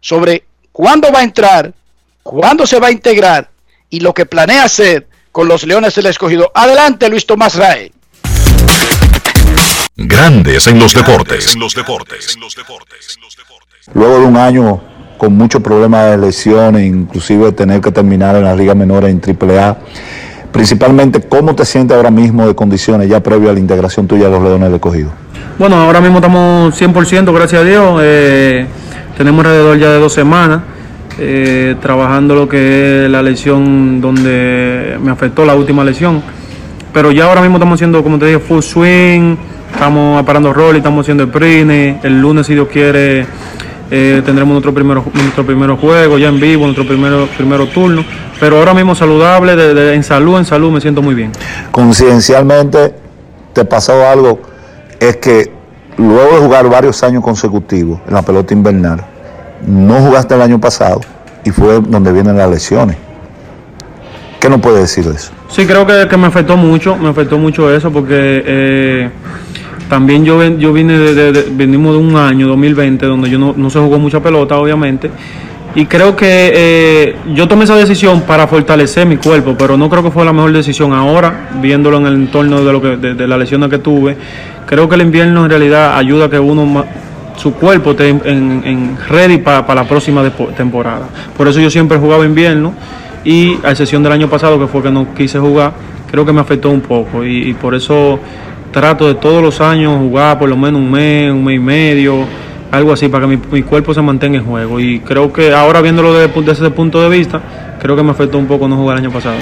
sobre 0.00 0.44
cuándo 0.70 1.10
va 1.10 1.18
a 1.18 1.24
entrar, 1.24 1.74
cuándo 2.22 2.68
se 2.68 2.78
va 2.78 2.86
a 2.86 2.92
integrar 2.92 3.50
y 3.90 3.98
lo 3.98 4.14
que 4.14 4.26
planea 4.26 4.62
hacer 4.62 5.08
con 5.32 5.48
los 5.48 5.64
Leones 5.64 5.96
del 5.96 6.06
Escogido. 6.06 6.52
Adelante, 6.54 7.08
Luis 7.08 7.26
Tomás 7.26 7.56
Rae. 7.56 7.90
Grandes 9.96 10.68
en 10.68 10.78
los 10.78 10.94
deportes. 10.94 11.56
Luego 13.92 14.20
de 14.20 14.26
un 14.26 14.36
año 14.36 14.80
con 15.18 15.32
muchos 15.36 15.60
problemas 15.60 16.12
de 16.12 16.18
lesiones, 16.18 16.86
inclusive 16.86 17.50
tener 17.50 17.80
que 17.80 17.90
terminar 17.90 18.36
en 18.36 18.44
las 18.44 18.56
ligas 18.56 18.76
menores 18.76 19.10
en 19.10 19.20
AAA, 19.20 19.78
principalmente 20.54 21.20
cómo 21.20 21.56
te 21.56 21.64
sientes 21.64 21.96
ahora 21.96 22.12
mismo 22.12 22.46
de 22.46 22.54
condiciones 22.54 23.08
ya 23.08 23.20
previo 23.20 23.50
a 23.50 23.52
la 23.52 23.58
integración 23.58 24.06
tuya 24.06 24.28
a 24.28 24.30
los 24.30 24.40
Leones 24.40 24.68
del 24.68 24.76
Escogido. 24.76 25.10
Bueno, 25.58 25.74
ahora 25.74 26.00
mismo 26.00 26.18
estamos 26.18 26.80
100%, 26.80 27.34
gracias 27.34 27.60
a 27.60 27.64
Dios. 27.64 28.00
Eh, 28.00 28.64
tenemos 29.18 29.44
alrededor 29.44 29.76
ya 29.78 29.90
de 29.90 29.98
dos 29.98 30.12
semanas 30.12 30.62
eh, 31.18 31.74
trabajando 31.82 32.36
lo 32.36 32.48
que 32.48 33.04
es 33.04 33.10
la 33.10 33.20
lesión 33.20 34.00
donde 34.00 34.96
me 35.02 35.10
afectó 35.10 35.44
la 35.44 35.56
última 35.56 35.82
lesión. 35.82 36.22
Pero 36.92 37.10
ya 37.10 37.24
ahora 37.24 37.40
mismo 37.40 37.56
estamos 37.56 37.74
haciendo, 37.74 38.04
como 38.04 38.20
te 38.20 38.26
dije, 38.26 38.38
full 38.38 38.60
swing, 38.60 39.34
estamos 39.72 40.22
parando 40.22 40.52
rol, 40.52 40.76
estamos 40.76 41.04
haciendo 41.04 41.24
el. 41.24 41.98
El 42.00 42.20
lunes, 42.20 42.46
si 42.46 42.54
Dios 42.54 42.68
quiere, 42.68 43.26
eh, 43.96 44.22
tendremos 44.24 44.52
nuestro 44.54 44.74
primer, 44.74 44.96
nuestro 44.96 45.76
juego 45.76 46.18
ya 46.18 46.28
en 46.28 46.40
vivo, 46.40 46.64
nuestro 46.64 46.84
primero, 46.84 47.28
primero 47.36 47.66
turno. 47.68 48.04
Pero 48.40 48.58
ahora 48.58 48.74
mismo 48.74 48.94
saludable, 48.96 49.54
de- 49.54 49.72
de- 49.72 49.94
en 49.94 50.02
salud, 50.02 50.36
en 50.38 50.44
salud 50.44 50.72
me 50.72 50.80
siento 50.80 51.00
muy 51.00 51.14
bien. 51.14 51.30
Conciencialmente 51.70 52.92
te 53.52 53.64
pasó 53.64 54.04
algo, 54.08 54.40
es 54.98 55.16
que 55.18 55.52
luego 55.96 56.34
de 56.40 56.44
jugar 56.46 56.68
varios 56.68 57.02
años 57.04 57.22
consecutivos 57.22 58.00
en 58.08 58.14
la 58.14 58.22
pelota 58.22 58.52
invernal, 58.52 59.00
no 59.64 59.94
jugaste 60.00 60.34
el 60.34 60.42
año 60.42 60.60
pasado 60.60 61.00
y 61.44 61.50
fue 61.52 61.80
donde 61.80 62.10
vienen 62.12 62.36
las 62.36 62.50
lesiones. 62.50 62.96
¿Qué 64.40 64.48
nos 64.50 64.60
puede 64.60 64.80
decir 64.80 65.04
de 65.04 65.14
eso? 65.14 65.30
Sí, 65.48 65.66
creo 65.66 65.86
que, 65.86 66.08
que 66.08 66.16
me 66.16 66.26
afectó 66.26 66.56
mucho, 66.56 66.96
me 66.96 67.08
afectó 67.10 67.38
mucho 67.38 67.72
eso 67.72 67.92
porque 67.92 68.42
eh, 68.44 69.10
también 69.88 70.24
yo, 70.24 70.42
yo 70.58 70.72
vine 70.72 70.98
de, 70.98 71.46
venimos 71.52 71.92
de 71.92 71.98
un 71.98 72.16
año, 72.16 72.48
2020, 72.48 73.06
donde 73.06 73.30
yo 73.30 73.38
no, 73.38 73.54
no 73.56 73.70
se 73.70 73.78
jugó 73.78 73.98
mucha 73.98 74.20
pelota, 74.22 74.56
obviamente. 74.56 75.10
Y 75.76 75.86
creo 75.86 76.14
que 76.14 76.52
eh, 76.54 77.16
yo 77.34 77.48
tomé 77.48 77.64
esa 77.64 77.74
decisión 77.76 78.22
para 78.22 78.46
fortalecer 78.46 79.06
mi 79.06 79.16
cuerpo, 79.16 79.56
pero 79.58 79.76
no 79.76 79.90
creo 79.90 80.04
que 80.04 80.10
fue 80.12 80.24
la 80.24 80.32
mejor 80.32 80.52
decisión 80.52 80.92
ahora, 80.92 81.50
viéndolo 81.60 81.96
en 81.98 82.06
el 82.06 82.14
entorno 82.14 82.62
de, 82.64 82.72
lo 82.72 82.80
que, 82.80 82.96
de, 82.96 83.14
de 83.14 83.26
las 83.26 83.38
lesiones 83.38 83.68
que 83.70 83.78
tuve. 83.78 84.16
Creo 84.66 84.88
que 84.88 84.94
el 84.94 85.02
invierno 85.02 85.44
en 85.44 85.50
realidad 85.50 85.96
ayuda 85.98 86.26
a 86.26 86.30
que 86.30 86.38
uno, 86.38 86.84
su 87.36 87.54
cuerpo 87.54 87.90
esté 87.90 88.08
en, 88.10 88.62
en- 88.64 88.96
ready 89.08 89.38
para 89.38 89.74
la 89.74 89.84
próxima 89.84 90.22
temporada. 90.56 91.08
Por 91.36 91.48
eso 91.48 91.58
yo 91.60 91.68
siempre 91.70 91.98
jugaba 91.98 92.24
invierno 92.24 92.72
y 93.24 93.58
a 93.64 93.70
excepción 93.72 94.02
del 94.04 94.12
año 94.12 94.28
pasado 94.28 94.58
que 94.60 94.68
fue 94.68 94.80
que 94.80 94.90
no 94.92 95.12
quise 95.12 95.40
jugar, 95.40 95.72
creo 96.08 96.24
que 96.24 96.32
me 96.32 96.40
afectó 96.40 96.70
un 96.70 96.82
poco 96.82 97.24
y, 97.24 97.48
y 97.50 97.54
por 97.54 97.74
eso 97.74 98.20
trato 98.74 99.06
de 99.08 99.14
todos 99.14 99.40
los 99.42 99.60
años 99.62 99.96
jugar 99.98 100.38
por 100.38 100.48
lo 100.48 100.56
menos 100.56 100.80
un 100.80 100.90
mes, 100.90 101.30
un 101.32 101.42
mes 101.44 101.56
y 101.56 101.60
medio, 101.60 102.24
algo 102.72 102.92
así 102.92 103.08
para 103.08 103.26
que 103.26 103.36
mi, 103.36 103.42
mi 103.52 103.62
cuerpo 103.62 103.94
se 103.94 104.02
mantenga 104.02 104.38
en 104.38 104.44
juego 104.44 104.80
y 104.80 104.98
creo 105.00 105.32
que 105.32 105.54
ahora 105.54 105.80
viéndolo 105.80 106.12
desde, 106.12 106.28
desde 106.40 106.52
ese 106.64 106.70
punto 106.70 107.00
de 107.00 107.08
vista, 107.08 107.40
creo 107.80 107.94
que 107.94 108.02
me 108.02 108.10
afectó 108.10 108.36
un 108.36 108.46
poco 108.46 108.66
no 108.66 108.76
jugar 108.76 108.98
el 108.98 109.04
año 109.04 109.12
pasado. 109.12 109.36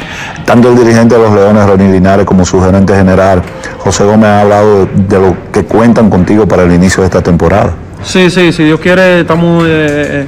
Tanto 0.45 0.69
el 0.71 0.77
dirigente 0.77 1.15
de 1.17 1.23
los 1.23 1.33
Leones, 1.35 1.67
Ronnie 1.67 1.91
Linares, 1.93 2.27
como 2.27 2.45
su 2.45 2.61
gerente 2.61 2.95
general, 2.95 3.41
José 3.79 4.05
Gómez, 4.05 4.27
ha 4.29 4.41
hablado 4.43 4.85
de, 4.87 4.89
de 5.09 5.19
lo 5.19 5.37
que 5.51 5.65
cuentan 5.65 6.11
contigo 6.11 6.47
para 6.47 6.65
el 6.65 6.73
inicio 6.73 7.01
de 7.03 7.07
esta 7.07 7.23
temporada. 7.23 7.73
Sí, 8.03 8.29
sí, 8.31 8.53
si 8.53 8.65
Dios 8.65 8.81
quiere, 8.81 9.21
estamos 9.21 9.65
eh, 9.67 10.27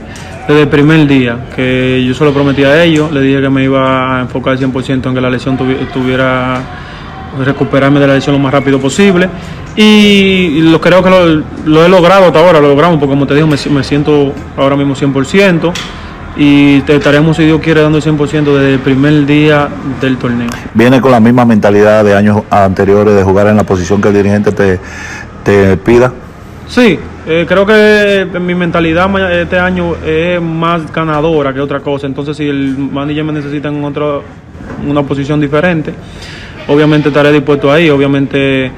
desde 0.48 0.62
el 0.62 0.68
primer 0.68 1.06
día, 1.08 1.46
que 1.54 2.02
yo 2.06 2.14
se 2.14 2.24
lo 2.24 2.32
prometí 2.32 2.62
a 2.64 2.82
ellos, 2.84 3.10
le 3.12 3.20
dije 3.20 3.40
que 3.42 3.50
me 3.50 3.64
iba 3.64 4.18
a 4.18 4.20
enfocar 4.22 4.56
100% 4.56 5.06
en 5.08 5.14
que 5.14 5.20
la 5.20 5.28
lesión 5.28 5.58
tuvi- 5.58 5.86
tuviera, 5.92 6.60
recuperarme 7.42 8.00
de 8.00 8.06
la 8.06 8.14
lesión 8.14 8.34
lo 8.34 8.38
más 8.40 8.52
rápido 8.52 8.78
posible. 8.78 9.28
Y 9.76 10.60
lo 10.62 10.80
creo 10.80 11.02
que 11.02 11.10
lo, 11.10 11.42
lo 11.64 11.84
he 11.84 11.88
logrado 11.88 12.26
hasta 12.26 12.38
ahora, 12.38 12.60
lo 12.60 12.68
logramos, 12.68 12.98
porque 12.98 13.10
como 13.10 13.26
te 13.26 13.34
digo, 13.34 13.46
me, 13.46 13.56
me 13.70 13.84
siento 13.84 14.32
ahora 14.56 14.76
mismo 14.76 14.94
100%. 14.94 15.72
Y 16.36 16.80
te 16.80 16.96
estaremos, 16.96 17.36
si 17.36 17.44
Dios 17.44 17.60
quiere, 17.60 17.80
dando 17.80 17.98
el 17.98 18.04
100% 18.04 18.44
desde 18.44 18.74
el 18.74 18.80
primer 18.80 19.24
día 19.24 19.68
del 20.00 20.16
torneo. 20.16 20.48
Viene 20.74 21.00
con 21.00 21.12
la 21.12 21.20
misma 21.20 21.44
mentalidad 21.44 22.04
de 22.04 22.14
años 22.14 22.42
anteriores 22.50 23.14
de 23.14 23.22
jugar 23.22 23.46
en 23.46 23.56
la 23.56 23.62
posición 23.64 24.02
que 24.02 24.08
el 24.08 24.14
dirigente 24.14 24.50
te, 24.50 24.80
te 25.44 25.76
pida. 25.76 26.12
Sí, 26.66 26.98
eh, 27.26 27.46
creo 27.48 27.64
que 27.64 28.26
mi 28.40 28.54
mentalidad 28.54 29.08
este 29.32 29.58
año 29.58 29.94
es 30.04 30.40
más 30.42 30.92
ganadora 30.92 31.54
que 31.54 31.60
otra 31.60 31.80
cosa. 31.80 32.06
Entonces, 32.06 32.36
si 32.36 32.48
el 32.48 32.76
manager 32.76 33.24
me 33.24 33.32
necesita 33.32 33.68
en 33.68 33.84
otra, 33.84 34.20
una 34.86 35.02
posición 35.02 35.40
diferente, 35.40 35.94
obviamente 36.68 37.08
estaré 37.08 37.32
dispuesto 37.32 37.70
ahí. 37.72 37.90
Obviamente, 37.90 38.70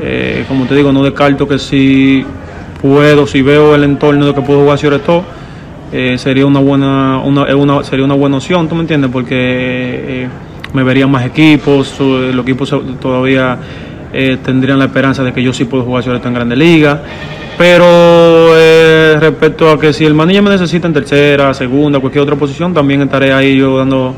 eh, 0.00 0.44
como 0.48 0.66
te 0.66 0.74
digo, 0.74 0.92
no 0.92 1.02
descarto 1.02 1.46
que 1.48 1.58
si 1.58 2.24
puedo, 2.80 3.26
si 3.26 3.42
veo 3.42 3.74
el 3.74 3.84
entorno 3.84 4.26
de 4.26 4.34
que 4.34 4.40
puedo 4.42 4.60
jugar 4.60 4.78
todo, 5.00 5.24
eh, 5.92 6.16
sería 6.18 6.46
una 6.46 6.60
buena, 6.60 7.18
una, 7.24 7.84
sería 7.84 8.04
una 8.04 8.14
buena 8.14 8.36
opción, 8.38 8.68
¿tú 8.68 8.74
me 8.74 8.82
entiendes? 8.82 9.10
Porque 9.10 9.34
eh, 9.38 10.28
me 10.72 10.82
verían 10.82 11.10
más 11.10 11.24
equipos, 11.24 11.88
su- 11.88 12.30
los 12.34 12.44
equipos 12.44 12.74
todavía 13.00 13.56
eh, 14.12 14.36
tendrían 14.44 14.78
la 14.78 14.86
esperanza 14.86 15.22
de 15.22 15.32
que 15.32 15.42
yo 15.42 15.52
sí 15.52 15.64
puedo 15.64 15.84
jugar 15.84 16.04
todo 16.04 16.26
en 16.28 16.34
Grande 16.34 16.56
Liga. 16.56 17.02
Pero 17.56 17.84
eh, 18.54 19.16
respecto 19.18 19.70
a 19.70 19.80
que 19.80 19.92
si 19.94 20.04
el 20.04 20.12
manager 20.12 20.42
me 20.42 20.50
necesita 20.50 20.86
en 20.86 20.92
tercera, 20.92 21.54
segunda, 21.54 21.98
cualquier 22.00 22.22
otra 22.22 22.36
posición, 22.36 22.74
también 22.74 23.00
estaré 23.00 23.32
ahí 23.32 23.56
yo 23.56 23.78
dando 23.78 24.14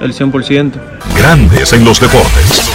el 0.00 0.14
100%. 0.14 0.72
Grandes 1.16 1.72
en 1.72 1.84
los 1.84 2.00
deportes. 2.00 2.70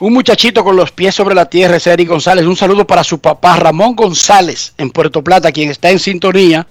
Un 0.00 0.12
muchachito 0.12 0.62
con 0.62 0.76
los 0.76 0.92
pies 0.92 1.14
sobre 1.14 1.34
la 1.34 1.46
tierra 1.46 1.76
es 1.76 1.86
Eric 1.86 2.08
González. 2.08 2.46
Un 2.46 2.54
saludo 2.54 2.86
para 2.86 3.02
su 3.02 3.18
papá 3.18 3.56
Ramón 3.56 3.96
González 3.96 4.72
en 4.78 4.90
Puerto 4.90 5.24
Plata, 5.24 5.50
quien 5.50 5.70
está 5.70 5.90
en 5.90 5.98
sintonía 5.98 6.68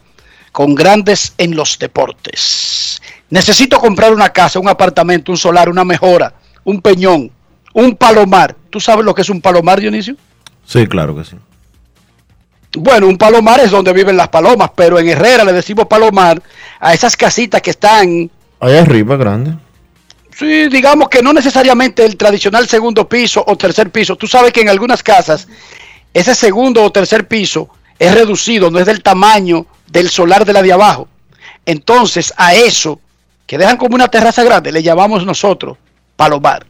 con 0.54 0.74
Grandes 0.76 1.34
en 1.38 1.56
los 1.56 1.78
Deportes. 1.78 3.02
Necesito 3.30 3.80
comprar 3.80 4.14
una 4.14 4.30
casa, 4.30 4.60
un 4.60 4.70
apartamento, 4.70 5.32
un 5.34 5.38
solar, 5.38 5.68
una 5.70 5.84
mejora, 5.84 6.34
un 6.64 6.82
peñón, 6.82 7.30
un 7.74 7.96
palomar. 7.98 8.56
¿Tú 8.70 8.80
sabes 8.80 9.04
lo 9.04 9.14
que 9.14 9.24
es 9.24 9.30
un 9.30 9.42
palomar, 9.42 9.82
Dionisio? 9.82 10.16
Sí, 10.66 10.88
claro 10.88 11.14
que 11.16 11.26
sí. 11.26 11.36
Bueno, 12.74 13.08
un 13.08 13.18
palomar 13.18 13.60
es 13.60 13.72
donde 13.72 13.94
viven 13.94 14.18
las 14.18 14.28
palomas, 14.28 14.72
pero 14.76 15.00
en 15.00 15.08
Herrera 15.08 15.44
le 15.44 15.54
decimos 15.54 15.88
palomar 15.88 16.42
a 16.80 16.94
esas 16.94 17.16
casitas 17.16 17.62
que 17.62 17.72
están 17.72 18.30
Allá 18.60 18.82
arriba, 18.82 19.16
grande. 19.18 19.56
Sí, 20.36 20.68
digamos 20.68 21.10
que 21.10 21.22
no 21.22 21.34
necesariamente 21.34 22.06
el 22.06 22.16
tradicional 22.16 22.68
segundo 22.68 23.08
piso 23.08 23.44
o 23.46 23.58
tercer 23.58 23.90
piso. 23.90 24.16
Tú 24.16 24.28
sabes 24.28 24.52
que 24.52 24.62
en 24.62 24.70
algunas 24.70 25.02
casas 25.02 25.48
ese 26.14 26.36
segundo 26.36 26.84
o 26.84 26.92
tercer 26.92 27.28
piso 27.28 27.70
es 27.98 28.14
reducido, 28.14 28.70
no 28.70 28.80
es 28.80 28.86
del 28.86 29.02
tamaño 29.02 29.66
del 29.88 30.10
solar 30.10 30.46
de 30.46 30.54
la 30.54 30.62
de 30.62 30.74
abajo. 30.74 31.08
Entonces 31.66 32.34
a 32.38 32.54
eso, 32.56 33.00
que 33.46 33.58
dejan 33.58 33.78
como 33.78 33.96
una 33.96 34.08
terraza 34.08 34.44
grande, 34.44 34.72
le 34.72 34.84
llamamos 34.84 35.26
nosotros 35.26 35.78
palomar. 36.16 36.66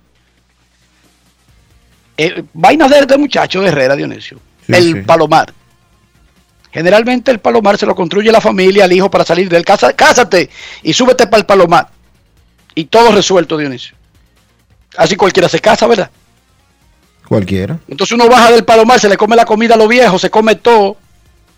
Eh, 2.17 2.43
vaina 2.53 2.87
de, 2.87 3.05
de 3.05 3.17
muchacho 3.17 3.61
de 3.61 3.67
Herrera, 3.67 3.95
Dionisio. 3.95 4.39
Sí, 4.65 4.73
el 4.73 4.93
sí. 4.93 5.01
palomar. 5.01 5.53
Generalmente 6.77 7.31
el 7.31 7.39
palomar 7.39 7.75
se 7.75 7.87
lo 7.87 7.95
construye 7.95 8.31
la 8.31 8.39
familia 8.39 8.83
al 8.83 8.93
hijo 8.93 9.09
para 9.09 9.25
salir 9.25 9.49
del 9.49 9.65
casa. 9.65 9.93
Cásate 9.93 10.47
y 10.83 10.93
súbete 10.93 11.25
para 11.25 11.39
el 11.39 11.45
palomar. 11.47 11.87
Y 12.75 12.85
todo 12.85 13.11
resuelto, 13.11 13.57
Dionisio. 13.57 13.95
Así 14.95 15.15
cualquiera 15.15 15.49
se 15.49 15.59
casa, 15.59 15.87
¿verdad? 15.87 16.11
Cualquiera. 17.27 17.79
Entonces 17.87 18.13
uno 18.13 18.29
baja 18.29 18.51
del 18.51 18.63
palomar, 18.63 18.99
se 18.99 19.09
le 19.09 19.17
come 19.17 19.35
la 19.35 19.45
comida 19.45 19.73
a 19.73 19.77
los 19.77 19.87
viejos, 19.87 20.21
se 20.21 20.29
come 20.29 20.53
todo, 20.53 20.97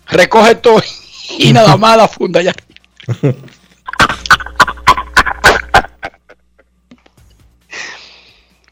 recoge 0.06 0.54
todo 0.54 0.82
y 1.36 1.52
nada 1.52 1.76
más 1.76 1.98
la 1.98 2.08
funda 2.08 2.40
ya. 2.40 2.54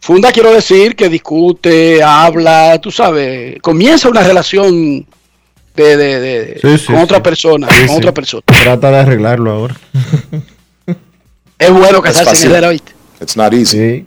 Funda 0.00 0.32
quiero 0.32 0.50
decir 0.54 0.96
que 0.96 1.10
discute, 1.10 2.02
habla, 2.02 2.80
tú 2.80 2.90
sabes, 2.90 3.60
comienza 3.60 4.08
una 4.08 4.22
relación 4.22 5.06
de, 5.82 5.96
de- 5.96 6.20
de- 6.20 6.58
Sí, 6.60 6.78
sí, 6.78 6.86
con 6.86 6.96
otra 6.96 7.22
persona, 7.22 7.68
Sí, 7.70 7.80
con 7.86 7.88
sí. 7.88 7.96
otra 7.96 8.12
persona. 8.12 8.42
Trata 8.46 8.90
de 8.90 8.96
arreglarlo 8.98 9.50
ahora. 9.52 9.76
Es 11.58 11.70
bueno 11.70 11.98
Es 11.98 12.02
casarse 12.02 12.20
en 12.20 12.26
fácil. 12.36 12.50
Herrera, 12.52 12.68
¿viste? 12.70 12.92
It's 13.20 13.36
not 13.36 13.52
easy. 13.52 13.66
Sí, 13.66 14.06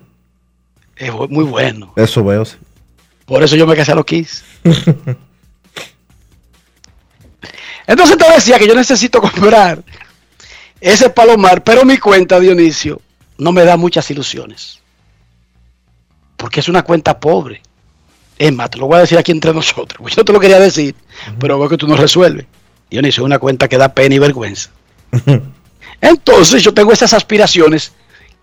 Es 0.96 1.12
muy 1.14 1.44
bueno. 1.44 1.92
eso 1.98 2.24
veo. 2.24 2.46
sí. 2.46 2.56
Por 3.26 3.44
eso 3.44 3.56
yo 3.58 3.68
me 3.68 3.76
casé 3.76 3.92
a 3.92 3.96
los 3.96 4.06
15. 4.06 4.44
Entonces 7.88 8.18
te 8.18 8.32
decía 8.32 8.58
que 8.60 8.68
yo 8.68 8.76
necesito 8.76 9.20
comprar 9.22 9.84
ese 10.80 11.10
palomar, 11.10 11.64
pero 11.64 11.84
mi 11.86 11.98
cuenta, 11.98 12.40
Dionisio, 12.40 13.02
no 13.38 13.52
me 13.52 13.64
da 13.66 13.76
muchas 13.78 14.10
ilusiones. 14.12 14.80
Porque 16.38 16.60
es 16.60 16.70
una 16.70 16.84
cuenta 16.84 17.20
pobre. 17.20 17.62
Es 18.42 18.52
más, 18.52 18.72
te 18.72 18.80
lo 18.80 18.88
voy 18.88 18.98
a 18.98 19.02
decir 19.02 19.20
aquí 19.20 19.32
entre 19.32 19.54
nosotros. 19.54 20.16
Yo 20.16 20.26
te 20.26 20.34
lo 20.34 20.40
quería 20.40 20.60
decir, 20.60 20.96
pero 21.40 21.60
veo 21.60 21.70
que 21.70 21.78
tú 21.78 21.88
no 21.88 21.96
resuelves. 21.96 22.48
Dionisio, 22.90 23.22
es 23.22 23.26
una 23.26 23.38
cuenta 23.38 23.68
que 23.68 23.78
da 23.78 23.94
pena 23.94 24.16
y 24.16 24.18
vergüenza. 24.18 24.72
Entonces 26.02 26.64
yo 26.64 26.74
tengo 26.74 26.92
esas 26.92 27.14
aspiraciones. 27.14 27.92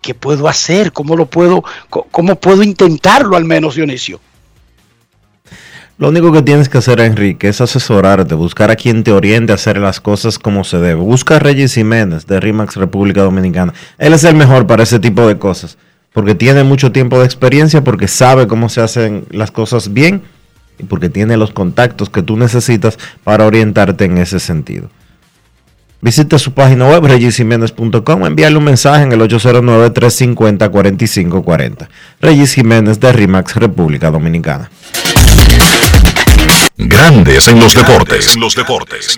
¿Qué 0.01 0.13
puedo 0.13 0.47
hacer? 0.47 0.93
¿Cómo 0.93 1.17
lo 1.17 1.25
puedo, 1.25 1.65
cómo 1.89 2.35
puedo 2.35 2.63
intentarlo 2.63 3.35
al 3.35 3.43
menos, 3.43 3.75
Dionisio? 3.75 4.21
Lo 5.97 6.07
único 6.07 6.31
que 6.31 6.43
tienes 6.43 6.69
que 6.69 6.77
hacer, 6.77 7.01
Enrique, 7.01 7.49
es 7.49 7.59
asesorarte, 7.59 8.35
buscar 8.35 8.71
a 8.71 8.77
quien 8.77 9.03
te 9.03 9.11
oriente 9.11 9.51
a 9.51 9.55
hacer 9.55 9.79
las 9.79 9.99
cosas 9.99 10.39
como 10.39 10.63
se 10.63 10.77
debe. 10.77 11.01
Busca 11.01 11.35
a 11.35 11.39
Reyes 11.39 11.73
Jiménez 11.73 12.25
de 12.25 12.39
RIMAX 12.39 12.77
República 12.77 13.23
Dominicana. 13.23 13.73
Él 13.97 14.13
es 14.13 14.23
el 14.23 14.35
mejor 14.35 14.65
para 14.65 14.83
ese 14.83 14.99
tipo 14.99 15.27
de 15.27 15.37
cosas, 15.37 15.77
porque 16.13 16.35
tiene 16.35 16.63
mucho 16.63 16.91
tiempo 16.91 17.19
de 17.19 17.25
experiencia, 17.25 17.83
porque 17.83 18.07
sabe 18.07 18.47
cómo 18.47 18.69
se 18.69 18.81
hacen 18.81 19.25
las 19.31 19.51
cosas 19.51 19.93
bien 19.93 20.23
y 20.77 20.83
porque 20.83 21.09
tiene 21.09 21.37
los 21.37 21.51
contactos 21.51 22.09
que 22.09 22.21
tú 22.21 22.37
necesitas 22.37 22.97
para 23.23 23.45
orientarte 23.45 24.05
en 24.05 24.17
ese 24.17 24.39
sentido. 24.39 24.89
Visita 26.01 26.39
su 26.39 26.53
página 26.53 26.87
web 26.87 27.05
regisiménez.com, 27.05 28.25
envíale 28.25 28.57
un 28.57 28.63
mensaje 28.63 29.03
en 29.03 29.11
el 29.11 29.19
809-350-4540. 29.19 31.89
Reyes 32.21 32.53
Jiménez 32.53 33.01
de 33.01 33.11
RIMAX 33.11 33.57
República 33.57 34.09
Dominicana. 34.09 34.71
Grandes 36.77 37.49
en 37.49 37.59
los 37.59 37.73
deportes. 37.73 38.33
En 38.33 38.39
los 38.39 38.55
deportes. 38.55 39.17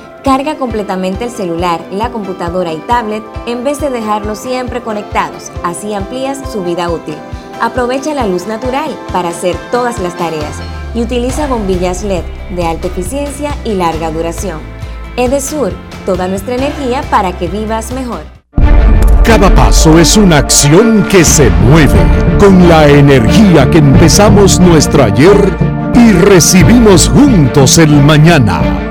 Carga 0.23 0.55
completamente 0.55 1.25
el 1.25 1.31
celular, 1.31 1.81
la 1.91 2.11
computadora 2.11 2.71
y 2.71 2.77
tablet 2.77 3.23
en 3.47 3.63
vez 3.63 3.81
de 3.81 3.89
dejarlos 3.89 4.37
siempre 4.37 4.81
conectados, 4.81 5.51
así 5.63 5.95
amplías 5.95 6.39
su 6.51 6.63
vida 6.63 6.91
útil. 6.91 7.15
Aprovecha 7.59 8.13
la 8.13 8.27
luz 8.27 8.45
natural 8.45 8.95
para 9.11 9.29
hacer 9.29 9.55
todas 9.71 9.99
las 9.99 10.15
tareas. 10.15 10.61
y 10.93 11.01
utiliza 11.01 11.47
bombillas 11.47 12.03
LED 12.03 12.23
de 12.53 12.65
alta 12.67 12.87
eficiencia 12.87 13.55
y 13.63 13.75
larga 13.75 14.11
duración. 14.11 14.59
Edesur, 15.15 15.71
toda 16.05 16.27
nuestra 16.27 16.55
energía 16.55 17.01
para 17.09 17.31
que 17.31 17.47
vivas 17.47 17.93
mejor. 17.93 18.19
Cada 19.23 19.55
paso 19.55 19.97
es 19.97 20.17
una 20.17 20.39
acción 20.39 21.07
que 21.09 21.23
se 21.23 21.49
mueve 21.49 21.97
con 22.37 22.67
la 22.67 22.89
energía 22.89 23.69
que 23.71 23.77
empezamos 23.77 24.59
nuestro 24.59 25.05
ayer 25.05 25.57
y 25.95 26.11
recibimos 26.11 27.07
juntos 27.07 27.77
el 27.77 27.91
mañana, 28.03 28.90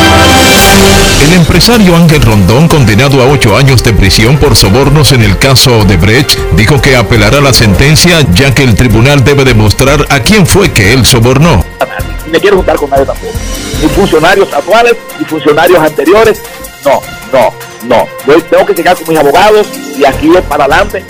El 1.21 1.33
empresario 1.33 1.95
Ángel 1.95 2.19
Rondón, 2.23 2.67
condenado 2.67 3.21
a 3.21 3.27
ocho 3.27 3.55
años 3.55 3.83
de 3.83 3.93
prisión 3.93 4.37
por 4.37 4.55
sobornos 4.55 5.11
en 5.11 5.21
el 5.21 5.37
caso 5.37 5.85
de 5.85 5.95
Brecht, 5.95 6.35
dijo 6.53 6.81
que 6.81 6.95
apelará 6.95 7.39
la 7.39 7.53
sentencia 7.53 8.21
ya 8.33 8.55
que 8.55 8.63
el 8.63 8.73
tribunal 8.73 9.23
debe 9.23 9.45
demostrar 9.45 10.03
a 10.09 10.21
quién 10.21 10.47
fue 10.47 10.71
que 10.71 10.93
él 10.93 11.05
sobornó. 11.05 11.63
me 12.31 12.39
quiero 12.39 12.57
juntar 12.57 12.75
con 12.75 12.89
nadie 12.89 13.05
tampoco. 13.05 13.33
Ni 13.83 13.87
funcionarios 13.89 14.51
actuales, 14.51 14.95
ni 15.19 15.25
funcionarios 15.25 15.79
anteriores. 15.79 16.41
No, 16.83 17.01
no, 17.31 17.53
no. 17.83 18.07
Yo 18.25 18.43
tengo 18.45 18.65
que 18.65 18.73
llegar 18.73 18.97
con 18.97 19.09
mis 19.09 19.19
abogados 19.19 19.67
y 19.95 20.03
aquí 20.03 20.35
es 20.35 20.41
para 20.45 20.65
adelante. 20.65 21.05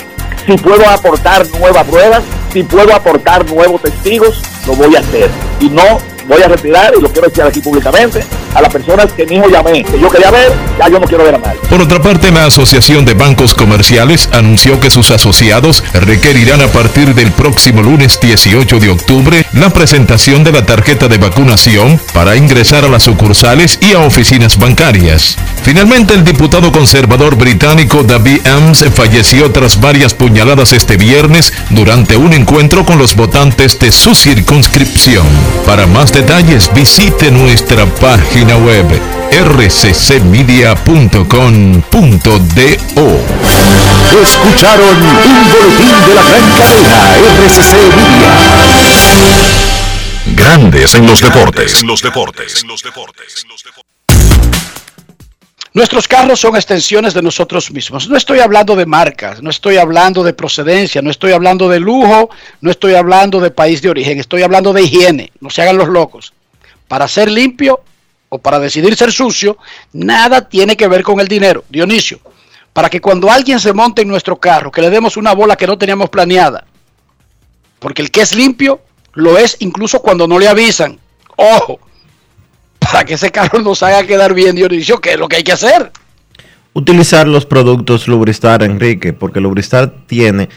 Si 0.46 0.58
puedo 0.58 0.90
aportar 0.90 1.48
nuevas 1.58 1.88
pruebas, 1.88 2.22
si 2.52 2.64
puedo 2.64 2.94
aportar 2.94 3.50
nuevos 3.50 3.82
testigos, 3.82 4.42
lo 4.68 4.74
voy 4.74 4.94
a 4.94 5.00
hacer. 5.00 5.30
Y 5.62 5.70
no 5.70 6.00
voy 6.28 6.42
a 6.44 6.50
retirar, 6.50 6.94
y 6.98 7.02
lo 7.02 7.10
quiero 7.10 7.30
decir 7.30 7.44
aquí 7.44 7.62
públicamente, 7.62 8.26
a 8.54 8.62
las 8.62 8.72
personas 8.72 9.12
que 9.14 9.26
mi 9.26 9.36
hijo 9.36 9.50
llamé, 9.50 9.84
que 9.84 10.00
yo 10.00 10.10
quería 10.10 10.32
ver, 10.32 10.52
ya 10.78 10.90
yo 10.90 11.00
no 11.00 11.08
quiero 11.08 11.24
ver 11.24 11.36
a 11.36 11.38
nadie. 11.38 11.60
Por 11.70 11.82
otra 11.82 12.02
parte, 12.02 12.32
la 12.32 12.46
Asociación 12.46 13.06
de 13.06 13.14
Bancos 13.14 13.54
Comerciales 13.54 14.30
anunció 14.34 14.80
que 14.80 14.90
sus 14.90 15.12
asociados 15.12 15.84
requerirán 15.94 16.62
a 16.62 16.68
partir 16.68 17.14
del 17.16 17.32
próximo 17.32 17.82
lunes 17.82 18.20
18 18.20 18.80
de 18.80 18.90
octubre 18.90 19.46
la 19.54 19.70
presentación 19.70 20.44
de 20.44 20.52
la 20.52 20.66
tarjeta 20.66 21.08
de 21.08 21.18
vacunación 21.18 22.00
para 22.14 22.36
ingresar 22.36 22.84
a 22.84 22.90
las 22.90 23.04
sucursales 23.04 23.80
y 23.82 23.94
a 23.94 24.00
oficinas 24.00 24.58
bancarias. 24.58 25.38
Finalmente, 25.64 26.14
el 26.14 26.24
diputado 26.24 26.72
conservador 26.72 27.36
británico 27.36 28.04
David 28.04 28.48
Ames 28.48 28.84
falleció 28.94 29.52
tras 29.52 29.80
varias 29.80 30.14
puñaladas 30.14 30.74
este 30.74 30.98
viernes 30.98 31.54
durante 31.70 32.18
un 32.18 32.34
encuentro 32.34 32.86
con 32.86 32.98
los 32.98 33.16
votantes 33.16 33.80
de 33.80 33.92
su 33.92 34.16
circunscripción. 34.16 35.26
Para 35.66 35.88
más 35.88 36.12
detalles, 36.12 36.72
visite 36.74 37.32
nuestra 37.32 37.86
página 37.86 38.41
web 38.50 38.86
rccmedia.com.do. 39.32 40.62
Escucharon 44.22 44.98
un 44.98 45.52
boletín 45.52 45.96
de 46.08 46.14
la 46.16 46.24
gran 46.24 46.52
cadena 46.58 47.16
RCC 47.38 47.74
Media. 47.96 48.32
Grandes 50.36 50.96
en 50.96 51.06
los 51.06 51.22
deportes. 51.22 51.84
los 51.84 52.02
deportes. 52.02 52.66
los 52.66 52.82
deportes. 52.82 53.46
Nuestros 55.74 56.08
carros 56.08 56.40
son 56.40 56.56
extensiones 56.56 57.14
de 57.14 57.22
nosotros 57.22 57.72
mismos. 57.72 58.10
No 58.10 58.18
estoy 58.18 58.40
hablando 58.40 58.76
de 58.76 58.86
marcas, 58.86 59.42
no 59.42 59.50
estoy 59.52 59.78
hablando 59.78 60.24
de 60.24 60.34
procedencia, 60.34 61.02
no 61.02 61.12
estoy 61.12 61.32
hablando 61.32 61.70
de 61.70 61.80
lujo, 61.80 62.30
no 62.60 62.72
estoy 62.72 62.96
hablando 62.96 63.40
de 63.40 63.52
país 63.52 63.82
de 63.82 63.90
origen, 63.90 64.20
estoy 64.20 64.42
hablando 64.42 64.74
de 64.74 64.82
higiene. 64.82 65.32
No 65.40 65.50
se 65.50 65.62
hagan 65.62 65.78
los 65.78 65.88
locos. 65.88 66.34
Para 66.90 67.08
ser 67.08 67.32
limpio 67.32 67.82
o 68.34 68.38
para 68.38 68.60
decidir 68.60 68.96
ser 68.96 69.12
sucio, 69.12 69.58
nada 69.92 70.48
tiene 70.48 70.78
que 70.78 70.88
ver 70.88 71.04
con 71.04 71.20
el 71.20 71.28
dinero. 71.28 71.66
Dionisio, 71.68 72.22
para 72.72 72.90
que 72.90 73.02
cuando 73.02 73.30
alguien 73.30 73.60
se 73.60 73.74
monte 73.74 74.04
en 74.04 74.08
nuestro 74.08 74.38
carro, 74.38 74.72
que 74.72 74.82
le 74.82 74.90
demos 74.90 75.18
una 75.18 75.34
bola 75.34 75.58
que 75.58 75.68
no 75.68 75.78
teníamos 75.78 76.10
planeada, 76.10 76.66
porque 77.80 78.02
el 78.02 78.10
que 78.10 78.22
es 78.22 78.34
limpio 78.34 78.80
lo 79.14 79.38
es 79.38 79.58
incluso 79.60 80.02
cuando 80.02 80.28
no 80.28 80.40
le 80.40 80.48
avisan. 80.48 80.98
Ojo, 81.36 81.82
para 82.80 83.04
que 83.04 83.16
ese 83.16 83.32
carro 83.32 83.60
nos 83.60 83.84
haga 83.84 84.08
quedar 84.08 84.34
bien, 84.34 84.56
Dionisio, 84.56 85.02
¿qué 85.02 85.12
es 85.12 85.20
lo 85.20 85.28
que 85.28 85.36
hay 85.36 85.44
que 85.44 85.52
hacer? 85.52 85.92
Utilizar 86.72 87.28
los 87.28 87.46
productos 87.46 88.08
Lubristar, 88.08 88.64
Enrique, 88.64 89.12
porque 89.12 89.42
Lubristar 89.42 89.94
tiene 90.08 90.48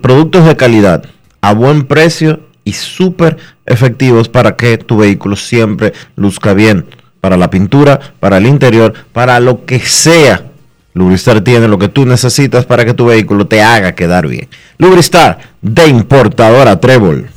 productos 0.00 0.46
de 0.46 0.56
calidad 0.56 1.04
a 1.40 1.52
buen 1.52 1.88
precio 1.88 2.51
y 2.64 2.72
súper 2.72 3.36
efectivos 3.66 4.28
para 4.28 4.56
que 4.56 4.78
tu 4.78 4.98
vehículo 4.98 5.36
siempre 5.36 5.92
luzca 6.16 6.54
bien. 6.54 6.86
Para 7.20 7.36
la 7.36 7.50
pintura, 7.50 8.00
para 8.18 8.38
el 8.38 8.46
interior, 8.46 8.92
para 9.12 9.38
lo 9.40 9.64
que 9.64 9.78
sea. 9.80 10.46
Lubristar 10.94 11.40
tiene 11.40 11.68
lo 11.68 11.78
que 11.78 11.88
tú 11.88 12.04
necesitas 12.04 12.66
para 12.66 12.84
que 12.84 12.92
tu 12.92 13.06
vehículo 13.06 13.46
te 13.46 13.62
haga 13.62 13.94
quedar 13.94 14.26
bien. 14.26 14.48
Lubristar 14.78 15.38
de 15.62 15.86
importadora 15.86 16.78
Trébol. 16.80 17.30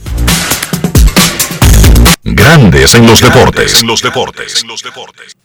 Grandes 2.24 2.96
en 2.96 3.06
los 3.06 3.22
deportes. 3.22 3.82
En 3.82 3.88
los 3.88 4.02
deportes. 4.02 4.62
En 4.62 4.68
los 4.68 4.82
deportes. 4.82 5.36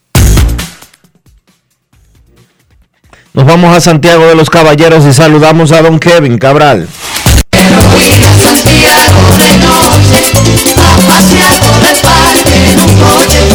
Nos 3.33 3.45
vamos 3.45 3.77
a 3.77 3.81
Santiago 3.81 4.27
de 4.27 4.35
los 4.35 4.51
Caballeros 4.51 5.05
y 5.05 5.13
saludamos 5.13 5.71
a 5.71 5.83
don 5.83 6.01
Kevin 6.01 6.37
Cabral. 6.39 6.89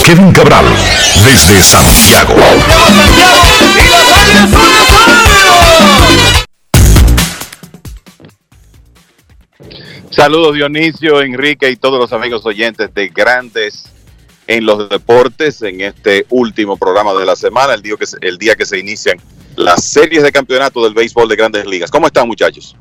Kevin 0.04 0.32
Cabral, 0.32 0.66
desde 1.24 1.62
Santiago. 1.62 2.36
Saludos 10.12 10.56
Dionisio, 10.56 11.22
Enrique 11.22 11.70
y 11.70 11.76
todos 11.76 12.00
los 12.00 12.14
amigos 12.14 12.46
oyentes 12.46 12.94
de 12.94 13.10
Grandes 13.10 13.86
en 14.48 14.66
los 14.66 14.90
Deportes 14.90 15.62
en 15.62 15.82
este 15.82 16.26
último 16.30 16.78
programa 16.78 17.14
de 17.14 17.26
la 17.26 17.36
semana, 17.36 17.74
el 17.74 17.82
día 17.82 17.96
que 17.98 18.06
se, 18.06 18.18
el 18.22 18.38
día 18.38 18.56
que 18.56 18.66
se 18.66 18.80
inician 18.80 19.18
las 19.56 19.84
series 19.84 20.24
de 20.24 20.32
campeonato 20.32 20.84
del 20.84 20.94
béisbol 20.94 21.28
de 21.28 21.36
Grandes 21.36 21.66
Ligas. 21.66 21.92
¿Cómo 21.92 22.08
están 22.08 22.28
muchachos? 22.28 22.76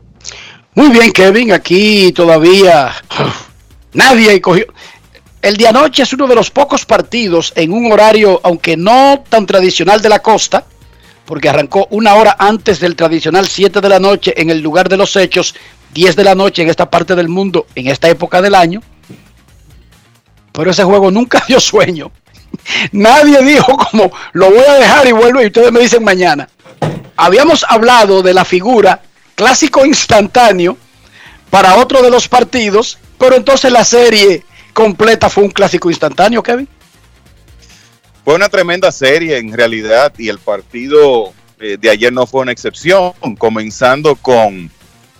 Muy 0.74 0.88
bien, 0.88 1.12
Kevin, 1.12 1.52
aquí 1.52 2.12
todavía 2.12 2.92
nadie 3.92 4.40
cogió. 4.40 4.66
El 5.40 5.56
de 5.56 5.68
anoche 5.68 6.02
es 6.02 6.12
uno 6.12 6.26
de 6.26 6.34
los 6.34 6.50
pocos 6.50 6.84
partidos 6.84 7.52
en 7.54 7.72
un 7.72 7.92
horario, 7.92 8.40
aunque 8.42 8.76
no 8.76 9.22
tan 9.28 9.46
tradicional 9.46 10.02
de 10.02 10.08
la 10.08 10.18
costa, 10.18 10.64
porque 11.26 11.48
arrancó 11.48 11.86
una 11.90 12.14
hora 12.16 12.34
antes 12.38 12.80
del 12.80 12.96
tradicional 12.96 13.46
7 13.46 13.80
de 13.80 13.88
la 13.88 14.00
noche 14.00 14.34
en 14.36 14.50
el 14.50 14.60
lugar 14.60 14.88
de 14.88 14.96
los 14.96 15.14
hechos, 15.14 15.54
10 15.92 16.16
de 16.16 16.24
la 16.24 16.34
noche 16.34 16.62
en 16.62 16.70
esta 16.70 16.90
parte 16.90 17.14
del 17.14 17.28
mundo, 17.28 17.66
en 17.76 17.86
esta 17.86 18.08
época 18.08 18.42
del 18.42 18.56
año. 18.56 18.82
Pero 20.50 20.70
ese 20.72 20.82
juego 20.82 21.10
nunca 21.12 21.44
dio 21.48 21.60
sueño. 21.60 22.10
Nadie 22.90 23.42
dijo 23.42 23.76
como 23.76 24.10
lo 24.32 24.50
voy 24.50 24.64
a 24.66 24.74
dejar 24.74 25.06
y 25.06 25.12
vuelvo 25.12 25.40
y 25.40 25.46
ustedes 25.46 25.70
me 25.70 25.80
dicen 25.80 26.02
mañana. 26.02 26.48
Habíamos 27.16 27.64
hablado 27.68 28.22
de 28.22 28.34
la 28.34 28.44
figura 28.44 29.02
clásico 29.34 29.84
instantáneo 29.84 30.76
para 31.50 31.76
otro 31.76 32.02
de 32.02 32.10
los 32.10 32.28
partidos, 32.28 32.98
pero 33.18 33.36
entonces 33.36 33.70
la 33.70 33.84
serie 33.84 34.44
completa 34.72 35.30
fue 35.30 35.44
un 35.44 35.50
clásico 35.50 35.88
instantáneo, 35.88 36.42
Kevin. 36.42 36.68
Fue 38.24 38.34
una 38.34 38.48
tremenda 38.48 38.90
serie 38.90 39.36
en 39.36 39.52
realidad 39.52 40.12
y 40.18 40.28
el 40.28 40.38
partido 40.38 41.32
eh, 41.60 41.76
de 41.80 41.90
ayer 41.90 42.12
no 42.12 42.26
fue 42.26 42.40
una 42.42 42.52
excepción, 42.52 43.12
comenzando 43.38 44.16
con 44.16 44.70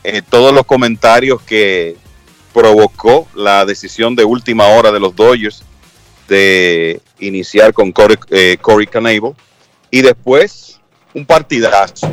eh, 0.03 0.23
todos 0.29 0.55
los 0.55 0.65
comentarios 0.67 1.41
que 1.43 1.97
provocó 2.53 3.29
la 3.35 3.65
decisión 3.65 4.17
de 4.17 4.25
última 4.25 4.69
hora 4.69 4.91
de 4.91 5.01
los 5.01 5.15
Dodgers 5.15 5.63
de 6.29 7.01
iniciar 7.19 7.73
con 7.73 7.93
Corey, 7.93 8.17
eh, 8.31 8.59
Canable 8.91 9.33
y 9.91 10.03
después 10.03 10.81
un 11.13 11.27
partidazo. 11.27 12.11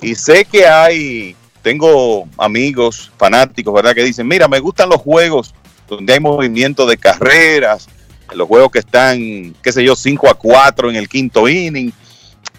Y 0.00 0.14
sé 0.14 0.44
que 0.44 0.66
hay 0.66 1.36
tengo 1.62 2.28
amigos 2.38 3.10
fanáticos, 3.16 3.72
¿verdad? 3.72 3.94
Que 3.94 4.04
dicen, 4.04 4.26
mira, 4.26 4.48
me 4.48 4.58
gustan 4.58 4.88
los 4.88 5.00
juegos 5.00 5.54
donde 5.88 6.12
hay 6.12 6.20
movimiento 6.20 6.86
de 6.86 6.96
carreras, 6.96 7.88
los 8.34 8.48
juegos 8.48 8.70
que 8.70 8.78
están, 8.80 9.54
qué 9.62 9.72
sé 9.72 9.84
yo, 9.84 9.94
5 9.94 10.28
a 10.28 10.34
4 10.34 10.90
en 10.90 10.96
el 10.96 11.08
quinto 11.08 11.48
inning 11.48 11.92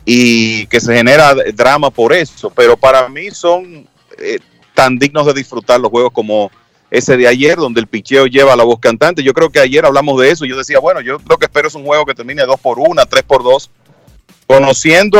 y 0.05 0.67
que 0.67 0.79
se 0.79 0.95
genera 0.95 1.33
drama 1.53 1.89
por 1.89 2.13
eso. 2.13 2.49
Pero 2.49 2.77
para 2.77 3.09
mí 3.09 3.31
son 3.31 3.87
eh, 4.17 4.39
tan 4.73 4.97
dignos 4.97 5.25
de 5.25 5.33
disfrutar 5.33 5.79
los 5.79 5.91
juegos 5.91 6.11
como 6.11 6.51
ese 6.91 7.17
de 7.17 7.27
ayer, 7.27 7.57
donde 7.57 7.81
el 7.81 7.87
picheo 7.87 8.27
lleva 8.27 8.55
la 8.55 8.63
voz 8.63 8.79
cantante. 8.79 9.23
Yo 9.23 9.33
creo 9.33 9.49
que 9.49 9.59
ayer 9.59 9.85
hablamos 9.85 10.21
de 10.21 10.29
eso. 10.29 10.45
Yo 10.45 10.55
decía, 10.55 10.79
bueno, 10.79 11.01
yo 11.01 11.17
lo 11.27 11.37
que 11.37 11.45
espero 11.45 11.67
es 11.67 11.75
un 11.75 11.85
juego 11.85 12.05
que 12.05 12.13
termine 12.13 12.43
2 12.45 12.59
por 12.59 12.79
1, 12.79 13.05
3 13.05 13.23
por 13.23 13.43
2. 13.43 13.71
Conociendo 14.45 15.19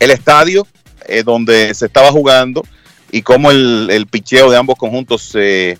el 0.00 0.10
estadio, 0.10 0.66
eh, 1.08 1.22
donde 1.22 1.74
se 1.74 1.86
estaba 1.86 2.10
jugando 2.10 2.62
y 3.10 3.22
cómo 3.22 3.50
el, 3.50 3.88
el 3.90 4.06
picheo 4.06 4.50
de 4.50 4.56
ambos 4.56 4.76
conjuntos 4.76 5.22
se 5.22 5.78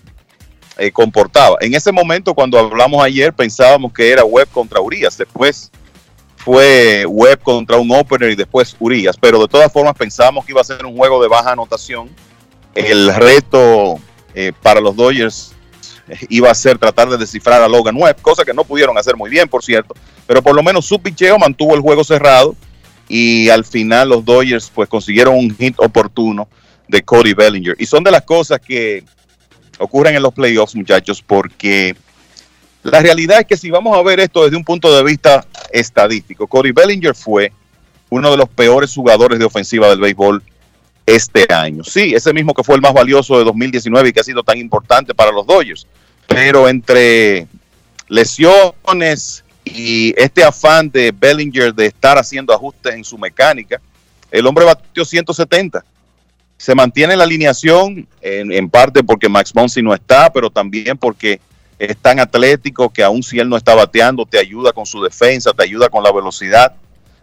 eh, 0.79 0.91
comportaba. 0.91 1.57
En 1.61 1.73
ese 1.73 1.91
momento, 1.91 2.35
cuando 2.35 2.59
hablamos 2.59 3.03
ayer, 3.03 3.33
pensábamos 3.33 3.91
que 3.91 4.11
era 4.11 4.23
Webb 4.23 4.49
contra 4.51 4.79
Urias. 4.79 5.17
Después 5.17 5.71
fue 6.35 7.03
Webb 7.07 7.41
contra 7.41 7.77
un 7.77 7.91
opener 7.91 8.31
y 8.31 8.35
después 8.35 8.75
Urias. 8.79 9.17
Pero 9.19 9.39
de 9.39 9.47
todas 9.47 9.73
formas 9.73 9.95
pensábamos 9.95 10.45
que 10.45 10.51
iba 10.51 10.61
a 10.61 10.63
ser 10.63 10.85
un 10.85 10.95
juego 10.95 11.21
de 11.21 11.27
baja 11.27 11.51
anotación. 11.51 12.09
El 12.75 13.13
reto 13.15 13.95
eh, 14.35 14.53
para 14.61 14.79
los 14.79 14.95
Dodgers 14.95 15.53
iba 16.29 16.51
a 16.51 16.55
ser 16.55 16.77
tratar 16.77 17.09
de 17.09 17.17
descifrar 17.17 17.61
a 17.63 17.67
Logan 17.67 17.95
Webb, 17.97 18.21
cosa 18.21 18.45
que 18.45 18.53
no 18.53 18.63
pudieron 18.63 18.97
hacer 18.99 19.17
muy 19.17 19.31
bien, 19.31 19.49
por 19.49 19.63
cierto. 19.63 19.95
Pero 20.27 20.43
por 20.43 20.55
lo 20.55 20.61
menos 20.61 20.85
su 20.85 20.99
picheo 20.99 21.39
mantuvo 21.39 21.73
el 21.73 21.81
juego 21.81 22.03
cerrado 22.03 22.55
y 23.07 23.49
al 23.49 23.63
final 23.63 24.09
los 24.09 24.25
Dodgers 24.25 24.71
pues 24.73 24.89
consiguieron 24.89 25.35
un 25.35 25.55
hit 25.55 25.75
oportuno 25.77 26.47
de 26.87 27.03
Cody 27.03 27.33
Bellinger. 27.33 27.75
Y 27.79 27.85
son 27.85 28.03
de 28.03 28.11
las 28.11 28.23
cosas 28.23 28.59
que 28.59 29.03
ocurren 29.79 30.15
en 30.15 30.23
los 30.23 30.33
playoffs, 30.33 30.75
muchachos, 30.75 31.21
porque 31.21 31.95
la 32.83 32.99
realidad 32.99 33.41
es 33.41 33.47
que 33.47 33.57
si 33.57 33.69
vamos 33.69 33.97
a 33.97 34.01
ver 34.01 34.19
esto 34.19 34.43
desde 34.43 34.57
un 34.57 34.63
punto 34.63 34.95
de 34.95 35.03
vista 35.03 35.45
estadístico, 35.71 36.47
Cody 36.47 36.71
Bellinger 36.71 37.15
fue 37.15 37.51
uno 38.09 38.31
de 38.31 38.37
los 38.37 38.49
peores 38.49 38.93
jugadores 38.93 39.39
de 39.39 39.45
ofensiva 39.45 39.89
del 39.89 39.99
béisbol 39.99 40.41
este 41.05 41.51
año. 41.53 41.83
Sí, 41.83 42.13
ese 42.13 42.33
mismo 42.33 42.53
que 42.53 42.63
fue 42.63 42.75
el 42.75 42.81
más 42.81 42.93
valioso 42.93 43.37
de 43.37 43.45
2019 43.45 44.09
y 44.09 44.13
que 44.13 44.19
ha 44.19 44.23
sido 44.23 44.43
tan 44.43 44.57
importante 44.57 45.13
para 45.13 45.31
los 45.31 45.45
Dodgers. 45.45 45.87
Pero 46.27 46.67
entre 46.67 47.47
lesiones 48.07 49.43
y 49.73 50.13
este 50.17 50.43
afán 50.43 50.89
de 50.89 51.13
Bellinger 51.17 51.73
de 51.73 51.87
estar 51.87 52.17
haciendo 52.17 52.53
ajustes 52.53 52.93
en 52.93 53.03
su 53.03 53.17
mecánica, 53.17 53.81
el 54.31 54.45
hombre 54.45 54.65
batió 54.65 55.05
170. 55.05 55.83
Se 56.57 56.75
mantiene 56.75 57.15
la 57.15 57.23
alineación 57.23 58.07
en, 58.21 58.69
parte 58.69 59.03
porque 59.03 59.29
Max 59.29 59.53
Monsi 59.53 59.81
no 59.81 59.93
está, 59.93 60.31
pero 60.31 60.49
también 60.49 60.97
porque 60.97 61.39
es 61.77 61.95
tan 61.97 62.19
atlético 62.19 62.89
que 62.89 63.03
aún 63.03 63.21
si 63.21 63.37
él 63.39 63.47
no 63.47 63.57
está 63.57 63.75
bateando, 63.75 64.25
te 64.25 64.39
ayuda 64.39 64.73
con 64.73 64.85
su 64.85 65.03
defensa, 65.03 65.53
te 65.53 65.63
ayuda 65.63 65.89
con 65.89 66.03
la 66.03 66.11
velocidad. 66.11 66.73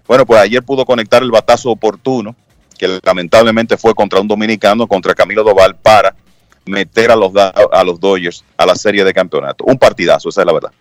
Bueno, 0.06 0.24
pues 0.24 0.40
ayer 0.40 0.62
pudo 0.62 0.84
conectar 0.84 1.22
el 1.22 1.30
batazo 1.30 1.70
oportuno 1.70 2.36
que 2.78 3.00
lamentablemente 3.02 3.76
fue 3.76 3.94
contra 3.94 4.20
un 4.20 4.28
dominicano, 4.28 4.86
contra 4.86 5.14
Camilo 5.14 5.42
Doval, 5.44 5.76
para 5.76 6.14
meter 6.64 7.10
a 7.10 7.16
los, 7.16 7.32
a 7.36 7.84
los 7.84 8.00
Dodgers 8.00 8.44
a 8.56 8.66
la 8.66 8.74
serie 8.74 9.04
de 9.04 9.12
campeonato. 9.12 9.64
Un 9.64 9.78
partidazo, 9.78 10.28
esa 10.28 10.42
es 10.42 10.46
la 10.46 10.52
verdad. 10.52 10.72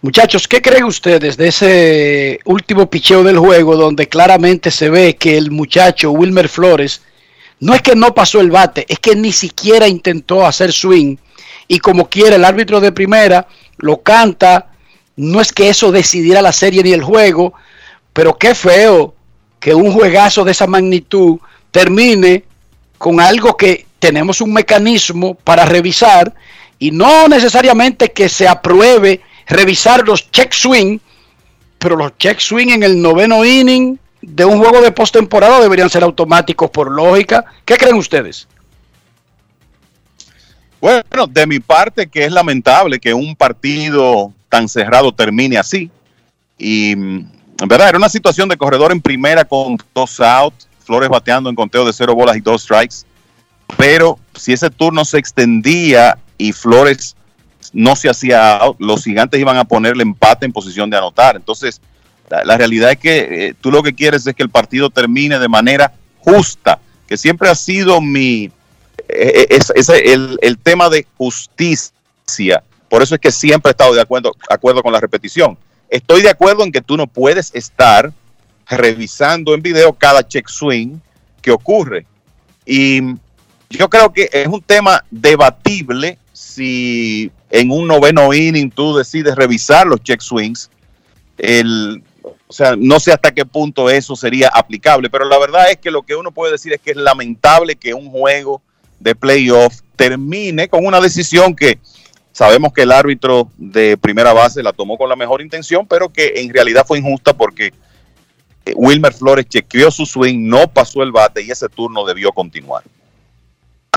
Muchachos, 0.00 0.46
¿qué 0.46 0.62
creen 0.62 0.84
ustedes 0.84 1.36
de 1.36 1.48
ese 1.48 2.38
último 2.44 2.88
picheo 2.88 3.24
del 3.24 3.36
juego 3.36 3.74
donde 3.74 4.08
claramente 4.08 4.70
se 4.70 4.90
ve 4.90 5.16
que 5.16 5.36
el 5.36 5.50
muchacho 5.50 6.12
Wilmer 6.12 6.48
Flores 6.48 7.02
no 7.58 7.74
es 7.74 7.82
que 7.82 7.96
no 7.96 8.14
pasó 8.14 8.40
el 8.40 8.52
bate, 8.52 8.86
es 8.88 9.00
que 9.00 9.16
ni 9.16 9.32
siquiera 9.32 9.88
intentó 9.88 10.46
hacer 10.46 10.72
swing 10.72 11.16
y 11.66 11.80
como 11.80 12.08
quiere 12.08 12.36
el 12.36 12.44
árbitro 12.44 12.80
de 12.80 12.92
primera 12.92 13.48
lo 13.76 14.00
canta, 14.00 14.70
no 15.16 15.40
es 15.40 15.52
que 15.52 15.68
eso 15.68 15.90
decidiera 15.90 16.42
la 16.42 16.52
serie 16.52 16.84
ni 16.84 16.92
el 16.92 17.02
juego, 17.02 17.54
pero 18.12 18.38
qué 18.38 18.54
feo 18.54 19.16
que 19.58 19.74
un 19.74 19.92
juegazo 19.92 20.44
de 20.44 20.52
esa 20.52 20.68
magnitud 20.68 21.40
termine 21.72 22.44
con 22.98 23.20
algo 23.20 23.56
que 23.56 23.86
tenemos 23.98 24.40
un 24.40 24.52
mecanismo 24.52 25.34
para 25.34 25.64
revisar 25.64 26.32
y 26.78 26.92
no 26.92 27.26
necesariamente 27.26 28.12
que 28.12 28.28
se 28.28 28.46
apruebe 28.46 29.22
revisar 29.48 30.06
los 30.06 30.30
check 30.30 30.52
swing, 30.52 30.98
pero 31.78 31.96
los 31.96 32.16
check 32.18 32.38
swing 32.38 32.68
en 32.68 32.82
el 32.82 33.00
noveno 33.00 33.44
inning 33.44 33.98
de 34.20 34.44
un 34.44 34.58
juego 34.58 34.80
de 34.80 34.92
postemporada 34.92 35.60
deberían 35.60 35.90
ser 35.90 36.02
automáticos 36.02 36.70
por 36.70 36.90
lógica. 36.90 37.44
¿Qué 37.64 37.76
creen 37.76 37.96
ustedes? 37.96 38.48
Bueno, 40.80 41.26
de 41.28 41.46
mi 41.46 41.58
parte 41.58 42.06
que 42.06 42.24
es 42.24 42.32
lamentable 42.32 42.98
que 42.98 43.12
un 43.14 43.34
partido 43.34 44.32
tan 44.48 44.68
cerrado 44.68 45.12
termine 45.12 45.58
así. 45.58 45.90
Y 46.56 46.92
en 46.92 47.32
verdad, 47.66 47.88
era 47.88 47.98
una 47.98 48.08
situación 48.08 48.48
de 48.48 48.56
corredor 48.56 48.92
en 48.92 49.00
primera 49.00 49.44
con 49.44 49.76
dos 49.94 50.20
outs, 50.20 50.68
Flores 50.84 51.08
bateando 51.08 51.50
en 51.50 51.56
conteo 51.56 51.84
de 51.84 51.92
cero 51.92 52.14
bolas 52.14 52.36
y 52.36 52.40
dos 52.40 52.62
strikes. 52.62 52.96
Pero 53.76 54.18
si 54.34 54.52
ese 54.52 54.70
turno 54.70 55.04
se 55.04 55.18
extendía 55.18 56.18
y 56.38 56.52
Flores 56.52 57.14
no 57.72 57.96
se 57.96 58.08
hacía 58.08 58.56
out, 58.56 58.76
los 58.80 59.04
gigantes 59.04 59.40
iban 59.40 59.56
a 59.56 59.64
ponerle 59.64 60.02
empate 60.02 60.46
en 60.46 60.52
posición 60.52 60.90
de 60.90 60.96
anotar. 60.96 61.36
Entonces, 61.36 61.80
la, 62.28 62.56
realidad 62.56 62.92
es 62.92 62.98
que 62.98 63.18
eh, 63.18 63.54
tú 63.60 63.70
lo 63.70 63.82
que 63.82 63.94
quieres 63.94 64.26
es 64.26 64.34
que 64.34 64.42
el 64.42 64.50
partido 64.50 64.90
termine 64.90 65.38
de 65.38 65.48
manera 65.48 65.92
justa, 66.18 66.78
que 67.06 67.16
siempre 67.16 67.48
ha 67.48 67.54
sido 67.54 68.00
mi, 68.00 68.50
eh, 69.08 69.46
eh, 69.50 69.58
es, 69.74 69.88
el, 69.88 70.38
el, 70.42 70.58
tema 70.58 70.90
de 70.90 71.06
justicia. 71.16 72.62
Por 72.88 73.02
eso 73.02 73.14
es 73.14 73.20
que 73.20 73.32
siempre 73.32 73.70
he 73.70 73.72
estado 73.72 73.94
de 73.94 74.02
acuerdo, 74.02 74.34
acuerdo 74.48 74.82
con 74.82 74.92
la 74.92 75.00
repetición 75.00 75.56
Estoy 75.88 76.22
de 76.22 76.28
acuerdo 76.28 76.64
en 76.64 76.72
que 76.72 76.82
tú 76.82 76.96
no 76.96 77.06
puedes 77.06 77.54
estar 77.54 78.12
revisando 78.68 79.54
en 79.54 79.62
video 79.62 79.94
cada 79.94 80.26
check 80.26 80.48
swing 80.48 80.98
que 81.40 81.50
ocurre. 81.50 82.04
Y 82.66 83.00
yo 83.70 83.88
creo 83.88 84.12
que 84.12 84.28
es 84.30 84.46
un 84.46 84.60
tema 84.60 85.02
debatible 85.10 86.18
si 86.32 87.30
en 87.50 87.70
un 87.70 87.86
noveno 87.86 88.32
inning 88.32 88.70
tú 88.70 88.96
decides 88.96 89.34
revisar 89.34 89.86
los 89.86 90.02
check 90.02 90.20
swings. 90.20 90.70
El, 91.36 92.02
o 92.22 92.52
sea, 92.52 92.74
no 92.76 92.98
sé 93.00 93.12
hasta 93.12 93.32
qué 93.32 93.44
punto 93.44 93.90
eso 93.90 94.16
sería 94.16 94.50
aplicable, 94.52 95.10
pero 95.10 95.24
la 95.24 95.38
verdad 95.38 95.70
es 95.70 95.76
que 95.78 95.90
lo 95.90 96.02
que 96.02 96.16
uno 96.16 96.32
puede 96.32 96.52
decir 96.52 96.72
es 96.72 96.80
que 96.80 96.90
es 96.90 96.96
lamentable 96.96 97.76
que 97.76 97.94
un 97.94 98.10
juego 98.10 98.62
de 98.98 99.14
playoff 99.14 99.80
termine 99.96 100.68
con 100.68 100.84
una 100.84 101.00
decisión 101.00 101.54
que 101.54 101.78
Sabemos 102.38 102.72
que 102.72 102.82
el 102.82 102.92
árbitro 102.92 103.50
de 103.56 103.96
primera 103.96 104.32
base 104.32 104.62
la 104.62 104.72
tomó 104.72 104.96
con 104.96 105.08
la 105.08 105.16
mejor 105.16 105.42
intención, 105.42 105.84
pero 105.88 106.08
que 106.08 106.34
en 106.36 106.54
realidad 106.54 106.86
fue 106.86 107.00
injusta 107.00 107.36
porque 107.36 107.72
eh, 108.64 108.72
Wilmer 108.76 109.12
Flores 109.12 109.48
chequeó 109.48 109.90
su 109.90 110.06
swing, 110.06 110.48
no 110.48 110.68
pasó 110.68 111.02
el 111.02 111.10
bate 111.10 111.42
y 111.42 111.50
ese 111.50 111.68
turno 111.68 112.04
debió 112.04 112.30
continuar. 112.30 112.84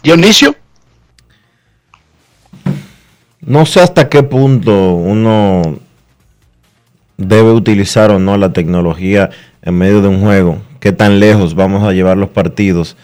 Dionisio. 0.01 0.55
No 3.41 3.65
sé 3.65 3.79
hasta 3.81 4.07
qué 4.07 4.21
punto 4.21 4.93
uno 4.93 5.79
debe 7.17 7.51
utilizar 7.51 8.11
o 8.11 8.19
no 8.19 8.37
la 8.37 8.53
tecnología 8.53 9.31
en 9.63 9.77
medio 9.77 10.01
de 10.01 10.07
un 10.07 10.21
juego, 10.21 10.61
qué 10.79 10.91
tan 10.91 11.19
lejos 11.19 11.55
vamos 11.55 11.83
a 11.83 11.91
llevar 11.91 12.17
los 12.17 12.29
partidos, 12.29 12.97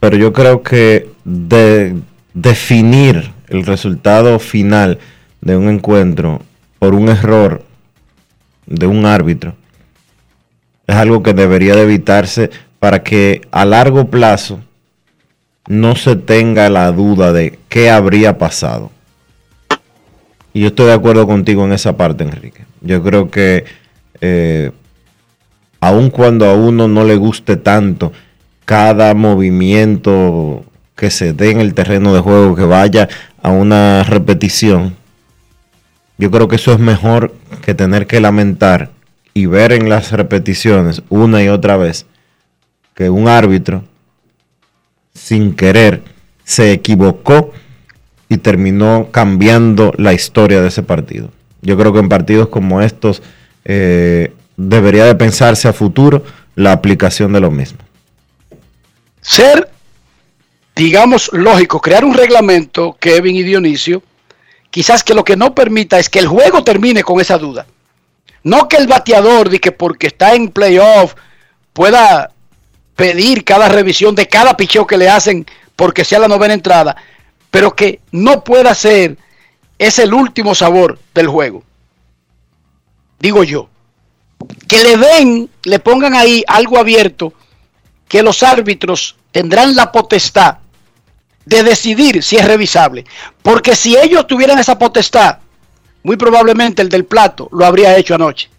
pero 0.00 0.16
yo 0.16 0.32
creo 0.32 0.62
que 0.62 1.10
de 1.24 1.96
definir 2.32 3.32
el 3.48 3.64
resultado 3.66 4.38
final 4.38 4.98
de 5.40 5.56
un 5.56 5.68
encuentro 5.68 6.40
por 6.78 6.94
un 6.94 7.08
error 7.08 7.62
de 8.66 8.86
un 8.86 9.04
árbitro 9.04 9.54
es 10.86 10.96
algo 10.96 11.22
que 11.22 11.32
debería 11.32 11.74
de 11.74 11.82
evitarse 11.82 12.50
para 12.78 13.02
que 13.02 13.42
a 13.50 13.64
largo 13.64 14.10
plazo 14.10 14.60
no 15.66 15.96
se 15.96 16.16
tenga 16.16 16.68
la 16.68 16.92
duda 16.92 17.32
de 17.32 17.58
qué 17.68 17.90
habría 17.90 18.36
pasado. 18.36 18.90
Y 20.54 20.60
yo 20.60 20.68
estoy 20.68 20.86
de 20.86 20.92
acuerdo 20.92 21.26
contigo 21.26 21.64
en 21.64 21.72
esa 21.72 21.96
parte, 21.96 22.22
Enrique. 22.22 22.64
Yo 22.80 23.02
creo 23.02 23.28
que 23.28 23.64
eh, 24.20 24.70
aun 25.80 26.10
cuando 26.10 26.46
a 26.46 26.54
uno 26.54 26.86
no 26.86 27.04
le 27.04 27.16
guste 27.16 27.56
tanto 27.56 28.12
cada 28.64 29.12
movimiento 29.14 30.64
que 30.94 31.10
se 31.10 31.32
dé 31.32 31.50
en 31.50 31.60
el 31.60 31.74
terreno 31.74 32.14
de 32.14 32.20
juego, 32.20 32.54
que 32.54 32.62
vaya 32.62 33.08
a 33.42 33.50
una 33.50 34.04
repetición, 34.04 34.96
yo 36.18 36.30
creo 36.30 36.46
que 36.46 36.56
eso 36.56 36.72
es 36.72 36.78
mejor 36.78 37.34
que 37.62 37.74
tener 37.74 38.06
que 38.06 38.20
lamentar 38.20 38.92
y 39.34 39.46
ver 39.46 39.72
en 39.72 39.88
las 39.88 40.12
repeticiones 40.12 41.02
una 41.08 41.42
y 41.42 41.48
otra 41.48 41.76
vez 41.76 42.06
que 42.94 43.10
un 43.10 43.26
árbitro 43.26 43.82
sin 45.12 45.54
querer 45.56 46.04
se 46.44 46.72
equivocó 46.72 47.52
y 48.28 48.38
terminó 48.38 49.08
cambiando 49.10 49.92
la 49.96 50.12
historia 50.12 50.60
de 50.60 50.68
ese 50.68 50.82
partido. 50.82 51.30
Yo 51.62 51.76
creo 51.76 51.92
que 51.92 52.00
en 52.00 52.08
partidos 52.08 52.48
como 52.48 52.82
estos 52.82 53.22
eh, 53.64 54.32
debería 54.56 55.04
de 55.04 55.14
pensarse 55.14 55.68
a 55.68 55.72
futuro 55.72 56.22
la 56.54 56.72
aplicación 56.72 57.32
de 57.32 57.40
lo 57.40 57.50
mismo. 57.50 57.78
Ser 59.20 59.68
digamos, 60.74 61.30
lógico, 61.32 61.80
crear 61.80 62.04
un 62.04 62.14
reglamento, 62.14 62.96
Kevin 62.98 63.36
y 63.36 63.42
Dionisio, 63.42 64.02
quizás 64.70 65.04
que 65.04 65.14
lo 65.14 65.24
que 65.24 65.36
no 65.36 65.54
permita 65.54 65.98
es 65.98 66.08
que 66.08 66.18
el 66.18 66.26
juego 66.26 66.64
termine 66.64 67.02
con 67.02 67.20
esa 67.20 67.38
duda. 67.38 67.66
No 68.42 68.68
que 68.68 68.76
el 68.76 68.86
bateador, 68.86 69.48
de 69.48 69.60
que 69.60 69.72
porque 69.72 70.08
está 70.08 70.34
en 70.34 70.48
playoff, 70.48 71.14
pueda 71.72 72.32
pedir 72.96 73.44
cada 73.44 73.68
revisión 73.68 74.14
de 74.14 74.28
cada 74.28 74.56
picheo 74.56 74.86
que 74.86 74.98
le 74.98 75.08
hacen 75.08 75.46
porque 75.76 76.04
sea 76.04 76.18
la 76.18 76.28
novena 76.28 76.54
entrada, 76.54 76.96
pero 77.54 77.76
que 77.76 78.00
no 78.10 78.42
pueda 78.42 78.74
ser, 78.74 79.16
es 79.78 80.00
el 80.00 80.12
último 80.12 80.56
sabor 80.56 80.98
del 81.14 81.28
juego. 81.28 81.62
Digo 83.20 83.44
yo. 83.44 83.68
Que 84.66 84.82
le 84.82 84.96
den, 84.96 85.48
le 85.62 85.78
pongan 85.78 86.16
ahí 86.16 86.42
algo 86.48 86.78
abierto 86.78 87.32
que 88.08 88.24
los 88.24 88.42
árbitros 88.42 89.14
tendrán 89.30 89.76
la 89.76 89.92
potestad 89.92 90.56
de 91.44 91.62
decidir 91.62 92.24
si 92.24 92.34
es 92.34 92.44
revisable. 92.44 93.04
Porque 93.40 93.76
si 93.76 93.96
ellos 93.96 94.26
tuvieran 94.26 94.58
esa 94.58 94.76
potestad, 94.76 95.38
muy 96.02 96.16
probablemente 96.16 96.82
el 96.82 96.88
del 96.88 97.04
plato 97.04 97.48
lo 97.52 97.64
habría 97.64 97.96
hecho 97.96 98.16
anoche. 98.16 98.50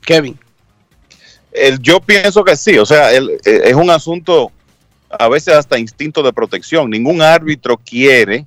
Kevin. 0.00 0.38
El- 1.52 1.82
yo 1.82 2.00
pienso 2.00 2.42
que 2.42 2.56
sí, 2.56 2.78
o 2.78 2.86
sea, 2.86 3.12
eh, 3.12 3.28
es 3.44 3.74
un 3.74 3.90
asunto 3.90 4.52
a 5.10 5.28
veces 5.28 5.54
hasta 5.54 5.78
instinto 5.78 6.22
de 6.22 6.32
protección. 6.32 6.90
Ningún 6.90 7.22
árbitro 7.22 7.76
quiere 7.76 8.46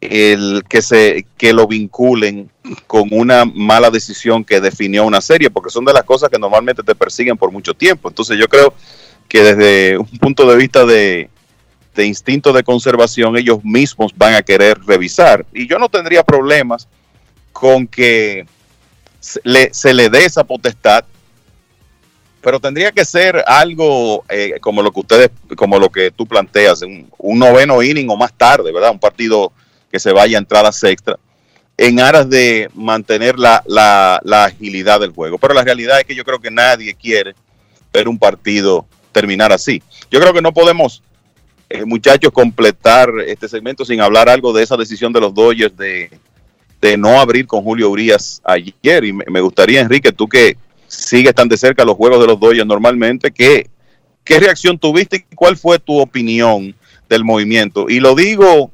el 0.00 0.64
que 0.68 0.82
se 0.82 1.26
que 1.36 1.52
lo 1.52 1.66
vinculen 1.66 2.50
con 2.86 3.08
una 3.10 3.44
mala 3.44 3.90
decisión 3.90 4.44
que 4.44 4.60
definió 4.60 5.04
una 5.04 5.20
serie, 5.20 5.50
porque 5.50 5.70
son 5.70 5.84
de 5.84 5.92
las 5.92 6.04
cosas 6.04 6.28
que 6.28 6.38
normalmente 6.38 6.82
te 6.82 6.94
persiguen 6.94 7.36
por 7.36 7.50
mucho 7.50 7.74
tiempo. 7.74 8.08
Entonces 8.08 8.38
yo 8.38 8.48
creo 8.48 8.74
que 9.28 9.42
desde 9.42 9.98
un 9.98 10.18
punto 10.18 10.46
de 10.46 10.56
vista 10.56 10.84
de, 10.84 11.30
de 11.94 12.06
instinto 12.06 12.52
de 12.52 12.62
conservación, 12.62 13.36
ellos 13.36 13.64
mismos 13.64 14.12
van 14.16 14.34
a 14.34 14.42
querer 14.42 14.78
revisar. 14.84 15.46
Y 15.52 15.66
yo 15.66 15.78
no 15.78 15.88
tendría 15.88 16.22
problemas 16.22 16.88
con 17.52 17.86
que 17.86 18.46
le, 19.42 19.72
se 19.72 19.94
le 19.94 20.10
dé 20.10 20.24
esa 20.24 20.44
potestad 20.44 21.04
pero 22.44 22.60
tendría 22.60 22.92
que 22.92 23.06
ser 23.06 23.42
algo 23.46 24.22
eh, 24.28 24.58
como 24.60 24.82
lo 24.82 24.92
que 24.92 25.00
ustedes, 25.00 25.30
como 25.56 25.78
lo 25.78 25.88
que 25.88 26.10
tú 26.10 26.26
planteas, 26.26 26.82
un, 26.82 27.10
un 27.16 27.38
noveno 27.38 27.82
inning 27.82 28.10
o 28.10 28.16
más 28.16 28.34
tarde, 28.34 28.70
¿verdad? 28.70 28.90
Un 28.90 28.98
partido 28.98 29.50
que 29.90 29.98
se 29.98 30.12
vaya 30.12 30.36
a 30.36 30.40
entradas 30.40 30.84
extra, 30.84 31.18
en 31.78 32.00
aras 32.00 32.28
de 32.28 32.68
mantener 32.74 33.38
la, 33.38 33.62
la, 33.66 34.20
la 34.24 34.44
agilidad 34.44 35.00
del 35.00 35.12
juego. 35.12 35.38
Pero 35.38 35.54
la 35.54 35.64
realidad 35.64 35.98
es 36.00 36.04
que 36.04 36.14
yo 36.14 36.22
creo 36.22 36.38
que 36.38 36.50
nadie 36.50 36.94
quiere 36.94 37.34
ver 37.90 38.08
un 38.08 38.18
partido 38.18 38.84
terminar 39.10 39.50
así. 39.50 39.82
Yo 40.10 40.20
creo 40.20 40.34
que 40.34 40.42
no 40.42 40.52
podemos, 40.52 41.02
eh, 41.70 41.86
muchachos, 41.86 42.30
completar 42.30 43.08
este 43.26 43.48
segmento 43.48 43.86
sin 43.86 44.02
hablar 44.02 44.28
algo 44.28 44.52
de 44.52 44.64
esa 44.64 44.76
decisión 44.76 45.14
de 45.14 45.20
los 45.20 45.32
Dodgers 45.32 45.74
de, 45.78 46.10
de 46.82 46.98
no 46.98 47.18
abrir 47.18 47.46
con 47.46 47.62
Julio 47.62 47.88
Urias 47.88 48.42
ayer. 48.44 49.04
Y 49.04 49.14
me, 49.14 49.24
me 49.30 49.40
gustaría, 49.40 49.80
Enrique, 49.80 50.12
tú 50.12 50.28
que 50.28 50.58
sigues 50.86 51.34
tan 51.34 51.48
de 51.48 51.56
cerca 51.56 51.84
los 51.84 51.96
juegos 51.96 52.20
de 52.20 52.26
los 52.26 52.38
Dodgers 52.38 52.66
normalmente, 52.66 53.30
¿qué, 53.30 53.68
¿qué 54.24 54.40
reacción 54.40 54.78
tuviste 54.78 55.26
y 55.30 55.34
cuál 55.34 55.56
fue 55.56 55.78
tu 55.78 55.98
opinión 55.98 56.74
del 57.08 57.24
movimiento? 57.24 57.86
Y 57.88 58.00
lo 58.00 58.14
digo, 58.14 58.70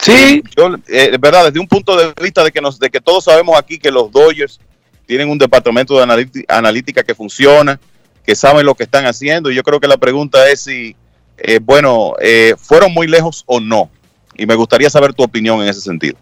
sí, 0.00 0.42
yo, 0.56 0.74
eh, 0.88 1.16
verdad, 1.18 1.46
desde 1.46 1.60
un 1.60 1.68
punto 1.68 1.96
de 1.96 2.12
vista 2.22 2.44
de 2.44 2.50
que, 2.50 2.60
nos, 2.60 2.78
de 2.78 2.90
que 2.90 3.00
todos 3.00 3.24
sabemos 3.24 3.58
aquí 3.58 3.78
que 3.78 3.90
los 3.90 4.10
Dodgers 4.10 4.60
tienen 5.06 5.28
un 5.28 5.38
departamento 5.38 5.96
de 5.96 6.04
analí- 6.04 6.44
analítica 6.48 7.02
que 7.02 7.14
funciona, 7.14 7.80
que 8.24 8.36
saben 8.36 8.64
lo 8.64 8.74
que 8.74 8.84
están 8.84 9.06
haciendo, 9.06 9.50
y 9.50 9.54
yo 9.54 9.62
creo 9.62 9.80
que 9.80 9.88
la 9.88 9.96
pregunta 9.96 10.48
es 10.50 10.60
si, 10.60 10.94
eh, 11.38 11.58
bueno, 11.60 12.14
eh, 12.20 12.54
¿fueron 12.58 12.92
muy 12.92 13.06
lejos 13.06 13.42
o 13.46 13.60
no? 13.60 13.90
Y 14.36 14.46
me 14.46 14.54
gustaría 14.54 14.88
saber 14.88 15.12
tu 15.12 15.22
opinión 15.22 15.60
en 15.62 15.68
ese 15.68 15.80
sentido. 15.80 16.16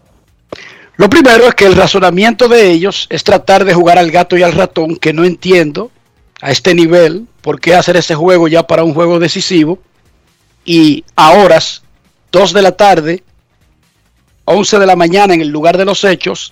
Lo 0.99 1.09
primero 1.09 1.47
es 1.47 1.55
que 1.55 1.65
el 1.65 1.77
razonamiento 1.77 2.49
de 2.49 2.71
ellos 2.71 3.07
es 3.09 3.23
tratar 3.23 3.63
de 3.63 3.73
jugar 3.73 3.97
al 3.97 4.11
gato 4.11 4.35
y 4.35 4.43
al 4.43 4.51
ratón, 4.51 4.97
que 4.97 5.13
no 5.13 5.23
entiendo 5.23 5.91
a 6.41 6.51
este 6.51 6.75
nivel 6.75 7.25
por 7.39 7.61
qué 7.61 7.73
hacer 7.73 7.95
ese 7.95 8.15
juego 8.15 8.49
ya 8.49 8.67
para 8.67 8.83
un 8.83 8.93
juego 8.93 9.17
decisivo. 9.17 9.79
Y 10.65 11.05
a 11.15 11.31
horas, 11.31 11.83
2 12.33 12.51
de 12.51 12.61
la 12.61 12.73
tarde, 12.73 13.23
11 14.43 14.77
de 14.77 14.85
la 14.85 14.97
mañana 14.97 15.33
en 15.33 15.39
el 15.39 15.47
lugar 15.47 15.77
de 15.77 15.85
los 15.85 16.03
hechos, 16.03 16.51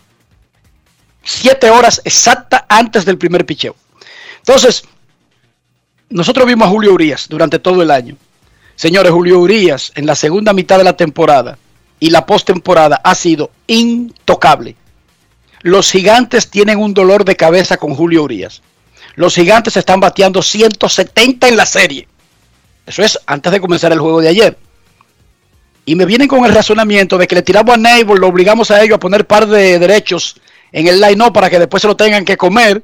7 1.26 1.70
horas 1.70 2.02
exacta 2.06 2.66
antes 2.70 3.04
del 3.04 3.18
primer 3.18 3.46
picheo. 3.46 3.76
Entonces, 4.38 4.86
nosotros 6.10 6.48
vimos 6.48 6.70
a 6.70 6.72
Julio 6.72 6.94
Urias 6.94 7.28
durante 7.28 7.60
todo 7.60 7.82
el 7.82 7.92
año. 7.92 8.16
Señores, 8.78 9.12
Julio 9.12 9.40
Urias 9.40 9.92
en 9.96 10.06
la 10.06 10.16
segunda 10.16 10.54
mitad 10.54 10.78
de 10.78 10.86
la 10.86 10.96
temporada 10.96 11.58
y 12.00 12.10
la 12.10 12.26
postemporada 12.26 13.02
ha 13.04 13.16
sido 13.16 13.52
intocable. 13.68 14.76
Los 15.62 15.92
gigantes 15.92 16.50
tienen 16.50 16.80
un 16.80 16.94
dolor 16.94 17.26
de 17.26 17.36
cabeza 17.36 17.78
con 17.78 17.96
Julio 17.96 18.24
Urias. 18.24 18.62
Los 19.16 19.36
gigantes 19.36 19.76
están 19.76 20.00
bateando 20.00 20.42
170 20.42 21.48
en 21.48 21.58
la 21.58 21.66
serie. 21.66 22.08
Eso 22.86 23.04
es 23.04 23.20
antes 23.26 23.52
de 23.52 23.60
comenzar 23.60 23.92
el 23.92 24.00
juego 24.00 24.22
de 24.22 24.30
ayer. 24.30 24.58
Y 25.86 25.96
me 25.96 26.06
vienen 26.06 26.28
con 26.28 26.46
el 26.46 26.54
razonamiento 26.54 27.18
de 27.18 27.28
que 27.28 27.36
le 27.36 27.42
tiramos 27.42 27.76
a 27.76 27.78
Neighbor, 27.78 28.20
lo 28.20 28.28
obligamos 28.28 28.72
a 28.72 28.82
ellos 28.84 28.96
a 28.96 29.00
poner 29.00 29.26
par 29.26 29.48
de 29.48 29.80
derechos 29.80 30.40
en 30.72 30.88
el 30.88 31.00
line-up 31.02 31.34
para 31.34 31.50
que 31.50 31.60
después 31.60 31.82
se 31.82 31.88
lo 31.88 31.96
tengan 31.96 32.26
que 32.26 32.38
comer. 32.38 32.84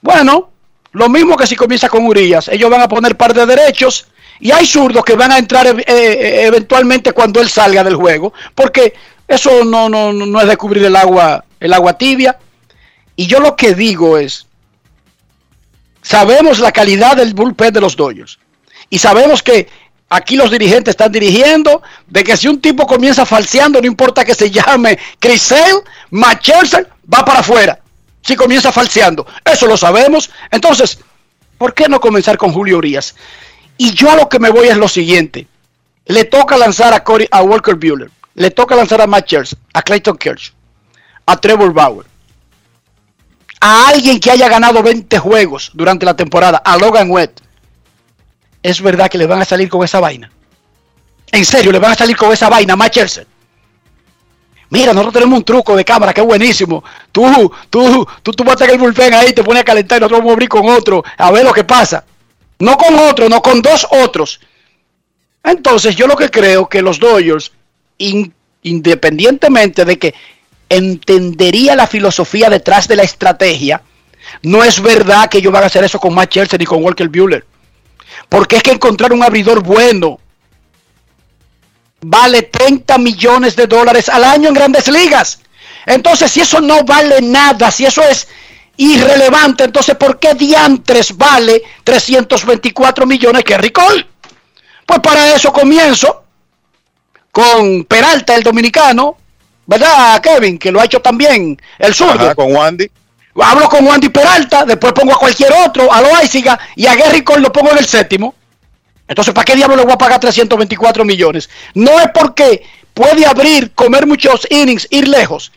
Bueno, 0.00 0.50
lo 0.92 1.08
mismo 1.08 1.36
que 1.36 1.46
si 1.46 1.54
comienza 1.54 1.88
con 1.88 2.06
Urias. 2.06 2.48
Ellos 2.48 2.70
van 2.70 2.80
a 2.80 2.88
poner 2.88 3.16
par 3.16 3.34
de 3.34 3.46
derechos 3.46 4.08
y 4.40 4.50
hay 4.50 4.66
zurdos 4.66 5.04
que 5.04 5.16
van 5.16 5.32
a 5.32 5.38
entrar 5.38 5.66
eh, 5.66 5.84
eh, 5.86 6.46
eventualmente 6.46 7.12
cuando 7.12 7.40
él 7.40 7.48
salga 7.48 7.82
del 7.82 7.96
juego. 7.96 8.32
Porque 8.54 8.94
eso 9.26 9.64
no, 9.64 9.88
no, 9.88 10.12
no 10.12 10.40
es 10.40 10.46
descubrir 10.46 10.84
el 10.84 10.96
agua, 10.96 11.44
el 11.60 11.72
agua 11.72 11.98
tibia. 11.98 12.38
Y 13.16 13.26
yo 13.26 13.40
lo 13.40 13.56
que 13.56 13.74
digo 13.74 14.16
es, 14.16 14.46
sabemos 16.02 16.60
la 16.60 16.72
calidad 16.72 17.16
del 17.16 17.34
bullpen 17.34 17.72
de 17.72 17.80
los 17.80 17.96
Dodgers. 17.96 18.38
Y 18.90 18.98
sabemos 18.98 19.42
que 19.42 19.68
aquí 20.08 20.36
los 20.36 20.50
dirigentes 20.50 20.92
están 20.92 21.12
dirigiendo 21.12 21.82
de 22.06 22.24
que 22.24 22.36
si 22.36 22.48
un 22.48 22.60
tipo 22.60 22.86
comienza 22.86 23.26
falseando, 23.26 23.80
no 23.80 23.86
importa 23.86 24.24
que 24.24 24.34
se 24.34 24.50
llame 24.50 24.98
Matt 26.10 26.42
Scherzer, 26.42 26.88
va 27.12 27.24
para 27.24 27.40
afuera. 27.40 27.80
Si 28.22 28.36
comienza 28.36 28.72
falseando, 28.72 29.26
eso 29.44 29.66
lo 29.66 29.76
sabemos. 29.76 30.30
Entonces, 30.50 30.98
¿por 31.56 31.74
qué 31.74 31.88
no 31.88 32.00
comenzar 32.00 32.38
con 32.38 32.52
Julio 32.52 32.78
Urias? 32.78 33.14
Y 33.78 33.94
yo 33.94 34.10
a 34.10 34.16
lo 34.16 34.28
que 34.28 34.40
me 34.40 34.50
voy 34.50 34.68
es 34.68 34.76
lo 34.76 34.88
siguiente. 34.88 35.46
Le 36.06 36.24
toca 36.24 36.56
lanzar 36.56 36.92
a, 36.92 37.04
Corey, 37.04 37.28
a 37.30 37.42
Walker 37.42 37.76
Bueller, 37.76 38.10
le 38.34 38.50
toca 38.50 38.74
lanzar 38.74 39.00
a 39.00 39.06
Matt 39.06 39.26
Scherzer, 39.26 39.58
a 39.72 39.82
Clayton 39.82 40.16
Kershaw, 40.16 40.54
a 41.26 41.36
Trevor 41.36 41.72
Bauer, 41.72 42.06
a 43.60 43.88
alguien 43.88 44.18
que 44.18 44.30
haya 44.30 44.48
ganado 44.48 44.82
20 44.82 45.18
juegos 45.18 45.70
durante 45.74 46.06
la 46.06 46.16
temporada, 46.16 46.58
a 46.58 46.76
Logan 46.76 47.10
Webb. 47.10 47.32
¿Es 48.62 48.80
verdad 48.82 49.08
que 49.10 49.18
le 49.18 49.26
van 49.26 49.42
a 49.42 49.44
salir 49.44 49.68
con 49.68 49.84
esa 49.84 50.00
vaina? 50.00 50.30
En 51.30 51.44
serio, 51.44 51.70
le 51.70 51.78
van 51.78 51.92
a 51.92 51.94
salir 51.94 52.16
con 52.16 52.32
esa 52.32 52.48
vaina 52.48 52.72
a 52.72 52.76
Matt 52.76 52.94
Scherzer. 52.94 53.26
Mira, 54.70 54.92
nosotros 54.92 55.14
tenemos 55.14 55.38
un 55.38 55.44
truco 55.44 55.76
de 55.76 55.84
cámara 55.84 56.12
que 56.12 56.20
es 56.20 56.26
buenísimo. 56.26 56.82
Tú, 57.12 57.52
tú, 57.70 58.06
tú, 58.22 58.32
tú 58.32 58.44
vas 58.44 58.60
a 58.60 58.64
el 58.64 58.78
bullpen 58.78 59.14
ahí, 59.14 59.32
te 59.32 59.44
pones 59.44 59.62
a 59.62 59.64
calentar 59.64 59.98
y 59.98 60.00
nosotros 60.00 60.20
vamos 60.20 60.30
a 60.30 60.34
abrir 60.34 60.48
con 60.48 60.68
otro, 60.68 61.04
a 61.16 61.30
ver 61.30 61.44
lo 61.44 61.52
que 61.52 61.64
pasa. 61.64 62.04
No 62.60 62.76
con 62.76 62.98
otro, 62.98 63.28
no 63.28 63.40
con 63.42 63.62
dos 63.62 63.86
otros. 63.90 64.40
Entonces, 65.44 65.94
yo 65.96 66.06
lo 66.06 66.16
que 66.16 66.30
creo 66.30 66.68
que 66.68 66.82
los 66.82 66.98
Dodgers, 66.98 67.52
in- 67.98 68.34
independientemente 68.62 69.84
de 69.84 69.98
que 69.98 70.14
entendería 70.68 71.76
la 71.76 71.86
filosofía 71.86 72.50
detrás 72.50 72.88
de 72.88 72.96
la 72.96 73.02
estrategia, 73.04 73.82
no 74.42 74.62
es 74.64 74.82
verdad 74.82 75.28
que 75.30 75.38
ellos 75.38 75.52
van 75.52 75.62
a 75.62 75.66
hacer 75.66 75.84
eso 75.84 75.98
con 75.98 76.14
Matt 76.14 76.30
Scherzer 76.32 76.60
y 76.60 76.66
con 76.66 76.82
Walker 76.84 77.08
Bueller. 77.08 77.46
Porque 78.28 78.56
es 78.56 78.62
que 78.62 78.72
encontrar 78.72 79.12
un 79.12 79.22
abridor 79.22 79.62
bueno 79.62 80.20
vale 82.00 82.42
30 82.42 82.98
millones 82.98 83.56
de 83.56 83.66
dólares 83.66 84.08
al 84.08 84.24
año 84.24 84.48
en 84.48 84.54
grandes 84.54 84.88
ligas. 84.88 85.40
Entonces, 85.86 86.30
si 86.30 86.40
eso 86.40 86.60
no 86.60 86.84
vale 86.84 87.20
nada, 87.22 87.70
si 87.70 87.86
eso 87.86 88.02
es 88.02 88.28
irrelevante, 88.78 89.64
entonces, 89.64 89.96
¿por 89.96 90.18
qué 90.18 90.34
diantres 90.34 91.16
vale 91.16 91.62
324 91.84 93.06
millones 93.06 93.44
que 93.44 93.72
Cole? 93.72 94.06
Pues 94.86 95.00
para 95.00 95.34
eso 95.34 95.52
comienzo 95.52 96.24
con 97.30 97.84
Peralta, 97.84 98.34
el 98.34 98.42
dominicano, 98.42 99.16
¿verdad, 99.66 100.20
Kevin? 100.22 100.58
Que 100.58 100.72
lo 100.72 100.80
ha 100.80 100.84
hecho 100.84 101.00
también 101.00 101.60
el 101.78 101.94
zurdo. 101.94 102.24
Ajá, 102.24 102.34
con 102.34 102.54
Wandy. 102.54 102.90
Hablo 103.40 103.68
con 103.68 103.86
Wandy 103.86 104.08
Peralta, 104.08 104.64
después 104.64 104.92
pongo 104.92 105.12
a 105.12 105.18
cualquier 105.18 105.52
otro, 105.66 105.92
a 105.92 106.00
Loaiziga 106.00 106.58
y 106.74 106.86
a 106.86 106.94
Gary 106.94 107.22
Cole 107.22 107.42
lo 107.42 107.52
pongo 107.52 107.70
en 107.72 107.78
el 107.78 107.86
séptimo. 107.86 108.34
Entonces, 109.06 109.34
¿para 109.34 109.44
qué 109.44 109.56
diablo 109.56 109.76
le 109.76 109.84
voy 109.84 109.92
a 109.92 109.98
pagar 109.98 110.20
324 110.20 111.04
millones? 111.04 111.50
No 111.74 111.98
es 111.98 112.08
porque 112.14 112.62
puede 112.94 113.26
abrir, 113.26 113.72
comer 113.72 114.06
muchos 114.06 114.46
innings, 114.50 114.86
ir 114.90 115.08
lejos 115.08 115.52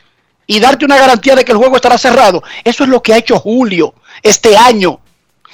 y 0.47 0.59
darte 0.59 0.85
una 0.85 0.97
garantía 0.97 1.35
de 1.35 1.45
que 1.45 1.51
el 1.51 1.57
juego 1.57 1.75
estará 1.75 1.97
cerrado. 1.97 2.43
Eso 2.63 2.83
es 2.83 2.89
lo 2.89 3.01
que 3.01 3.13
ha 3.13 3.17
hecho 3.17 3.39
Julio 3.39 3.93
este 4.23 4.57
año. 4.57 4.99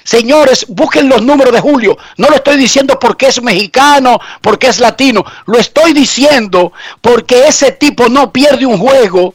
Señores, 0.04 0.66
busquen 0.70 1.10
los 1.10 1.22
números 1.22 1.54
de 1.54 1.60
Julio. 1.60 1.98
No 2.16 2.30
lo 2.30 2.38
estoy 2.38 2.56
diciendo 2.56 2.98
porque 2.98 3.28
es 3.28 3.42
mexicano, 3.42 4.20
porque 4.42 4.68
es 4.68 4.80
latino. 4.80 5.26
Lo 5.46 5.60
estoy 5.60 5.92
diciendo 5.92 6.72
porque 7.02 7.48
ese 7.48 7.74
tipo 7.74 8.08
no 8.08 8.32
pierde 8.32 8.66
un 8.66 8.78
juego. 8.78 9.34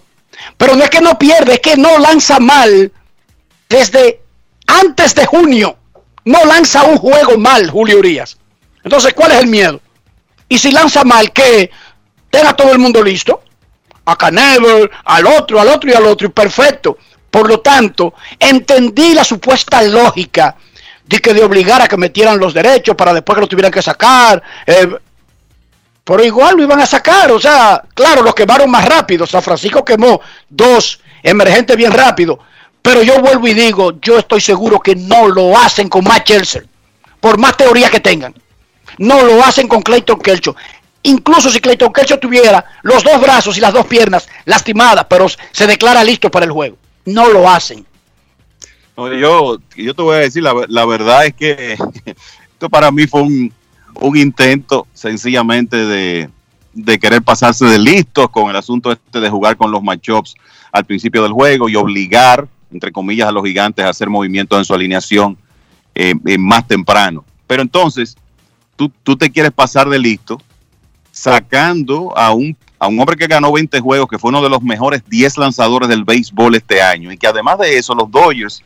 Pero 0.57 0.75
no 0.75 0.83
es 0.83 0.89
que 0.89 1.03
no 1.03 1.19
pierde, 1.19 1.55
es 1.55 1.61
que 1.61 1.77
no 1.77 1.99
lanza 1.99 2.41
mal 2.41 2.91
desde 3.69 4.23
antes 4.67 5.15
de 5.15 5.27
junio. 5.27 5.77
No 6.25 6.45
lanza 6.47 6.85
un 6.85 6.97
juego 6.97 7.37
mal, 7.37 7.69
Julio 7.69 7.99
Urias. 7.99 8.39
Entonces, 8.83 9.13
¿cuál 9.13 9.33
es 9.33 9.41
el 9.41 9.49
miedo? 9.49 9.81
Y 10.49 10.59
si 10.59 10.73
lanza 10.73 11.05
mal, 11.05 11.33
que 11.33 11.71
tenga 12.31 12.55
todo 12.55 12.73
el 12.73 12.79
mundo 12.79 13.03
listo. 13.03 13.43
A 14.05 14.17
Canever, 14.17 14.91
al 15.05 15.27
otro, 15.27 15.61
al 15.61 15.69
otro 15.69 15.91
y 15.91 15.95
al 15.95 16.07
otro, 16.07 16.27
y 16.27 16.31
perfecto. 16.31 16.99
Por 17.31 17.49
lo 17.49 17.61
tanto, 17.61 18.15
entendí 18.39 19.15
la 19.15 19.25
supuesta 19.25 19.83
lógica 19.83 20.57
de 21.05 21.19
que 21.19 21.33
de 21.35 21.45
obligar 21.45 21.81
a 21.83 21.89
que 21.89 21.97
metieran 21.97 22.39
los 22.39 22.55
derechos 22.55 22.95
para 22.97 23.15
después 23.15 23.37
que 23.37 23.41
lo 23.43 23.49
tuvieran 23.49 23.73
que 23.73 23.83
sacar. 23.83 24.43
eh, 24.67 24.89
pero 26.05 26.25
igual 26.25 26.57
lo 26.57 26.65
iban 26.65 26.81
a 26.81 26.87
sacar, 26.87 27.31
o 27.31 27.39
sea, 27.39 27.83
claro, 27.95 28.23
los 28.23 28.35
quemaron 28.35 28.71
más 28.71 28.85
rápido. 28.85 29.25
San 29.27 29.43
Francisco 29.43 29.85
quemó 29.85 30.21
dos 30.49 31.01
emergentes 31.23 31.77
bien 31.77 31.93
rápido. 31.93 32.41
Pero 32.83 33.03
yo 33.03 33.21
vuelvo 33.21 33.47
y 33.47 33.55
digo, 33.55 33.93
yo 34.01 34.19
estoy 34.19 34.41
seguro 34.41 34.81
que 34.81 34.97
no 34.97 35.29
lo 35.29 35.57
hacen 35.57 35.89
con 35.89 36.03
Matt 36.03 36.25
Chelsea, 36.25 36.63
por 37.21 37.39
más 37.39 37.57
teoría 37.57 37.89
que 37.89 38.01
tengan. 38.01 38.35
No 38.99 39.23
lo 39.23 39.43
hacen 39.45 39.69
con 39.69 39.83
Clayton 39.83 40.19
Kershaw. 40.19 40.57
Incluso 41.05 41.51
si 41.51 41.61
Clayton 41.61 41.93
Kershaw 41.93 42.19
tuviera 42.19 42.65
los 42.83 43.03
dos 43.03 43.21
brazos 43.21 43.57
y 43.57 43.61
las 43.61 43.73
dos 43.73 43.87
piernas 43.87 44.29
lastimadas, 44.45 45.07
pero 45.09 45.27
se 45.29 45.67
declara 45.67 46.05
listo 46.05 46.31
para 46.31 46.47
el 46.47 46.53
juego. 46.53 46.77
No 47.05 47.29
lo 47.29 47.49
hacen. 47.49 47.85
Yo, 48.97 49.59
yo 49.77 49.95
te 49.95 50.03
voy 50.03 50.17
a 50.17 50.19
decir, 50.19 50.43
la, 50.43 50.85
verdad 50.85 51.27
es 51.27 51.35
que 51.35 51.73
esto 52.53 52.69
para 52.69 52.91
mí 52.93 53.07
fue 53.07 53.23
un, 53.23 53.53
intento 54.15 54.87
sencillamente 54.93 55.77
de, 55.77 56.31
de 56.73 56.99
querer 56.99 57.23
pasarse 57.23 57.65
de 57.65 57.79
listos 57.79 58.31
con 58.31 58.51
el 58.51 58.57
asunto 58.57 58.93
este 58.93 59.21
de 59.21 59.31
jugar 59.31 59.57
con 59.57 59.71
los 59.71 59.83
matchups 59.83 60.35
al 60.71 60.85
principio 60.85 61.23
del 61.23 61.33
juego 61.33 61.69
y 61.69 61.75
obligar, 61.75 62.47
entre 62.71 62.93
comillas, 62.93 63.29
a 63.29 63.33
los 63.33 63.45
gigantes 63.45 63.85
a 63.85 63.89
hacer 63.89 64.09
movimientos 64.09 64.59
en 64.59 64.65
su 64.65 64.73
alineación 64.73 65.37
eh, 65.95 66.15
eh, 66.27 66.39
más 66.39 66.67
temprano. 66.69 67.25
Pero 67.47 67.63
entonces, 67.63 68.17
tú, 68.77 68.91
tú 69.03 69.17
te 69.17 69.31
quieres 69.31 69.53
pasar 69.53 69.89
de 69.89 69.99
listo 69.99 70.41
sacando 71.13 72.17
a 72.17 72.33
un, 72.33 72.57
a 72.79 72.89
un 72.89 72.99
hombre 72.99 73.17
que 73.17 73.27
ganó 73.29 73.53
20 73.53 73.79
juegos, 73.81 74.09
que 74.09 74.19
fue 74.19 74.31
uno 74.31 74.43
de 74.43 74.49
los 74.49 74.63
mejores 74.63 75.03
10 75.09 75.39
lanzadores 75.39 75.89
del 75.89 76.05
béisbol 76.05 76.57
este 76.57 76.83
año, 76.83 77.13
y 77.13 77.19
que 77.19 77.29
además 77.29 77.59
de 77.59 77.77
eso, 77.77 77.95
los 77.95 78.11
Dodgers 78.11 78.65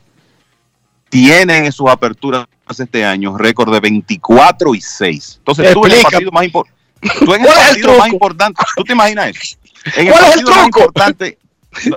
tienen 1.11 1.67
en 1.67 1.73
sus 1.73 1.91
aperturas 1.91 2.47
este 2.79 3.05
año 3.05 3.37
récord 3.37 3.73
de 3.73 3.81
24 3.81 4.75
y 4.75 4.81
6. 4.81 5.35
Entonces, 5.39 5.73
tú 5.75 5.87
en 5.87 5.93
el 5.93 6.03
partido 6.03 6.31
más 6.31 6.45
importante, 6.45 6.77
tú 7.25 7.35
en 7.35 7.41
el 7.41 7.47
¿Cuál 7.47 7.59
es 7.59 7.65
el 7.65 7.67
partido 7.67 7.99
más 7.99 8.09
importante, 8.09 8.63
¿tú 8.77 8.85
te 8.85 8.93
imaginas 8.93 9.27
eso? 9.29 9.57
En 9.97 10.07
el 10.07 10.13
¿Cuál 10.13 10.25
es 10.25 10.37
el 10.37 10.45
partido 10.45 10.57
más 10.57 10.67
importante, 10.67 11.39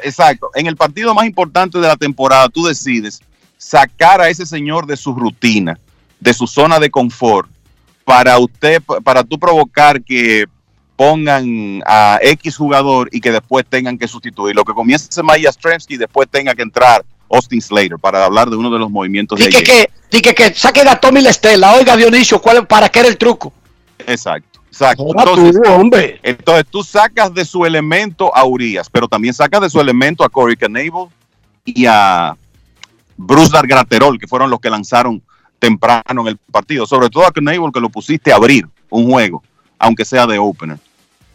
exacto, 0.04 0.50
en 0.56 0.68
el 0.68 0.76
partido 0.76 1.14
más 1.14 1.26
importante 1.26 1.80
de 1.80 1.88
la 1.88 1.96
temporada, 1.96 2.50
tú 2.50 2.66
decides 2.66 3.22
sacar 3.58 4.20
a 4.20 4.30
ese 4.30 4.46
señor 4.46 4.88
de 4.88 4.98
su 4.98 5.14
rutina, 5.14 5.80
de 6.20 6.34
su 6.34 6.48
zona 6.48 6.80
de 6.80 6.90
confort, 6.90 7.50
para 8.10 8.40
usted, 8.40 8.82
para 9.04 9.24
tú 9.24 9.38
provocar 9.38 10.04
que 10.04 10.46
pongan 10.96 11.84
a 11.86 12.18
X 12.24 12.58
jugador 12.58 13.08
y 13.12 13.22
que 13.22 13.32
después 13.32 13.64
tengan 13.70 14.00
que 14.00 14.08
sustituir. 14.08 14.56
Lo 14.56 14.66
que 14.66 14.74
comience 14.74 15.22
Maya 15.22 15.52
Stremski 15.52 15.94
y 15.94 15.98
después 15.98 16.28
tenga 16.28 16.56
que 16.56 16.64
entrar 16.64 17.06
Austin 17.32 17.62
Slater 17.62 18.00
para 18.00 18.26
hablar 18.26 18.50
de 18.50 18.56
uno 18.56 18.72
de 18.72 18.80
los 18.80 18.90
movimientos 18.90 19.38
de 19.38 19.46
Di 19.46 19.52
que, 19.52 19.58
ayer. 19.58 19.68
que, 19.68 19.92
di 20.10 20.22
que, 20.22 20.34
que 20.34 20.54
saquen 20.56 20.88
a 20.88 21.00
Tommy 21.00 21.22
la 21.22 21.30
Estela. 21.30 21.76
Oiga, 21.76 21.96
Dionisio, 21.96 22.42
¿cuál, 22.42 22.66
¿para 22.66 22.90
qué 22.90 23.02
era 23.02 23.10
el 23.10 23.18
truco? 23.20 23.54
Exacto, 24.08 24.60
exacto. 24.66 25.04
Joda 25.04 25.26
Entonces, 25.26 25.62
tú, 25.64 25.72
hombre. 25.72 26.20
entonces 26.24 26.66
tú 26.68 26.84
sacas 26.84 27.32
de 27.32 27.46
su 27.46 27.64
elemento 27.64 28.36
a 28.36 28.44
Urias, 28.44 28.90
pero 28.90 29.08
también 29.08 29.36
sacas 29.36 29.62
de 29.62 29.70
su 29.70 29.80
elemento 29.80 30.24
a 30.24 30.30
Corey 30.30 30.56
Knable 30.56 31.10
y 31.64 31.86
a 31.86 32.36
Bruce 33.18 33.52
Dargraterol, 33.54 34.18
que 34.18 34.26
fueron 34.26 34.50
los 34.50 34.60
que 34.60 34.72
lanzaron 34.72 35.22
temprano 35.60 36.22
en 36.22 36.28
el 36.28 36.38
partido. 36.38 36.86
Sobre 36.86 37.10
todo 37.10 37.26
a 37.26 37.32
Knable, 37.32 37.72
que 37.74 37.80
lo 37.80 37.90
pusiste 37.90 38.32
a 38.32 38.36
abrir 38.36 38.68
un 38.90 39.12
juego, 39.12 39.44
aunque 39.78 40.06
sea 40.06 40.26
de 40.26 40.40
opener. 40.40 40.80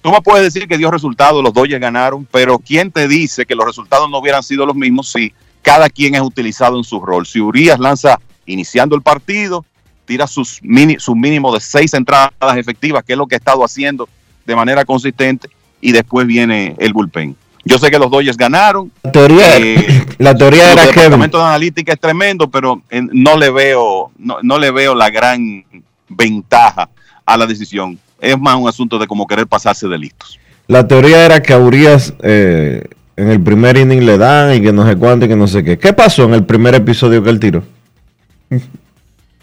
Tú 0.02 0.10
me 0.10 0.20
puedes 0.20 0.42
decir 0.42 0.68
que 0.68 0.76
dio 0.76 0.90
resultados, 0.90 1.42
los 1.42 1.54
Dodgers 1.54 1.80
ganaron, 1.80 2.26
pero 2.30 2.58
¿quién 2.58 2.90
te 2.90 3.08
dice 3.08 3.46
que 3.46 3.54
los 3.54 3.64
resultados 3.64 4.10
no 4.10 4.18
hubieran 4.18 4.42
sido 4.42 4.66
los 4.66 4.76
mismos 4.76 5.10
si 5.10 5.32
cada 5.62 5.88
quien 5.88 6.14
es 6.14 6.20
utilizado 6.20 6.76
en 6.76 6.84
su 6.84 7.00
rol? 7.00 7.24
Si 7.24 7.40
Urias 7.40 7.78
lanza 7.78 8.20
iniciando 8.44 8.96
el 8.96 9.02
partido, 9.02 9.64
tira 10.04 10.26
sus 10.26 10.58
mini, 10.62 10.96
su 10.98 11.14
mínimo 11.14 11.54
de 11.54 11.60
seis 11.60 11.94
entradas 11.94 12.32
efectivas, 12.56 13.02
que 13.02 13.14
es 13.14 13.18
lo 13.18 13.26
que 13.26 13.36
ha 13.36 13.38
estado 13.38 13.64
haciendo 13.64 14.06
de 14.44 14.54
manera 14.54 14.84
consistente, 14.84 15.48
y 15.80 15.92
después 15.92 16.26
viene 16.26 16.74
el 16.78 16.92
bullpen. 16.92 17.34
Yo 17.64 17.78
sé 17.78 17.90
que 17.90 17.98
los 17.98 18.10
Dodgers 18.10 18.36
ganaron. 18.36 18.90
La 19.02 19.12
teoría, 19.12 19.56
Eh, 19.58 20.06
la 20.18 20.34
teoría 20.34 20.72
el 20.72 20.78
era 20.78 20.82
que 20.82 21.00
departamento 21.00 21.38
de 21.38 21.44
analítica 21.44 21.92
es 21.94 22.00
tremendo, 22.00 22.50
pero 22.50 22.82
eh, 22.90 23.00
no 23.12 23.36
le 23.36 23.50
veo, 23.50 24.10
no, 24.18 24.38
no 24.42 24.58
le 24.58 24.70
veo 24.70 24.94
la 24.94 25.08
gran 25.10 25.64
ventaja 26.08 26.88
a 27.24 27.36
la 27.36 27.46
decisión. 27.46 27.98
Es 28.20 28.38
más 28.38 28.56
un 28.56 28.68
asunto 28.68 28.98
de 28.98 29.06
como 29.06 29.26
querer 29.26 29.46
pasarse 29.46 29.86
de 29.88 29.98
listos. 29.98 30.38
la 30.68 30.86
teoría 30.86 31.24
era 31.24 31.42
que 31.42 31.52
a 31.52 31.58
Urias 31.58 32.12
eh, 32.22 32.84
en 33.16 33.28
el 33.30 33.40
primer 33.42 33.76
inning 33.76 34.04
le 34.04 34.18
dan 34.18 34.54
y 34.54 34.60
que 34.62 34.72
no 34.72 34.86
sé 34.86 34.96
cuánto 34.96 35.24
y 35.26 35.28
que 35.28 35.36
no 35.36 35.46
sé 35.46 35.62
qué. 35.64 35.78
¿Qué 35.78 35.92
pasó 35.92 36.24
en 36.24 36.34
el 36.34 36.44
primer 36.44 36.74
episodio 36.74 37.22
que 37.22 37.30
él 37.30 37.40
tiró? 37.40 37.62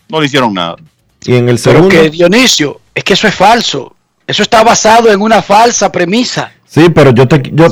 No 0.09 0.19
le 0.19 0.25
hicieron 0.25 0.53
nada. 0.53 0.75
Y 1.25 1.35
en 1.35 1.49
el 1.49 1.59
Pero 1.63 1.77
segundo. 1.77 1.89
que 1.89 2.09
Dionisio, 2.09 2.81
es 2.93 3.03
que 3.03 3.13
eso 3.13 3.27
es 3.27 3.35
falso. 3.35 3.95
Eso 4.27 4.43
está 4.43 4.63
basado 4.63 5.11
en 5.11 5.21
una 5.21 5.41
falsa 5.41 5.91
premisa. 5.91 6.51
Sí, 6.73 6.87
pero 6.89 7.11
yo 7.11 7.27
te 7.27 7.41
yo, 7.53 7.67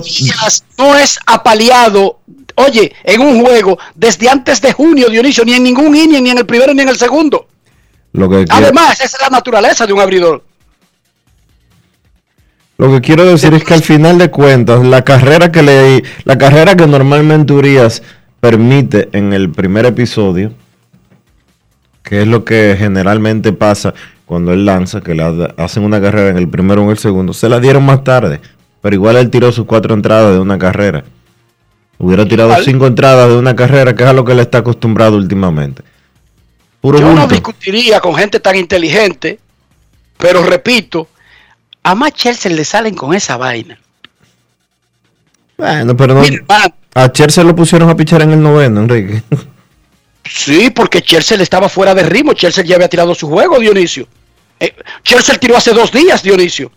no 0.78 0.96
es 0.98 1.18
apaleado, 1.26 2.20
oye, 2.56 2.92
en 3.06 3.22
un 3.22 3.42
juego 3.46 3.80
desde 3.96 4.28
antes 4.28 4.60
de 4.62 4.74
junio, 4.74 5.08
Dionisio, 5.08 5.46
ni 5.46 5.54
en 5.54 5.64
ningún 5.64 5.96
inning, 5.96 6.22
ni 6.24 6.30
en 6.32 6.38
el 6.40 6.46
primero 6.46 6.74
ni 6.74 6.82
en 6.82 6.90
el 6.90 6.98
segundo. 6.98 7.48
lo 8.12 8.30
que 8.30 8.44
quiero, 8.44 8.56
Además, 8.66 9.00
esa 9.00 9.06
es 9.18 9.22
la 9.22 9.30
naturaleza 9.30 9.88
de 9.88 9.94
un 9.94 10.02
abridor. 10.02 10.44
lo 12.78 12.92
que 12.92 13.00
quiero 13.02 13.24
decir 13.26 13.54
es 13.54 13.64
que 13.64 13.74
al 13.74 13.84
final 13.84 14.18
de 14.18 14.30
cuentas 14.32 14.84
la 14.86 15.02
carrera 15.04 15.50
que 15.52 15.64
le 15.64 16.04
la 16.26 16.38
carrera 16.38 16.76
que 16.76 16.86
normalmente 16.88 17.54
Urias 17.54 18.02
permite 18.42 19.08
en 19.14 19.32
el 19.34 19.50
primer 19.52 19.86
episodio, 19.86 20.52
que 22.04 22.22
es 22.24 22.28
lo 22.28 22.44
que 22.44 22.76
generalmente 22.78 23.54
pasa 23.54 23.94
cuando 24.26 24.52
él 24.54 24.66
lanza, 24.66 25.00
que 25.02 25.14
le 25.16 25.24
ha- 25.24 25.54
hacen 25.58 25.84
una 25.84 26.02
carrera 26.02 26.30
en 26.30 26.38
el 26.38 26.50
primero 26.50 26.82
o 26.82 26.86
en 26.86 26.92
el 26.92 26.98
segundo, 26.98 27.34
se 27.34 27.48
la 27.50 27.60
dieron 27.60 27.84
más 27.86 28.04
tarde, 28.04 28.40
pero 28.82 28.96
igual 28.96 29.18
él 29.18 29.30
tiró 29.30 29.52
sus 29.52 29.66
cuatro 29.66 29.94
entradas 29.94 30.34
de 30.34 30.40
una 30.40 30.58
carrera. 30.58 31.04
Hubiera 31.98 32.26
tirado 32.26 32.56
cinco 32.64 32.88
entradas 32.88 33.30
de 33.30 33.36
una 33.36 33.56
carrera, 33.56 33.94
que 33.94 34.04
es 34.04 34.10
a 34.10 34.14
lo 34.14 34.24
que 34.24 34.32
él 34.32 34.40
está 34.40 34.60
acostumbrado 34.60 35.18
últimamente. 35.18 35.84
Puro 36.80 37.00
Yo 37.00 37.14
no 37.14 37.28
discutiría 37.28 38.00
con 38.00 38.16
gente 38.16 38.40
tan 38.40 38.56
inteligente, 38.56 39.40
pero 40.18 40.44
repito, 40.44 41.10
a 41.84 41.96
más 41.96 42.14
Chelsea 42.14 42.52
le 42.52 42.64
salen 42.64 42.96
con 42.96 43.14
esa 43.14 43.36
vaina. 43.36 43.78
Bueno, 45.58 45.98
pero 45.98 46.14
no, 46.14 46.22
a 46.96 47.12
Chelsea 47.12 47.44
lo 47.44 47.54
pusieron 47.54 47.90
a 47.90 47.96
pichar 47.96 48.22
en 48.22 48.32
el 48.32 48.42
noveno, 48.42 48.80
Enrique. 48.82 49.22
sí, 50.24 50.70
porque 50.70 51.02
Chelsea 51.02 51.36
le 51.36 51.44
estaba 51.44 51.68
fuera 51.68 51.94
de 51.94 52.04
ritmo. 52.04 52.34
Chelsea 52.34 52.64
ya 52.64 52.76
había 52.76 52.88
tirado 52.88 53.14
su 53.14 53.28
juego, 53.28 53.60
Dionisio. 53.60 54.08
Eh, 54.60 54.74
Chelsea 55.04 55.38
tiró 55.38 55.58
hace 55.58 55.74
dos 55.74 55.92
días, 55.92 56.24
Dionisio. 56.24 56.72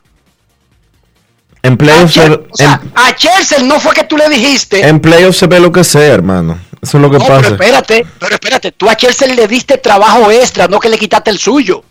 En 1.63 1.77
playoffs, 1.77 2.15
se, 2.15 2.21
Chel- 2.23 2.47
o 2.51 2.57
sea, 2.57 2.81
en, 2.83 2.93
a 2.95 3.15
Chelsea 3.15 3.59
no 3.63 3.79
fue 3.79 3.93
que 3.95 4.05
tú 4.05 4.17
le 4.17 4.29
dijiste. 4.29 4.87
en 4.87 4.99
playoffs 5.01 5.39
se 5.39 5.47
ve 5.47 5.61
lo 5.61 5.71
que 5.71 5.85
sea, 5.85 6.13
hermano. 6.15 6.59
Eso 6.83 6.99
es 6.99 7.03
lo 7.03 7.09
que 7.11 7.19
no, 7.19 7.25
pero 7.25 7.37
pasa. 7.41 7.49
espérate, 7.55 8.07
pero 8.19 8.35
espérate, 8.35 8.73
tú 8.73 8.91
a 8.91 8.97
Chelsea 8.97 9.29
le 9.33 9.47
diste 9.47 9.79
trabajo 9.79 10.31
extra, 10.33 10.67
no 10.67 10.81
que 10.81 10.89
le 10.89 10.99
quitaste 10.99 11.31
el 11.31 11.39
suyo. 11.39 11.85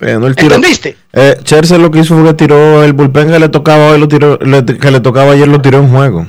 Bueno, 0.00 0.28
¿Entendiste? 0.28 0.96
Eh, 1.12 1.36
Chelsea 1.44 1.76
lo 1.76 1.90
que 1.90 1.98
hizo 1.98 2.14
fue 2.14 2.24
que 2.28 2.34
tiró 2.34 2.82
el 2.82 2.94
bullpen 2.94 3.30
que 3.30 3.38
le 3.38 3.50
tocaba 3.50 3.88
hoy, 3.90 3.98
lo 3.98 4.08
tiró, 4.08 4.38
le- 4.38 4.64
que 4.64 4.90
le 4.90 5.00
tocaba 5.00 5.32
ayer, 5.32 5.46
lo 5.46 5.60
tiró 5.60 5.78
en 5.80 5.90
juego. 5.90 6.26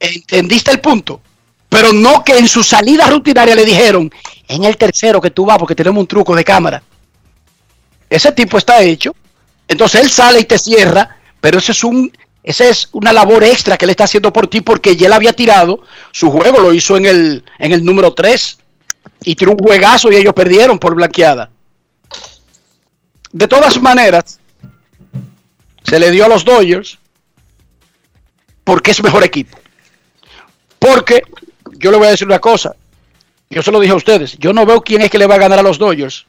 ¿Entendiste 0.00 0.70
el 0.70 0.80
punto? 0.80 1.20
Pero 1.68 1.92
no 1.92 2.24
que 2.24 2.38
en 2.38 2.48
su 2.48 2.62
salida 2.62 3.06
rutinaria 3.10 3.54
le 3.54 3.66
dijeron, 3.66 4.10
en 4.48 4.64
el 4.64 4.78
tercero 4.78 5.20
que 5.20 5.30
tú 5.30 5.44
vas 5.44 5.58
porque 5.58 5.74
tenemos 5.74 6.00
un 6.00 6.06
truco 6.06 6.34
de 6.34 6.44
cámara. 6.44 6.82
Ese 8.08 8.32
tipo 8.32 8.56
está 8.56 8.80
hecho. 8.82 9.14
Entonces 9.68 10.00
él 10.00 10.10
sale 10.10 10.40
y 10.40 10.44
te 10.44 10.58
cierra, 10.58 11.16
pero 11.46 11.60
ese 11.60 11.70
es 11.70 11.84
un, 11.84 12.10
esa 12.42 12.68
es 12.68 12.88
una 12.90 13.12
labor 13.12 13.44
extra 13.44 13.76
que 13.76 13.84
él 13.84 13.90
está 13.90 14.02
haciendo 14.02 14.32
por 14.32 14.48
ti 14.48 14.62
porque 14.62 14.96
ya 14.96 15.06
él 15.06 15.12
había 15.12 15.32
tirado 15.32 15.78
su 16.10 16.28
juego, 16.28 16.58
lo 16.58 16.74
hizo 16.74 16.96
en 16.96 17.06
el, 17.06 17.44
en 17.60 17.70
el 17.70 17.84
número 17.84 18.14
3 18.14 18.58
y 19.22 19.36
tiró 19.36 19.52
un 19.52 19.58
juegazo 19.58 20.10
y 20.10 20.16
ellos 20.16 20.34
perdieron 20.34 20.80
por 20.80 20.96
blanqueada. 20.96 21.48
De 23.30 23.46
todas 23.46 23.80
maneras, 23.80 24.40
se 25.84 26.00
le 26.00 26.10
dio 26.10 26.24
a 26.24 26.28
los 26.28 26.44
Dodgers 26.44 26.98
porque 28.64 28.90
es 28.90 29.00
mejor 29.04 29.22
equipo. 29.22 29.56
Porque 30.80 31.22
yo 31.78 31.92
le 31.92 31.98
voy 31.98 32.08
a 32.08 32.10
decir 32.10 32.26
una 32.26 32.40
cosa. 32.40 32.74
Yo 33.50 33.62
se 33.62 33.70
lo 33.70 33.78
dije 33.78 33.92
a 33.92 33.96
ustedes. 33.96 34.36
Yo 34.36 34.52
no 34.52 34.66
veo 34.66 34.80
quién 34.80 35.02
es 35.02 35.12
que 35.12 35.18
le 35.18 35.28
va 35.28 35.36
a 35.36 35.38
ganar 35.38 35.60
a 35.60 35.62
los 35.62 35.78
Dodgers 35.78 36.26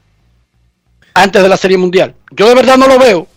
antes 1.15 1.41
de 1.41 1.49
la 1.49 1.57
Serie 1.57 1.79
Mundial. 1.79 2.13
Yo 2.29 2.47
de 2.47 2.53
verdad 2.53 2.77
no 2.77 2.87
lo 2.87 2.99
veo. 2.99 3.27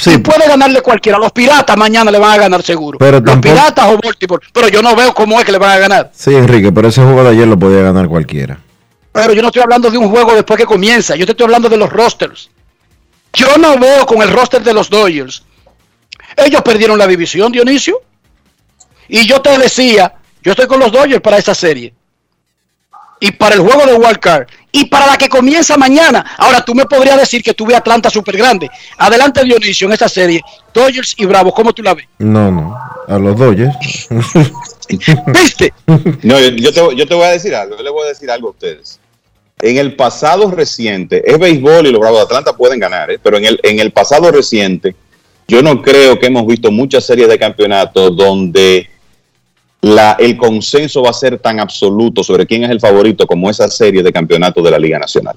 Sí, 0.00 0.12
Y 0.14 0.18
puede 0.18 0.46
ganarle 0.48 0.80
cualquiera. 0.82 1.18
Los 1.18 1.30
Piratas 1.32 1.76
mañana 1.76 2.10
le 2.10 2.18
van 2.18 2.32
a 2.32 2.36
ganar 2.38 2.62
seguro. 2.62 2.98
Pero 2.98 3.18
los 3.20 3.24
tampoco- 3.24 3.54
Piratas 3.54 3.84
o 3.86 3.98
Baltimore. 3.98 4.46
Pero 4.52 4.68
yo 4.68 4.82
no 4.82 4.96
veo 4.96 5.14
cómo 5.14 5.38
es 5.38 5.44
que 5.44 5.52
le 5.52 5.58
van 5.58 5.70
a 5.72 5.78
ganar. 5.78 6.10
sí, 6.14 6.34
Enrique, 6.34 6.72
pero 6.72 6.88
ese 6.88 7.02
juego 7.02 7.22
de 7.24 7.30
ayer 7.30 7.46
lo 7.46 7.58
podía 7.58 7.82
ganar 7.82 8.08
cualquiera. 8.08 8.58
Pero 9.12 9.32
yo 9.32 9.42
no 9.42 9.48
estoy 9.48 9.62
hablando 9.62 9.90
de 9.90 9.98
un 9.98 10.08
juego 10.08 10.34
después 10.34 10.56
que 10.58 10.64
comienza. 10.66 11.16
Yo 11.16 11.26
te 11.26 11.32
estoy 11.32 11.44
hablando 11.44 11.68
de 11.68 11.76
los 11.76 11.90
rosters. 11.90 12.48
Yo 13.32 13.56
no 13.58 13.78
veo 13.78 14.06
con 14.06 14.22
el 14.22 14.30
roster 14.30 14.62
de 14.62 14.72
los 14.72 14.88
Dodgers. 14.88 15.42
Ellos 16.36 16.62
perdieron 16.62 16.98
la 16.98 17.06
división, 17.06 17.50
Dionisio. 17.52 18.00
Y 19.08 19.26
yo 19.26 19.40
te 19.42 19.58
decía, 19.58 20.14
yo 20.42 20.52
estoy 20.52 20.66
con 20.66 20.78
los 20.80 20.92
Dodgers 20.92 21.20
para 21.20 21.38
esa 21.38 21.54
serie. 21.54 21.92
Y 23.18 23.32
para 23.32 23.56
el 23.56 23.60
juego 23.60 23.84
de 23.84 23.94
Wild 23.94 24.18
Card. 24.18 24.46
Y 24.72 24.86
para 24.86 25.06
la 25.06 25.18
que 25.18 25.28
comienza 25.28 25.76
mañana. 25.76 26.24
Ahora 26.38 26.64
tú 26.64 26.74
me 26.74 26.86
podrías 26.86 27.18
decir 27.18 27.42
que 27.42 27.54
tuve 27.54 27.74
Atlanta 27.74 28.10
súper 28.10 28.36
grande. 28.36 28.70
Adelante 28.98 29.44
Dionisio 29.44 29.86
en 29.86 29.92
esta 29.92 30.08
serie. 30.08 30.42
Dodgers 30.72 31.14
y 31.16 31.24
Bravos, 31.26 31.52
¿cómo 31.54 31.72
tú 31.72 31.82
la 31.82 31.94
ves? 31.94 32.06
No, 32.18 32.50
no, 32.50 32.78
a 33.08 33.18
los 33.18 33.36
Dodgers. 33.38 34.08
¿Viste? 35.26 35.72
No, 36.22 36.38
yo, 36.38 36.48
yo 36.50 36.72
te, 36.72 36.96
yo 36.96 37.06
te 37.06 37.14
voy 37.14 37.24
a 37.24 37.30
decir 37.30 37.54
algo, 37.54 37.76
yo 37.76 37.82
le 37.82 37.90
voy 37.90 38.04
a 38.04 38.08
decir 38.08 38.30
algo 38.30 38.48
a 38.48 38.50
ustedes. 38.50 38.98
En 39.62 39.76
el 39.76 39.94
pasado 39.94 40.50
reciente, 40.50 41.22
es 41.30 41.38
béisbol 41.38 41.86
y 41.86 41.90
los 41.92 42.00
Bravos 42.00 42.20
de 42.20 42.24
Atlanta 42.24 42.56
pueden 42.56 42.80
ganar, 42.80 43.10
¿eh? 43.10 43.18
pero 43.22 43.36
en 43.36 43.44
el, 43.44 43.60
en 43.62 43.78
el 43.78 43.92
pasado 43.92 44.30
reciente, 44.32 44.94
yo 45.46 45.62
no 45.62 45.82
creo 45.82 46.18
que 46.18 46.26
hemos 46.26 46.46
visto 46.46 46.70
muchas 46.70 47.04
series 47.04 47.28
de 47.28 47.38
campeonatos 47.38 48.16
donde 48.16 48.88
el 49.82 50.36
consenso 50.36 51.02
va 51.02 51.10
a 51.10 51.14
ser 51.14 51.38
tan 51.38 51.58
absoluto 51.58 52.22
sobre 52.22 52.46
quién 52.46 52.64
es 52.64 52.70
el 52.70 52.80
favorito 52.80 53.26
como 53.26 53.48
esa 53.48 53.68
serie 53.70 54.02
de 54.02 54.12
campeonatos 54.12 54.62
de 54.62 54.70
la 54.70 54.78
Liga 54.78 54.98
Nacional. 54.98 55.36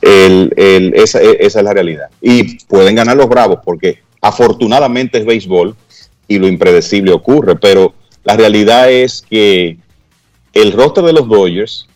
El- 0.00 0.52
esa, 0.94 1.20
es 1.20 1.54
la 1.54 1.72
realidad. 1.72 2.08
Y 2.20 2.58
pueden 2.66 2.96
ganar 2.96 3.16
los 3.16 3.28
Bravos 3.28 3.60
porque 3.64 4.00
afortunadamente 4.20 5.18
es 5.18 5.24
béisbol 5.24 5.76
y 6.28 6.38
lo 6.38 6.48
impredecible 6.48 7.12
ocurre, 7.12 7.56
pero 7.56 7.94
la 8.24 8.36
realidad 8.36 8.90
es 8.90 9.22
que 9.28 9.78
el 10.52 10.72
roster 10.72 11.04
de 11.04 11.12
los 11.12 11.28
Dodgers 11.28 11.86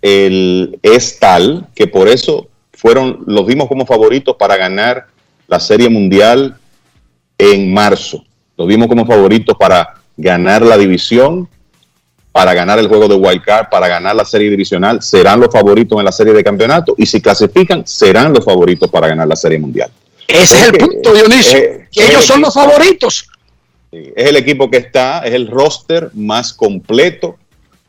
es 0.00 1.18
tal 1.18 1.66
que 1.74 1.86
por 1.86 2.08
eso 2.08 2.48
fueron, 2.72 3.24
los 3.26 3.46
vimos 3.46 3.68
como 3.68 3.84
favoritos 3.84 4.36
para 4.36 4.56
ganar 4.56 5.06
la 5.48 5.60
Serie 5.60 5.88
Mundial 5.88 6.56
en 7.38 7.72
marzo. 7.72 8.24
Los 8.56 8.66
vimos 8.68 8.88
como 8.88 9.04
favoritos 9.04 9.56
para 9.58 9.94
ganar 10.16 10.62
la 10.62 10.76
división, 10.76 11.48
para 12.36 12.52
ganar 12.52 12.78
el 12.78 12.86
juego 12.86 13.08
de 13.08 13.14
Wild 13.14 13.42
Card, 13.42 13.68
para 13.70 13.88
ganar 13.88 14.14
la 14.14 14.24
serie 14.26 14.50
divisional. 14.50 15.00
Serán 15.02 15.40
los 15.40 15.50
favoritos 15.50 15.98
en 15.98 16.04
la 16.04 16.12
serie 16.12 16.34
de 16.34 16.44
campeonato 16.44 16.94
y 16.98 17.06
si 17.06 17.18
clasifican, 17.18 17.86
serán 17.86 18.34
los 18.34 18.44
favoritos 18.44 18.90
para 18.90 19.08
ganar 19.08 19.26
la 19.26 19.36
Serie 19.36 19.58
Mundial. 19.58 19.90
Ese 20.28 20.60
es 20.60 20.68
el 20.68 20.72
punto, 20.76 21.14
Dionisio. 21.14 21.56
eh, 21.56 21.88
que 21.90 22.06
ellos 22.08 22.26
son 22.26 22.42
los 22.42 22.52
favoritos. 22.52 23.26
Es 23.90 24.28
el 24.28 24.36
equipo 24.36 24.70
que 24.70 24.76
está, 24.76 25.20
es 25.20 25.32
el 25.32 25.48
roster 25.48 26.10
más 26.12 26.52
completo, 26.52 27.36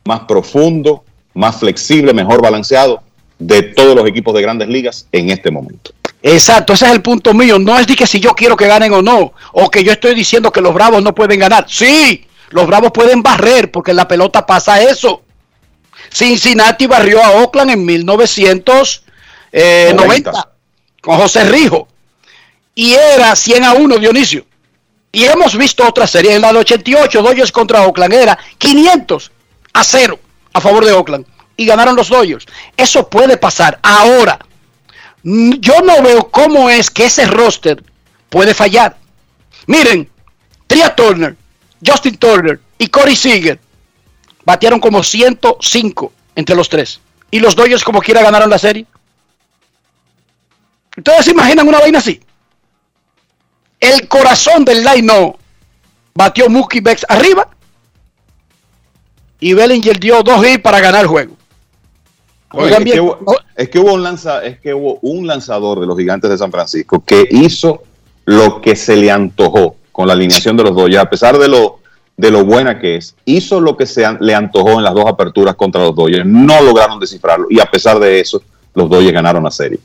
más 0.06 0.22
profundo, 0.22 1.04
más 1.34 1.60
flexible, 1.60 2.14
mejor 2.14 2.42
balanceado 2.42 3.02
de 3.40 3.64
todos 3.64 3.98
los 3.98 4.08
equipos 4.08 4.34
de 4.34 4.42
grandes 4.44 4.70
ligas 4.70 5.08
en 5.12 5.30
este 5.30 5.52
momento. 5.52 5.92
Exacto, 6.22 6.74
ese 6.74 6.86
es 6.86 6.92
el 6.92 7.02
punto 7.02 7.34
mío. 7.34 7.58
No 7.60 7.78
es 7.78 7.88
de 7.88 7.96
que 7.96 8.08
si 8.08 8.20
yo 8.20 8.36
quiero 8.36 8.58
que 8.58 8.68
ganen 8.68 8.94
o 8.94 9.02
no, 9.02 9.34
o 9.54 9.70
que 9.70 9.84
yo 9.84 9.92
estoy 9.92 10.16
diciendo 10.16 10.52
que 10.52 10.62
los 10.62 10.74
Bravos 10.74 11.04
no 11.04 11.14
pueden 11.14 11.40
ganar. 11.40 11.66
Sí, 11.70 12.26
los 12.50 12.66
Bravos 12.68 12.92
pueden 12.92 13.22
barrer 13.22 13.72
porque 13.72 13.92
en 13.92 13.98
la 13.98 14.08
pelota 14.08 14.46
pasa 14.46 14.82
eso. 14.82 15.24
Cincinnati 16.12 16.88
barrió 16.88 17.24
a 17.24 17.32
Oakland 17.32 17.72
en 17.72 17.86
1990 17.86 20.50
con 21.02 21.18
José 21.18 21.44
Rijo 21.46 21.88
y 22.74 22.94
era 22.94 23.36
100 23.36 23.64
a 23.64 23.74
1 23.74 23.98
Dionisio. 23.98 24.46
Y 25.12 25.26
hemos 25.26 25.58
visto 25.58 25.88
otra 25.88 26.06
serie 26.06 26.36
en 26.36 26.42
la 26.42 26.54
de 26.54 26.60
88, 26.60 27.22
Dodgers 27.22 27.52
contra 27.52 27.82
Oakland, 27.82 28.14
era 28.14 28.38
500 28.58 29.32
a 29.74 29.84
0 29.84 30.20
a 30.54 30.62
favor 30.62 30.86
de 30.86 30.94
Oakland 30.94 31.26
y 31.56 31.66
ganaron 31.66 31.96
los 31.96 32.10
Dodgers. 32.10 32.46
Eso 32.76 33.10
puede 33.10 33.38
pasar. 33.38 33.80
Ahora, 33.82 34.38
yo 35.60 35.82
no 35.82 36.02
veo 36.02 36.30
cómo 36.30 36.70
es 36.70 36.90
que 36.90 37.06
ese 37.06 37.26
roster 37.26 37.84
puede 38.30 38.54
fallar. 38.54 38.98
Miren, 39.66 40.10
Tria 40.68 40.96
Turner, 40.96 41.36
Justin 41.86 42.18
Turner 42.18 42.62
y 42.78 42.88
Corey 42.88 43.16
Seager 43.16 43.60
batearon 44.46 44.80
como 44.80 45.04
105 45.04 46.14
entre 46.36 46.56
los 46.56 46.70
tres. 46.70 47.02
Y 47.30 47.40
los 47.40 47.56
Dodgers 47.56 47.84
como 47.84 48.02
quiera 48.02 48.22
ganaron 48.22 48.50
la 48.50 48.58
serie. 48.58 48.86
¿Ustedes 50.96 51.26
se 51.26 51.32
imaginan 51.32 51.68
una 51.68 51.80
vaina 51.80 52.00
así? 52.00 52.22
El 53.82 54.08
corazón 54.08 54.64
del 54.64 54.84
line 54.84 55.04
no 55.04 55.38
batió 56.14 56.50
Mookie 56.50 56.80
Betts 56.80 57.06
arriba 57.10 57.50
y 59.40 59.54
Bellinger 59.54 60.00
dio 60.00 60.24
dos 60.24 60.46
hits 60.48 60.62
para 60.62 60.80
ganar 60.80 61.02
el 61.02 61.08
juego. 61.08 61.37
Oye, 62.54 62.66
Oigan 62.66 62.88
es, 62.88 62.94
que 62.94 63.02
hubo, 63.02 63.18
es 63.56 63.70
que 63.70 63.80
hubo 63.80 63.94
un 63.94 64.04
lanza, 64.04 64.44
es 64.44 64.60
que 64.60 64.74
hubo 64.74 65.00
un 65.02 65.28
lanzador 65.28 65.80
de 65.82 65.86
los 65.86 65.98
gigantes 65.98 66.30
de 66.30 66.38
San 66.38 66.52
Francisco 66.52 67.04
que 67.06 67.28
hizo 67.30 67.84
lo 68.26 68.62
que 68.62 68.76
se 68.76 68.96
le 68.96 69.12
antojó 69.12 69.76
con 69.92 70.08
la 70.08 70.14
alineación 70.14 70.56
de 70.56 70.64
los 70.64 70.76
Dodgers, 70.76 71.04
a 71.04 71.10
pesar 71.10 71.38
de 71.38 71.48
lo, 71.48 71.80
de 72.16 72.32
lo 72.32 72.46
buena 72.46 72.80
que 72.80 72.96
es, 72.98 73.16
hizo 73.26 73.60
lo 73.60 73.76
que 73.76 73.86
se 73.86 74.06
an- 74.06 74.18
le 74.22 74.34
antojó 74.36 74.72
en 74.74 74.84
las 74.84 74.94
dos 74.94 75.06
aperturas 75.08 75.56
contra 75.56 75.82
los 75.82 75.96
Dodgers. 75.96 76.26
No 76.26 76.62
lograron 76.62 77.00
descifrarlo 77.00 77.48
y 77.50 77.60
a 77.60 77.66
pesar 77.66 78.00
de 78.00 78.20
eso, 78.20 78.42
los 78.74 78.90
Dodgers 78.90 79.14
ganaron 79.14 79.44
la 79.44 79.52
serie. 79.52 79.80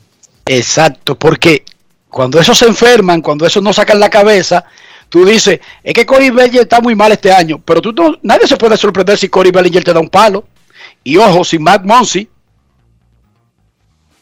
Exacto, 0.45 1.15
porque 1.15 1.63
cuando 2.09 2.39
esos 2.39 2.57
se 2.57 2.65
enferman, 2.67 3.21
cuando 3.21 3.45
esos 3.45 3.63
no 3.63 3.73
sacan 3.73 3.99
la 3.99 4.09
cabeza, 4.09 4.63
tú 5.09 5.25
dices, 5.25 5.59
es 5.83 5.93
que 5.93 6.05
Corey 6.05 6.29
Bellinger 6.29 6.61
está 6.61 6.79
muy 6.79 6.95
mal 6.95 7.11
este 7.11 7.31
año, 7.31 7.59
pero 7.63 7.81
tú 7.81 7.91
no- 7.93 8.17
nadie 8.21 8.47
se 8.47 8.55
puede 8.57 8.77
sorprender 8.77 9.17
si 9.17 9.29
Corey 9.29 9.51
Bellinger 9.51 9.83
te 9.83 9.93
da 9.93 9.99
un 9.99 10.09
palo. 10.09 10.45
Y 11.03 11.17
ojo, 11.17 11.43
si 11.43 11.59
Matt 11.59 11.83
Monsi, 11.85 12.27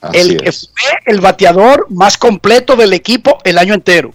Así 0.01 0.17
el 0.17 0.41
que 0.41 0.49
es. 0.49 0.71
fue 0.75 0.91
el 1.05 1.21
bateador 1.21 1.87
más 1.89 2.17
completo 2.17 2.75
del 2.75 2.93
equipo 2.93 3.37
el 3.43 3.57
año 3.57 3.73
entero. 3.73 4.13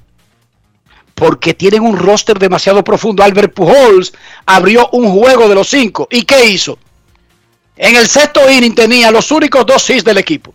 Porque 1.14 1.54
tienen 1.54 1.82
un 1.82 1.96
roster 1.96 2.38
demasiado 2.38 2.84
profundo. 2.84 3.22
Albert 3.22 3.54
Pujols 3.54 4.12
abrió 4.44 4.88
un 4.90 5.10
juego 5.10 5.48
de 5.48 5.54
los 5.54 5.68
cinco. 5.68 6.08
¿Y 6.10 6.22
qué 6.22 6.44
hizo? 6.44 6.78
En 7.76 7.96
el 7.96 8.06
sexto 8.06 8.50
inning 8.50 8.74
tenía 8.74 9.10
los 9.10 9.30
únicos 9.30 9.64
dos 9.64 9.88
hits 9.88 10.04
del 10.04 10.18
equipo. 10.18 10.52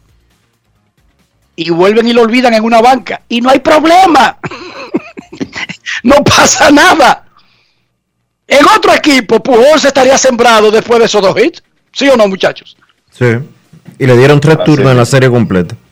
Y 1.55 1.69
vuelven 1.69 2.07
y 2.07 2.13
lo 2.13 2.21
olvidan 2.21 2.53
en 2.53 2.63
una 2.63 2.81
banca. 2.81 3.21
Y 3.27 3.41
no 3.41 3.49
hay 3.49 3.59
problema. 3.59 4.37
no 6.03 6.15
pasa 6.23 6.69
nada. 6.71 7.25
En 8.47 8.65
otro 8.67 8.93
equipo, 8.93 9.41
Pujols 9.41 9.85
estaría 9.85 10.17
sembrado 10.17 10.69
después 10.71 10.99
de 10.99 11.05
esos 11.05 11.21
dos 11.21 11.39
hits. 11.39 11.63
¿Sí 11.93 12.07
o 12.09 12.17
no, 12.17 12.27
muchachos? 12.27 12.75
Sí. 13.11 13.37
Y 13.97 14.05
le 14.05 14.17
dieron 14.17 14.39
tres 14.39 14.63
turnos 14.63 14.91
en 14.91 14.97
la 14.97 15.05
serie 15.05 15.29
completa. 15.29 15.75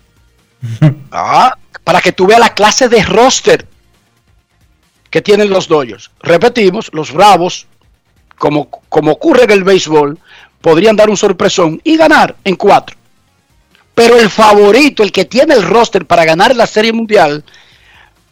Ah, 1.12 1.58
para 1.84 2.02
que 2.02 2.12
tú 2.12 2.28
veas 2.28 2.40
la 2.40 2.54
clase 2.54 2.90
de 2.90 3.02
roster 3.04 3.66
que 5.10 5.22
tienen 5.22 5.50
los 5.50 5.68
Dodgers. 5.68 6.12
Repetimos, 6.22 6.90
los 6.94 7.12
Bravos, 7.12 7.66
como, 8.38 8.70
como 8.70 9.14
ocurre 9.14 9.46
en 9.46 9.52
el 9.52 9.64
béisbol, 9.64 10.20
podrían 10.62 10.96
dar 10.96 11.10
un 11.10 11.18
sorpresón 11.18 11.82
y 11.84 11.98
ganar 11.98 12.36
en 12.44 12.56
cuatro. 12.56 12.96
Pero 13.96 14.18
el 14.18 14.30
favorito, 14.30 15.04
el 15.04 15.12
que 15.12 15.26
tiene 15.26 15.56
el 15.56 15.64
roster 15.64 16.06
para 16.06 16.26
ganar 16.26 16.56
la 16.56 16.68
Serie 16.68 16.94
Mundial, 16.94 17.44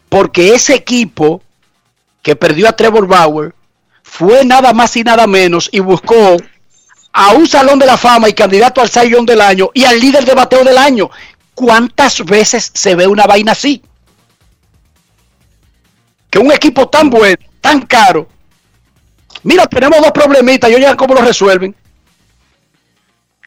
porque 0.08 0.54
ese 0.54 0.74
equipo 0.74 1.42
que 2.22 2.36
perdió 2.36 2.68
a 2.68 2.76
Trevor 2.76 3.06
Bauer 3.06 3.54
fue 4.02 4.44
nada 4.44 4.72
más 4.72 4.96
y 4.96 5.04
nada 5.04 5.26
menos 5.26 5.68
y 5.72 5.80
buscó 5.80 6.36
a 7.12 7.32
un 7.32 7.48
Salón 7.48 7.78
de 7.78 7.86
la 7.86 7.96
Fama 7.96 8.28
y 8.28 8.32
candidato 8.32 8.80
al 8.80 8.88
Young 8.88 9.26
del 9.26 9.40
año 9.40 9.70
y 9.74 9.84
al 9.84 9.98
líder 9.98 10.24
de 10.24 10.34
bateo 10.34 10.64
del 10.64 10.78
año. 10.78 11.10
¿Cuántas 11.54 12.24
veces 12.24 12.70
se 12.74 12.94
ve 12.94 13.06
una 13.06 13.26
vaina 13.26 13.52
así? 13.52 13.82
Que 16.30 16.38
un 16.38 16.52
equipo 16.52 16.88
tan 16.88 17.10
bueno, 17.10 17.38
tan 17.60 17.80
caro. 17.82 18.28
Mira, 19.42 19.66
tenemos 19.66 20.00
dos 20.00 20.12
problemitas, 20.12 20.70
yo 20.70 20.78
ya 20.78 20.96
cómo 20.96 21.14
lo 21.14 21.22
resuelven. 21.22 21.74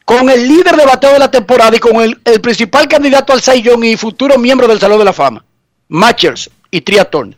Con 0.04 0.30
el 0.30 0.48
líder 0.48 0.76
de 0.76 0.86
bateo 0.86 1.14
de 1.14 1.20
la 1.20 1.32
temporada 1.32 1.76
y 1.76 1.80
con 1.80 2.02
el, 2.02 2.20
el 2.26 2.42
principal 2.42 2.88
candidato 2.88 3.34
al 3.34 3.42
Young 3.42 3.86
y 3.86 3.96
futuro 3.96 4.38
miembro 4.38 4.68
del 4.68 4.80
Salón 4.80 5.00
de 5.00 5.06
la 5.06 5.14
Fama, 5.14 5.46
Matchers 5.88 6.50
y 6.70 6.82
Triatón. 6.82 7.36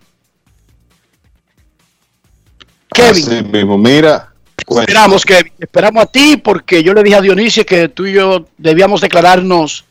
Kevin. 2.93 3.23
Así 3.23 3.43
mismo, 3.43 3.77
mira. 3.77 4.32
Esperamos, 4.81 5.25
que 5.25 5.51
esperamos 5.59 6.03
a 6.03 6.05
ti 6.07 6.37
porque 6.37 6.83
yo 6.83 6.93
le 6.93 7.03
dije 7.03 7.15
a 7.17 7.21
Dionisio 7.21 7.65
que 7.65 7.89
tú 7.89 8.05
y 8.05 8.13
yo 8.13 8.47
debíamos 8.57 9.01
declararnos 9.01 9.85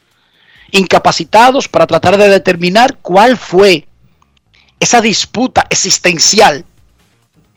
incapacitados 0.71 1.69
para 1.69 1.87
tratar 1.87 2.17
de 2.17 2.29
determinar 2.29 2.99
cuál 3.03 3.37
fue 3.37 3.87
esa 4.81 5.01
disputa 5.01 5.67
existencial 5.69 6.65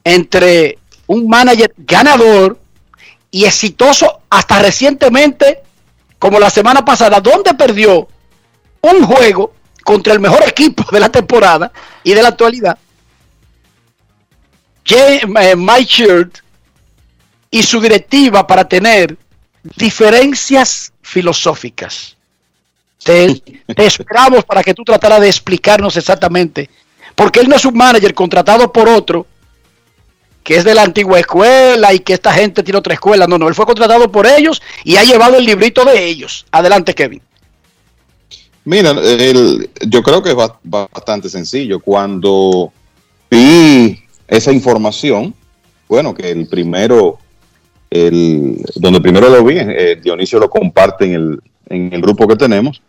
entre 0.04 0.78
un 1.08 1.28
manager 1.28 1.74
ganador 1.78 2.60
y 3.32 3.46
exitoso 3.46 4.22
hasta 4.30 4.60
recientemente, 4.60 5.60
como 6.20 6.40
la 6.40 6.50
semana 6.50 6.84
pasada, 6.86 7.20
donde 7.20 7.54
perdió 7.54 8.08
un 8.82 9.04
juego 9.04 9.54
contra 9.84 10.14
el 10.14 10.20
mejor 10.20 10.44
equipo 10.48 10.86
de 10.92 11.00
la 11.00 11.10
temporada 11.10 11.72
y 12.04 12.14
de 12.14 12.22
la 12.22 12.30
actualidad. 12.30 12.78
Jay- 14.86 15.22
eh, 15.40 15.86
Shirt 15.86 16.38
y 17.56 17.64
su 17.64 17.80
directiva 17.80 18.45
para 18.45 18.68
tener 18.68 19.15
diferencias 19.77 20.91
filosóficas. 21.02 22.18
Te, 23.02 23.41
te 23.76 23.86
esperamos 23.86 24.44
para 24.44 24.61
que 24.61 24.73
tú 24.73 24.84
trataras 24.84 25.22
de 25.22 25.30
explicarnos 25.30 25.95
exactamente, 25.95 26.69
porque 27.15 27.40
él 27.40 27.48
no 27.48 27.56
es 27.56 27.64
un 27.64 27.76
manager 27.77 28.14
contratado 28.14 28.73
por 28.73 28.90
otro 28.90 29.26
que 30.44 30.57
es 30.57 30.64
de 30.65 30.76
la 30.76 30.84
antigua 30.84 31.18
escuela 31.18 31.94
y 31.94 31.99
que 31.99 32.14
esta 32.14 32.32
gente 32.34 32.61
tiene 32.61 32.77
otra 32.77 32.94
escuela. 32.94 33.26
No, 33.26 33.38
no, 33.38 33.48
él 33.48 33.56
fue 33.56 33.65
contratado 33.65 34.11
por 34.11 34.27
ellos 34.27 34.61
y 34.84 34.98
ha 34.98 35.03
llevado 35.03 35.38
el 35.38 35.45
librito 35.45 35.84
de 35.86 36.06
ellos. 36.06 36.45
Adelante, 36.52 36.94
Kevin. 36.94 37.22
Mira, 38.65 38.91
el- 38.91 39.69
yo 39.88 40.03
creo 40.03 40.22
que 40.22 40.30
es 40.32 40.36
ba- 40.36 40.60
bastante 40.61 41.30
sencillo. 41.30 41.80
Cuando 41.80 42.72
vi 43.32 44.03
esa 44.27 44.52
información, 44.52 45.34
bueno, 45.88 46.14
que 46.14 46.30
el 46.30 46.48
primero, 46.48 47.18
el, 47.95 48.57
donde 48.76 49.01
primero 49.01 49.30
lo 49.30 49.43
vi, 49.43 49.55
eh, 49.57 49.99
Dionisio 50.01 50.39
lo 50.39 50.49
comparte 50.49 51.05
en 51.05 51.13
el, 51.13 51.41
en 51.69 51.93
el 51.93 52.01
grupo 52.01 52.27
que 52.27 52.35
tenemos, 52.35 52.81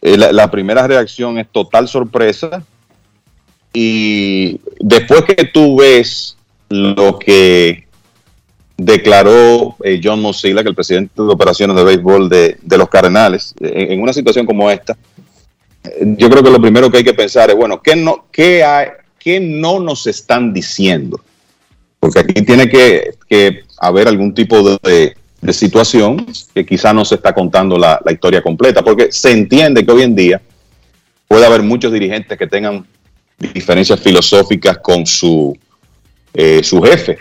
eh, 0.00 0.16
la, 0.16 0.50
primera 0.50 0.86
reacción 0.86 1.38
es 1.38 1.48
total 1.50 1.88
sorpresa 1.88 2.62
y 3.72 4.60
después 4.78 5.24
que 5.24 5.44
tú 5.46 5.76
ves 5.76 6.36
lo 6.68 7.18
que 7.18 7.86
declaró 8.76 9.76
eh, 9.82 10.00
John 10.02 10.20
Mozilla, 10.20 10.62
que 10.62 10.68
el 10.68 10.74
presidente 10.74 11.22
de 11.22 11.28
operaciones 11.28 11.76
de 11.76 11.84
béisbol 11.84 12.28
de, 12.28 12.58
de 12.60 12.78
los 12.78 12.88
Cardenales, 12.88 13.54
en, 13.60 14.00
una 14.00 14.12
situación 14.12 14.46
como 14.46 14.70
esta, 14.70 14.96
yo 16.00 16.30
creo 16.30 16.42
que 16.42 16.50
lo 16.50 16.60
primero 16.60 16.90
que 16.90 16.98
hay 16.98 17.04
que 17.04 17.14
pensar 17.14 17.50
es, 17.50 17.56
bueno, 17.56 17.80
¿qué 17.80 17.94
no, 17.94 18.26
qué 18.32 18.64
qué 19.18 19.40
no 19.40 19.80
nos 19.80 20.06
están 20.06 20.52
diciendo? 20.52 21.20
Porque 22.04 22.20
aquí 22.20 22.42
tiene 22.42 22.68
que, 22.68 23.62
haber 23.78 24.08
algún 24.08 24.34
tipo 24.34 24.62
de, 24.62 25.16
situación 25.52 26.26
que 26.54 26.66
quizá 26.66 26.92
no 26.92 27.02
se 27.02 27.14
está 27.14 27.32
contando 27.32 27.78
la, 27.78 27.98
la 28.04 28.12
historia 28.12 28.42
completa, 28.42 28.84
porque 28.84 29.10
se 29.10 29.30
entiende 29.30 29.86
que 29.86 29.90
hoy 29.90 30.02
en 30.02 30.14
día 30.14 30.42
puede 31.26 31.46
haber 31.46 31.62
muchos 31.62 31.90
dirigentes 31.90 32.36
que 32.36 32.46
tengan 32.46 32.86
diferencias 33.38 33.98
filosóficas 34.00 34.76
con 34.82 35.06
su, 35.06 35.56
eh, 36.34 36.62
su 36.62 36.82
jefe. 36.82 37.16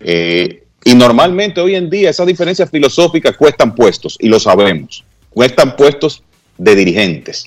Eh, 0.00 0.64
y 0.84 0.94
normalmente 0.96 1.60
hoy 1.60 1.76
en 1.76 1.88
día 1.88 2.10
esas 2.10 2.26
diferencias 2.26 2.68
filosóficas 2.68 3.36
cuestan 3.36 3.76
puestos, 3.76 4.16
y 4.18 4.26
lo 4.26 4.40
sabemos, 4.40 5.04
cuestan 5.28 5.76
puestos 5.76 6.24
de 6.58 6.74
dirigentes. 6.74 7.46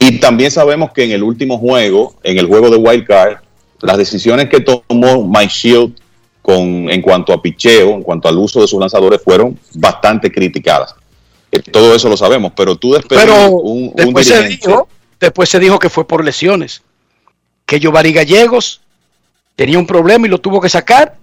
Y 0.00 0.18
también 0.18 0.50
sabemos 0.50 0.90
que 0.90 1.04
en 1.04 1.12
el 1.12 1.22
último 1.22 1.56
juego, 1.56 2.16
en 2.24 2.36
el 2.36 2.46
juego 2.46 2.68
de 2.68 2.78
Wild 2.78 3.06
Card, 3.06 3.38
las 3.80 3.96
decisiones 3.98 4.48
que 4.48 4.60
tomó 4.60 5.26
Mike 5.26 5.52
Shield 5.52 5.92
con, 6.42 6.90
en 6.90 7.02
cuanto 7.02 7.32
a 7.32 7.40
picheo, 7.42 7.90
en 7.90 8.02
cuanto 8.02 8.28
al 8.28 8.38
uso 8.38 8.60
de 8.60 8.66
sus 8.68 8.80
lanzadores, 8.80 9.20
fueron 9.22 9.58
bastante 9.74 10.30
criticadas. 10.32 10.94
Eh, 11.52 11.60
todo 11.60 11.94
eso 11.94 12.08
lo 12.08 12.16
sabemos, 12.16 12.52
pero 12.56 12.76
tú 12.76 12.92
despedir 12.94 13.22
Pero 13.24 13.50
un, 13.50 13.88
un 13.88 13.92
después 13.94 14.26
se 14.26 14.48
dijo, 14.48 14.88
después 15.20 15.48
se 15.48 15.58
dijo 15.58 15.78
que 15.78 15.88
fue 15.90 16.06
por 16.06 16.24
lesiones, 16.24 16.82
que 17.66 17.78
Giovanni 17.80 18.12
Gallegos 18.12 18.80
tenía 19.56 19.78
un 19.78 19.86
problema 19.86 20.26
y 20.26 20.30
lo 20.30 20.38
tuvo 20.38 20.60
que 20.60 20.68
sacar. 20.68 21.16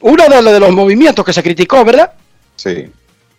Uno 0.00 0.22
de, 0.28 0.42
los- 0.42 0.52
de 0.52 0.60
los 0.60 0.70
movimientos 0.70 1.24
que 1.24 1.32
se 1.32 1.42
criticó, 1.42 1.84
¿verdad? 1.84 2.12
Sí. 2.56 2.86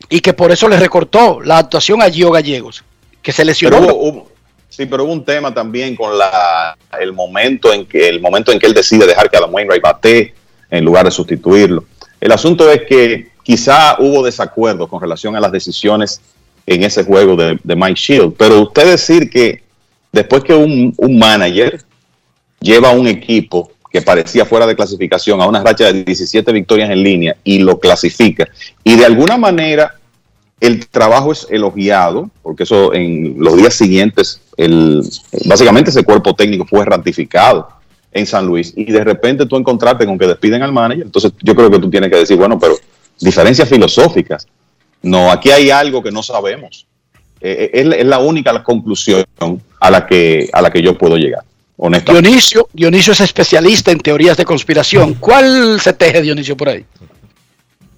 Y 0.09 0.19
que 0.19 0.34
por 0.34 0.51
eso 0.51 0.68
le 0.68 0.77
recortó 0.80 1.41
la 1.41 1.57
actuación 1.57 2.01
a 2.01 2.09
Gio 2.09 2.31
Gallegos, 2.31 2.84
que 3.22 3.31
se 3.31 3.45
lesionó. 3.45 3.80
Pero 3.80 3.95
hubo- 3.95 4.09
hubo- 4.09 4.31
sí, 4.72 4.85
pero 4.85 5.03
hubo 5.03 5.11
un 5.14 5.23
tema 5.23 5.53
también 5.53 5.95
con 5.95 6.18
la, 6.18 6.76
el 6.99 7.14
momento 7.14 7.72
en 7.72 7.85
que 7.85 8.07
el 8.07 8.19
momento 8.19 8.52
en 8.52 8.60
que 8.60 8.65
él 8.65 8.73
decide 8.73 9.06
dejar 9.06 9.30
que 9.30 9.38
Adam 9.38 9.53
Wainwright 9.53 9.84
bate 9.84 10.34
en 10.69 10.85
lugar 10.85 11.06
de 11.06 11.11
sustituirlo. 11.11 11.84
El 12.19 12.31
asunto 12.31 12.72
es 12.72 12.81
que 12.84 13.30
quizá 13.43 13.98
hubo 13.99 14.23
desacuerdo 14.23 14.88
con 14.88 15.02
relación 15.02 15.35
a 15.35 15.39
las 15.39 15.52
decisiones 15.52 16.22
en 16.65 16.84
ese 16.84 17.03
juego 17.03 17.35
de, 17.35 17.60
de 17.64 17.76
Mike 17.76 17.99
Shield, 17.99 18.35
pero 18.38 18.61
usted 18.61 18.85
decir 18.85 19.30
que 19.30 19.61
después 20.11 20.43
que 20.43 20.53
un, 20.53 20.93
un 20.98 21.19
manager 21.19 21.84
lleva 22.60 22.91
un 22.91 23.07
equipo 23.07 23.72
que 23.91 24.02
parecía 24.02 24.45
fuera 24.45 24.65
de 24.65 24.76
clasificación 24.76 25.41
a 25.41 25.48
una 25.48 25.61
racha 25.61 25.91
de 25.91 26.03
17 26.03 26.52
victorias 26.53 26.89
en 26.89 27.03
línea 27.03 27.35
y 27.43 27.60
lo 27.60 27.77
clasifica 27.80 28.48
y 28.84 28.95
de 28.95 29.06
alguna 29.06 29.38
manera 29.38 29.95
el 30.61 30.88
trabajo 30.88 31.33
es 31.33 31.45
elogiado, 31.49 32.29
porque 32.41 32.63
eso 32.63 32.93
en 32.93 33.35
los 33.38 33.57
días 33.57 33.73
siguientes, 33.73 34.39
el, 34.55 35.01
básicamente 35.45 35.89
ese 35.89 36.03
cuerpo 36.03 36.33
técnico 36.33 36.65
fue 36.65 36.85
ratificado 36.85 37.67
en 38.13 38.25
San 38.25 38.45
Luis 38.45 38.73
y 38.75 38.85
de 38.85 39.03
repente 39.03 39.45
tú 39.45 39.57
encontrarte 39.57 40.05
con 40.05 40.17
que 40.17 40.27
despiden 40.27 40.61
al 40.63 40.71
manager, 40.71 41.03
entonces 41.05 41.31
yo 41.41 41.55
creo 41.55 41.69
que 41.69 41.79
tú 41.79 41.89
tienes 41.89 42.09
que 42.09 42.17
decir, 42.17 42.38
bueno, 42.38 42.57
pero 42.59 42.75
diferencias 43.19 43.67
filosóficas. 43.67 44.47
No, 45.01 45.31
aquí 45.31 45.49
hay 45.51 45.69
algo 45.71 46.01
que 46.03 46.11
no 46.11 46.21
sabemos. 46.23 46.85
Eh, 47.41 47.71
es, 47.73 47.85
la- 47.88 47.95
es 47.95 48.05
la 48.05 48.19
única 48.19 48.63
conclusión 48.63 49.25
a 49.79 49.89
la 49.89 50.05
que, 50.05 50.47
a 50.53 50.61
la 50.61 50.69
que 50.71 50.81
yo 50.83 50.95
puedo 50.95 51.17
llegar, 51.17 51.41
honestamente. 51.77 52.29
Dionisio, 52.29 52.67
Dionisio 52.71 53.13
es 53.13 53.21
especialista 53.21 53.89
en 53.91 53.99
teorías 53.99 54.38
de 54.38 54.45
conspiración. 54.45 55.15
¿Cuál 55.15 55.79
se 55.81 55.91
teje, 55.93 56.21
Dionisio, 56.21 56.55
por 56.55 56.69
ahí? 56.69 56.85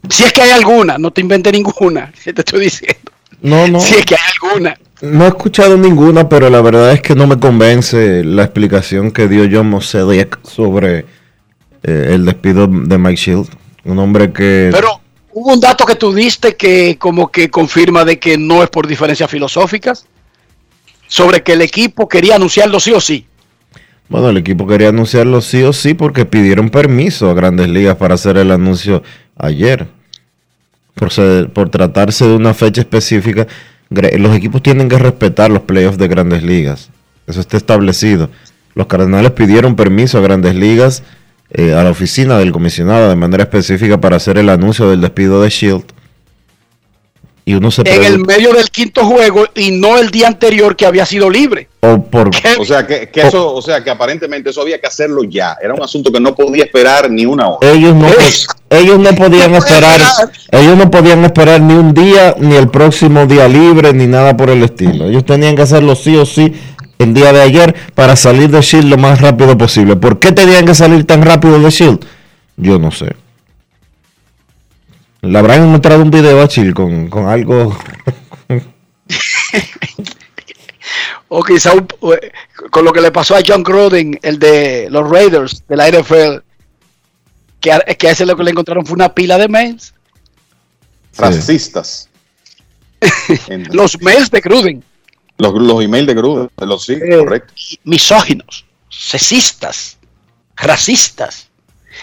Si 0.09 0.23
es 0.23 0.33
que 0.33 0.41
hay 0.41 0.51
alguna, 0.51 0.97
no 0.97 1.11
te 1.11 1.21
invente 1.21 1.51
ninguna, 1.51 2.11
te 2.23 2.31
estoy 2.31 2.61
diciendo. 2.61 3.11
No, 3.41 3.67
no. 3.67 3.79
Si 3.79 3.95
es 3.95 4.05
que 4.05 4.15
hay 4.15 4.21
alguna. 4.41 4.77
No 5.01 5.25
he 5.25 5.27
escuchado 5.27 5.77
ninguna, 5.77 6.29
pero 6.29 6.49
la 6.49 6.61
verdad 6.61 6.93
es 6.93 7.01
que 7.01 7.13
no 7.13 7.27
me 7.27 7.37
convence 7.37 8.23
la 8.23 8.43
explicación 8.43 9.11
que 9.11 9.27
dio 9.27 9.47
John 9.51 9.69
Moseliak 9.69 10.39
sobre 10.47 11.05
eh, 11.83 12.11
el 12.11 12.25
despido 12.25 12.67
de 12.67 12.97
Mike 12.97 13.21
Shield. 13.21 13.49
Un 13.83 13.99
hombre 13.99 14.31
que... 14.31 14.69
Pero 14.71 15.01
hubo 15.33 15.53
un 15.53 15.59
dato 15.59 15.85
que 15.85 15.95
tú 15.95 16.13
diste 16.13 16.55
que 16.55 16.97
como 16.97 17.29
que 17.29 17.49
confirma 17.49 18.05
de 18.05 18.17
que 18.17 18.37
no 18.37 18.63
es 18.63 18.69
por 18.69 18.87
diferencias 18.87 19.29
filosóficas, 19.29 20.05
sobre 21.07 21.43
que 21.43 21.53
el 21.53 21.61
equipo 21.61 22.07
quería 22.07 22.35
anunciarlo 22.35 22.79
sí 22.79 22.93
o 22.93 23.01
sí. 23.01 23.27
Bueno, 24.07 24.29
el 24.29 24.37
equipo 24.37 24.67
quería 24.67 24.89
anunciarlo 24.89 25.41
sí 25.41 25.63
o 25.63 25.73
sí 25.73 25.93
porque 25.93 26.25
pidieron 26.25 26.69
permiso 26.69 27.29
a 27.29 27.33
Grandes 27.33 27.67
Ligas 27.67 27.97
para 27.97 28.15
hacer 28.15 28.37
el 28.37 28.51
anuncio 28.51 29.03
ayer. 29.37 29.87
Por, 30.95 31.11
ser- 31.11 31.49
por 31.49 31.69
tratarse 31.69 32.25
de 32.27 32.35
una 32.35 32.53
fecha 32.53 32.81
específica, 32.81 33.47
los 33.89 34.35
equipos 34.35 34.61
tienen 34.61 34.89
que 34.89 34.97
respetar 34.99 35.49
los 35.51 35.63
playoffs 35.63 35.97
de 35.97 36.07
Grandes 36.07 36.43
Ligas. 36.43 36.89
Eso 37.27 37.39
está 37.39 37.57
establecido. 37.57 38.29
Los 38.75 38.87
Cardenales 38.87 39.31
pidieron 39.31 39.75
permiso 39.75 40.17
a 40.17 40.21
Grandes 40.21 40.55
Ligas, 40.55 41.03
eh, 41.51 41.73
a 41.73 41.83
la 41.83 41.91
oficina 41.91 42.37
del 42.37 42.51
comisionado 42.51 43.09
de 43.09 43.15
manera 43.15 43.43
específica 43.43 43.99
para 44.01 44.15
hacer 44.17 44.37
el 44.37 44.49
anuncio 44.49 44.89
del 44.89 45.01
despido 45.01 45.41
de 45.41 45.49
Shield. 45.49 45.83
Y 47.45 47.55
uno 47.55 47.71
se 47.71 47.81
En 47.81 48.03
el 48.03 48.19
medio 48.19 48.53
del 48.53 48.69
quinto 48.69 49.05
juego 49.05 49.45
y 49.55 49.71
no 49.71 49.97
el 49.97 50.11
día 50.11 50.27
anterior 50.27 50.77
que 50.77 50.85
había 50.85 51.05
sido 51.05 51.29
libre. 51.29 51.67
o 51.81 52.01
por, 52.01 52.29
O 52.57 52.65
sea 52.65 52.87
que, 52.87 53.09
que 53.09 53.21
eso, 53.21 53.53
o 53.53 53.61
sea 53.61 53.83
que 53.83 53.89
aparentemente 53.89 54.51
eso 54.51 54.61
había 54.61 54.79
que 54.79 54.87
hacerlo 54.87 55.23
ya. 55.25 55.57
Era 55.61 55.73
un 55.73 55.83
asunto 55.83 56.11
que 56.11 56.21
no 56.21 56.33
podía 56.33 56.63
esperar 56.63 57.11
ni 57.11 57.25
una 57.25 57.49
hora. 57.49 57.69
ellos 57.69 57.93
no, 57.95 58.07
ellos 58.69 58.99
no 58.99 59.13
podían 59.13 59.53
esperar, 59.55 59.99
ellos 60.51 60.77
no 60.77 60.89
podían 60.89 61.25
esperar 61.25 61.59
ni 61.59 61.73
un 61.73 61.93
día, 61.93 62.35
ni 62.39 62.55
el 62.55 62.69
próximo 62.69 63.25
día 63.25 63.47
libre, 63.49 63.93
ni 63.93 64.07
nada 64.07 64.37
por 64.37 64.49
el 64.49 64.63
estilo. 64.63 65.09
Ellos 65.09 65.25
tenían 65.25 65.55
que 65.55 65.63
hacerlo 65.63 65.95
sí 65.95 66.15
o 66.15 66.25
sí 66.25 66.53
el 66.99 67.13
día 67.13 67.33
de 67.33 67.41
ayer 67.41 67.75
para 67.93 68.15
salir 68.15 68.49
de 68.49 68.61
Shield 68.61 68.89
lo 68.89 68.97
más 68.97 69.19
rápido 69.19 69.57
posible. 69.57 69.97
¿Por 69.97 70.19
qué 70.19 70.31
tenían 70.31 70.65
que 70.65 70.73
salir 70.73 71.05
tan 71.05 71.21
rápido 71.21 71.59
de 71.59 71.69
Shield? 71.69 72.05
Yo 72.55 72.79
no 72.79 72.91
sé. 72.91 73.22
Le 75.23 75.39
habrán 75.39 75.67
mostrado 75.71 76.01
un 76.03 76.11
video 76.11 76.41
a 76.41 76.45
Shield 76.47 76.73
con, 76.73 77.09
con 77.09 77.27
algo. 77.27 77.75
O 81.29 81.43
quizá 81.43 81.73
un- 81.73 81.87
con 82.69 82.85
lo 82.85 82.93
que 82.93 83.01
le 83.01 83.11
pasó 83.11 83.35
a 83.35 83.39
John 83.45 83.63
Gruden, 83.63 84.19
el 84.21 84.37
de 84.37 84.87
los 84.91 85.09
Raiders 85.09 85.63
de 85.67 85.75
la 85.77 85.89
NFL, 85.89 86.43
que 87.59 87.71
a, 87.71 87.79
que 87.79 88.07
a 88.07 88.11
ese 88.11 88.25
lo 88.27 88.35
que 88.37 88.43
le 88.43 88.51
encontraron 88.51 88.85
fue 88.85 88.93
una 88.93 89.09
pila 89.15 89.39
de 89.39 89.47
mails. 89.47 89.95
Racistas. 91.17 92.07
Los 93.71 93.99
mails 94.01 94.29
de 94.29 94.41
Gruden. 94.41 94.83
Los, 95.39 95.53
los 95.55 95.83
emails 95.83 96.05
de 96.07 96.13
Gruden, 96.13 96.49
los 96.57 96.85
sí, 96.85 96.93
Eh, 96.93 97.17
correcto. 97.17 97.51
misóginos, 97.83 98.65
sexistas, 98.89 99.97
racistas. 100.55 101.49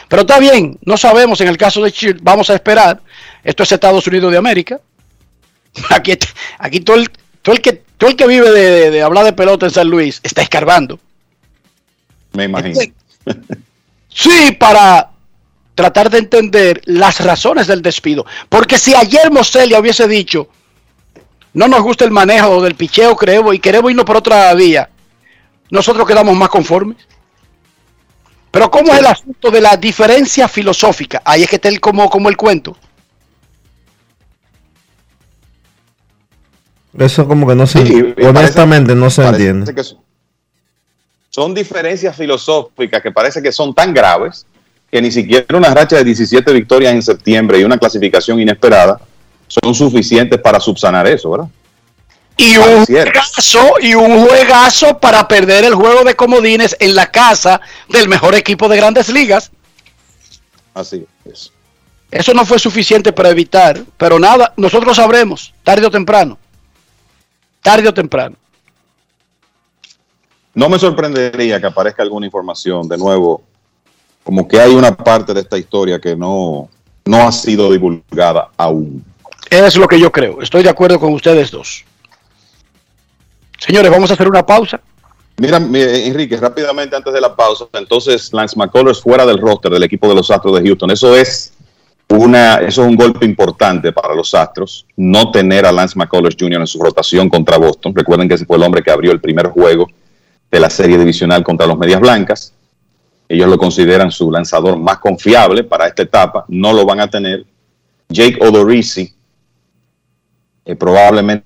Pero 0.09 0.23
está 0.23 0.41
bien, 0.41 0.77
no 0.85 0.97
sabemos 0.97 1.41
en 1.41 1.47
el 1.49 1.57
caso 1.57 1.83
de 1.85 1.93
Chile, 1.93 2.19
vamos 2.21 2.51
a 2.51 2.55
esperar. 2.55 3.01
Esto 3.45 3.63
es 3.63 3.73
Estados 3.73 4.07
Unidos 4.07 4.31
de 4.33 4.39
América. 4.39 4.81
Aquí, 5.91 6.13
aquí 6.59 6.81
todo, 6.81 6.97
el, 6.97 7.09
todo, 7.43 7.55
el 7.55 7.61
que, 7.63 7.73
todo 7.97 8.11
el 8.11 8.17
que 8.17 8.27
vive 8.27 8.51
de, 8.51 8.71
de- 8.71 8.91
de 8.91 9.03
hablar 9.03 9.25
de 9.25 9.33
pelota 9.33 9.67
en 9.67 9.73
San 9.73 9.89
Luis 9.89 10.21
está 10.23 10.43
escarbando. 10.43 10.99
Me 12.33 12.45
imagino. 12.45 12.79
Sí, 14.09 14.53
para 14.59 15.11
tratar 15.75 16.11
de 16.11 16.19
entender 16.19 16.81
las 16.87 17.21
razones 17.25 17.67
del 17.69 17.83
despido. 17.83 18.27
Porque 18.49 18.79
si 18.79 18.95
ayer 18.95 19.31
Moselia 19.31 19.79
hubiese 19.79 20.07
dicho, 20.09 20.49
no 21.55 21.69
nos 21.69 21.81
gusta 21.83 22.05
el 22.05 22.11
manejo 22.11 22.61
del 22.61 22.75
picheo, 22.75 23.15
creemos, 23.17 23.55
y 23.55 23.59
queremos 23.61 23.91
irnos 23.91 24.05
por 24.05 24.17
otra 24.17 24.53
vía, 24.55 24.91
nosotros 25.71 26.07
quedamos 26.07 26.37
más 26.37 26.49
conformes. 26.49 26.97
Pero 28.51 28.69
¿cómo 28.71 28.93
es 28.93 28.99
el 28.99 29.07
asunto 29.07 29.51
de 29.51 29.61
la 29.61 29.77
diferencia 29.77 30.49
filosófica? 30.49 31.23
Ahí 31.25 31.45
es 31.45 31.49
que 31.49 31.57
está 31.57 31.69
el, 31.69 31.81
como, 31.81 32.11
como 32.11 32.29
el 32.29 32.37
cuento. 32.37 32.77
Eso 36.99 37.27
como 37.27 37.47
que 37.47 37.55
no 37.55 37.67
se 37.67 37.87
Sí, 37.87 38.15
honestamente 38.27 38.95
no 38.95 39.11
se 39.11 39.25
entiende. 39.25 39.75
que 39.75 39.83
son 41.31 41.55
diferencias 41.55 42.17
filosóficas 42.17 43.01
que 43.01 43.13
parece 43.13 43.41
que 43.41 43.53
son 43.53 43.73
tan 43.73 43.95
graves 43.95 44.47
que 44.91 45.01
ni 45.01 45.13
siquiera 45.13 45.57
una 45.57 45.73
racha 45.73 45.97
de 45.97 46.05
17 46.05 46.53
victorias 46.53 46.93
en 46.93 47.03
septiembre 47.03 47.61
y 47.61 47.65
una 47.65 47.79
clasificación 47.79 48.41
inesperada 48.41 49.01
son 49.47 49.75
suficientes 49.75 50.41
para 50.41 50.59
subsanar 50.59 51.07
eso, 51.07 51.31
¿verdad? 51.31 51.49
Y 52.37 52.57
un 52.57 52.87
juegazo, 52.87 53.75
y 53.81 53.95
un 53.95 54.27
juegazo 54.27 54.99
para 54.99 55.29
perder 55.29 55.65
el 55.65 55.75
juego 55.75 56.05
de 56.05 56.17
comodines 56.17 56.75
en 56.81 56.95
la 56.95 57.11
casa 57.11 57.61
del 57.89 58.09
mejor 58.09 58.35
equipo 58.35 58.69
de 58.69 58.77
grandes 58.79 59.11
ligas. 59.11 59.51
Así 60.73 61.07
es. 61.25 61.53
Eso 62.11 62.35
no 62.35 62.45
fue 62.45 62.59
suficiente 62.59 63.13
para 63.13 63.29
evitar, 63.29 63.85
pero 63.97 64.19
nada, 64.19 64.53
nosotros 64.57 64.97
sabremos, 64.97 65.53
tarde 65.63 65.87
o 65.87 65.91
temprano. 65.91 66.39
Tarde 67.63 67.89
o 67.89 67.95
temprano. 67.95 68.37
No 70.55 70.69
me 70.69 70.79
sorprendería 70.79 71.61
que 71.61 71.67
aparezca 71.67 72.03
alguna 72.03 72.27
información 72.27 72.89
de 72.89 72.99
nuevo, 72.99 73.43
como 74.25 74.49
que 74.49 74.61
hay 74.61 74.75
una 74.75 74.97
parte 74.97 75.33
de 75.33 75.41
esta 75.41 75.57
historia 75.57 76.01
que 76.01 76.17
no, 76.17 76.69
no 77.05 77.17
ha 77.17 77.33
sido 77.33 77.71
divulgada 77.71 78.49
aún. 78.57 79.05
Es 79.49 79.77
lo 79.77 79.87
que 79.87 79.99
yo 79.99 80.11
creo. 80.11 80.43
Estoy 80.43 80.63
de 80.63 80.71
acuerdo 80.71 80.99
con 80.99 81.13
ustedes 81.13 81.51
dos. 81.51 81.85
Señores, 83.59 83.91
vamos 83.91 84.11
a 84.11 84.15
hacer 84.15 84.29
una 84.29 84.45
pausa. 84.45 84.81
Mira, 85.37 85.57
Enrique, 85.57 86.37
rápidamente 86.37 86.97
antes 86.97 87.13
de 87.13 87.21
la 87.21 87.35
pausa, 87.35 87.65
entonces 87.73 88.33
Lance 88.33 88.59
McCullers 88.59 89.01
fuera 89.01 89.25
del 89.25 89.39
roster 89.39 89.73
del 89.73 89.83
equipo 89.83 90.07
de 90.09 90.15
los 90.15 90.31
Astros 90.31 90.61
de 90.61 90.67
Houston. 90.67 90.91
Eso 90.91 91.17
es 91.17 91.55
eso 92.11 92.67
es 92.67 92.79
un 92.79 92.97
golpe 92.97 93.25
importante 93.25 93.93
para 93.93 94.15
los 94.15 94.35
Astros, 94.35 94.85
no 94.97 95.31
tener 95.31 95.65
a 95.65 95.71
Lance 95.71 95.97
McCullers 95.97 96.37
Jr. 96.39 96.61
en 96.61 96.67
su 96.67 96.83
rotación 96.83 97.29
contra 97.29 97.57
Boston. 97.57 97.95
Recuerden 97.95 98.29
que 98.29 98.35
ese 98.35 98.47
fue 98.47 98.57
el 98.57 98.65
hombre 98.65 98.83
que 98.83 98.91
abrió 98.91 99.13
el 99.13 99.21
primer 99.21 99.47
juego 99.47 99.87
de 100.51 100.61
la 100.61 100.69
serie 100.69 100.99
divisional 100.99 101.45
contra 101.45 101.69
los 101.69 101.79
Medias 101.79 102.01
Blancas. 102.01 102.53
Ellos 103.29 103.49
lo 103.49 103.57
consideran 103.57 104.11
su 104.11 104.29
lanzador 104.29 104.77
más 104.77 104.99
confiable 104.99 105.63
para 105.63 105.87
esta 105.87 106.03
etapa. 106.03 106.45
No 106.49 106.73
lo 106.73 106.85
van 106.85 106.99
a 106.99 107.09
tener. 107.09 107.47
Jake 108.09 108.39
Odorizzi 108.41 109.15
eh, 110.65 110.75
probablemente 110.75 111.45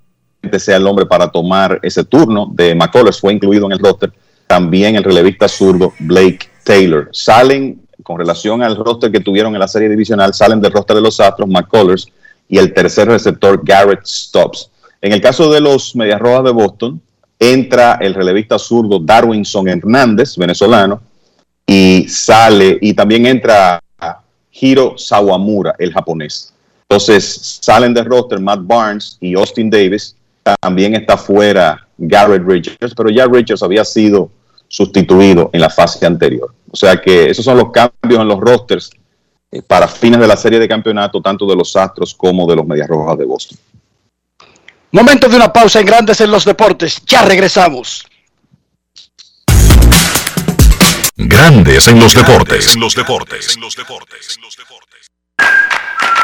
sea 0.58 0.78
el 0.78 0.86
hombre 0.86 1.04
para 1.04 1.28
tomar 1.28 1.78
ese 1.82 2.04
turno 2.04 2.48
de 2.50 2.74
McCullers. 2.74 3.20
Fue 3.20 3.34
incluido 3.34 3.66
en 3.66 3.72
el 3.72 3.78
roster. 3.80 4.10
También 4.46 4.96
el 4.96 5.04
relevista 5.04 5.46
zurdo 5.46 5.92
Blake 5.98 6.48
Taylor. 6.64 7.10
Salen 7.12 7.83
con 8.04 8.18
relación 8.18 8.62
al 8.62 8.76
roster 8.76 9.10
que 9.10 9.18
tuvieron 9.18 9.54
en 9.54 9.60
la 9.60 9.66
serie 9.66 9.88
divisional, 9.88 10.32
salen 10.32 10.60
del 10.60 10.70
roster 10.70 10.94
de 10.94 11.02
los 11.02 11.18
Astros, 11.18 11.48
McCullers 11.48 12.06
y 12.48 12.58
el 12.58 12.72
tercer 12.72 13.08
receptor 13.08 13.60
Garrett 13.64 14.04
Stops. 14.06 14.70
En 15.00 15.12
el 15.12 15.20
caso 15.20 15.50
de 15.50 15.60
los 15.60 15.96
Medias 15.96 16.20
Rojas 16.20 16.44
de 16.44 16.52
Boston, 16.52 17.00
entra 17.38 17.98
el 18.00 18.14
relevista 18.14 18.58
zurdo 18.58 18.98
Darwinson 19.00 19.68
Hernández, 19.68 20.36
venezolano, 20.36 21.00
y 21.66 22.06
sale, 22.08 22.78
y 22.80 22.94
también 22.94 23.26
entra 23.26 23.80
Hiro 24.52 24.96
Sawamura, 24.96 25.74
el 25.78 25.92
japonés. 25.92 26.52
Entonces 26.88 27.58
salen 27.60 27.94
del 27.94 28.04
roster 28.04 28.38
Matt 28.38 28.60
Barnes 28.62 29.16
y 29.20 29.34
Austin 29.34 29.70
Davis. 29.70 30.14
También 30.60 30.94
está 30.94 31.16
fuera 31.16 31.88
Garrett 31.96 32.44
Richards, 32.46 32.94
pero 32.94 33.08
ya 33.10 33.26
Richards 33.26 33.62
había 33.62 33.84
sido 33.84 34.30
sustituido 34.68 35.50
en 35.52 35.60
la 35.60 35.70
fase 35.70 36.04
anterior. 36.04 36.52
O 36.74 36.76
sea 36.76 37.00
que 37.00 37.30
esos 37.30 37.44
son 37.44 37.56
los 37.56 37.70
cambios 37.70 38.20
en 38.20 38.26
los 38.26 38.40
rosters 38.40 38.90
eh, 39.52 39.62
para 39.62 39.86
fines 39.86 40.18
de 40.18 40.26
la 40.26 40.36
serie 40.36 40.58
de 40.58 40.66
campeonato, 40.66 41.22
tanto 41.22 41.46
de 41.46 41.54
los 41.54 41.76
Astros 41.76 42.12
como 42.16 42.48
de 42.48 42.56
los 42.56 42.66
Medias 42.66 42.88
Rojas 42.88 43.16
de 43.16 43.24
Boston. 43.24 43.56
Momento 44.90 45.28
de 45.28 45.36
una 45.36 45.52
pausa 45.52 45.78
en 45.78 45.86
Grandes 45.86 46.20
en 46.20 46.32
los 46.32 46.44
Deportes. 46.44 47.00
Ya 47.06 47.22
regresamos. 47.22 48.04
Grandes 51.14 51.86
en 51.86 52.00
los 52.00 52.12
deportes. 52.12 52.74
En 52.74 52.80
los 52.80 52.96
deportes. 52.96 53.56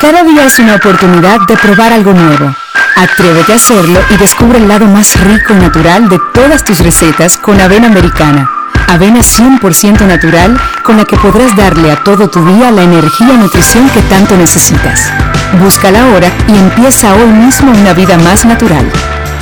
Cada 0.00 0.24
día 0.24 0.46
es 0.46 0.58
una 0.58 0.74
oportunidad 0.74 1.38
de 1.46 1.56
probar 1.58 1.92
algo 1.92 2.12
nuevo. 2.12 2.52
Atrévete 2.96 3.52
a 3.52 3.54
hacerlo 3.54 4.00
y 4.10 4.16
descubre 4.16 4.58
el 4.58 4.66
lado 4.66 4.86
más 4.86 5.14
rico 5.20 5.52
y 5.52 5.58
natural 5.58 6.08
de 6.08 6.18
todas 6.34 6.64
tus 6.64 6.80
recetas 6.80 7.36
con 7.36 7.60
avena 7.60 7.86
americana. 7.86 8.59
Avena 8.90 9.20
100% 9.20 10.04
natural 10.04 10.60
con 10.82 10.96
la 10.96 11.04
que 11.04 11.16
podrás 11.16 11.54
darle 11.54 11.92
a 11.92 12.02
todo 12.02 12.28
tu 12.28 12.44
día 12.44 12.72
la 12.72 12.82
energía 12.82 13.34
y 13.34 13.36
nutrición 13.36 13.88
que 13.90 14.02
tanto 14.02 14.36
necesitas. 14.36 15.12
Búscala 15.60 16.02
ahora 16.02 16.28
y 16.48 16.58
empieza 16.58 17.14
hoy 17.14 17.28
mismo 17.28 17.70
una 17.70 17.92
vida 17.92 18.18
más 18.18 18.44
natural. 18.44 18.84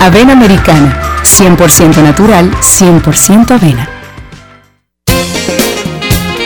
Avena 0.00 0.34
americana, 0.34 1.00
100% 1.22 1.96
natural, 2.02 2.50
100% 2.60 3.50
avena. 3.52 3.88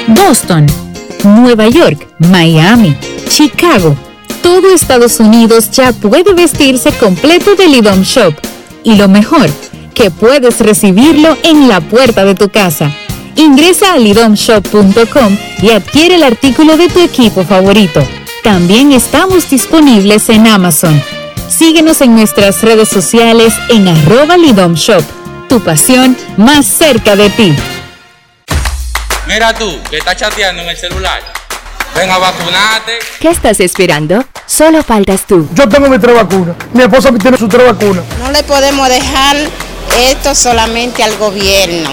Boston, 0.06 0.66
Nueva 1.24 1.66
York, 1.66 2.06
Miami, 2.20 2.96
Chicago. 3.28 3.96
Todo 4.44 4.72
Estados 4.72 5.18
Unidos 5.18 5.72
ya 5.72 5.92
puede 5.92 6.34
vestirse 6.34 6.92
completo 6.92 7.56
del 7.56 7.74
IDOM 7.74 8.02
Shop. 8.02 8.34
Y 8.84 8.94
lo 8.94 9.08
mejor, 9.08 9.50
que 10.02 10.10
puedes 10.10 10.58
recibirlo 10.58 11.38
en 11.44 11.68
la 11.68 11.80
puerta 11.80 12.24
de 12.24 12.34
tu 12.34 12.48
casa. 12.48 12.90
Ingresa 13.36 13.92
a 13.92 13.98
lidomshop.com 13.98 15.38
y 15.62 15.70
adquiere 15.70 16.16
el 16.16 16.24
artículo 16.24 16.76
de 16.76 16.88
tu 16.88 16.98
equipo 16.98 17.44
favorito. 17.44 18.02
También 18.42 18.90
estamos 18.90 19.48
disponibles 19.48 20.28
en 20.28 20.48
Amazon. 20.48 21.00
Síguenos 21.48 22.00
en 22.00 22.16
nuestras 22.16 22.62
redes 22.62 22.88
sociales 22.88 23.54
en 23.68 23.86
arroba 23.86 24.36
lidomshop. 24.36 25.04
Tu 25.48 25.62
pasión 25.62 26.16
más 26.36 26.66
cerca 26.66 27.14
de 27.14 27.30
ti. 27.30 27.54
Mira 29.28 29.54
tú, 29.54 29.70
que 29.88 29.98
estás 29.98 30.16
chateando 30.16 30.62
en 30.62 30.68
el 30.70 30.76
celular. 30.76 31.22
Ven 31.94 32.10
a 32.10 32.18
vacunarte. 32.18 32.98
¿Qué 33.20 33.28
estás 33.28 33.60
esperando? 33.60 34.24
Solo 34.46 34.82
faltas 34.82 35.28
tú. 35.28 35.48
Yo 35.54 35.68
tengo 35.68 35.88
mi 35.88 36.00
tres 36.00 36.16
vacunas. 36.16 36.56
Mi 36.72 36.82
esposa 36.82 37.12
tiene 37.12 37.36
su 37.36 37.46
tres 37.46 37.64
vacunas. 37.66 38.04
No 38.18 38.32
le 38.32 38.42
podemos 38.42 38.88
dejar 38.88 39.36
esto 39.96 40.34
solamente 40.34 41.02
al 41.02 41.16
gobierno, 41.16 41.90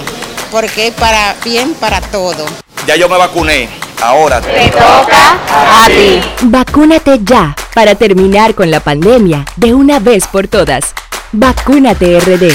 porque 0.52 0.88
es 0.88 0.94
para 0.94 1.36
bien 1.44 1.74
para 1.74 2.02
todo. 2.02 2.46
Ya 2.88 2.96
yo 2.96 3.10
me 3.10 3.18
vacuné. 3.18 3.70
Ahora 4.02 4.40
te 4.40 4.70
toca 4.70 5.38
a 5.52 5.88
ti. 5.88 6.22
Vacúnate 6.44 7.20
ya 7.22 7.54
para 7.76 7.96
terminar 7.96 8.56
con 8.56 8.72
la 8.72 8.80
pandemia 8.80 9.46
de 9.58 9.74
una 9.74 10.00
vez 10.00 10.26
por 10.28 10.48
todas. 10.48 10.94
Vacúnate 11.34 12.20
RD. 12.20 12.54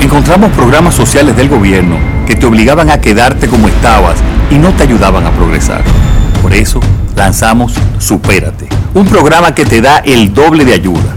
Encontramos 0.00 0.52
programas 0.52 0.94
sociales 0.94 1.36
del 1.36 1.48
gobierno 1.48 1.98
que 2.26 2.36
te 2.36 2.46
obligaban 2.46 2.88
a 2.90 3.00
quedarte 3.00 3.48
como 3.48 3.66
estabas 3.68 4.18
y 4.50 4.54
no 4.54 4.72
te 4.72 4.84
ayudaban 4.84 5.26
a 5.26 5.32
progresar. 5.32 5.82
Por 6.40 6.54
eso 6.54 6.80
lanzamos 7.16 7.72
Supérate, 7.98 8.68
un 8.94 9.06
programa 9.06 9.54
que 9.54 9.64
te 9.64 9.80
da 9.80 9.98
el 9.98 10.32
doble 10.32 10.64
de 10.64 10.74
ayuda. 10.74 11.16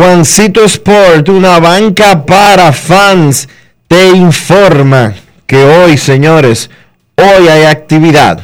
Juancito 0.00 0.64
Sport, 0.64 1.28
una 1.28 1.58
banca 1.58 2.24
para 2.24 2.72
fans, 2.72 3.46
te 3.86 4.08
informa 4.08 5.12
que 5.46 5.62
hoy, 5.62 5.98
señores, 5.98 6.70
hoy 7.16 7.48
hay 7.48 7.64
actividad 7.64 8.40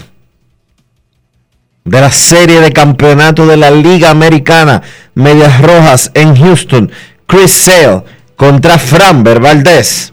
de 1.82 2.00
la 2.02 2.10
serie 2.10 2.60
de 2.60 2.74
campeonato 2.74 3.46
de 3.46 3.56
la 3.56 3.70
Liga 3.70 4.10
Americana, 4.10 4.82
Medias 5.14 5.58
Rojas 5.62 6.10
en 6.12 6.36
Houston, 6.36 6.92
Chris 7.26 7.52
Sale 7.52 8.02
contra 8.36 8.78
Framber 8.78 9.40
Valdez. 9.40 10.12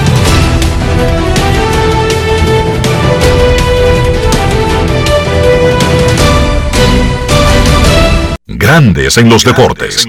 Grandes 8.61 9.17
en 9.17 9.27
los 9.27 9.43
deportes. 9.43 10.07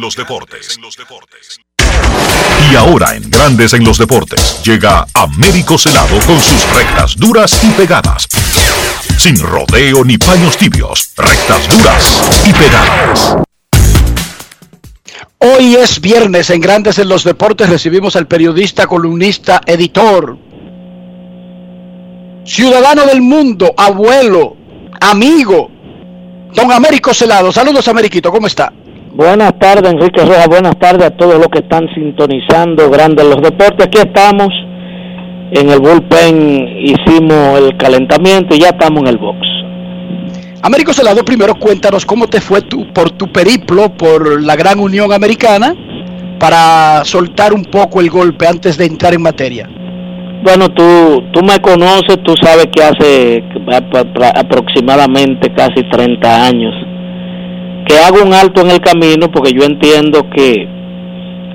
Y 2.70 2.76
ahora 2.76 3.16
en 3.16 3.30
Grandes 3.30 3.72
en 3.72 3.82
los 3.82 3.96
deportes 3.96 4.62
llega 4.62 5.06
Américo 5.14 5.78
Celado 5.78 6.18
con 6.26 6.38
sus 6.38 6.62
rectas 6.76 7.16
duras 7.16 7.64
y 7.64 7.70
pegadas. 7.70 8.28
Sin 9.16 9.38
rodeo 9.38 10.04
ni 10.04 10.18
paños 10.18 10.58
tibios, 10.58 11.14
rectas 11.16 11.66
duras 11.66 12.44
y 12.46 12.52
pegadas. 12.52 13.36
Hoy 15.38 15.76
es 15.76 15.98
viernes 15.98 16.50
en 16.50 16.60
Grandes 16.60 16.98
en 16.98 17.08
los 17.08 17.24
Deportes. 17.24 17.70
Recibimos 17.70 18.16
al 18.16 18.28
periodista, 18.28 18.86
columnista, 18.86 19.62
editor, 19.64 20.36
ciudadano 22.44 23.06
del 23.06 23.22
mundo, 23.22 23.72
abuelo, 23.78 24.58
amigo, 25.00 25.71
don 26.54 26.72
Américo 26.72 27.14
Celado. 27.14 27.52
Saludos, 27.52 27.88
Ameriquito, 27.88 28.30
¿cómo 28.30 28.46
está? 28.46 28.72
Buenas 29.14 29.58
tardes, 29.58 29.92
Enrique 29.92 30.24
Rojas. 30.24 30.48
Buenas 30.48 30.78
tardes 30.78 31.06
a 31.06 31.10
todos 31.10 31.34
los 31.34 31.48
que 31.48 31.58
están 31.58 31.86
sintonizando 31.94 32.88
Grandes 32.90 33.26
los 33.26 33.42
Deportes. 33.42 33.86
Aquí 33.86 33.98
estamos 33.98 34.48
en 35.52 35.68
el 35.68 35.80
bullpen, 35.80 36.78
hicimos 36.78 37.58
el 37.58 37.76
calentamiento 37.76 38.54
y 38.54 38.60
ya 38.60 38.68
estamos 38.68 39.02
en 39.02 39.08
el 39.08 39.18
box. 39.18 39.38
Américo 40.62 40.92
Celado, 40.92 41.24
primero 41.24 41.54
cuéntanos 41.56 42.06
cómo 42.06 42.26
te 42.26 42.40
fue 42.40 42.62
tú 42.62 42.90
por 42.92 43.10
tu 43.10 43.30
periplo 43.30 43.92
por 43.94 44.42
la 44.42 44.56
Gran 44.56 44.78
Unión 44.78 45.12
Americana 45.12 45.74
para 46.38 47.04
soltar 47.04 47.52
un 47.52 47.64
poco 47.64 48.00
el 48.00 48.08
golpe 48.08 48.46
antes 48.46 48.76
de 48.76 48.86
entrar 48.86 49.12
en 49.12 49.22
materia. 49.22 49.68
Bueno, 50.42 50.68
tú, 50.70 51.22
tú 51.32 51.40
me 51.44 51.60
conoces, 51.60 52.22
tú 52.24 52.34
sabes 52.40 52.66
que 52.66 52.82
hace 52.82 53.44
aproximadamente 54.34 55.52
casi 55.54 55.82
30 55.90 56.46
años 56.46 56.74
que 57.86 57.98
hago 57.98 58.22
un 58.24 58.32
alto 58.32 58.60
en 58.60 58.70
el 58.70 58.80
camino 58.80 59.30
porque 59.30 59.52
yo 59.52 59.64
entiendo 59.64 60.28
que 60.30 60.68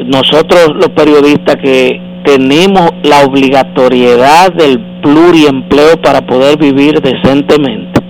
nosotros 0.05 0.71
los 0.75 0.89
periodistas 0.89 1.55
que 1.63 2.01
tenemos 2.25 2.91
la 3.03 3.21
obligatoriedad 3.25 4.51
del 4.53 4.79
pluriempleo 5.01 6.01
para 6.01 6.25
poder 6.25 6.57
vivir 6.57 7.01
decentemente 7.01 8.07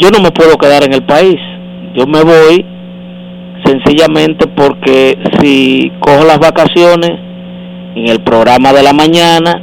yo 0.00 0.10
no 0.10 0.20
me 0.20 0.30
puedo 0.30 0.56
quedar 0.56 0.82
en 0.82 0.94
el 0.94 1.02
país. 1.02 1.36
Yo 1.94 2.06
me 2.06 2.22
voy 2.22 2.64
sencillamente 3.64 4.46
porque 4.48 5.18
si 5.38 5.92
cojo 6.00 6.24
las 6.24 6.38
vacaciones 6.38 7.10
en 7.94 8.08
el 8.08 8.20
programa 8.20 8.72
de 8.72 8.82
la 8.82 8.92
mañana, 8.92 9.60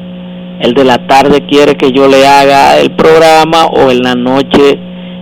el 0.59 0.73
de 0.73 0.83
la 0.83 0.97
tarde 1.07 1.45
quiere 1.45 1.75
que 1.75 1.91
yo 1.91 2.07
le 2.07 2.25
haga 2.25 2.79
el 2.79 2.91
programa 2.91 3.65
o 3.67 3.91
en 3.91 4.01
la 4.01 4.15
noche 4.15 4.79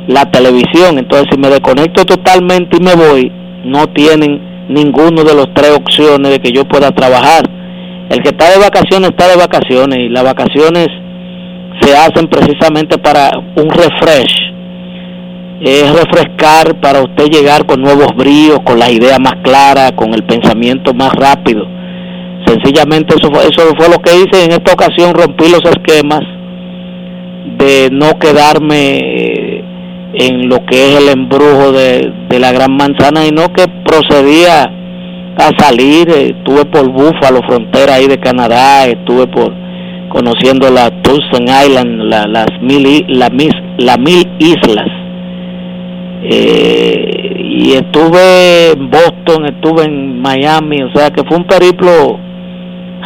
la 0.07 0.29
televisión. 0.31 0.97
Entonces 0.97 1.27
si 1.31 1.37
me 1.39 1.49
desconecto 1.49 2.05
totalmente 2.05 2.77
y 2.77 2.83
me 2.83 2.95
voy, 2.95 3.31
no 3.65 3.87
tienen 3.87 4.67
ninguno 4.69 5.23
de 5.23 5.35
los 5.35 5.53
tres 5.53 5.71
opciones 5.71 6.31
de 6.31 6.39
que 6.39 6.51
yo 6.51 6.65
pueda 6.65 6.91
trabajar. 6.91 7.43
El 8.09 8.21
que 8.21 8.29
está 8.29 8.51
de 8.51 8.59
vacaciones 8.59 9.09
está 9.09 9.27
de 9.27 9.35
vacaciones 9.35 9.99
y 9.99 10.09
las 10.09 10.23
vacaciones 10.23 10.87
se 11.81 11.95
hacen 11.95 12.27
precisamente 12.27 12.97
para 12.97 13.31
un 13.37 13.69
refresh 13.69 14.45
es 15.61 15.89
refrescar 15.89 16.79
para 16.81 17.01
usted 17.01 17.27
llegar 17.27 17.65
con 17.65 17.81
nuevos 17.81 18.15
bríos, 18.15 18.59
con 18.63 18.77
las 18.77 18.91
ideas 18.91 19.19
más 19.19 19.35
claras, 19.43 19.93
con 19.93 20.13
el 20.13 20.23
pensamiento 20.23 20.93
más 20.93 21.13
rápido. 21.13 21.65
Sencillamente 22.45 23.15
eso 23.15 23.31
fue, 23.31 23.43
eso 23.43 23.61
fue 23.77 23.89
lo 23.89 23.99
que 23.99 24.15
hice. 24.15 24.45
En 24.45 24.51
esta 24.51 24.73
ocasión, 24.73 25.13
rompí 25.13 25.45
los 25.49 25.63
esquemas 25.63 26.21
de 27.57 27.89
no 27.91 28.17
quedarme 28.19 28.99
eh, 28.99 29.63
en 30.15 30.49
lo 30.49 30.65
que 30.65 30.89
es 30.89 30.95
el 31.01 31.09
embrujo 31.09 31.71
de, 31.71 32.11
la 32.39 32.51
gran 32.51 32.75
manzana 32.75 33.25
y 33.25 33.31
no 33.31 33.53
que 33.53 33.65
procedía 33.85 34.63
a 35.37 35.51
salir, 35.57 36.09
estuve 36.09 36.65
por 36.65 36.89
Búfalo, 36.89 37.39
frontera 37.47 37.95
ahí 37.95 38.07
de 38.07 38.19
Canadá, 38.19 38.85
estuve 38.87 39.27
por 39.27 39.53
conociendo 40.09 40.69
la 40.69 40.89
Tucson 41.01 41.43
Island, 41.43 42.03
las 42.03 42.47
mil, 42.61 43.05
la, 43.07 43.29
las 43.77 43.99
mil 43.99 44.27
islas. 44.39 44.87
Eh, 46.23 47.25
y 47.37 47.73
estuve 47.73 48.71
en 48.71 48.89
Boston, 48.89 49.45
estuve 49.45 49.85
en 49.85 50.21
Miami, 50.21 50.83
o 50.83 50.91
sea 50.93 51.09
que 51.11 51.23
fue 51.23 51.37
un 51.37 51.45
periplo, 51.45 52.19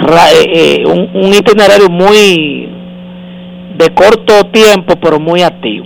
eh, 0.07 0.81
eh, 0.81 0.85
un, 0.85 1.33
itinerario 1.33 1.89
muy 1.89 2.69
de 3.77 3.93
corto 3.93 4.45
tiempo, 4.51 4.95
pero 5.01 5.19
muy 5.19 5.41
activo. 5.41 5.85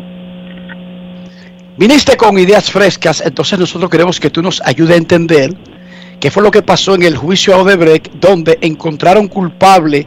Viniste 1.78 2.16
con 2.18 2.38
ideas 2.38 2.70
frescas, 2.72 3.22
entonces 3.26 3.58
nosotros 3.60 3.90
queremos 3.90 4.20
que 4.20 4.30
tú 4.30 4.42
nos 4.42 4.62
ayudes 4.62 4.96
a 4.96 4.98
entender 4.98 5.54
qué 6.20 6.30
fue 6.30 6.44
lo 6.44 6.52
que 6.52 6.62
pasó 6.62 6.96
en 6.96 7.04
el 7.04 7.18
juicio 7.18 7.56
a 7.56 7.58
Odebrecht, 7.58 8.12
donde 8.14 8.58
encontraron 8.62 9.28
culpable 9.28 10.06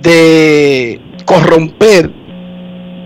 de 0.00 1.00
corromper 1.24 2.10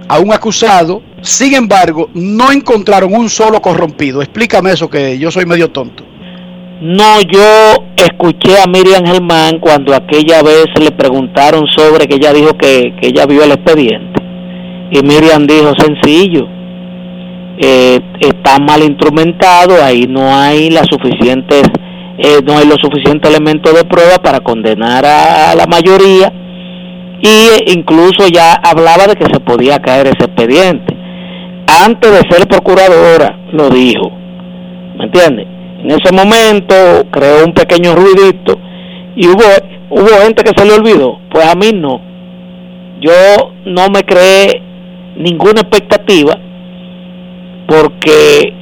a 0.08 0.20
un 0.20 0.32
acusado 0.32 1.02
sin 1.26 1.54
embargo, 1.54 2.08
no 2.14 2.52
encontraron 2.52 3.12
un 3.12 3.28
solo 3.28 3.60
corrompido. 3.60 4.22
Explícame 4.22 4.70
eso 4.70 4.88
que 4.88 5.18
yo 5.18 5.30
soy 5.30 5.44
medio 5.44 5.70
tonto. 5.70 6.04
No, 6.80 7.22
yo 7.22 7.84
escuché 7.96 8.60
a 8.62 8.66
Miriam 8.66 9.04
Germán 9.06 9.58
cuando 9.60 9.94
aquella 9.94 10.42
vez 10.42 10.66
le 10.78 10.90
preguntaron 10.90 11.66
sobre 11.66 12.06
que 12.06 12.16
ella 12.16 12.34
dijo 12.34 12.52
que, 12.52 12.94
ella 13.00 13.24
vio 13.24 13.44
el 13.44 13.52
expediente. 13.52 14.22
Y 14.90 15.02
Miriam 15.02 15.46
dijo 15.46 15.72
sencillo, 15.78 16.46
eh, 17.58 17.98
está 18.20 18.58
mal 18.58 18.82
instrumentado, 18.82 19.82
ahí 19.82 20.06
no 20.06 20.36
hay 20.36 20.68
las 20.68 20.86
suficientes, 20.86 21.62
eh, 22.18 22.40
no 22.44 22.58
hay 22.58 22.66
los 22.66 22.78
suficientes 22.82 23.30
elementos 23.30 23.74
de 23.74 23.84
prueba 23.84 24.18
para 24.22 24.40
condenar 24.40 25.06
a 25.06 25.54
la 25.54 25.66
mayoría 25.66 26.30
y 27.22 27.72
incluso 27.72 28.28
ya 28.28 28.52
hablaba 28.52 29.06
de 29.06 29.14
que 29.14 29.24
se 29.32 29.40
podía 29.40 29.78
caer 29.78 30.08
ese 30.08 30.26
expediente 30.26 30.94
antes 31.84 32.10
de 32.10 32.30
ser 32.30 32.46
procuradora 32.46 33.38
lo 33.52 33.70
dijo. 33.70 34.10
¿Me 34.98 35.04
entiendes? 35.06 35.55
En 35.82 35.90
ese 35.90 36.12
momento 36.12 36.74
creó 37.10 37.44
un 37.44 37.52
pequeño 37.52 37.94
ruidito 37.94 38.58
y 39.14 39.26
hubo, 39.26 39.44
hubo 39.90 40.22
gente 40.22 40.42
que 40.42 40.52
se 40.56 40.64
le 40.66 40.74
olvidó. 40.74 41.18
Pues 41.30 41.46
a 41.46 41.54
mí 41.54 41.70
no. 41.74 42.00
Yo 43.00 43.52
no 43.66 43.88
me 43.88 44.02
creé 44.02 44.62
ninguna 45.16 45.60
expectativa 45.60 46.38
porque 47.66 48.52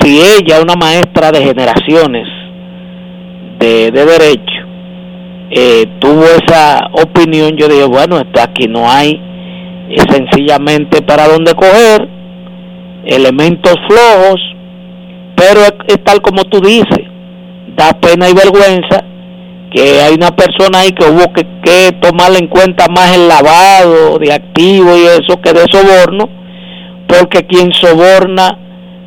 si 0.00 0.20
ella, 0.20 0.62
una 0.62 0.74
maestra 0.74 1.30
de 1.30 1.42
generaciones 1.42 2.26
de, 3.58 3.90
de 3.90 4.04
derecho, 4.04 4.68
eh, 5.50 5.86
tuvo 5.98 6.24
esa 6.24 6.88
opinión, 6.92 7.56
yo 7.56 7.68
dije, 7.68 7.84
bueno, 7.84 8.18
está 8.18 8.44
aquí 8.44 8.66
no 8.68 8.90
hay 8.90 9.20
sencillamente 10.10 11.00
para 11.02 11.26
dónde 11.28 11.54
coger 11.54 12.08
elementos 13.06 13.74
flojos, 13.88 14.40
pero 15.38 15.60
es, 15.60 16.04
tal 16.04 16.20
como 16.20 16.42
tú 16.44 16.60
dices, 16.60 17.06
da 17.76 17.92
pena 18.00 18.28
y 18.28 18.34
vergüenza 18.34 19.04
que 19.70 20.00
hay 20.00 20.14
una 20.14 20.30
persona 20.30 20.80
ahí 20.80 20.92
que 20.92 21.04
hubo 21.04 21.32
que, 21.32 21.46
que 21.62 21.92
tomar 22.00 22.32
en 22.36 22.48
cuenta 22.48 22.88
más 22.88 23.14
el 23.14 23.28
lavado 23.28 24.18
de 24.18 24.32
activos 24.32 24.98
y 24.98 25.04
eso 25.04 25.40
que 25.40 25.52
de 25.52 25.64
soborno, 25.70 26.28
porque 27.06 27.46
quien 27.46 27.72
soborna 27.72 28.58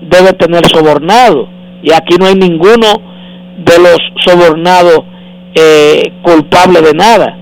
debe 0.01 0.33
tener 0.33 0.65
sobornado, 0.67 1.49
y 1.83 1.91
aquí 1.91 2.15
no 2.17 2.27
hay 2.27 2.35
ninguno 2.35 2.87
de 3.57 3.77
los 3.79 3.99
sobornados 4.23 5.01
eh, 5.55 6.13
culpable 6.21 6.81
de 6.81 6.93
nada. 6.93 7.37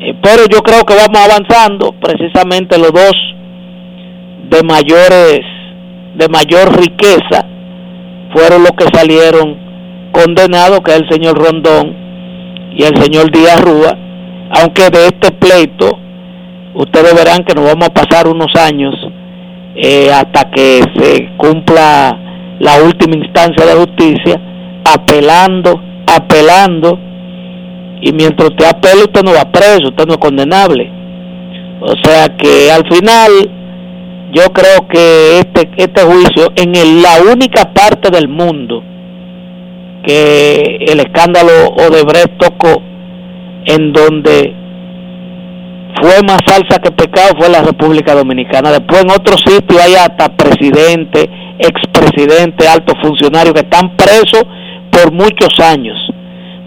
Eh, 0.00 0.14
pero 0.22 0.44
yo 0.50 0.60
creo 0.60 0.84
que 0.84 0.94
vamos 0.94 1.18
avanzando, 1.18 1.92
precisamente 1.92 2.76
los 2.76 2.92
dos 2.92 3.14
de 4.50 4.62
mayores 4.64 5.40
de 6.16 6.28
mayor 6.28 6.76
riqueza 6.76 7.49
fueron 8.32 8.62
los 8.62 8.72
que 8.72 8.86
salieron 8.92 9.56
condenados 10.12 10.80
que 10.80 10.92
es 10.92 11.00
el 11.00 11.10
señor 11.10 11.38
Rondón 11.38 11.94
y 12.76 12.82
el 12.84 12.96
señor 13.02 13.30
Díaz 13.30 13.60
Rúa. 13.60 13.96
Aunque 14.52 14.90
de 14.90 15.06
este 15.06 15.30
pleito 15.32 15.98
ustedes 16.74 17.14
verán 17.14 17.44
que 17.44 17.54
nos 17.54 17.64
vamos 17.64 17.88
a 17.88 17.94
pasar 17.94 18.26
unos 18.26 18.54
años 18.56 18.94
eh, 19.76 20.10
hasta 20.12 20.50
que 20.50 20.82
se 20.96 21.30
cumpla 21.36 22.18
la 22.58 22.82
última 22.82 23.16
instancia 23.16 23.64
de 23.64 23.74
justicia 23.74 24.40
apelando 24.84 25.80
apelando. 26.06 26.98
Y 28.02 28.12
mientras 28.12 28.50
usted 28.50 28.64
apela 28.64 29.04
usted 29.04 29.22
no 29.22 29.32
va 29.32 29.50
preso 29.50 29.88
usted 29.88 30.06
no 30.06 30.14
es 30.14 30.18
condenable. 30.18 30.90
O 31.80 31.94
sea 32.02 32.28
que 32.36 32.70
al 32.70 32.86
final 32.88 33.30
yo 34.32 34.52
creo 34.52 34.86
que 34.88 35.38
este, 35.38 35.70
este 35.76 36.02
juicio 36.02 36.52
en 36.56 37.02
la 37.02 37.32
única 37.32 37.72
parte 37.72 38.10
del 38.10 38.28
mundo 38.28 38.82
que 40.04 40.78
el 40.88 41.00
escándalo 41.00 41.50
Odebrecht 41.76 42.38
tocó, 42.38 42.82
en 43.66 43.92
donde 43.92 44.54
fue 46.00 46.22
más 46.22 46.38
salsa 46.46 46.78
que 46.82 46.90
pecado, 46.92 47.34
fue 47.38 47.48
la 47.50 47.62
República 47.62 48.14
Dominicana. 48.14 48.70
Después 48.70 49.02
en 49.02 49.10
otros 49.10 49.42
sitios 49.44 49.80
hay 49.82 49.94
hasta 49.94 50.28
presidente, 50.34 51.28
expresidente, 51.58 52.66
altos 52.66 52.94
funcionarios 53.02 53.52
que 53.52 53.60
están 53.60 53.96
presos 53.96 54.44
por 54.90 55.12
muchos 55.12 55.60
años 55.60 55.98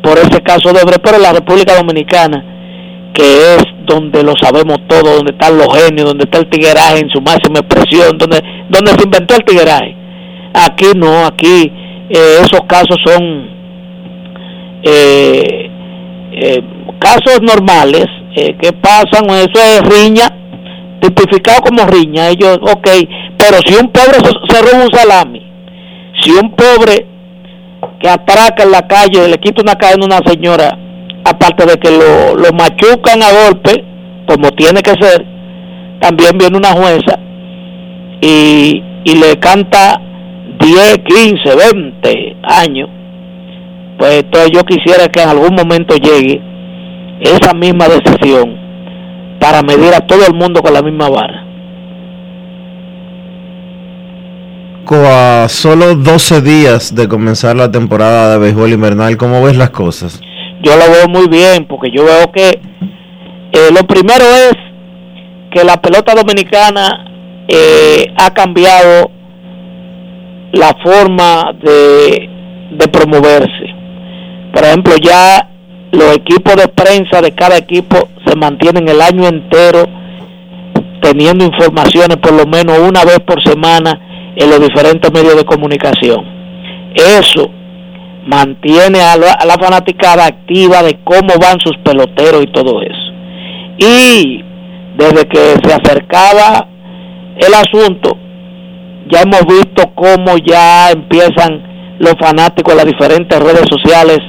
por 0.04 0.20
ese 0.20 0.42
caso 0.42 0.74
de 0.74 0.80
Odebrecht, 0.80 1.02
pero 1.02 1.18
la 1.18 1.32
República 1.32 1.76
Dominicana, 1.76 2.44
que 3.14 3.56
es 3.56 3.64
donde 3.86 4.24
lo 4.24 4.34
sabemos 4.42 4.78
todo, 4.88 5.16
donde 5.16 5.34
están 5.34 5.58
los 5.58 5.68
genios, 5.78 6.08
donde 6.08 6.24
está 6.24 6.40
el 6.40 6.50
tigueraje 6.50 7.00
en 7.00 7.10
su 7.10 7.22
máxima 7.22 7.60
expresión, 7.60 8.18
donde, 8.18 8.42
donde 8.70 8.92
se 8.92 9.04
inventó 9.04 9.36
el 9.36 9.44
tigueraje. 9.44 9.96
Aquí 10.54 10.86
no, 10.96 11.26
aquí 11.26 11.72
eh, 12.10 12.38
esos 12.42 12.62
casos 12.68 12.98
son 13.06 13.50
eh, 14.84 15.70
eh, 16.32 16.62
casos 17.00 17.40
normales 17.42 18.06
que 18.36 18.74
pasan, 18.74 19.30
eso 19.30 19.62
es 19.62 19.82
riña, 19.82 20.28
tipificado 21.00 21.62
como 21.62 21.86
riña, 21.86 22.30
ellos, 22.30 22.58
ok, 22.62 22.88
pero 23.38 23.60
si 23.64 23.76
un 23.76 23.92
pobre 23.92 24.16
se, 24.16 24.32
se 24.56 24.62
roba 24.62 24.86
un 24.86 24.92
salami, 24.92 25.42
si 26.20 26.32
un 26.32 26.52
pobre 26.56 27.06
que 28.00 28.10
atraca 28.10 28.64
en 28.64 28.72
la 28.72 28.88
calle, 28.88 29.28
le 29.28 29.38
quita 29.38 29.62
una 29.62 29.76
cadena 29.76 30.04
a 30.04 30.20
una 30.20 30.32
señora, 30.32 30.78
aparte 31.26 31.66
de 31.66 31.78
que 31.78 31.92
lo, 31.92 32.36
lo 32.36 32.52
machucan 32.54 33.22
a 33.24 33.46
golpe, 33.46 33.84
como 34.28 34.50
tiene 34.52 34.82
que 34.82 34.92
ser, 34.92 35.26
también 36.00 36.38
viene 36.38 36.58
una 36.58 36.72
jueza 36.72 37.20
y, 38.22 38.84
y 39.06 39.16
le 39.16 39.38
canta 39.40 40.02
10, 40.60 40.98
15, 41.06 41.56
20 41.74 42.36
años. 42.44 42.90
Pues 43.98 44.24
entonces 44.24 44.52
yo 44.52 44.64
quisiera 44.64 45.08
que 45.08 45.22
en 45.22 45.30
algún 45.30 45.56
momento 45.56 45.96
llegue 45.96 46.42
esa 47.22 47.54
misma 47.54 47.88
decisión 47.88 48.58
para 49.40 49.62
medir 49.62 49.94
a 49.94 50.00
todo 50.02 50.26
el 50.26 50.34
mundo 50.34 50.62
con 50.62 50.74
la 50.74 50.82
misma 50.82 51.10
vara. 51.10 51.44
a 54.96 55.48
solo 55.50 55.96
12 55.96 56.42
días 56.42 56.94
de 56.94 57.08
comenzar 57.08 57.56
la 57.56 57.72
temporada 57.72 58.34
de 58.34 58.40
béisbol 58.40 58.74
invernal, 58.74 59.18
¿cómo 59.18 59.42
ves 59.42 59.58
las 59.58 59.72
cosas? 59.72 60.22
Yo 60.64 60.78
lo 60.78 60.90
veo 60.90 61.08
muy 61.10 61.28
bien, 61.28 61.66
porque 61.68 61.92
yo 61.92 62.06
veo 62.06 62.32
que 62.32 62.48
eh, 63.52 63.70
lo 63.76 63.86
primero 63.86 64.24
es 64.24 64.54
que 65.52 65.64
la 65.66 65.82
pelota 65.82 66.16
dominicana 66.16 67.44
eh, 67.50 68.06
ha 68.16 68.34
cambiado 68.34 69.12
la 70.54 70.74
forma 70.82 71.52
de, 71.62 72.30
de 72.72 72.88
promoverse. 72.88 73.66
Por 74.54 74.64
ejemplo, 74.64 74.94
ya 75.02 75.50
los 75.92 76.16
equipos 76.16 76.56
de 76.56 76.70
prensa 76.70 77.22
de 77.22 77.34
cada 77.34 77.58
equipo 77.58 78.08
se 78.26 78.36
mantienen 78.38 78.88
el 78.88 79.02
año 79.02 79.28
entero 79.28 79.86
teniendo 81.02 81.44
informaciones 81.44 82.18
por 82.18 82.32
lo 82.32 82.46
menos 82.46 82.80
una 82.80 83.04
vez 83.04 83.20
por 83.20 83.44
semana 83.44 84.00
en 84.38 84.50
los 84.50 84.62
diferentes 84.62 85.12
medios 85.12 85.36
de 85.36 85.44
comunicación. 85.44 86.24
Eso 86.96 87.52
mantiene 88.26 89.02
a 89.02 89.18
la, 89.18 89.34
a 89.34 89.46
la 89.46 89.56
fanaticada 89.56 90.26
activa 90.26 90.84
de 90.84 91.00
cómo 91.04 91.34
van 91.40 91.60
sus 91.60 91.78
peloteros 91.84 92.44
y 92.44 92.52
todo 92.52 92.82
eso. 92.82 93.14
Y 93.78 94.44
desde 94.98 95.28
que 95.28 95.40
se 95.64 95.74
acercaba 95.74 96.68
el 97.38 97.54
asunto, 97.54 98.18
ya 99.10 99.22
hemos 99.22 99.42
visto 99.46 99.84
cómo 99.96 100.38
ya 100.38 100.92
empiezan 100.92 101.98
los 102.00 102.14
fanáticos 102.20 102.74
de 102.74 102.84
las 102.84 102.86
diferentes 102.86 103.40
redes 103.40 103.66
sociales 103.70 104.20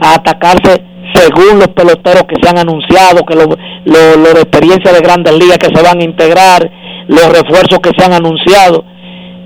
a 0.00 0.14
atacarse 0.14 0.82
según 1.14 1.58
los 1.58 1.68
peloteros 1.68 2.24
que 2.24 2.36
se 2.40 2.48
han 2.48 2.58
anunciado, 2.58 3.24
que 3.26 3.34
los 3.34 3.46
lo, 3.46 4.32
de 4.32 4.44
de 4.44 5.00
grandes 5.02 5.34
ligas 5.34 5.58
que 5.58 5.74
se 5.74 5.82
van 5.82 6.00
a 6.00 6.04
integrar, 6.04 6.70
los 7.08 7.26
refuerzos 7.26 7.80
que 7.80 7.90
se 7.96 8.04
han 8.04 8.12
anunciado 8.12 8.84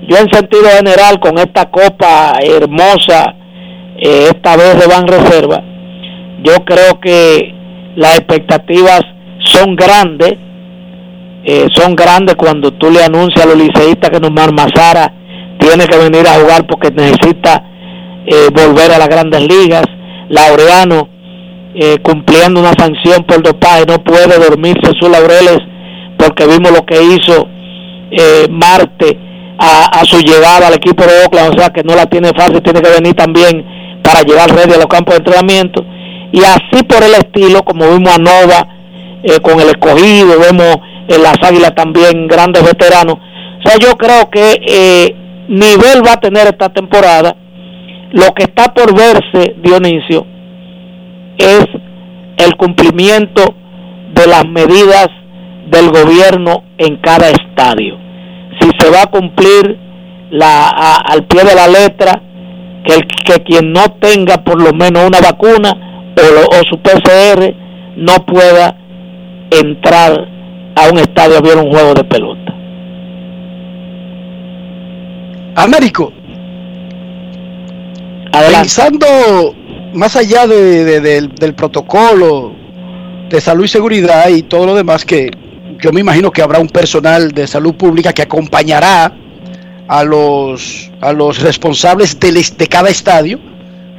yo 0.07 0.17
en 0.17 0.29
sentido 0.29 0.69
general 0.69 1.19
con 1.19 1.37
esta 1.39 1.71
copa 1.71 2.37
hermosa, 2.41 3.33
eh, 3.97 4.29
esta 4.29 4.57
vez 4.57 4.79
de 4.79 4.87
Ban 4.87 5.07
Reserva, 5.07 5.63
yo 6.43 6.65
creo 6.65 6.99
que 6.99 7.53
las 7.95 8.17
expectativas 8.17 9.01
son 9.39 9.75
grandes, 9.75 10.33
eh, 11.45 11.67
son 11.73 11.95
grandes 11.95 12.35
cuando 12.35 12.71
tú 12.71 12.89
le 12.89 13.03
anuncias 13.03 13.45
a 13.45 13.47
los 13.47 13.57
liceístas 13.57 14.09
que 14.09 14.19
Nomar 14.19 14.51
Mazara 14.51 15.13
tiene 15.59 15.85
que 15.85 15.97
venir 15.97 16.27
a 16.27 16.39
jugar 16.39 16.67
porque 16.67 16.91
necesita 16.91 17.63
eh, 18.25 18.49
volver 18.53 18.91
a 18.91 18.97
las 18.97 19.07
grandes 19.07 19.47
ligas, 19.47 19.85
Laureano 20.29 21.09
cumpliendo 22.03 22.61
una 22.61 22.71
sanción 22.71 23.25
por 23.25 23.43
dopaje 23.43 23.83
no 23.85 24.01
puede 24.01 24.39
dormirse 24.39 24.79
en 24.85 24.93
sus 24.97 25.09
laureles 25.09 25.59
porque 26.17 26.47
vimos 26.47 26.71
lo 26.71 26.85
que 26.85 27.03
hizo 27.03 27.49
Marte 28.49 29.19
a, 29.57 30.03
su 30.05 30.19
llegada 30.19 30.67
al 30.67 30.73
equipo 30.75 31.03
de 31.03 31.23
Oakland, 31.23 31.53
o 31.53 31.59
sea 31.59 31.69
que 31.69 31.83
no 31.83 31.95
la 31.95 32.05
tiene 32.05 32.29
fácil, 32.29 32.61
tiene 32.61 32.81
que 32.81 32.89
venir 32.89 33.13
también 33.13 33.65
para 34.05 34.21
llevar 34.21 34.49
ready 34.55 34.73
a 34.73 34.77
los 34.77 34.87
campos 34.87 35.15
de 35.15 35.17
entrenamiento. 35.17 35.83
Y 36.31 36.39
así 36.39 36.83
por 36.87 37.03
el 37.03 37.13
estilo, 37.15 37.63
como 37.63 37.89
vimos 37.91 38.13
a 38.13 38.21
Nova 38.21 38.67
eh, 39.23 39.39
con 39.41 39.59
el 39.59 39.69
escogido, 39.69 40.39
vemos 40.39 40.77
en 41.07 41.23
las 41.23 41.37
águilas 41.41 41.73
también 41.75 42.27
grandes 42.27 42.63
veteranos. 42.63 43.15
O 43.15 43.67
sea, 43.67 43.77
yo 43.79 43.97
creo 43.97 44.29
que 44.29 44.61
eh, 44.67 45.15
nivel 45.47 46.05
va 46.05 46.13
a 46.13 46.19
tener 46.19 46.47
esta 46.47 46.69
temporada. 46.69 47.35
Lo 48.11 48.33
que 48.33 48.43
está 48.43 48.73
por 48.73 48.95
verse, 48.95 49.55
Dionisio, 49.61 50.25
es 51.37 51.65
el 52.37 52.55
cumplimiento 52.55 53.55
de 54.13 54.27
las 54.27 54.47
medidas 54.47 55.09
del 55.67 55.89
gobierno 55.89 56.63
en 56.77 56.97
cada 56.97 57.29
estadio 57.29 58.05
si 58.59 58.69
se 58.79 58.89
va 58.89 59.03
a 59.03 59.07
cumplir 59.07 59.77
la, 60.31 60.69
al 60.69 61.25
pie 61.25 61.43
de 61.43 61.55
la 61.55 61.67
letra 61.67 62.21
que, 62.85 62.93
el, 62.93 63.07
que 63.07 63.43
quien 63.43 63.71
no 63.71 63.83
tenga 63.99 64.43
por 64.43 64.61
lo 64.61 64.73
menos 64.73 65.07
una 65.07 65.19
vacuna 65.21 65.71
o, 66.17 66.63
su 66.69 66.79
PCR 66.79 67.53
no 67.97 68.25
pueda 68.25 68.75
entrar 69.51 70.27
a 70.75 70.89
un 70.89 70.97
estadio 70.99 71.37
a 71.37 71.41
ver 71.41 71.57
un 71.57 71.71
juego 71.71 71.93
de 71.93 72.03
pelota. 72.03 72.53
Américo, 75.55 76.11
pensando 78.31 79.07
más 79.93 80.15
allá 80.15 80.47
de, 80.47 80.99
del 80.99 81.53
protocolo 81.53 82.53
de 83.29 83.41
salud 83.41 83.65
y 83.65 83.67
seguridad 83.67 84.29
y 84.29 84.43
todo 84.43 84.65
lo 84.65 84.75
demás 84.75 85.05
que 85.05 85.31
yo 85.81 85.91
me 85.91 86.01
imagino 86.01 86.31
que 86.31 86.41
habrá 86.41 86.59
un 86.59 86.67
personal 86.67 87.31
de 87.31 87.47
salud 87.47 87.75
pública 87.75 88.13
que 88.13 88.21
acompañará 88.21 89.13
a 89.87 90.03
los, 90.03 90.91
a 91.01 91.13
los 91.13 91.39
responsables 91.41 92.19
de, 92.19 92.31
de 92.57 92.67
cada 92.67 92.89
estadio 92.89 93.39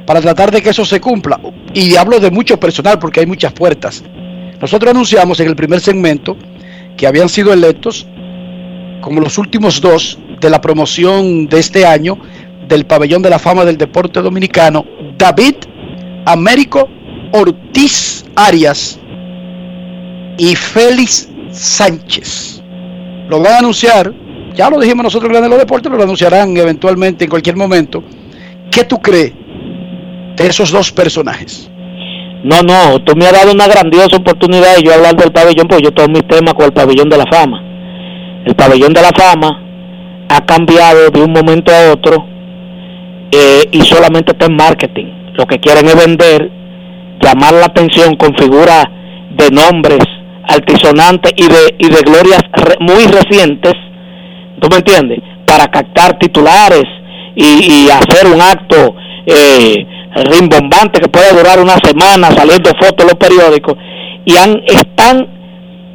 para 0.05 0.21
tratar 0.21 0.51
de 0.51 0.61
que 0.61 0.69
eso 0.69 0.85
se 0.85 0.99
cumpla. 0.99 1.39
Y 1.73 1.95
hablo 1.95 2.19
de 2.19 2.31
mucho 2.31 2.59
personal 2.59 2.99
porque 2.99 3.19
hay 3.19 3.25
muchas 3.25 3.53
puertas. 3.53 4.03
Nosotros 4.59 4.91
anunciamos 4.91 5.39
en 5.39 5.47
el 5.47 5.55
primer 5.55 5.79
segmento 5.79 6.35
que 6.95 7.07
habían 7.07 7.29
sido 7.29 7.53
electos 7.53 8.07
como 9.01 9.21
los 9.21 9.37
últimos 9.37 9.79
dos 9.79 10.17
de 10.41 10.49
la 10.49 10.59
promoción 10.61 11.47
de 11.47 11.59
este 11.59 11.85
año 11.85 12.17
del 12.67 12.85
Pabellón 12.85 13.21
de 13.21 13.29
la 13.29 13.39
Fama 13.39 13.63
del 13.65 13.77
Deporte 13.77 14.21
Dominicano, 14.21 14.85
David 15.17 15.55
Américo 16.25 16.89
Ortiz 17.31 18.25
Arias 18.35 18.99
y 20.37 20.55
Félix 20.55 21.29
Sánchez. 21.51 22.61
Lo 23.29 23.39
van 23.41 23.53
a 23.53 23.57
anunciar, 23.59 24.13
ya 24.57 24.69
lo 24.69 24.79
dijimos 24.79 25.03
nosotros 25.03 25.37
en 25.37 25.49
los 25.49 25.59
deportes, 25.59 25.91
lo 25.91 26.01
anunciarán 26.01 26.57
eventualmente 26.57 27.25
en 27.25 27.29
cualquier 27.29 27.55
momento. 27.55 28.03
¿Qué 28.71 28.83
tú 28.83 28.97
crees 28.99 29.33
de 30.35 30.47
esos 30.47 30.71
dos 30.71 30.91
personajes? 30.91 31.69
No, 32.43 32.61
no, 32.63 33.01
tú 33.03 33.15
me 33.15 33.25
has 33.25 33.33
dado 33.33 33.51
una 33.51 33.67
grandiosa 33.67 34.17
oportunidad 34.17 34.75
de 34.75 34.83
yo 34.83 34.93
hablar 34.93 35.15
del 35.15 35.31
pabellón, 35.31 35.67
porque 35.67 35.83
yo 35.83 35.91
tomo 35.91 36.13
mis 36.13 36.27
temas 36.27 36.55
con 36.55 36.65
el 36.65 36.73
pabellón 36.73 37.09
de 37.09 37.17
la 37.17 37.25
fama. 37.31 37.61
El 38.45 38.55
pabellón 38.55 38.93
de 38.93 39.01
la 39.01 39.11
fama 39.15 39.61
ha 40.29 40.45
cambiado 40.45 41.09
de 41.11 41.21
un 41.21 41.31
momento 41.31 41.71
a 41.71 41.91
otro 41.91 42.25
eh, 43.31 43.63
y 43.71 43.81
solamente 43.81 44.31
está 44.31 44.47
en 44.47 44.55
marketing. 44.55 45.05
Lo 45.33 45.45
que 45.45 45.59
quieren 45.59 45.85
es 45.85 45.95
vender, 45.95 46.49
llamar 47.21 47.53
la 47.53 47.65
atención 47.65 48.15
con 48.15 48.35
figuras 48.35 48.85
de 49.37 49.51
nombres 49.51 49.99
altisonantes 50.47 51.33
y 51.35 51.47
de, 51.47 51.75
y 51.77 51.89
de 51.89 52.01
glorias 52.01 52.41
muy 52.79 53.05
recientes, 53.05 53.73
¿tú 54.59 54.67
me 54.69 54.77
entiendes? 54.77 55.19
Para 55.45 55.67
captar 55.67 56.17
titulares 56.19 56.83
y, 57.35 57.87
hacer 57.89 58.27
un 58.33 58.41
acto 58.41 58.95
eh, 59.25 59.85
rimbombante 60.25 60.99
que 60.99 61.09
puede 61.09 61.33
durar 61.33 61.59
una 61.59 61.77
semana 61.83 62.31
saliendo 62.31 62.71
fotos 62.79 63.01
en 63.01 63.07
los 63.07 63.15
periódicos 63.15 63.75
y 64.25 64.35
han, 64.35 64.61
están 64.65 65.27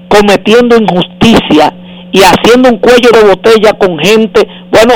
cometiendo 0.08 0.76
injusticia 0.76 1.74
y 2.12 2.20
haciendo 2.22 2.68
un 2.68 2.78
cuello 2.78 3.10
de 3.12 3.28
botella 3.28 3.72
con 3.72 3.98
gente, 3.98 4.46
bueno, 4.70 4.94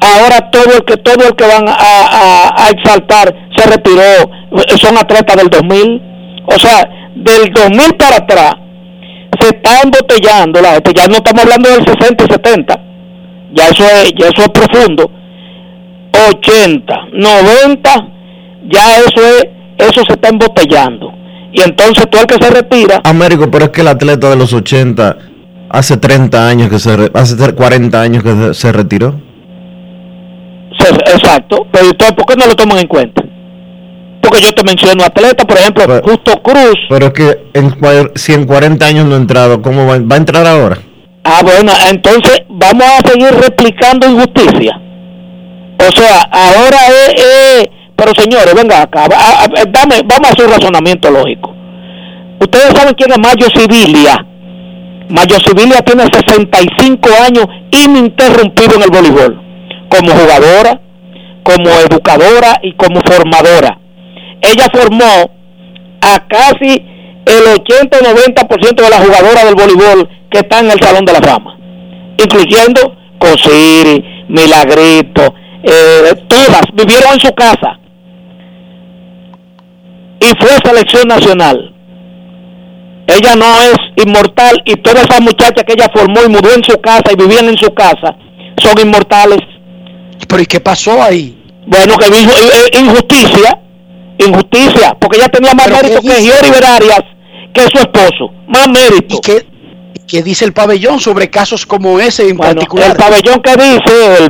ahora 0.00 0.50
todo 0.50 0.76
el 0.76 0.84
que 0.84 0.96
todo 0.98 1.26
el 1.26 1.34
que 1.34 1.46
van 1.46 1.68
a, 1.68 2.64
a, 2.64 2.68
exaltar 2.70 3.34
se 3.56 3.66
retiró 3.68 4.30
son 4.76 4.98
atletas 4.98 5.36
del 5.36 5.48
2000. 5.48 6.02
O 6.46 6.58
sea, 6.58 6.88
del 7.14 7.52
2000 7.52 7.96
para 7.96 8.16
atrás 8.16 8.54
se 9.38 9.48
está 9.48 9.80
embotellando 9.82 10.60
la 10.60 10.72
gente. 10.72 10.92
Ya 10.94 11.06
no 11.06 11.16
estamos 11.16 11.42
hablando 11.42 11.70
del 11.70 11.84
60 11.86 12.24
y 12.24 12.32
70. 12.32 12.80
Ya 13.52 13.64
eso 13.68 13.84
es, 13.84 14.12
ya 14.18 14.28
eso 14.28 14.42
es 14.42 14.48
profundo. 14.48 15.10
80, 16.28 16.94
90, 17.12 18.08
ya 18.68 18.98
eso 18.98 19.20
es, 19.20 19.46
eso 19.78 20.02
se 20.06 20.12
está 20.12 20.28
embotellando. 20.28 21.12
Y 21.52 21.62
entonces 21.62 22.08
todo 22.10 22.22
el 22.22 22.26
que 22.26 22.44
se 22.44 22.50
retira, 22.50 23.00
Américo, 23.04 23.50
pero 23.50 23.66
es 23.66 23.70
que 23.70 23.80
el 23.80 23.88
atleta 23.88 24.30
de 24.30 24.36
los 24.36 24.52
80 24.52 25.16
hace 25.68 25.96
30 25.96 26.48
años 26.48 26.68
que 26.68 26.78
se 26.78 27.10
hace 27.12 27.54
40 27.54 28.00
años 28.00 28.22
que 28.22 28.54
se, 28.54 28.72
retiró. 28.72 29.20
exacto, 31.12 31.66
pero 31.72 31.86
entonces 31.86 32.16
¿por 32.16 32.26
qué 32.26 32.36
no 32.36 32.46
lo 32.46 32.54
toman 32.54 32.78
en 32.78 32.86
cuenta? 32.86 33.22
Porque 34.22 34.42
yo 34.42 34.52
te 34.52 34.62
menciono 34.62 35.02
atletas, 35.02 35.44
por 35.44 35.58
ejemplo, 35.58 35.84
Justo 36.04 36.40
Cruz, 36.42 36.76
Pero 36.88 37.06
es 37.06 37.12
que 37.12 37.38
en, 37.54 37.74
si 38.14 38.32
en 38.32 38.46
40 38.46 38.86
años 38.86 39.06
no 39.06 39.14
ha 39.14 39.18
entrado, 39.18 39.60
¿cómo 39.60 39.86
va, 39.86 39.98
va 39.98 40.14
a 40.14 40.18
entrar 40.18 40.46
ahora? 40.46 40.78
Ah, 41.32 41.42
bueno, 41.44 41.72
entonces 41.88 42.42
vamos 42.48 42.84
a 42.86 43.08
seguir 43.08 43.30
replicando 43.30 44.08
injusticia. 44.08 44.80
O 45.78 45.90
sea, 45.96 46.22
ahora 46.32 46.78
es, 46.88 47.14
es- 47.22 47.68
pero 47.94 48.12
señores, 48.16 48.52
venga 48.54 48.82
acá, 48.82 49.04
a- 49.04 49.44
a- 49.44 49.64
dame, 49.68 50.00
vamos 50.04 50.32
a 50.36 50.42
un 50.44 50.50
razonamiento 50.50 51.08
lógico. 51.10 51.54
Ustedes 52.40 52.72
saben 52.74 52.94
quién 52.94 53.12
es 53.12 53.18
Mayo 53.18 53.46
Civilia. 53.54 54.16
Mayo 55.08 55.36
Civilia 55.46 55.78
tiene 55.82 56.04
65 56.12 57.08
años 57.24 57.46
ininterrumpido 57.70 58.74
en 58.76 58.82
el 58.82 58.90
voleibol, 58.90 59.40
como 59.88 60.10
jugadora, 60.12 60.80
como 61.44 61.68
educadora 61.68 62.58
y 62.62 62.72
como 62.74 63.00
formadora. 63.02 63.78
Ella 64.42 64.66
formó 64.72 65.30
a 66.00 66.26
casi 66.26 66.84
el 67.26 67.46
80 67.60 67.98
o 67.98 68.02
90% 68.02 68.82
de 68.82 68.90
las 68.90 69.04
jugadoras 69.04 69.44
del 69.44 69.54
voleibol 69.54 70.08
que 70.30 70.38
están 70.38 70.66
en 70.66 70.72
el 70.72 70.80
Salón 70.80 71.04
de 71.04 71.12
la 71.12 71.20
Fama, 71.20 71.56
incluyendo 72.18 72.96
Cosiri, 73.18 74.04
Milagrito, 74.28 75.34
eh, 75.62 76.14
todas 76.28 76.62
vivieron 76.72 77.14
en 77.14 77.20
su 77.20 77.34
casa 77.34 77.78
y 80.20 80.26
fue 80.38 80.50
selección 80.64 81.08
nacional. 81.08 81.74
Ella 83.06 83.34
no 83.34 83.60
es 83.62 84.04
inmortal 84.04 84.62
y 84.64 84.74
todas 84.76 85.04
esas 85.04 85.20
muchachas 85.20 85.64
que 85.64 85.72
ella 85.72 85.90
formó 85.92 86.22
y 86.24 86.28
mudó 86.28 86.54
en 86.54 86.62
su 86.62 86.80
casa 86.80 87.12
y 87.12 87.16
vivían 87.16 87.46
en 87.46 87.58
su 87.58 87.72
casa 87.74 88.16
son 88.62 88.78
inmortales. 88.80 89.40
Pero 90.28 90.42
¿y 90.42 90.46
qué 90.46 90.60
pasó 90.60 91.02
ahí? 91.02 91.36
Bueno, 91.66 91.96
que 91.96 92.06
dijo 92.10 92.30
eh, 92.30 92.70
eh, 92.72 92.78
injusticia, 92.80 93.58
injusticia, 94.18 94.96
porque 95.00 95.18
ella 95.18 95.28
tenía 95.28 95.54
más 95.54 95.66
¿Pero 95.66 95.78
qué 95.78 95.88
mérito 95.88 96.02
que? 96.02 96.22
Giori 96.22 96.50
Berarias, 96.50 97.02
que 97.52 97.62
su 97.62 97.78
esposo, 97.78 98.30
más 98.48 98.68
mérito. 98.68 99.16
¿Y 99.16 99.20
qué, 99.20 99.46
qué 100.10 100.24
dice 100.24 100.44
el 100.44 100.52
pabellón 100.52 100.98
sobre 100.98 101.30
casos 101.30 101.64
como 101.64 102.00
ese 102.00 102.28
en 102.28 102.36
Bueno, 102.36 102.54
particular? 102.54 102.90
el 102.90 102.96
pabellón 102.96 103.40
que 103.42 103.52
dice 103.52 104.16
el, 104.18 104.24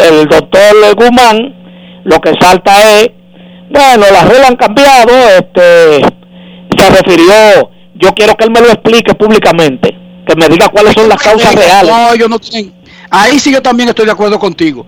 el, 0.00 0.26
doctor 0.26 0.94
Guzmán, 0.96 2.00
lo 2.04 2.18
que 2.18 2.32
salta 2.40 2.98
es, 2.98 3.10
bueno, 3.68 4.06
las 4.10 4.26
reglas 4.26 4.50
han 4.50 4.56
cambiado, 4.56 5.10
este, 5.38 6.00
se 6.78 6.90
refirió, 6.90 7.70
yo 7.94 8.14
quiero 8.14 8.34
que 8.36 8.44
él 8.44 8.52
me 8.52 8.62
lo 8.62 8.68
explique 8.68 9.14
públicamente, 9.14 9.94
que 10.26 10.34
me 10.34 10.48
diga 10.48 10.70
cuáles 10.70 10.94
son 10.94 11.10
las 11.10 11.22
causas 11.22 11.54
reales. 11.54 11.92
No, 11.92 12.14
yo 12.14 12.26
no 12.28 12.38
tengo. 12.38 12.72
Ahí 13.10 13.38
sí 13.38 13.52
yo 13.52 13.60
también 13.60 13.90
estoy 13.90 14.06
de 14.06 14.12
acuerdo 14.12 14.38
contigo. 14.38 14.86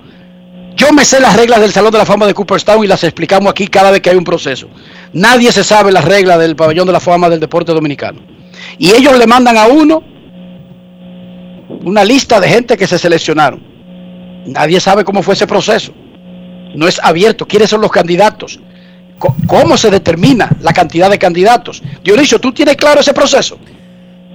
Yo 0.74 0.90
me 0.92 1.04
sé 1.04 1.20
las 1.20 1.36
reglas 1.36 1.60
del 1.60 1.70
Salón 1.70 1.92
de 1.92 1.98
la 1.98 2.06
Fama 2.06 2.26
de 2.26 2.32
Cooperstown 2.32 2.82
y 2.82 2.86
las 2.86 3.04
explicamos 3.04 3.50
aquí 3.50 3.68
cada 3.68 3.90
vez 3.90 4.00
que 4.00 4.08
hay 4.08 4.16
un 4.16 4.24
proceso. 4.24 4.68
Nadie 5.12 5.52
se 5.52 5.62
sabe 5.62 5.92
las 5.92 6.06
reglas 6.06 6.38
del 6.38 6.56
Pabellón 6.56 6.86
de 6.86 6.94
la 6.94 7.00
Fama 7.00 7.28
del 7.28 7.40
Deporte 7.40 7.72
Dominicano. 7.72 8.20
Y 8.78 8.90
ellos 8.90 9.18
le 9.18 9.26
mandan 9.26 9.58
a 9.58 9.66
uno 9.66 10.13
una 11.84 12.04
lista 12.04 12.40
de 12.40 12.48
gente 12.48 12.76
que 12.76 12.86
se 12.86 12.98
seleccionaron. 12.98 13.62
Nadie 14.46 14.80
sabe 14.80 15.04
cómo 15.04 15.22
fue 15.22 15.34
ese 15.34 15.46
proceso. 15.46 15.92
No 16.74 16.88
es 16.88 16.98
abierto. 17.02 17.46
¿Quiénes 17.46 17.70
son 17.70 17.80
los 17.80 17.90
candidatos? 17.90 18.58
¿Cómo 19.46 19.76
se 19.76 19.90
determina 19.90 20.50
la 20.60 20.72
cantidad 20.72 21.08
de 21.08 21.18
candidatos? 21.18 21.82
Dionisio, 22.02 22.38
¿tú 22.40 22.52
tienes 22.52 22.76
claro 22.76 23.00
ese 23.00 23.14
proceso? 23.14 23.58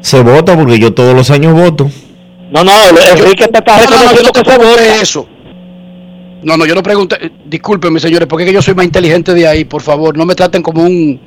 Se 0.01 0.21
vota 0.21 0.55
porque 0.57 0.80
yo 0.80 0.93
todos 0.93 1.13
los 1.13 1.30
años 1.30 1.53
voto. 1.53 1.89
No, 2.51 2.63
no, 2.63 2.71
Enrique 3.15 3.47
te 3.47 3.59
está 3.59 3.77
No, 3.77 3.84
yo 3.84 3.89
reconociendo 3.91 4.23
no 4.23 4.31
te 4.31 4.41
que 4.43 4.51
se 4.51 4.57
vota. 4.57 4.95
eso. 5.01 5.27
No, 6.41 6.55
no, 6.57 6.65
yo 6.65 6.73
no 6.73 6.81
pregunté. 6.81 7.17
eh, 7.26 7.31
Discúlpenme, 7.45 7.99
señores, 7.99 8.27
porque 8.27 8.45
es 8.45 8.49
que 8.49 8.53
yo 8.53 8.61
soy 8.61 8.73
más 8.73 8.85
inteligente 8.85 9.34
de 9.34 9.45
ahí, 9.47 9.65
por 9.65 9.81
favor. 9.81 10.17
No 10.17 10.26
me 10.26 10.34
traten 10.35 10.63
como 10.63 10.81
un. 10.84 11.19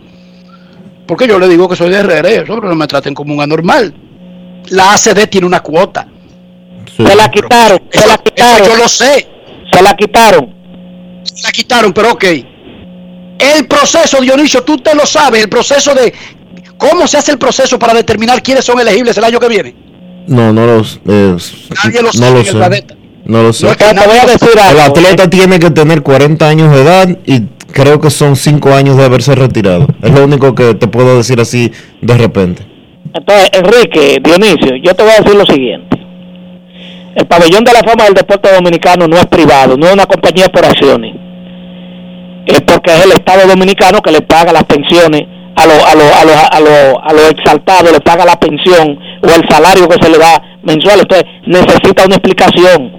Porque 1.06 1.28
yo 1.28 1.38
le 1.38 1.48
digo 1.48 1.68
que 1.68 1.76
soy 1.76 1.90
de 1.90 2.02
RR, 2.02 2.44
pero 2.46 2.62
no 2.62 2.74
me 2.74 2.86
traten 2.86 3.12
como 3.14 3.34
un 3.34 3.40
anormal. 3.42 3.94
La 4.70 4.94
ACD 4.94 5.28
tiene 5.28 5.46
una 5.46 5.60
cuota. 5.60 6.08
Se 6.96 7.16
la 7.16 7.30
quitaron, 7.30 7.80
se 7.90 8.06
la 8.06 8.18
quitaron. 8.18 8.68
yo 8.68 8.76
lo 8.76 8.88
sé. 8.88 9.26
Se 9.72 9.82
la 9.82 9.96
quitaron. 9.96 10.54
Se 11.24 11.42
la 11.42 11.50
quitaron, 11.52 11.92
pero 11.92 12.12
ok. 12.12 12.24
El 12.24 13.66
proceso, 13.66 14.20
Dionisio, 14.20 14.62
tú 14.62 14.76
te 14.78 14.94
lo 14.94 15.06
sabes, 15.06 15.42
el 15.42 15.48
proceso 15.48 15.94
de. 15.94 16.12
¿Cómo 16.76 17.06
se 17.06 17.16
hace 17.18 17.32
el 17.32 17.38
proceso 17.38 17.78
para 17.78 17.94
determinar 17.94 18.42
quiénes 18.42 18.64
son 18.64 18.80
elegibles 18.80 19.16
el 19.16 19.24
año 19.24 19.38
que 19.38 19.48
viene? 19.48 19.74
No, 20.26 20.52
no 20.52 20.66
los, 20.66 21.00
eh, 21.08 21.36
Nadie 21.84 22.02
lo 22.02 22.08
no 22.08 22.12
sabe 22.12 22.30
lo 22.30 22.30
en 22.30 22.36
el 22.38 22.46
sé. 22.46 22.52
planeta. 22.52 22.94
No 23.24 23.42
lo 23.42 23.52
sé. 23.52 23.66
No 23.66 23.76
Te 23.76 23.84
voy 23.84 24.18
a 24.18 24.70
el 24.70 24.80
atleta 24.80 25.30
tiene 25.30 25.58
que 25.58 25.70
tener 25.70 26.02
40 26.02 26.48
años 26.48 26.74
de 26.74 26.82
edad 26.82 27.08
y 27.24 27.42
creo 27.72 28.00
que 28.00 28.10
son 28.10 28.36
5 28.36 28.72
años 28.74 28.96
de 28.96 29.04
haberse 29.04 29.34
retirado. 29.34 29.86
Es 30.02 30.10
lo 30.10 30.24
único 30.24 30.54
que 30.54 30.74
te 30.74 30.88
puedo 30.88 31.16
decir 31.16 31.40
así 31.40 31.70
de 32.00 32.16
repente. 32.16 32.66
Entonces, 33.14 33.50
Enrique, 33.52 34.20
Dionisio, 34.22 34.76
yo 34.82 34.94
te 34.94 35.02
voy 35.02 35.12
a 35.12 35.20
decir 35.20 35.34
lo 35.36 35.46
siguiente. 35.46 35.91
El 37.14 37.26
pabellón 37.26 37.64
de 37.64 37.72
la 37.72 37.80
fama 37.80 38.04
del 38.04 38.14
deporte 38.14 38.52
dominicano 38.52 39.06
no 39.06 39.16
es 39.16 39.26
privado, 39.26 39.76
no 39.76 39.86
es 39.86 39.92
una 39.92 40.06
compañía 40.06 40.48
por 40.48 40.64
acciones. 40.64 41.14
Es 42.46 42.60
porque 42.62 42.90
es 42.90 43.04
el 43.04 43.12
Estado 43.12 43.46
dominicano 43.46 44.00
que 44.00 44.10
le 44.10 44.22
paga 44.22 44.52
las 44.52 44.64
pensiones 44.64 45.22
a 45.54 45.66
los 45.66 45.76
a 45.84 45.94
los 45.94 46.10
a 46.10 46.24
los 46.24 46.36
a 46.36 46.60
los 46.60 46.96
a 47.04 47.12
los 47.12 47.30
exaltados, 47.30 47.92
le 47.92 48.00
paga 48.00 48.24
la 48.24 48.40
pensión 48.40 48.98
o 49.22 49.26
el 49.26 49.48
salario 49.48 49.88
que 49.88 50.02
se 50.02 50.10
le 50.10 50.18
da 50.18 50.42
mensual. 50.62 51.00
Entonces, 51.00 51.26
necesita 51.46 52.06
una 52.06 52.16
explicación. 52.16 52.92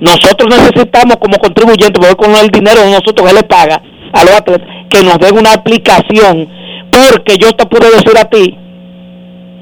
Nosotros 0.00 0.48
necesitamos 0.48 1.16
como 1.16 1.36
contribuyentes, 1.38 1.92
porque 1.94 2.16
con 2.16 2.34
el 2.34 2.48
dinero 2.48 2.80
de 2.80 2.90
nosotros 2.90 3.28
que 3.28 3.34
le 3.34 3.42
paga 3.44 3.80
a 4.12 4.24
los 4.24 4.34
atletas, 4.34 4.66
que 4.88 5.02
nos 5.04 5.18
den 5.18 5.38
una 5.38 5.54
explicación, 5.54 6.48
porque 6.90 7.36
yo 7.38 7.52
te 7.52 7.66
puedo 7.66 7.88
decir 7.90 8.18
a 8.18 8.24
ti 8.24 8.56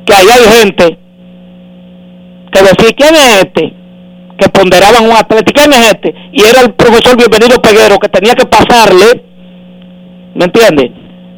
que 0.06 0.14
ahí 0.14 0.26
hay 0.28 0.60
gente 0.60 0.98
que 2.52 2.62
decía, 2.62 2.94
¿quién 2.96 3.14
es 3.16 3.44
este? 3.44 3.79
Que 4.40 4.48
ponderaban 4.48 5.04
un 5.04 5.12
atleta, 5.12 5.50
¿y 5.50 5.52
quién 5.52 5.72
es 5.72 5.88
este? 5.88 6.14
Y 6.32 6.40
era 6.42 6.62
el 6.62 6.72
profesor 6.72 7.14
Bienvenido 7.16 7.60
Peguero 7.60 7.98
que 7.98 8.08
tenía 8.08 8.34
que 8.34 8.46
pasarle, 8.46 9.22
¿me 10.34 10.46
entiendes? 10.46 10.90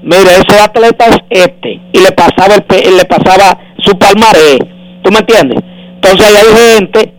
Mire, 0.05 0.31
ese 0.39 0.61
atleta 0.61 1.07
es 1.07 1.17
este, 1.31 1.81
y 1.93 1.99
le 2.01 2.13
pasaba 2.13 2.55
el 2.55 2.63
pe- 2.63 2.91
le 2.97 3.05
pasaba 3.05 3.59
su 3.79 3.99
palmarés, 3.99 4.59
¿tú 5.03 5.11
me 5.11 5.19
entiendes? 5.19 5.59
Entonces 5.97 6.27
ahí 6.27 6.35
hay 6.37 6.77
gente 6.77 7.13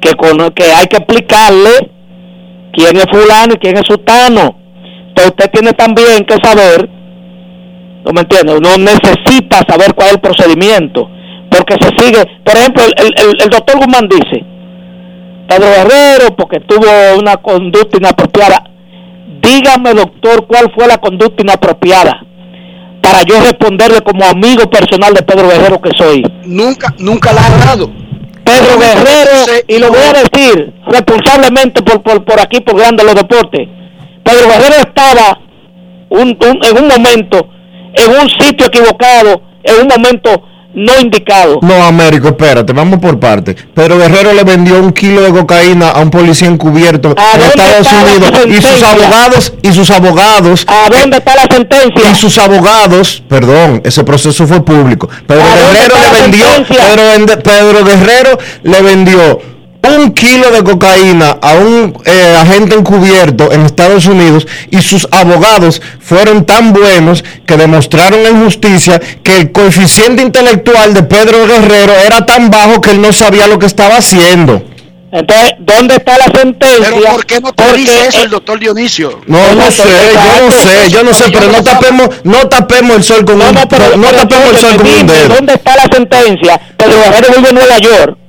que, 0.00 0.12
cono- 0.14 0.54
que 0.54 0.64
hay 0.72 0.86
que 0.86 0.96
explicarle 0.96 1.90
quién 2.72 2.96
es 2.96 3.06
fulano 3.12 3.52
y 3.54 3.58
quién 3.58 3.76
es 3.76 3.84
sutano. 3.86 4.56
Entonces 5.08 5.32
usted 5.36 5.50
tiene 5.52 5.72
también 5.74 6.24
que 6.24 6.36
saber 6.42 6.88
¿No 8.02 8.12
me 8.14 8.22
entiendes? 8.22 8.56
Uno 8.56 8.78
necesita 8.78 9.58
saber 9.68 9.92
cuál 9.94 10.08
es 10.08 10.14
el 10.14 10.20
procedimiento. 10.20 11.06
Porque 11.50 11.74
se 11.78 11.88
sigue. 11.98 12.24
Por 12.42 12.56
ejemplo, 12.56 12.82
el, 12.84 13.12
el, 13.14 13.42
el 13.42 13.48
doctor 13.50 13.76
Guzmán 13.76 14.08
dice: 14.08 14.42
Pedro 15.50 15.66
Guerrero, 15.68 16.36
porque 16.36 16.60
tuvo 16.60 16.86
una 17.18 17.36
conducta 17.38 17.96
inapropiada. 17.98 18.62
Dígame, 19.42 19.94
doctor, 19.94 20.46
cuál 20.46 20.70
fue 20.74 20.86
la 20.86 20.98
conducta 20.98 21.42
inapropiada. 21.42 22.24
Para 23.02 23.22
yo 23.22 23.40
responderle 23.40 24.00
como 24.02 24.24
amigo 24.24 24.68
personal 24.70 25.12
de 25.12 25.22
Pedro 25.22 25.48
Guerrero 25.48 25.80
que 25.80 25.90
soy. 25.98 26.22
Nunca, 26.44 26.94
nunca 26.98 27.32
la 27.32 27.44
ha 27.46 27.66
dado. 27.66 27.90
Pedro 28.44 28.78
Guerrero, 28.78 29.62
y 29.66 29.78
lo 29.78 29.88
voy 29.88 29.98
a 29.98 30.12
decir 30.22 30.72
responsablemente 30.86 31.82
por, 31.82 32.00
por, 32.02 32.24
por 32.24 32.40
aquí, 32.40 32.60
por 32.60 32.76
Grande 32.78 33.02
los 33.04 33.14
Deportes. 33.16 33.68
Pedro 34.22 34.46
Guerrero 34.48 34.74
estaba 34.80 35.40
un- 36.10 36.36
un- 36.40 36.60
en 36.64 36.78
un 36.82 36.88
momento, 36.88 37.48
en 37.94 38.10
un 38.20 38.28
sitio 38.38 38.66
equivocado, 38.66 39.42
en 39.64 39.80
un 39.82 39.88
momento 39.88 40.42
no 40.74 40.98
indicado. 41.00 41.58
No, 41.62 41.84
Américo, 41.84 42.28
espérate, 42.28 42.72
vamos 42.72 42.98
por 42.98 43.18
parte. 43.18 43.56
Pero 43.74 43.98
Guerrero 43.98 44.32
le 44.32 44.44
vendió 44.44 44.78
un 44.78 44.92
kilo 44.92 45.22
de 45.22 45.30
cocaína 45.30 45.90
a 45.90 46.00
un 46.00 46.10
policía 46.10 46.48
encubierto 46.48 47.14
en 47.16 47.40
Estados 47.42 47.88
Unidos 47.92 48.46
y 48.46 48.62
sus 48.62 48.82
abogados 48.82 49.52
y 49.62 49.72
sus 49.72 49.90
abogados 49.90 50.66
¿A 50.68 50.88
dónde 50.90 51.18
está 51.18 51.34
la 51.34 51.46
sentencia? 51.54 52.10
y 52.10 52.14
sus 52.14 52.38
abogados, 52.38 53.22
perdón, 53.28 53.80
ese 53.84 54.04
proceso 54.04 54.46
fue 54.46 54.64
público. 54.64 55.08
Pedro 55.26 55.42
¿A 55.42 55.56
dónde 55.56 55.80
Guerrero 55.80 55.94
le 55.98 56.20
vendió, 56.20 57.42
Pedro 57.42 57.84
Guerrero 57.84 58.38
le 58.62 58.82
vendió 58.82 59.40
un 59.88 60.12
kilo 60.12 60.50
de 60.50 60.62
cocaína 60.62 61.38
a 61.40 61.54
un 61.54 61.96
eh, 62.04 62.36
agente 62.38 62.74
encubierto 62.74 63.50
en 63.52 63.62
Estados 63.62 64.06
Unidos 64.06 64.46
y 64.70 64.80
sus 64.82 65.08
abogados 65.10 65.80
fueron 66.00 66.44
tan 66.44 66.72
buenos 66.72 67.24
que 67.46 67.56
demostraron 67.56 68.20
en 68.20 68.44
justicia 68.44 69.00
que 69.22 69.36
el 69.36 69.52
coeficiente 69.52 70.22
intelectual 70.22 70.94
de 70.94 71.02
Pedro 71.02 71.46
Guerrero 71.46 71.94
era 71.94 72.26
tan 72.26 72.50
bajo 72.50 72.80
que 72.80 72.90
él 72.90 73.00
no 73.00 73.12
sabía 73.12 73.46
lo 73.46 73.58
que 73.58 73.66
estaba 73.66 73.96
haciendo. 73.96 74.62
Entonces, 75.12 75.54
¿dónde 75.58 75.96
está 75.96 76.16
la 76.18 76.26
sentencia? 76.26 76.88
Pero 76.88 77.12
¿por 77.12 77.26
qué 77.26 77.40
no 77.40 77.52
te 77.52 77.64
Porque, 77.64 77.80
dice 77.80 78.06
eso 78.06 78.22
el 78.22 78.30
doctor 78.30 78.60
Dionisio? 78.60 79.20
No, 79.26 79.54
no 79.54 79.70
sé, 79.70 79.82
yo 80.14 80.46
no 80.46 80.52
sé, 80.52 80.90
yo 80.90 81.02
no 81.02 81.12
sé, 81.12 81.24
pero 81.32 81.50
no 81.50 81.64
tapemos, 81.64 82.08
no 82.22 82.48
tapemos 82.48 82.96
el 82.96 83.02
sol 83.02 83.24
con 83.24 83.42
un, 83.42 83.54
no 83.54 83.68
pero 83.68 83.86
tapemos 84.12 84.50
el 84.50 84.56
sol 84.56 84.76
con 84.76 84.86
un 84.86 85.06
dedo. 85.08 85.34
¿Dónde 85.34 85.54
está 85.54 85.74
la 85.74 85.88
sentencia? 85.92 86.60
Pedro 86.76 87.00
Guerrero 87.02 87.34
vive 87.36 87.48
en 87.48 87.54
Nueva 87.56 87.78
York. 87.78 88.19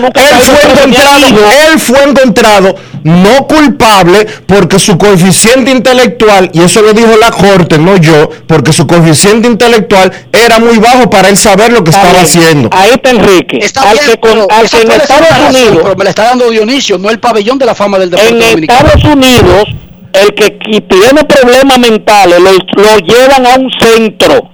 Nunca 0.00 0.20
él 0.30 0.42
fue 0.42 0.72
encontrado, 0.72 1.26
él 1.72 1.80
fue 1.80 2.02
encontrado 2.04 2.74
no 3.04 3.46
culpable 3.48 4.26
porque 4.46 4.78
su 4.78 4.96
coeficiente 4.96 5.70
intelectual, 5.70 6.50
y 6.52 6.62
eso 6.62 6.82
lo 6.82 6.92
dijo 6.92 7.16
la 7.16 7.30
corte, 7.30 7.76
no 7.78 7.96
yo, 7.96 8.30
porque 8.46 8.72
su 8.72 8.86
coeficiente 8.86 9.48
intelectual 9.48 10.12
era 10.32 10.58
muy 10.60 10.78
bajo 10.78 11.10
para 11.10 11.28
él 11.28 11.36
saber 11.36 11.72
lo 11.72 11.82
que 11.82 11.90
Está 11.90 12.02
estaba 12.02 12.22
bien. 12.24 12.24
haciendo. 12.44 12.70
Ahí 12.72 12.90
está 12.94 13.10
Enrique. 13.10 13.58
Está 13.60 13.82
al 13.90 13.98
bien, 13.98 14.10
que, 14.10 14.20
con- 14.20 14.46
al 14.50 14.70
que 14.70 14.80
en 14.82 14.90
Estados 14.92 15.28
razón, 15.28 15.46
Unidos, 15.56 15.78
pero 15.82 15.96
me 15.96 16.04
la 16.04 16.10
está 16.10 16.24
dando 16.24 16.50
Dionisio, 16.50 16.98
no 16.98 17.10
el 17.10 17.18
pabellón 17.18 17.58
de 17.58 17.66
la 17.66 17.74
fama 17.74 17.98
del 17.98 18.10
deporte 18.10 18.30
en 18.32 18.38
dominicano. 18.38 18.86
Estados 18.88 19.04
Unidos, 19.16 19.64
el 20.12 20.34
que 20.34 20.50
tiene 20.50 21.24
problemas 21.24 21.78
mentales 21.78 22.38
lo, 22.38 22.52
lo 22.52 22.98
llevan 22.98 23.46
a 23.46 23.54
un 23.56 23.70
centro. 23.80 24.51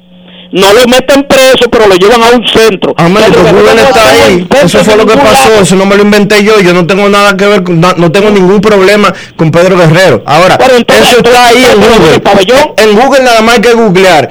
No 0.50 0.72
lo 0.72 0.86
meten 0.86 1.24
preso, 1.24 1.68
pero 1.70 1.86
lo 1.86 1.94
llevan 1.96 2.22
a 2.22 2.30
un 2.30 2.46
centro. 2.48 2.94
Amén, 2.96 3.24
Pedro 3.26 3.44
que 3.44 3.52
Guerrero 3.52 3.60
Google 3.66 3.74
no 3.82 3.88
está 3.88 4.00
estuvo 4.12 4.26
en 4.26 4.32
ahí. 4.32 4.48
Eso 4.64 4.84
fue 4.84 4.96
lo 4.96 5.06
que 5.06 5.16
pasó, 5.16 5.48
lado. 5.50 5.62
eso 5.62 5.76
no 5.76 5.84
me 5.86 5.96
lo 5.96 6.02
inventé 6.02 6.42
yo. 6.42 6.58
Yo 6.60 6.72
no 6.72 6.86
tengo 6.86 7.08
nada 7.08 7.36
que 7.36 7.46
ver, 7.46 7.62
con- 7.64 7.80
no, 7.80 7.92
no 7.94 8.10
tengo 8.10 8.30
ningún 8.30 8.60
problema 8.60 9.12
con 9.36 9.50
Pedro 9.50 9.76
Guerrero. 9.76 10.22
Ahora, 10.24 10.56
Pero 10.56 10.76
entonces, 10.76 11.06
eso 11.08 11.18
está 11.18 11.46
ahí 11.48 11.64
en 11.64 11.80
Google. 11.80 12.14
el 12.14 12.22
pabellón- 12.22 12.72
En 12.78 12.94
Google 12.98 13.22
nada 13.24 13.42
más 13.42 13.56
hay 13.56 13.60
que 13.60 13.72
googlear. 13.74 14.30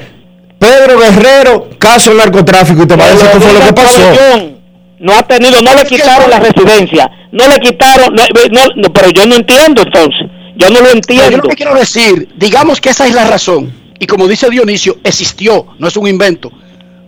Pedro 0.59 0.97
Guerrero, 0.99 1.69
caso 1.77 2.09
de 2.09 2.15
narcotráfico, 2.17 2.81
y 2.83 2.87
te 2.87 2.95
va 2.95 3.05
a 3.05 3.09
decir 3.09 3.29
qué 3.31 3.39
fue 3.39 3.53
lo 3.53 3.59
que 3.59 3.73
pasó. 3.73 4.01
pabellón 4.01 4.57
No 4.99 5.13
ha 5.13 5.21
tenido, 5.21 5.61
no 5.61 5.75
le 5.75 5.85
quitaron 5.85 6.31
la 6.31 6.39
residencia, 6.39 7.11
no 7.31 7.47
le 7.47 7.59
quitaron, 7.59 8.15
no, 8.15 8.23
no, 8.51 8.61
no, 8.75 8.91
pero 8.91 9.11
yo 9.11 9.27
no 9.27 9.35
entiendo 9.35 9.83
entonces, 9.83 10.21
yo 10.55 10.69
no 10.71 10.79
lo 10.79 10.85
Pero 10.87 10.93
yo 10.93 10.97
entiendo. 10.97 11.37
lo 11.37 11.43
que 11.49 11.55
quiero 11.55 11.75
decir, 11.75 12.27
digamos 12.35 12.81
que 12.81 12.89
esa 12.89 13.05
es 13.05 13.13
la 13.13 13.25
razón, 13.25 13.71
y 13.99 14.05
como 14.05 14.27
dice 14.27 14.49
Dionisio, 14.49 14.97
existió, 15.03 15.65
no 15.79 15.87
es 15.87 15.97
un 15.97 16.07
invento, 16.07 16.51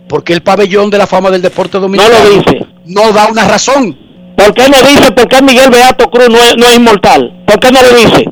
porque 0.08 0.34
el 0.34 0.42
pabellón 0.42 0.90
de 0.90 0.98
la 0.98 1.08
fama 1.08 1.30
del 1.30 1.42
deporte 1.42 1.78
dominicano 1.80 2.16
No 2.18 2.24
lo 2.30 2.36
dice. 2.38 2.66
no 2.86 3.12
da 3.12 3.28
una 3.28 3.48
razón. 3.48 3.98
¿Por 4.36 4.54
qué 4.54 4.70
no 4.70 4.78
dice 4.88 5.12
por 5.12 5.28
qué 5.28 5.42
Miguel 5.42 5.70
Beato 5.70 6.10
Cruz 6.10 6.30
no 6.30 6.38
es, 6.38 6.56
no 6.58 6.66
es 6.66 6.78
inmortal? 6.78 7.44
¿Por 7.46 7.60
qué 7.60 7.72
no 7.72 7.82
lo 7.82 7.90
dice? 7.94 8.26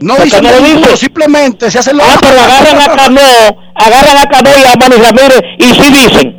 No 0.00 0.14
¿Por 0.14 0.24
dice 0.24 0.40
no 0.42 0.50
lo 0.52 0.60
dice? 0.60 0.96
simplemente 0.96 1.70
se 1.70 1.78
hacen 1.80 1.96
los... 1.96 2.06
Ah, 2.06 2.16
pero 2.20 2.38
agarran 2.40 2.80
a 2.80 2.96
Cano, 2.96 3.20
agarran 3.74 4.16
a 4.18 4.26
Cano 4.28 4.50
y 4.50 4.64
a 4.64 4.76
Manny 4.78 4.96
Ramírez 5.02 5.40
y 5.58 5.64
sí 5.64 5.90
dicen. 5.92 6.36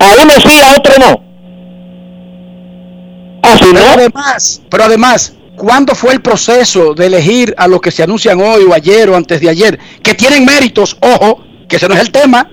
A 0.00 0.22
uno 0.22 0.32
sí, 0.44 0.60
a 0.60 0.78
otro 0.78 0.92
no. 0.98 1.28
Así 3.42 3.64
Pero 3.72 3.84
no. 3.86 3.92
además, 3.92 4.62
pero 4.68 4.84
además, 4.84 5.32
¿cuándo 5.58 5.94
fue 5.94 6.12
el 6.14 6.22
proceso 6.22 6.94
de 6.94 7.06
elegir 7.06 7.54
a 7.58 7.68
los 7.68 7.80
que 7.80 7.90
se 7.90 8.02
anuncian 8.02 8.40
hoy 8.40 8.62
o 8.64 8.72
ayer 8.72 9.10
o 9.10 9.16
antes 9.16 9.40
de 9.40 9.50
ayer? 9.50 9.78
Que 10.02 10.14
tienen 10.14 10.44
méritos, 10.46 10.96
ojo, 11.00 11.44
que 11.68 11.76
ese 11.76 11.88
no 11.88 11.94
es 11.94 12.00
el 12.00 12.10
tema. 12.10 12.50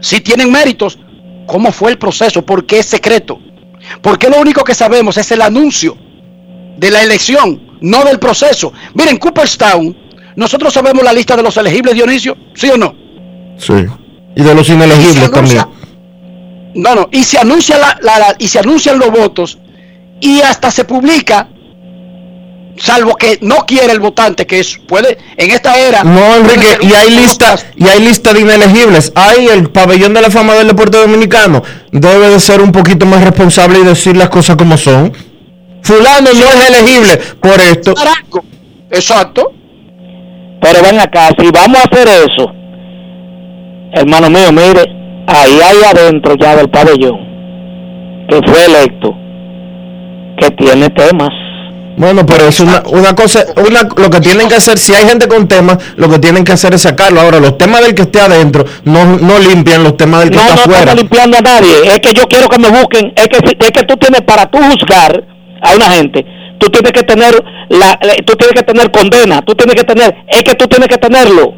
Si 0.00 0.20
tienen 0.20 0.50
méritos, 0.50 0.98
¿cómo 1.46 1.72
fue 1.72 1.90
el 1.90 1.98
proceso? 1.98 2.42
¿Por 2.46 2.64
qué 2.64 2.78
es 2.78 2.86
secreto? 2.86 3.38
Porque 4.00 4.28
lo 4.30 4.38
único 4.40 4.64
que 4.64 4.74
sabemos 4.74 5.16
es 5.18 5.30
el 5.32 5.42
anuncio 5.42 5.96
de 6.78 6.90
la 6.90 7.02
elección, 7.02 7.78
no 7.80 8.04
del 8.04 8.18
proceso. 8.18 8.72
Miren, 8.94 9.18
Cooperstown, 9.18 9.96
nosotros 10.36 10.72
sabemos 10.72 11.02
la 11.04 11.12
lista 11.12 11.36
de 11.36 11.42
los 11.42 11.56
elegibles, 11.56 11.94
Dionisio, 11.94 12.36
¿sí 12.54 12.70
o 12.70 12.76
no? 12.78 12.94
Sí. 13.58 13.74
Y 14.36 14.42
de 14.42 14.54
los 14.54 14.68
inelegibles 14.68 15.30
también. 15.30 15.64
No, 16.74 16.94
no, 16.94 17.08
y 17.12 17.22
se 17.22 17.38
anuncia 17.38 17.78
la, 17.78 17.96
la- 18.02 18.18
la- 18.18 18.36
y 18.38 18.48
se 18.48 18.58
anuncian 18.58 18.98
los 18.98 19.10
votos 19.10 19.58
y 20.20 20.40
hasta 20.40 20.70
se 20.72 20.84
publica, 20.84 21.48
salvo 22.76 23.14
que 23.16 23.38
no 23.40 23.58
quiere 23.66 23.92
el 23.92 24.00
votante, 24.00 24.46
que 24.46 24.60
es, 24.60 24.78
puede, 24.86 25.18
en 25.36 25.50
esta 25.50 25.78
era. 25.78 26.04
No, 26.04 26.36
Enrique, 26.36 26.78
y 26.82 26.92
hay 26.92 27.10
lista, 27.10 27.56
y 27.76 27.86
hay 27.86 28.00
lista 28.00 28.32
de 28.32 28.40
inelegibles. 28.40 29.12
Hay 29.14 29.46
el 29.46 29.70
pabellón 29.70 30.14
de 30.14 30.22
la 30.22 30.30
fama 30.30 30.54
del 30.54 30.68
deporte 30.68 30.98
dominicano. 30.98 31.62
Debe 31.92 32.30
de 32.30 32.40
ser 32.40 32.60
un 32.60 32.72
poquito 32.72 33.06
más 33.06 33.22
responsable 33.22 33.78
y 33.78 33.84
decir 33.84 34.16
las 34.16 34.28
cosas 34.28 34.56
como 34.56 34.76
son. 34.76 35.12
Fulano 35.82 36.30
no 36.32 36.46
es 36.46 36.68
elegible 36.70 37.20
por 37.40 37.60
esto. 37.60 37.94
Exacto. 38.90 39.52
Pero 40.60 40.82
ven 40.82 40.98
acá, 40.98 41.28
si 41.38 41.50
vamos 41.50 41.78
a 41.78 41.82
hacer 41.82 42.08
eso, 42.08 42.50
hermano 43.92 44.30
mío, 44.30 44.50
mire, 44.50 44.82
ahí 45.26 45.60
hay 45.62 45.82
adentro 45.90 46.34
ya 46.40 46.56
del 46.56 46.70
pabellón, 46.70 47.18
que 48.30 48.40
fue 48.46 48.64
electo, 48.64 49.14
que 50.38 50.50
tiene 50.56 50.88
temas. 50.88 51.43
Bueno, 51.96 52.26
pero 52.26 52.48
es 52.48 52.58
una, 52.58 52.82
una 52.90 53.14
cosa, 53.14 53.44
una, 53.56 53.82
lo 53.96 54.10
que 54.10 54.20
tienen 54.20 54.48
que 54.48 54.56
hacer, 54.56 54.78
si 54.78 54.92
hay 54.94 55.06
gente 55.06 55.28
con 55.28 55.46
temas, 55.46 55.78
lo 55.96 56.08
que 56.08 56.18
tienen 56.18 56.42
que 56.42 56.50
hacer 56.52 56.74
es 56.74 56.82
sacarlo. 56.82 57.20
Ahora, 57.20 57.38
los 57.38 57.56
temas 57.56 57.82
del 57.82 57.94
que 57.94 58.02
esté 58.02 58.20
adentro 58.20 58.64
no, 58.84 59.04
no 59.18 59.38
limpian 59.38 59.84
los 59.84 59.96
temas 59.96 60.20
del 60.20 60.30
que 60.30 60.36
No, 60.36 60.42
está 60.42 60.54
no 60.56 60.60
afuera. 60.62 60.78
estamos 60.80 61.00
limpiando 61.02 61.38
a 61.38 61.40
nadie, 61.40 61.74
es 61.86 62.00
que 62.00 62.12
yo 62.12 62.24
quiero 62.26 62.48
que 62.48 62.58
me 62.58 62.68
busquen, 62.68 63.12
es 63.14 63.28
que, 63.28 63.38
es 63.58 63.70
que 63.70 63.82
tú 63.84 63.96
tienes, 63.96 64.22
para 64.22 64.46
tú 64.46 64.58
juzgar 64.58 65.24
a 65.62 65.74
una 65.76 65.88
gente, 65.90 66.26
tú 66.58 66.66
tienes 66.68 66.90
que 66.92 67.04
tener, 67.04 67.32
la, 67.68 67.96
tú 68.26 68.34
tienes 68.34 68.54
que 68.56 68.62
tener 68.64 68.90
condena, 68.90 69.40
tú 69.42 69.54
tienes 69.54 69.76
que 69.76 69.84
tener, 69.84 70.14
es 70.28 70.42
que 70.42 70.54
tú 70.56 70.66
tienes 70.66 70.88
que 70.88 70.98
tenerlo, 70.98 71.54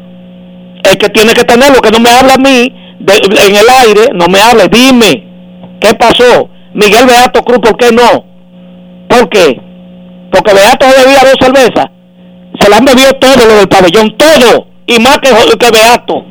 es 0.83 0.97
que 0.97 1.09
tiene 1.09 1.33
que 1.33 1.45
tenerlo, 1.45 1.81
que 1.81 1.89
no 1.91 1.99
me 1.99 2.11
habla 2.11 2.35
a 2.35 2.37
mí 2.37 2.71
de- 2.99 3.47
en 3.47 3.55
el 3.55 3.65
aire, 3.85 4.09
no 4.13 4.27
me 4.27 4.39
hable, 4.39 4.67
dime, 4.71 5.27
¿qué 5.81 5.95
pasó? 5.95 6.49
Miguel 6.75 7.07
Beato 7.07 7.41
Cruz, 7.43 7.59
¿por 7.59 7.75
qué 7.75 7.91
no? 7.91 8.23
¿Por 9.09 9.29
qué? 9.29 9.59
Porque 10.31 10.53
Beato 10.53 10.85
bebía 10.85 11.21
dos 11.23 11.37
cervezas, 11.39 11.85
se 12.59 12.69
la 12.69 12.77
han 12.77 12.85
bebido 12.85 13.13
todo 13.13 13.45
lo 13.45 13.55
del 13.55 13.69
pabellón, 13.69 14.15
todo, 14.17 14.67
y 14.85 14.99
más 14.99 15.19
que, 15.19 15.29
que 15.57 15.71
Beato, 15.71 16.25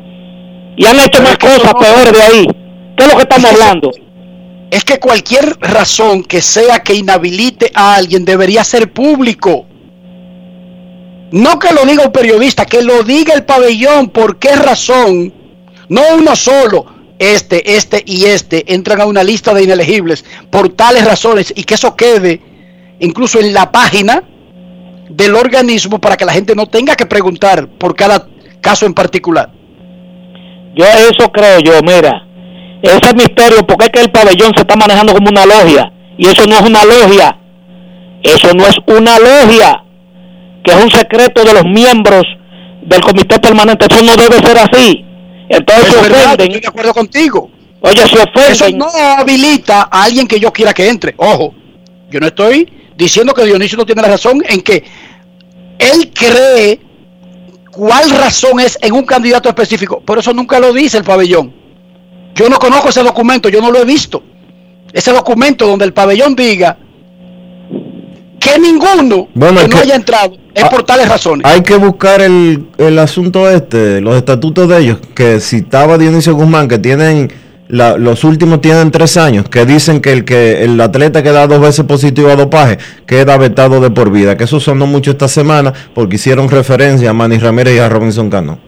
y 0.77 0.85
han 0.85 0.99
hecho 0.99 1.21
más 1.21 1.37
cosas 1.37 1.73
peores 1.73 2.13
de 2.13 2.21
ahí. 2.21 2.47
¿Qué 2.95 3.03
es 3.03 3.09
lo 3.09 3.15
que 3.15 3.23
estamos 3.23 3.51
hablando? 3.51 3.91
Es 4.69 4.83
que 4.83 4.99
cualquier 4.99 5.57
razón 5.59 6.23
que 6.23 6.41
sea 6.41 6.79
que 6.79 6.93
inhabilite 6.93 7.71
a 7.73 7.95
alguien 7.95 8.25
debería 8.25 8.63
ser 8.63 8.91
público. 8.91 9.65
No 11.31 11.59
que 11.59 11.73
lo 11.73 11.85
diga 11.85 12.05
un 12.05 12.11
periodista, 12.11 12.65
que 12.65 12.81
lo 12.81 13.03
diga 13.03 13.33
el 13.33 13.45
pabellón. 13.45 14.09
¿Por 14.09 14.39
qué 14.39 14.55
razón? 14.55 15.33
No 15.89 16.01
uno 16.17 16.35
solo. 16.35 16.85
Este, 17.19 17.75
este 17.75 18.03
y 18.05 18.25
este 18.25 18.71
entran 18.73 19.01
a 19.01 19.05
una 19.05 19.23
lista 19.23 19.51
de 19.51 19.63
inelegibles 19.63 20.23
por 20.51 20.69
tales 20.69 21.03
razones 21.03 21.51
y 21.55 21.63
que 21.63 21.73
eso 21.73 21.95
quede 21.95 22.41
incluso 22.99 23.39
en 23.39 23.53
la 23.53 23.71
página 23.71 24.23
del 25.09 25.35
organismo 25.35 25.99
para 25.99 26.17
que 26.17 26.25
la 26.25 26.33
gente 26.33 26.55
no 26.55 26.65
tenga 26.67 26.95
que 26.95 27.05
preguntar 27.05 27.67
por 27.67 27.95
cada 27.95 28.27
caso 28.61 28.85
en 28.85 28.93
particular. 28.93 29.49
Yo 30.75 30.85
eso 30.85 31.31
creo 31.31 31.59
yo, 31.59 31.73
mira, 31.81 32.23
ese 32.81 33.07
es 33.07 33.15
misterio 33.15 33.65
porque 33.65 33.85
es 33.85 33.91
que 33.91 34.01
el 34.01 34.11
pabellón 34.11 34.53
se 34.53 34.61
está 34.61 34.75
manejando 34.75 35.13
como 35.13 35.29
una 35.29 35.45
logia 35.45 35.91
y 36.17 36.27
eso 36.27 36.45
no 36.45 36.55
es 36.55 36.61
una 36.61 36.83
logia, 36.85 37.37
eso 38.23 38.53
no 38.53 38.65
es 38.65 38.75
una 38.87 39.17
logia, 39.17 39.83
que 40.63 40.71
es 40.71 40.83
un 40.83 40.91
secreto 40.91 41.43
de 41.43 41.53
los 41.53 41.63
miembros 41.65 42.23
del 42.83 43.01
comité 43.01 43.39
permanente, 43.39 43.85
eso 43.89 44.03
no 44.03 44.15
debe 44.15 44.35
ser 44.45 44.57
así. 44.57 45.03
Entonces 45.49 45.93
Es 45.93 46.01
verdad, 46.01 46.25
ofenden, 46.25 46.47
estoy 46.47 46.61
de 46.61 46.67
acuerdo 46.67 46.93
contigo. 46.93 47.49
oye, 47.81 48.01
se 48.07 48.19
ofenden. 48.19 48.51
Eso 48.51 48.69
no 48.71 48.87
habilita 49.17 49.87
a 49.89 50.03
alguien 50.03 50.27
que 50.27 50.39
yo 50.39 50.51
quiera 50.51 50.73
que 50.73 50.89
entre. 50.89 51.13
Ojo, 51.17 51.53
yo 52.09 52.19
no 52.19 52.27
estoy 52.27 52.67
diciendo 52.97 53.33
que 53.33 53.45
Dionisio 53.45 53.77
no 53.77 53.85
tiene 53.85 54.01
la 54.01 54.07
razón 54.09 54.41
en 54.47 54.61
que 54.61 54.83
él 55.79 56.11
cree 56.13 56.79
cuál 57.71 58.09
razón 58.09 58.59
es 58.59 58.77
en 58.81 58.93
un 58.93 59.05
candidato 59.05 59.47
específico, 59.49 60.01
pero 60.05 60.19
eso 60.21 60.33
nunca 60.33 60.59
lo 60.59 60.73
dice 60.73 60.97
el 60.97 61.03
pabellón. 61.03 61.53
Yo 62.33 62.49
no 62.49 62.57
conozco 62.57 62.89
ese 62.89 63.03
documento, 63.03 63.49
yo 63.49 63.61
no 63.61 63.71
lo 63.71 63.79
he 63.79 63.85
visto. 63.85 64.23
Ese 64.93 65.11
documento 65.11 65.67
donde 65.67 65.85
el 65.85 65.93
pabellón 65.93 66.35
diga 66.35 66.77
que 68.39 68.59
ninguno 68.59 69.27
Bueno, 69.33 69.61
que 69.61 69.67
no 69.67 69.75
que- 69.77 69.81
haya 69.83 69.95
entrado 69.95 70.37
es 70.53 70.63
por 70.65 70.83
tales 70.83 71.07
razones. 71.07 71.45
Hay 71.45 71.61
que 71.61 71.75
buscar 71.75 72.21
el, 72.21 72.67
el 72.77 72.97
asunto 72.99 73.49
este, 73.49 74.01
los 74.01 74.15
estatutos 74.15 74.67
de 74.69 74.79
ellos, 74.79 74.97
que 75.13 75.39
citaba 75.39 75.97
Dionisio 75.99 76.33
Guzmán, 76.35 76.67
que 76.67 76.79
tienen, 76.79 77.31
la- 77.69 77.97
los 77.97 78.23
últimos 78.23 78.61
tienen 78.61 78.91
tres 78.91 79.17
años, 79.17 79.49
que 79.49 79.65
dicen 79.65 79.99
que 80.01 80.13
el 80.13 80.23
que 80.25 80.63
el 80.63 80.79
atleta 80.79 81.21
que 81.23 81.31
da 81.31 81.47
dos 81.47 81.59
veces 81.59 81.85
positivo 81.85 82.29
a 82.29 82.35
dopaje 82.35 82.77
queda 83.05 83.37
vetado 83.37 83.81
de 83.81 83.89
por 83.91 84.11
vida, 84.11 84.37
que 84.37 84.45
eso 84.45 84.59
sonó 84.59 84.87
mucho 84.87 85.11
esta 85.11 85.27
semana 85.27 85.73
porque 85.93 86.15
hicieron 86.15 86.49
referencia 86.49 87.09
a 87.09 87.13
Manny 87.13 87.37
Ramírez 87.39 87.75
y 87.75 87.79
a 87.79 87.89
Robinson 87.89 88.29
Cano. 88.29 88.59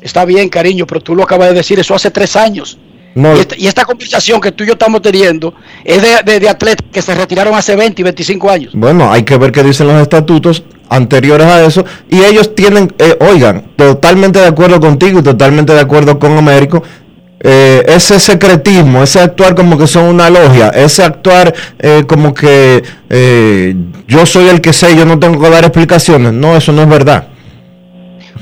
Está 0.00 0.24
bien, 0.24 0.48
cariño, 0.48 0.86
pero 0.86 1.00
tú 1.00 1.14
lo 1.14 1.22
acabas 1.24 1.48
de 1.48 1.54
decir, 1.54 1.78
eso 1.78 1.94
hace 1.94 2.10
tres 2.10 2.34
años. 2.36 2.78
No. 3.14 3.36
Y, 3.36 3.40
esta, 3.40 3.56
y 3.58 3.66
esta 3.66 3.84
conversación 3.84 4.40
que 4.40 4.52
tú 4.52 4.62
y 4.62 4.68
yo 4.68 4.74
estamos 4.74 5.02
teniendo 5.02 5.52
es 5.84 6.00
de, 6.00 6.08
de- 6.24 6.38
de 6.40 6.48
atletas 6.48 6.86
que 6.92 7.02
se 7.02 7.12
retiraron 7.14 7.54
hace 7.54 7.74
20 7.74 8.00
y 8.00 8.04
25 8.04 8.48
años. 8.50 8.72
Bueno, 8.74 9.10
hay 9.12 9.24
que 9.24 9.36
ver 9.36 9.50
qué 9.50 9.64
dicen 9.64 9.88
los 9.88 10.00
estatutos 10.00 10.62
anteriores 10.88 11.46
a 11.46 11.64
eso. 11.66 11.84
Y 12.08 12.20
ellos 12.22 12.54
tienen, 12.54 12.94
eh, 12.98 13.16
oigan, 13.20 13.64
totalmente 13.76 14.38
de 14.38 14.46
acuerdo 14.46 14.78
contigo 14.78 15.18
y 15.18 15.22
totalmente 15.24 15.72
de 15.72 15.80
acuerdo 15.80 16.18
con 16.20 16.38
Américo. 16.38 16.84
Eh, 17.42 17.82
ese 17.88 18.20
secretismo, 18.20 19.02
ese 19.02 19.20
actuar 19.20 19.54
como 19.54 19.78
que 19.78 19.86
son 19.86 20.04
una 20.04 20.28
logia, 20.28 20.68
ese 20.68 21.02
actuar 21.02 21.54
eh, 21.78 22.04
como 22.06 22.34
que 22.34 22.82
eh, 23.08 23.74
yo 24.06 24.26
soy 24.26 24.48
el 24.48 24.60
que 24.60 24.72
sé, 24.72 24.94
yo 24.96 25.04
no 25.06 25.18
tengo 25.18 25.40
que 25.42 25.48
dar 25.50 25.64
explicaciones. 25.64 26.32
No, 26.32 26.56
eso 26.56 26.72
no 26.72 26.82
es 26.82 26.88
verdad. 26.88 27.28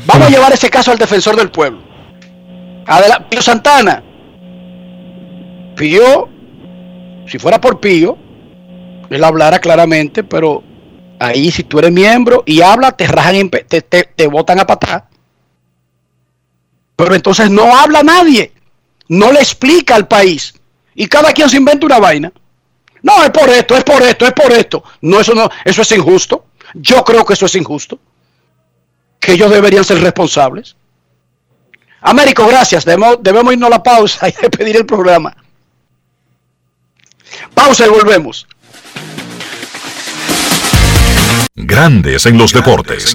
Vamos 0.06 0.26
a 0.26 0.30
llevar 0.30 0.52
ese 0.52 0.68
caso 0.70 0.90
al 0.90 0.98
defensor 0.98 1.36
del 1.36 1.50
pueblo. 1.50 1.80
Adela- 2.86 3.28
Pío 3.28 3.42
Santana. 3.42 4.02
Pío, 5.76 6.28
si 7.26 7.38
fuera 7.38 7.60
por 7.60 7.78
Pío, 7.78 8.16
él 9.10 9.22
hablara 9.22 9.58
claramente, 9.60 10.24
pero 10.24 10.62
ahí 11.20 11.50
si 11.50 11.62
tú 11.62 11.78
eres 11.78 11.92
miembro 11.92 12.42
y 12.46 12.62
habla, 12.62 12.92
te 12.92 13.06
rajan, 13.06 13.48
te, 13.50 13.80
te, 13.82 14.02
te 14.14 14.26
botan 14.26 14.58
a 14.58 14.66
patar. 14.66 15.04
Pero 16.96 17.14
entonces 17.14 17.48
no 17.50 17.76
habla 17.76 18.02
nadie, 18.02 18.52
no 19.08 19.32
le 19.32 19.40
explica 19.40 19.94
al 19.94 20.06
país. 20.06 20.54
Y 20.94 21.06
cada 21.06 21.32
quien 21.32 21.48
se 21.48 21.56
inventa 21.56 21.86
una 21.86 21.98
vaina. 21.98 22.32
No, 23.02 23.22
es 23.22 23.30
por 23.30 23.48
esto, 23.48 23.76
es 23.76 23.84
por 23.84 24.02
esto, 24.02 24.26
es 24.26 24.32
por 24.32 24.52
esto. 24.52 24.82
No, 25.02 25.20
eso 25.20 25.34
no, 25.34 25.48
eso 25.64 25.82
es 25.82 25.92
injusto. 25.92 26.46
Yo 26.74 27.04
creo 27.04 27.24
que 27.24 27.34
eso 27.34 27.46
es 27.46 27.54
injusto 27.54 27.98
que 29.20 29.32
ellos 29.32 29.50
deberían 29.50 29.84
ser 29.84 30.00
responsables. 30.00 30.76
Américo, 32.00 32.46
gracias. 32.46 32.84
Debemos, 32.84 33.18
debemos 33.20 33.52
irnos 33.52 33.66
a 33.68 33.70
la 33.70 33.82
pausa 33.82 34.28
y 34.28 34.32
despedir 34.40 34.76
el 34.76 34.86
programa. 34.86 35.36
Pausa 37.54 37.86
y 37.86 37.90
volvemos. 37.90 38.46
Grandes 41.54 42.24
en 42.26 42.38
los 42.38 42.52
deportes. 42.52 43.14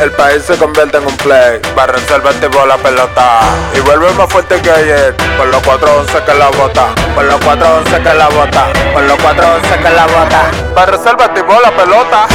El 0.00 0.12
país 0.12 0.44
se 0.44 0.56
convierte 0.56 0.98
en 0.98 1.06
un 1.06 1.16
play. 1.16 1.60
Barra 1.74 1.94
reserva 1.94 2.30
activó 2.30 2.64
la 2.66 2.76
pelota. 2.76 3.40
Y 3.74 3.80
vuelve 3.80 4.12
más 4.12 4.30
fuerte 4.32 4.60
que 4.60 4.70
ayer. 4.70 5.16
Por 5.36 5.48
los 5.48 5.60
411 5.62 6.24
que 6.24 6.34
la 6.34 6.48
bota. 6.50 6.94
Por 7.16 7.24
los 7.24 7.40
411 7.40 8.02
que 8.02 8.14
la 8.14 8.28
bota. 8.28 8.66
Por 8.92 9.02
los 9.02 9.16
411 9.18 9.78
que 9.78 9.90
la 9.90 10.06
bota. 10.06 10.50
Barra 10.74 10.92
reserva 10.92 11.24
activó 11.24 11.60
la 11.60 11.70
pelota. 11.72 12.26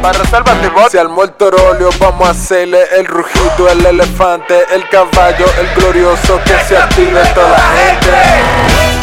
Para 0.00 0.18
reserva 0.18 0.52
activó. 0.52 0.90
Si 0.90 0.98
al 0.98 1.08
muerto 1.08 1.50
rolio 1.50 1.88
vamos 1.98 2.28
a 2.28 2.30
hacerle 2.30 2.84
el 2.92 3.06
rugido, 3.06 3.68
el 3.70 3.84
elefante, 3.86 4.66
el 4.72 4.88
caballo, 4.88 5.46
el 5.58 5.80
glorioso 5.80 6.40
que 6.44 6.58
se 6.68 6.76
active 6.76 7.24
toda 7.34 7.48
la 7.48 7.58
gente. 7.58 8.93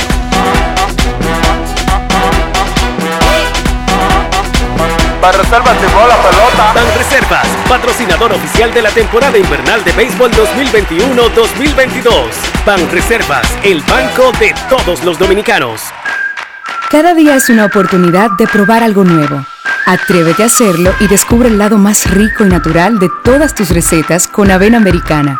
Para 5.22 5.38
reserva 5.38 5.72
activó 5.72 6.08
la 6.08 6.18
pelota. 6.18 6.74
Ban 6.74 6.98
Reservas, 6.98 7.48
patrocinador 7.70 8.34
oficial 8.34 8.74
de 8.74 8.82
la 8.82 8.90
temporada 8.90 9.38
invernal 9.38 9.84
de 9.84 9.92
béisbol 9.92 10.32
2021-2022. 10.32 12.12
Ban 12.66 12.90
Reservas, 12.90 13.48
el 13.64 13.82
banco 13.82 14.32
de 14.40 14.56
todos 14.68 15.04
los 15.04 15.20
dominicanos. 15.20 15.84
Cada 16.90 17.14
día 17.14 17.36
es 17.36 17.50
una 17.50 17.66
oportunidad 17.66 18.32
de 18.32 18.48
probar 18.48 18.82
algo 18.82 19.04
nuevo. 19.04 19.46
Atrévete 19.86 20.42
a 20.42 20.48
hacerlo 20.48 20.92
y 21.00 21.08
descubre 21.08 21.50
el 21.50 21.60
lado 21.60 21.78
más 21.78 22.10
rico 22.10 22.44
y 22.44 22.50
natural 22.50 22.98
de 22.98 23.10
todas 23.24 23.54
tus 23.54 23.70
recetas 23.70 24.28
con 24.28 24.50
avena 24.50 24.78
americana. 24.78 25.40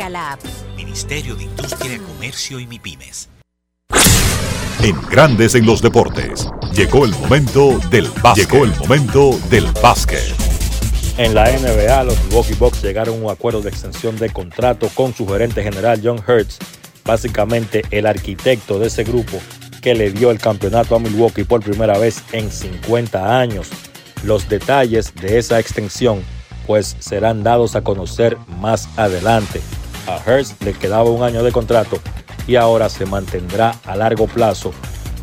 la 0.09 0.33
app. 0.33 0.41
Ministerio 0.75 1.35
de 1.35 1.43
Industria, 1.43 1.99
Comercio 1.99 2.59
y 2.59 2.67
MIPIMES. 2.67 3.29
En 4.83 4.99
Grandes 5.09 5.55
en 5.55 5.65
los 5.65 5.81
deportes. 5.81 6.47
Llegó 6.73 7.05
el 7.05 7.11
momento 7.11 7.79
del 7.89 8.09
básquet. 8.21 8.49
Llegó 8.49 8.65
el 8.65 8.75
momento 8.77 9.39
del 9.49 9.65
básquet. 9.81 10.33
En 11.17 11.35
la 11.35 11.51
NBA, 11.51 12.03
los 12.05 12.23
Milwaukee 12.25 12.55
Bucks 12.55 12.81
llegaron 12.81 13.15
a 13.15 13.25
un 13.25 13.29
acuerdo 13.29 13.61
de 13.61 13.69
extensión 13.69 14.17
de 14.17 14.29
contrato 14.29 14.89
con 14.95 15.13
su 15.13 15.27
gerente 15.27 15.61
general 15.61 16.01
John 16.03 16.19
Hurts, 16.27 16.57
básicamente 17.05 17.83
el 17.91 18.07
arquitecto 18.07 18.79
de 18.79 18.87
ese 18.87 19.03
grupo 19.03 19.39
que 19.81 19.93
le 19.93 20.11
dio 20.11 20.31
el 20.31 20.39
campeonato 20.39 20.95
a 20.95 20.99
Milwaukee 20.99 21.43
por 21.43 21.61
primera 21.61 21.97
vez 21.97 22.23
en 22.31 22.49
50 22.49 23.39
años. 23.39 23.69
Los 24.23 24.47
detalles 24.47 25.13
de 25.15 25.37
esa 25.37 25.59
extensión 25.59 26.23
pues 26.65 26.95
serán 26.99 27.43
dados 27.43 27.75
a 27.75 27.81
conocer 27.81 28.37
más 28.59 28.87
adelante. 28.97 29.61
A 30.07 30.17
Hurts 30.25 30.55
le 30.61 30.73
quedaba 30.73 31.09
un 31.09 31.23
año 31.23 31.43
de 31.43 31.51
contrato 31.51 31.99
y 32.47 32.55
ahora 32.55 32.89
se 32.89 33.05
mantendrá 33.05 33.75
a 33.85 33.95
largo 33.95 34.27
plazo 34.27 34.71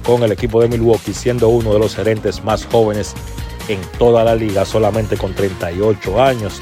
con 0.05 0.23
el 0.23 0.33
equipo 0.33 0.61
de 0.61 0.69
Milwaukee 0.69 1.13
siendo 1.13 1.49
uno 1.49 1.73
de 1.73 1.79
los 1.79 1.95
gerentes 1.95 2.45
más 2.45 2.67
jóvenes 2.67 3.15
en 3.69 3.81
toda 3.99 4.25
la 4.25 4.35
liga 4.35 4.65
solamente 4.65 5.17
con 5.17 5.35
38 5.35 6.23
años. 6.23 6.61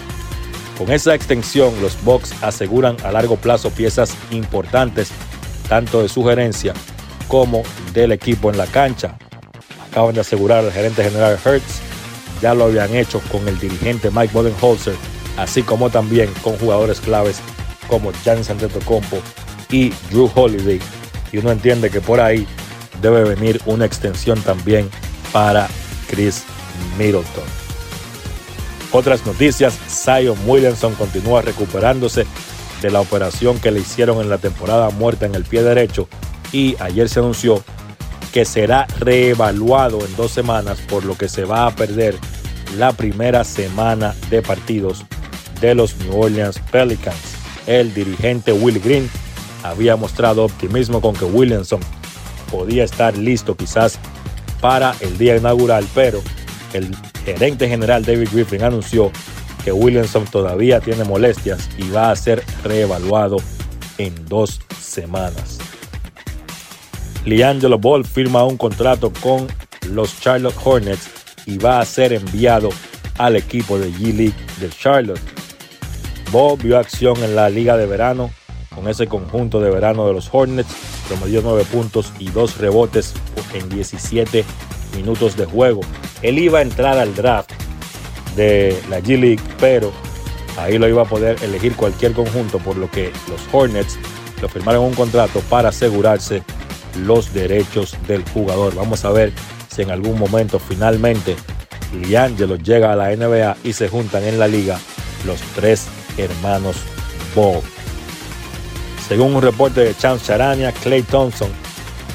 Con 0.79 0.91
esa 0.93 1.15
extensión, 1.15 1.73
los 1.81 2.03
Bucks 2.05 2.35
aseguran 2.43 2.97
a 3.05 3.13
largo 3.13 3.37
plazo 3.37 3.71
piezas 3.71 4.15
importantes 4.31 5.11
tanto 5.69 6.03
de 6.03 6.09
su 6.09 6.25
gerencia 6.25 6.75
como 7.29 7.63
del 7.93 8.13
equipo 8.13 8.51
en 8.51 8.59
la 8.59 8.67
cancha. 8.67 9.17
Acaban 9.91 10.15
de 10.15 10.21
asegurar 10.21 10.65
al 10.65 10.73
gerente 10.73 11.03
general 11.03 11.39
Hertz, 11.45 11.81
ya 12.43 12.55
lo 12.55 12.65
habían 12.65 12.95
hecho 12.95 13.21
con 13.33 13.47
el 13.49 13.59
dirigente 13.59 14.11
Mike 14.11 14.33
Bodenholzer, 14.33 14.95
así 15.37 15.63
como 15.63 15.91
también 15.91 16.31
con 16.43 16.59
jugadores 16.59 17.01
claves 17.01 17.41
como 17.89 18.13
Giannis 18.25 18.51
Antetokounmpo 18.51 19.19
y 19.71 19.91
Drew 20.11 20.31
Holiday. 20.35 20.81
Y 21.33 21.39
uno 21.39 21.51
entiende 21.51 21.91
que 21.91 22.01
por 22.01 22.21
ahí 22.21 22.47
debe 23.01 23.25
venir 23.25 23.61
una 23.67 23.85
extensión 23.85 24.41
también 24.43 24.89
para 25.33 25.69
Chris 26.09 26.45
Middleton. 26.99 27.45
Otras 28.93 29.27
noticias, 29.27 29.79
Zion 29.89 30.39
Williamson 30.47 30.95
continúa 30.95 31.43
recuperándose 31.43 32.27
de 32.81 32.91
la 32.91 33.01
operación 33.01 33.59
que 33.59 33.71
le 33.71 33.81
hicieron 33.81 34.21
en 34.21 34.31
la 34.31 34.39
temporada 34.39 34.91
muerta 34.91 35.27
en 35.27 35.35
el 35.35 35.45
pie 35.45 35.63
derecho 35.63 36.09
y 36.53 36.77
ayer 36.81 37.09
se 37.09 37.19
anunció 37.19 37.63
que 38.33 38.45
será 38.45 38.87
reevaluado 38.99 40.05
en 40.05 40.15
dos 40.17 40.31
semanas 40.31 40.79
por 40.89 41.05
lo 41.05 41.17
que 41.17 41.29
se 41.29 41.45
va 41.45 41.67
a 41.67 41.75
perder 41.75 42.17
la 42.77 42.93
primera 42.93 43.45
semana 43.45 44.15
de 44.31 44.43
partidos 44.43 45.05
de 45.61 45.75
los 45.75 45.97
New 45.97 46.21
Orleans 46.21 46.59
Pelicans. 46.71 47.36
El 47.67 47.93
dirigente 47.95 48.53
Will 48.53 48.81
Green 48.81 49.11
había 49.63 49.97
mostrado 49.97 50.45
optimismo 50.45 51.01
con 51.01 51.15
que 51.15 51.25
Williamson 51.25 51.81
podía 52.51 52.85
estar 52.85 53.17
listo 53.17 53.57
quizás 53.57 53.99
para 54.61 54.95
el 55.01 55.19
día 55.19 55.37
inaugural, 55.37 55.87
pero 55.95 56.23
el 56.73 56.95
gerente 57.25 57.69
general 57.69 58.05
David 58.05 58.29
Griffin 58.33 58.63
anunció 58.63 59.11
que 59.65 59.73
Williamson 59.73 60.25
todavía 60.27 60.81
tiene 60.81 61.05
molestias 61.05 61.69
y 61.77 61.91
va 61.91 62.11
a 62.11 62.17
ser 62.17 62.43
reevaluado 62.63 63.39
en 63.99 64.15
dos 64.27 64.61
semanas. 64.81 65.59
Liangelo 67.25 67.79
Ball 67.79 68.05
firma 68.05 68.45
un 68.45 68.57
contrato 68.57 69.13
con 69.21 69.49
los 69.91 70.21
Charlotte 70.21 70.57
Hornets 70.63 71.11
y 71.47 71.59
va 71.59 71.81
a 71.81 71.85
ser 71.85 72.13
enviado 72.13 72.69
al 73.19 73.35
equipo 73.35 73.79
de 73.79 73.91
G-League 73.93 74.35
de 74.61 74.71
Charlotte. 74.71 75.21
Vio 76.59 76.79
acción 76.79 77.17
en 77.25 77.35
la 77.35 77.49
liga 77.49 77.79
de 77.79 77.87
verano 77.87 78.31
con 78.75 78.87
ese 78.89 79.07
conjunto 79.07 79.59
de 79.59 79.71
verano 79.71 80.07
de 80.07 80.13
los 80.13 80.29
Hornets, 80.31 80.69
promedió 81.09 81.41
9 81.41 81.65
puntos 81.65 82.13
y 82.19 82.29
2 82.29 82.59
rebotes 82.59 83.15
en 83.55 83.67
17 83.71 84.45
minutos 84.95 85.35
de 85.39 85.47
juego. 85.47 85.81
Él 86.21 86.39
iba 86.39 86.59
a 86.59 86.63
entrar 86.63 86.99
al 86.99 87.15
draft 87.15 87.53
de 88.37 88.79
la 88.91 89.01
G 89.01 89.19
League, 89.19 89.41
pero 89.59 89.93
ahí 90.59 90.77
lo 90.77 90.87
iba 90.87 91.03
a 91.03 91.07
poder 91.07 91.43
elegir 91.43 91.75
cualquier 91.75 92.13
conjunto, 92.13 92.59
por 92.59 92.77
lo 92.77 92.91
que 92.91 93.13
los 93.31 93.41
Hornets 93.51 93.99
lo 94.43 94.51
firmaron 94.51 94.85
un 94.85 94.95
contrato 94.95 95.41
para 95.49 95.71
asegurarse 95.71 96.43
los 96.99 97.33
derechos 97.33 97.97
del 98.07 98.23
jugador. 98.29 98.75
Vamos 98.75 99.07
a 99.07 99.11
ver 99.11 99.33
si 99.75 99.81
en 99.81 99.91
algún 99.91 100.19
momento 100.19 100.59
finalmente 100.59 101.35
Liangelo 101.95 102.57
llega 102.57 102.93
a 102.93 102.97
la 102.97 103.17
NBA 103.17 103.57
y 103.65 103.73
se 103.73 103.89
juntan 103.89 104.23
en 104.25 104.39
la 104.39 104.49
liga 104.49 104.79
los 105.25 105.41
tres 105.55 105.89
hermanos 106.17 106.77
Ball. 107.35 107.61
Según 109.09 109.37
un 109.37 109.43
reporte 109.43 109.81
de 109.83 109.97
Chance 109.97 110.27
Charania, 110.27 110.73
Clay 110.73 111.03
Thompson 111.03 111.51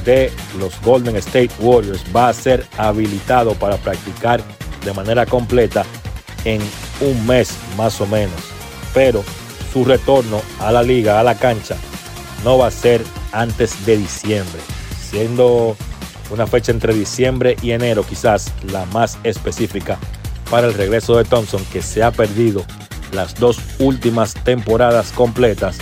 de 0.03 0.31
los 0.59 0.79
Golden 0.81 1.15
State 1.17 1.51
Warriors 1.59 2.03
va 2.15 2.29
a 2.29 2.33
ser 2.33 2.65
habilitado 2.77 3.53
para 3.55 3.77
practicar 3.77 4.41
de 4.83 4.93
manera 4.93 5.25
completa 5.25 5.85
en 6.43 6.61
un 6.99 7.25
mes 7.25 7.55
más 7.77 8.01
o 8.01 8.07
menos. 8.07 8.39
Pero 8.93 9.23
su 9.71 9.85
retorno 9.85 10.41
a 10.59 10.71
la 10.71 10.83
liga, 10.83 11.19
a 11.19 11.23
la 11.23 11.35
cancha, 11.35 11.75
no 12.43 12.57
va 12.57 12.67
a 12.67 12.71
ser 12.71 13.03
antes 13.31 13.85
de 13.85 13.97
diciembre, 13.97 14.59
siendo 15.09 15.77
una 16.31 16.47
fecha 16.47 16.71
entre 16.71 16.93
diciembre 16.93 17.55
y 17.61 17.71
enero 17.71 18.03
quizás 18.03 18.51
la 18.71 18.85
más 18.87 19.17
específica 19.23 19.97
para 20.49 20.67
el 20.67 20.73
regreso 20.73 21.15
de 21.15 21.23
Thompson 21.23 21.63
que 21.71 21.81
se 21.81 22.03
ha 22.03 22.11
perdido 22.11 22.65
las 23.13 23.35
dos 23.35 23.59
últimas 23.79 24.33
temporadas 24.33 25.11
completas 25.11 25.77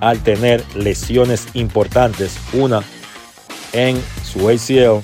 al 0.00 0.20
tener 0.20 0.64
lesiones 0.74 1.48
importantes, 1.54 2.38
una 2.52 2.82
en 3.72 4.00
su 4.24 4.48
ACL 4.48 5.02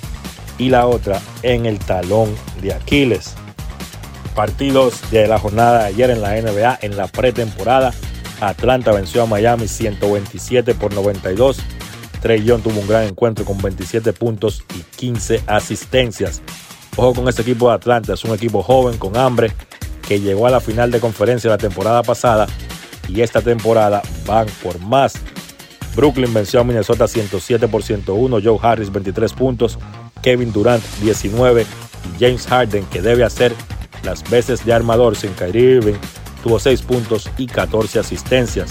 y 0.57 0.69
la 0.69 0.87
otra 0.87 1.21
en 1.43 1.65
el 1.65 1.79
talón 1.79 2.33
de 2.61 2.73
Aquiles. 2.73 3.33
Partidos 4.33 5.09
de 5.11 5.27
la 5.27 5.39
jornada 5.39 5.79
de 5.79 5.85
ayer 5.85 6.09
en 6.09 6.21
la 6.21 6.39
NBA 6.39 6.79
en 6.81 6.97
la 6.97 7.07
pretemporada. 7.07 7.93
Atlanta 8.41 8.91
venció 8.91 9.23
a 9.23 9.25
Miami 9.25 9.67
127 9.67 10.75
por 10.75 10.93
92. 10.93 11.59
Trey 12.21 12.43
Young 12.43 12.61
tuvo 12.61 12.79
un 12.81 12.87
gran 12.87 13.03
encuentro 13.03 13.45
con 13.45 13.57
27 13.57 14.11
puntos 14.13 14.63
y 14.75 14.81
15 14.97 15.43
asistencias. 15.47 16.41
Ojo 16.97 17.13
con 17.13 17.29
este 17.29 17.43
equipo 17.43 17.69
de 17.69 17.75
Atlanta, 17.75 18.13
es 18.13 18.23
un 18.23 18.33
equipo 18.33 18.63
joven 18.63 18.97
con 18.97 19.15
hambre 19.17 19.53
que 20.07 20.19
llegó 20.19 20.47
a 20.47 20.51
la 20.51 20.59
final 20.59 20.91
de 20.91 20.99
conferencia 20.99 21.49
la 21.49 21.57
temporada 21.57 22.03
pasada 22.03 22.47
y 23.07 23.21
esta 23.21 23.41
temporada 23.41 24.01
van 24.25 24.47
por 24.63 24.79
más. 24.79 25.13
Brooklyn 25.95 26.33
venció 26.33 26.59
a 26.59 26.63
Minnesota 26.63 27.07
107 27.07 27.67
por 27.67 27.83
101, 27.83 28.39
Joe 28.43 28.59
Harris 28.61 28.91
23 28.91 29.33
puntos, 29.33 29.79
Kevin 30.21 30.51
Durant 30.51 30.83
19 31.01 31.61
y 31.63 32.19
James 32.23 32.45
Harden 32.47 32.85
que 32.85 33.01
debe 33.01 33.23
hacer 33.23 33.53
las 34.03 34.27
veces 34.29 34.65
de 34.65 34.73
armador 34.73 35.15
sin 35.15 35.33
Kyrie 35.33 35.77
Irving 35.77 35.95
tuvo 36.43 36.59
6 36.59 36.83
puntos 36.83 37.29
y 37.37 37.47
14 37.47 37.99
asistencias. 37.99 38.69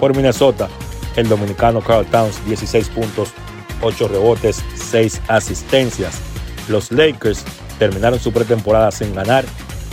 Por 0.00 0.16
Minnesota, 0.16 0.68
el 1.14 1.28
dominicano 1.28 1.80
Carl 1.80 2.04
Towns 2.06 2.44
16 2.46 2.88
puntos, 2.88 3.28
8 3.80 4.08
rebotes, 4.08 4.64
6 4.74 5.22
asistencias. 5.28 6.18
Los 6.68 6.90
Lakers 6.90 7.44
terminaron 7.78 8.18
su 8.18 8.32
pretemporada 8.32 8.90
sin 8.90 9.14
ganar, 9.14 9.44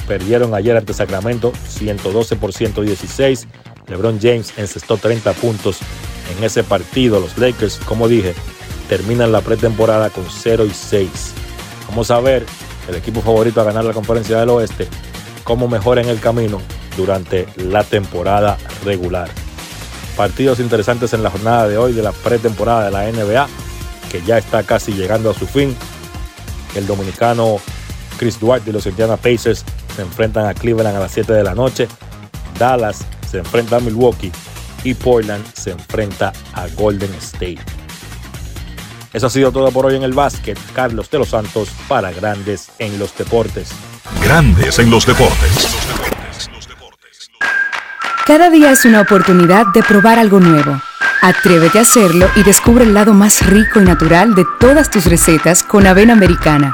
perdieron 0.09 0.55
ayer 0.55 0.75
ante 0.75 0.91
Sacramento 0.91 1.53
112 1.67 2.35
por 2.35 2.51
116. 2.51 3.47
LeBron 3.87 4.19
James 4.19 4.53
encestó 4.57 4.97
30 4.97 5.33
puntos 5.33 5.77
en 6.35 6.43
ese 6.43 6.63
partido. 6.63 7.19
Los 7.19 7.37
Lakers, 7.37 7.77
como 7.85 8.07
dije, 8.07 8.33
terminan 8.89 9.31
la 9.31 9.41
pretemporada 9.41 10.09
con 10.09 10.25
0 10.27 10.65
y 10.65 10.71
6. 10.71 11.09
Vamos 11.89 12.09
a 12.09 12.19
ver 12.21 12.43
el 12.87 12.95
equipo 12.95 13.21
favorito 13.21 13.61
a 13.61 13.65
ganar 13.65 13.85
la 13.85 13.93
conferencia 13.93 14.39
del 14.39 14.49
oeste, 14.49 14.87
cómo 15.43 15.67
mejora 15.67 16.01
en 16.01 16.09
el 16.09 16.19
camino 16.19 16.59
durante 16.97 17.47
la 17.57 17.83
temporada 17.83 18.57
regular. 18.83 19.29
Partidos 20.17 20.59
interesantes 20.59 21.13
en 21.13 21.21
la 21.21 21.29
jornada 21.29 21.67
de 21.67 21.77
hoy 21.77 21.93
de 21.93 22.01
la 22.01 22.13
pretemporada 22.13 22.85
de 22.85 22.91
la 22.91 23.11
NBA, 23.11 23.47
que 24.11 24.23
ya 24.23 24.39
está 24.39 24.63
casi 24.63 24.91
llegando 24.91 25.29
a 25.29 25.35
su 25.35 25.45
fin. 25.45 25.75
El 26.75 26.87
dominicano 26.87 27.57
Chris 28.17 28.39
Duarte 28.39 28.71
y 28.71 28.73
los 28.73 28.87
Indiana 28.87 29.15
Pacers 29.15 29.63
se 29.99 30.05
enfrentan 30.05 30.45
a 30.45 30.53
Cleveland 30.53 30.95
a 30.95 31.01
las 31.01 31.11
7 31.11 31.33
de 31.33 31.43
la 31.43 31.53
noche. 31.53 31.89
Dallas 32.57 33.05
se 33.29 33.39
enfrenta 33.39 33.75
a 33.75 33.79
Milwaukee 33.81 34.31
y 34.85 34.93
Portland 34.93 35.43
se 35.53 35.71
enfrenta 35.71 36.31
a 36.53 36.67
Golden 36.69 37.13
State. 37.15 37.59
Eso 39.11 39.27
ha 39.27 39.29
sido 39.29 39.51
todo 39.51 39.69
por 39.73 39.87
hoy 39.87 39.97
en 39.97 40.03
el 40.03 40.13
básquet. 40.13 40.57
Carlos 40.73 41.09
de 41.09 41.17
los 41.17 41.29
Santos 41.29 41.69
para 41.89 42.13
Grandes 42.13 42.69
en 42.79 42.97
los 42.97 43.17
Deportes. 43.17 43.71
Grandes 44.23 44.79
en 44.79 44.89
los 44.89 45.05
Deportes. 45.05 45.67
Cada 48.25 48.49
día 48.49 48.71
es 48.71 48.85
una 48.85 49.01
oportunidad 49.01 49.65
de 49.73 49.83
probar 49.83 50.17
algo 50.17 50.39
nuevo. 50.39 50.81
Atrévete 51.21 51.79
a 51.79 51.81
hacerlo 51.81 52.29
y 52.37 52.43
descubre 52.43 52.85
el 52.85 52.93
lado 52.93 53.13
más 53.13 53.45
rico 53.45 53.81
y 53.81 53.83
natural 53.83 54.33
de 54.33 54.45
todas 54.61 54.89
tus 54.89 55.07
recetas 55.07 55.61
con 55.61 55.85
avena 55.87 56.13
americana. 56.13 56.73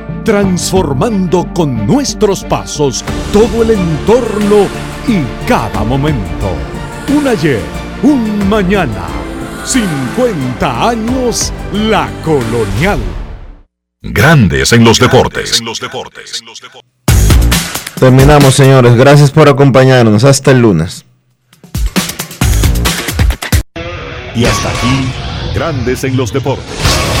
transformando 0.23 1.47
con 1.53 1.85
nuestros 1.87 2.43
pasos 2.43 3.03
todo 3.33 3.63
el 3.63 3.71
entorno 3.71 4.67
y 5.07 5.23
cada 5.47 5.83
momento. 5.83 6.49
Un 7.15 7.27
ayer, 7.27 7.61
un 8.03 8.47
mañana, 8.49 9.07
50 9.65 10.89
años 10.89 11.51
la 11.73 12.09
colonial. 12.23 12.99
Grandes 14.01 14.73
en 14.73 14.83
los 14.83 14.99
deportes. 14.99 15.61
Terminamos, 17.99 18.55
señores. 18.55 18.95
Gracias 18.95 19.29
por 19.29 19.47
acompañarnos. 19.47 20.23
Hasta 20.23 20.51
el 20.51 20.59
lunes. 20.59 21.05
Y 24.33 24.45
hasta 24.45 24.69
aquí, 24.69 25.11
Grandes 25.53 26.03
en 26.03 26.15
los 26.15 26.31
deportes 26.31 27.20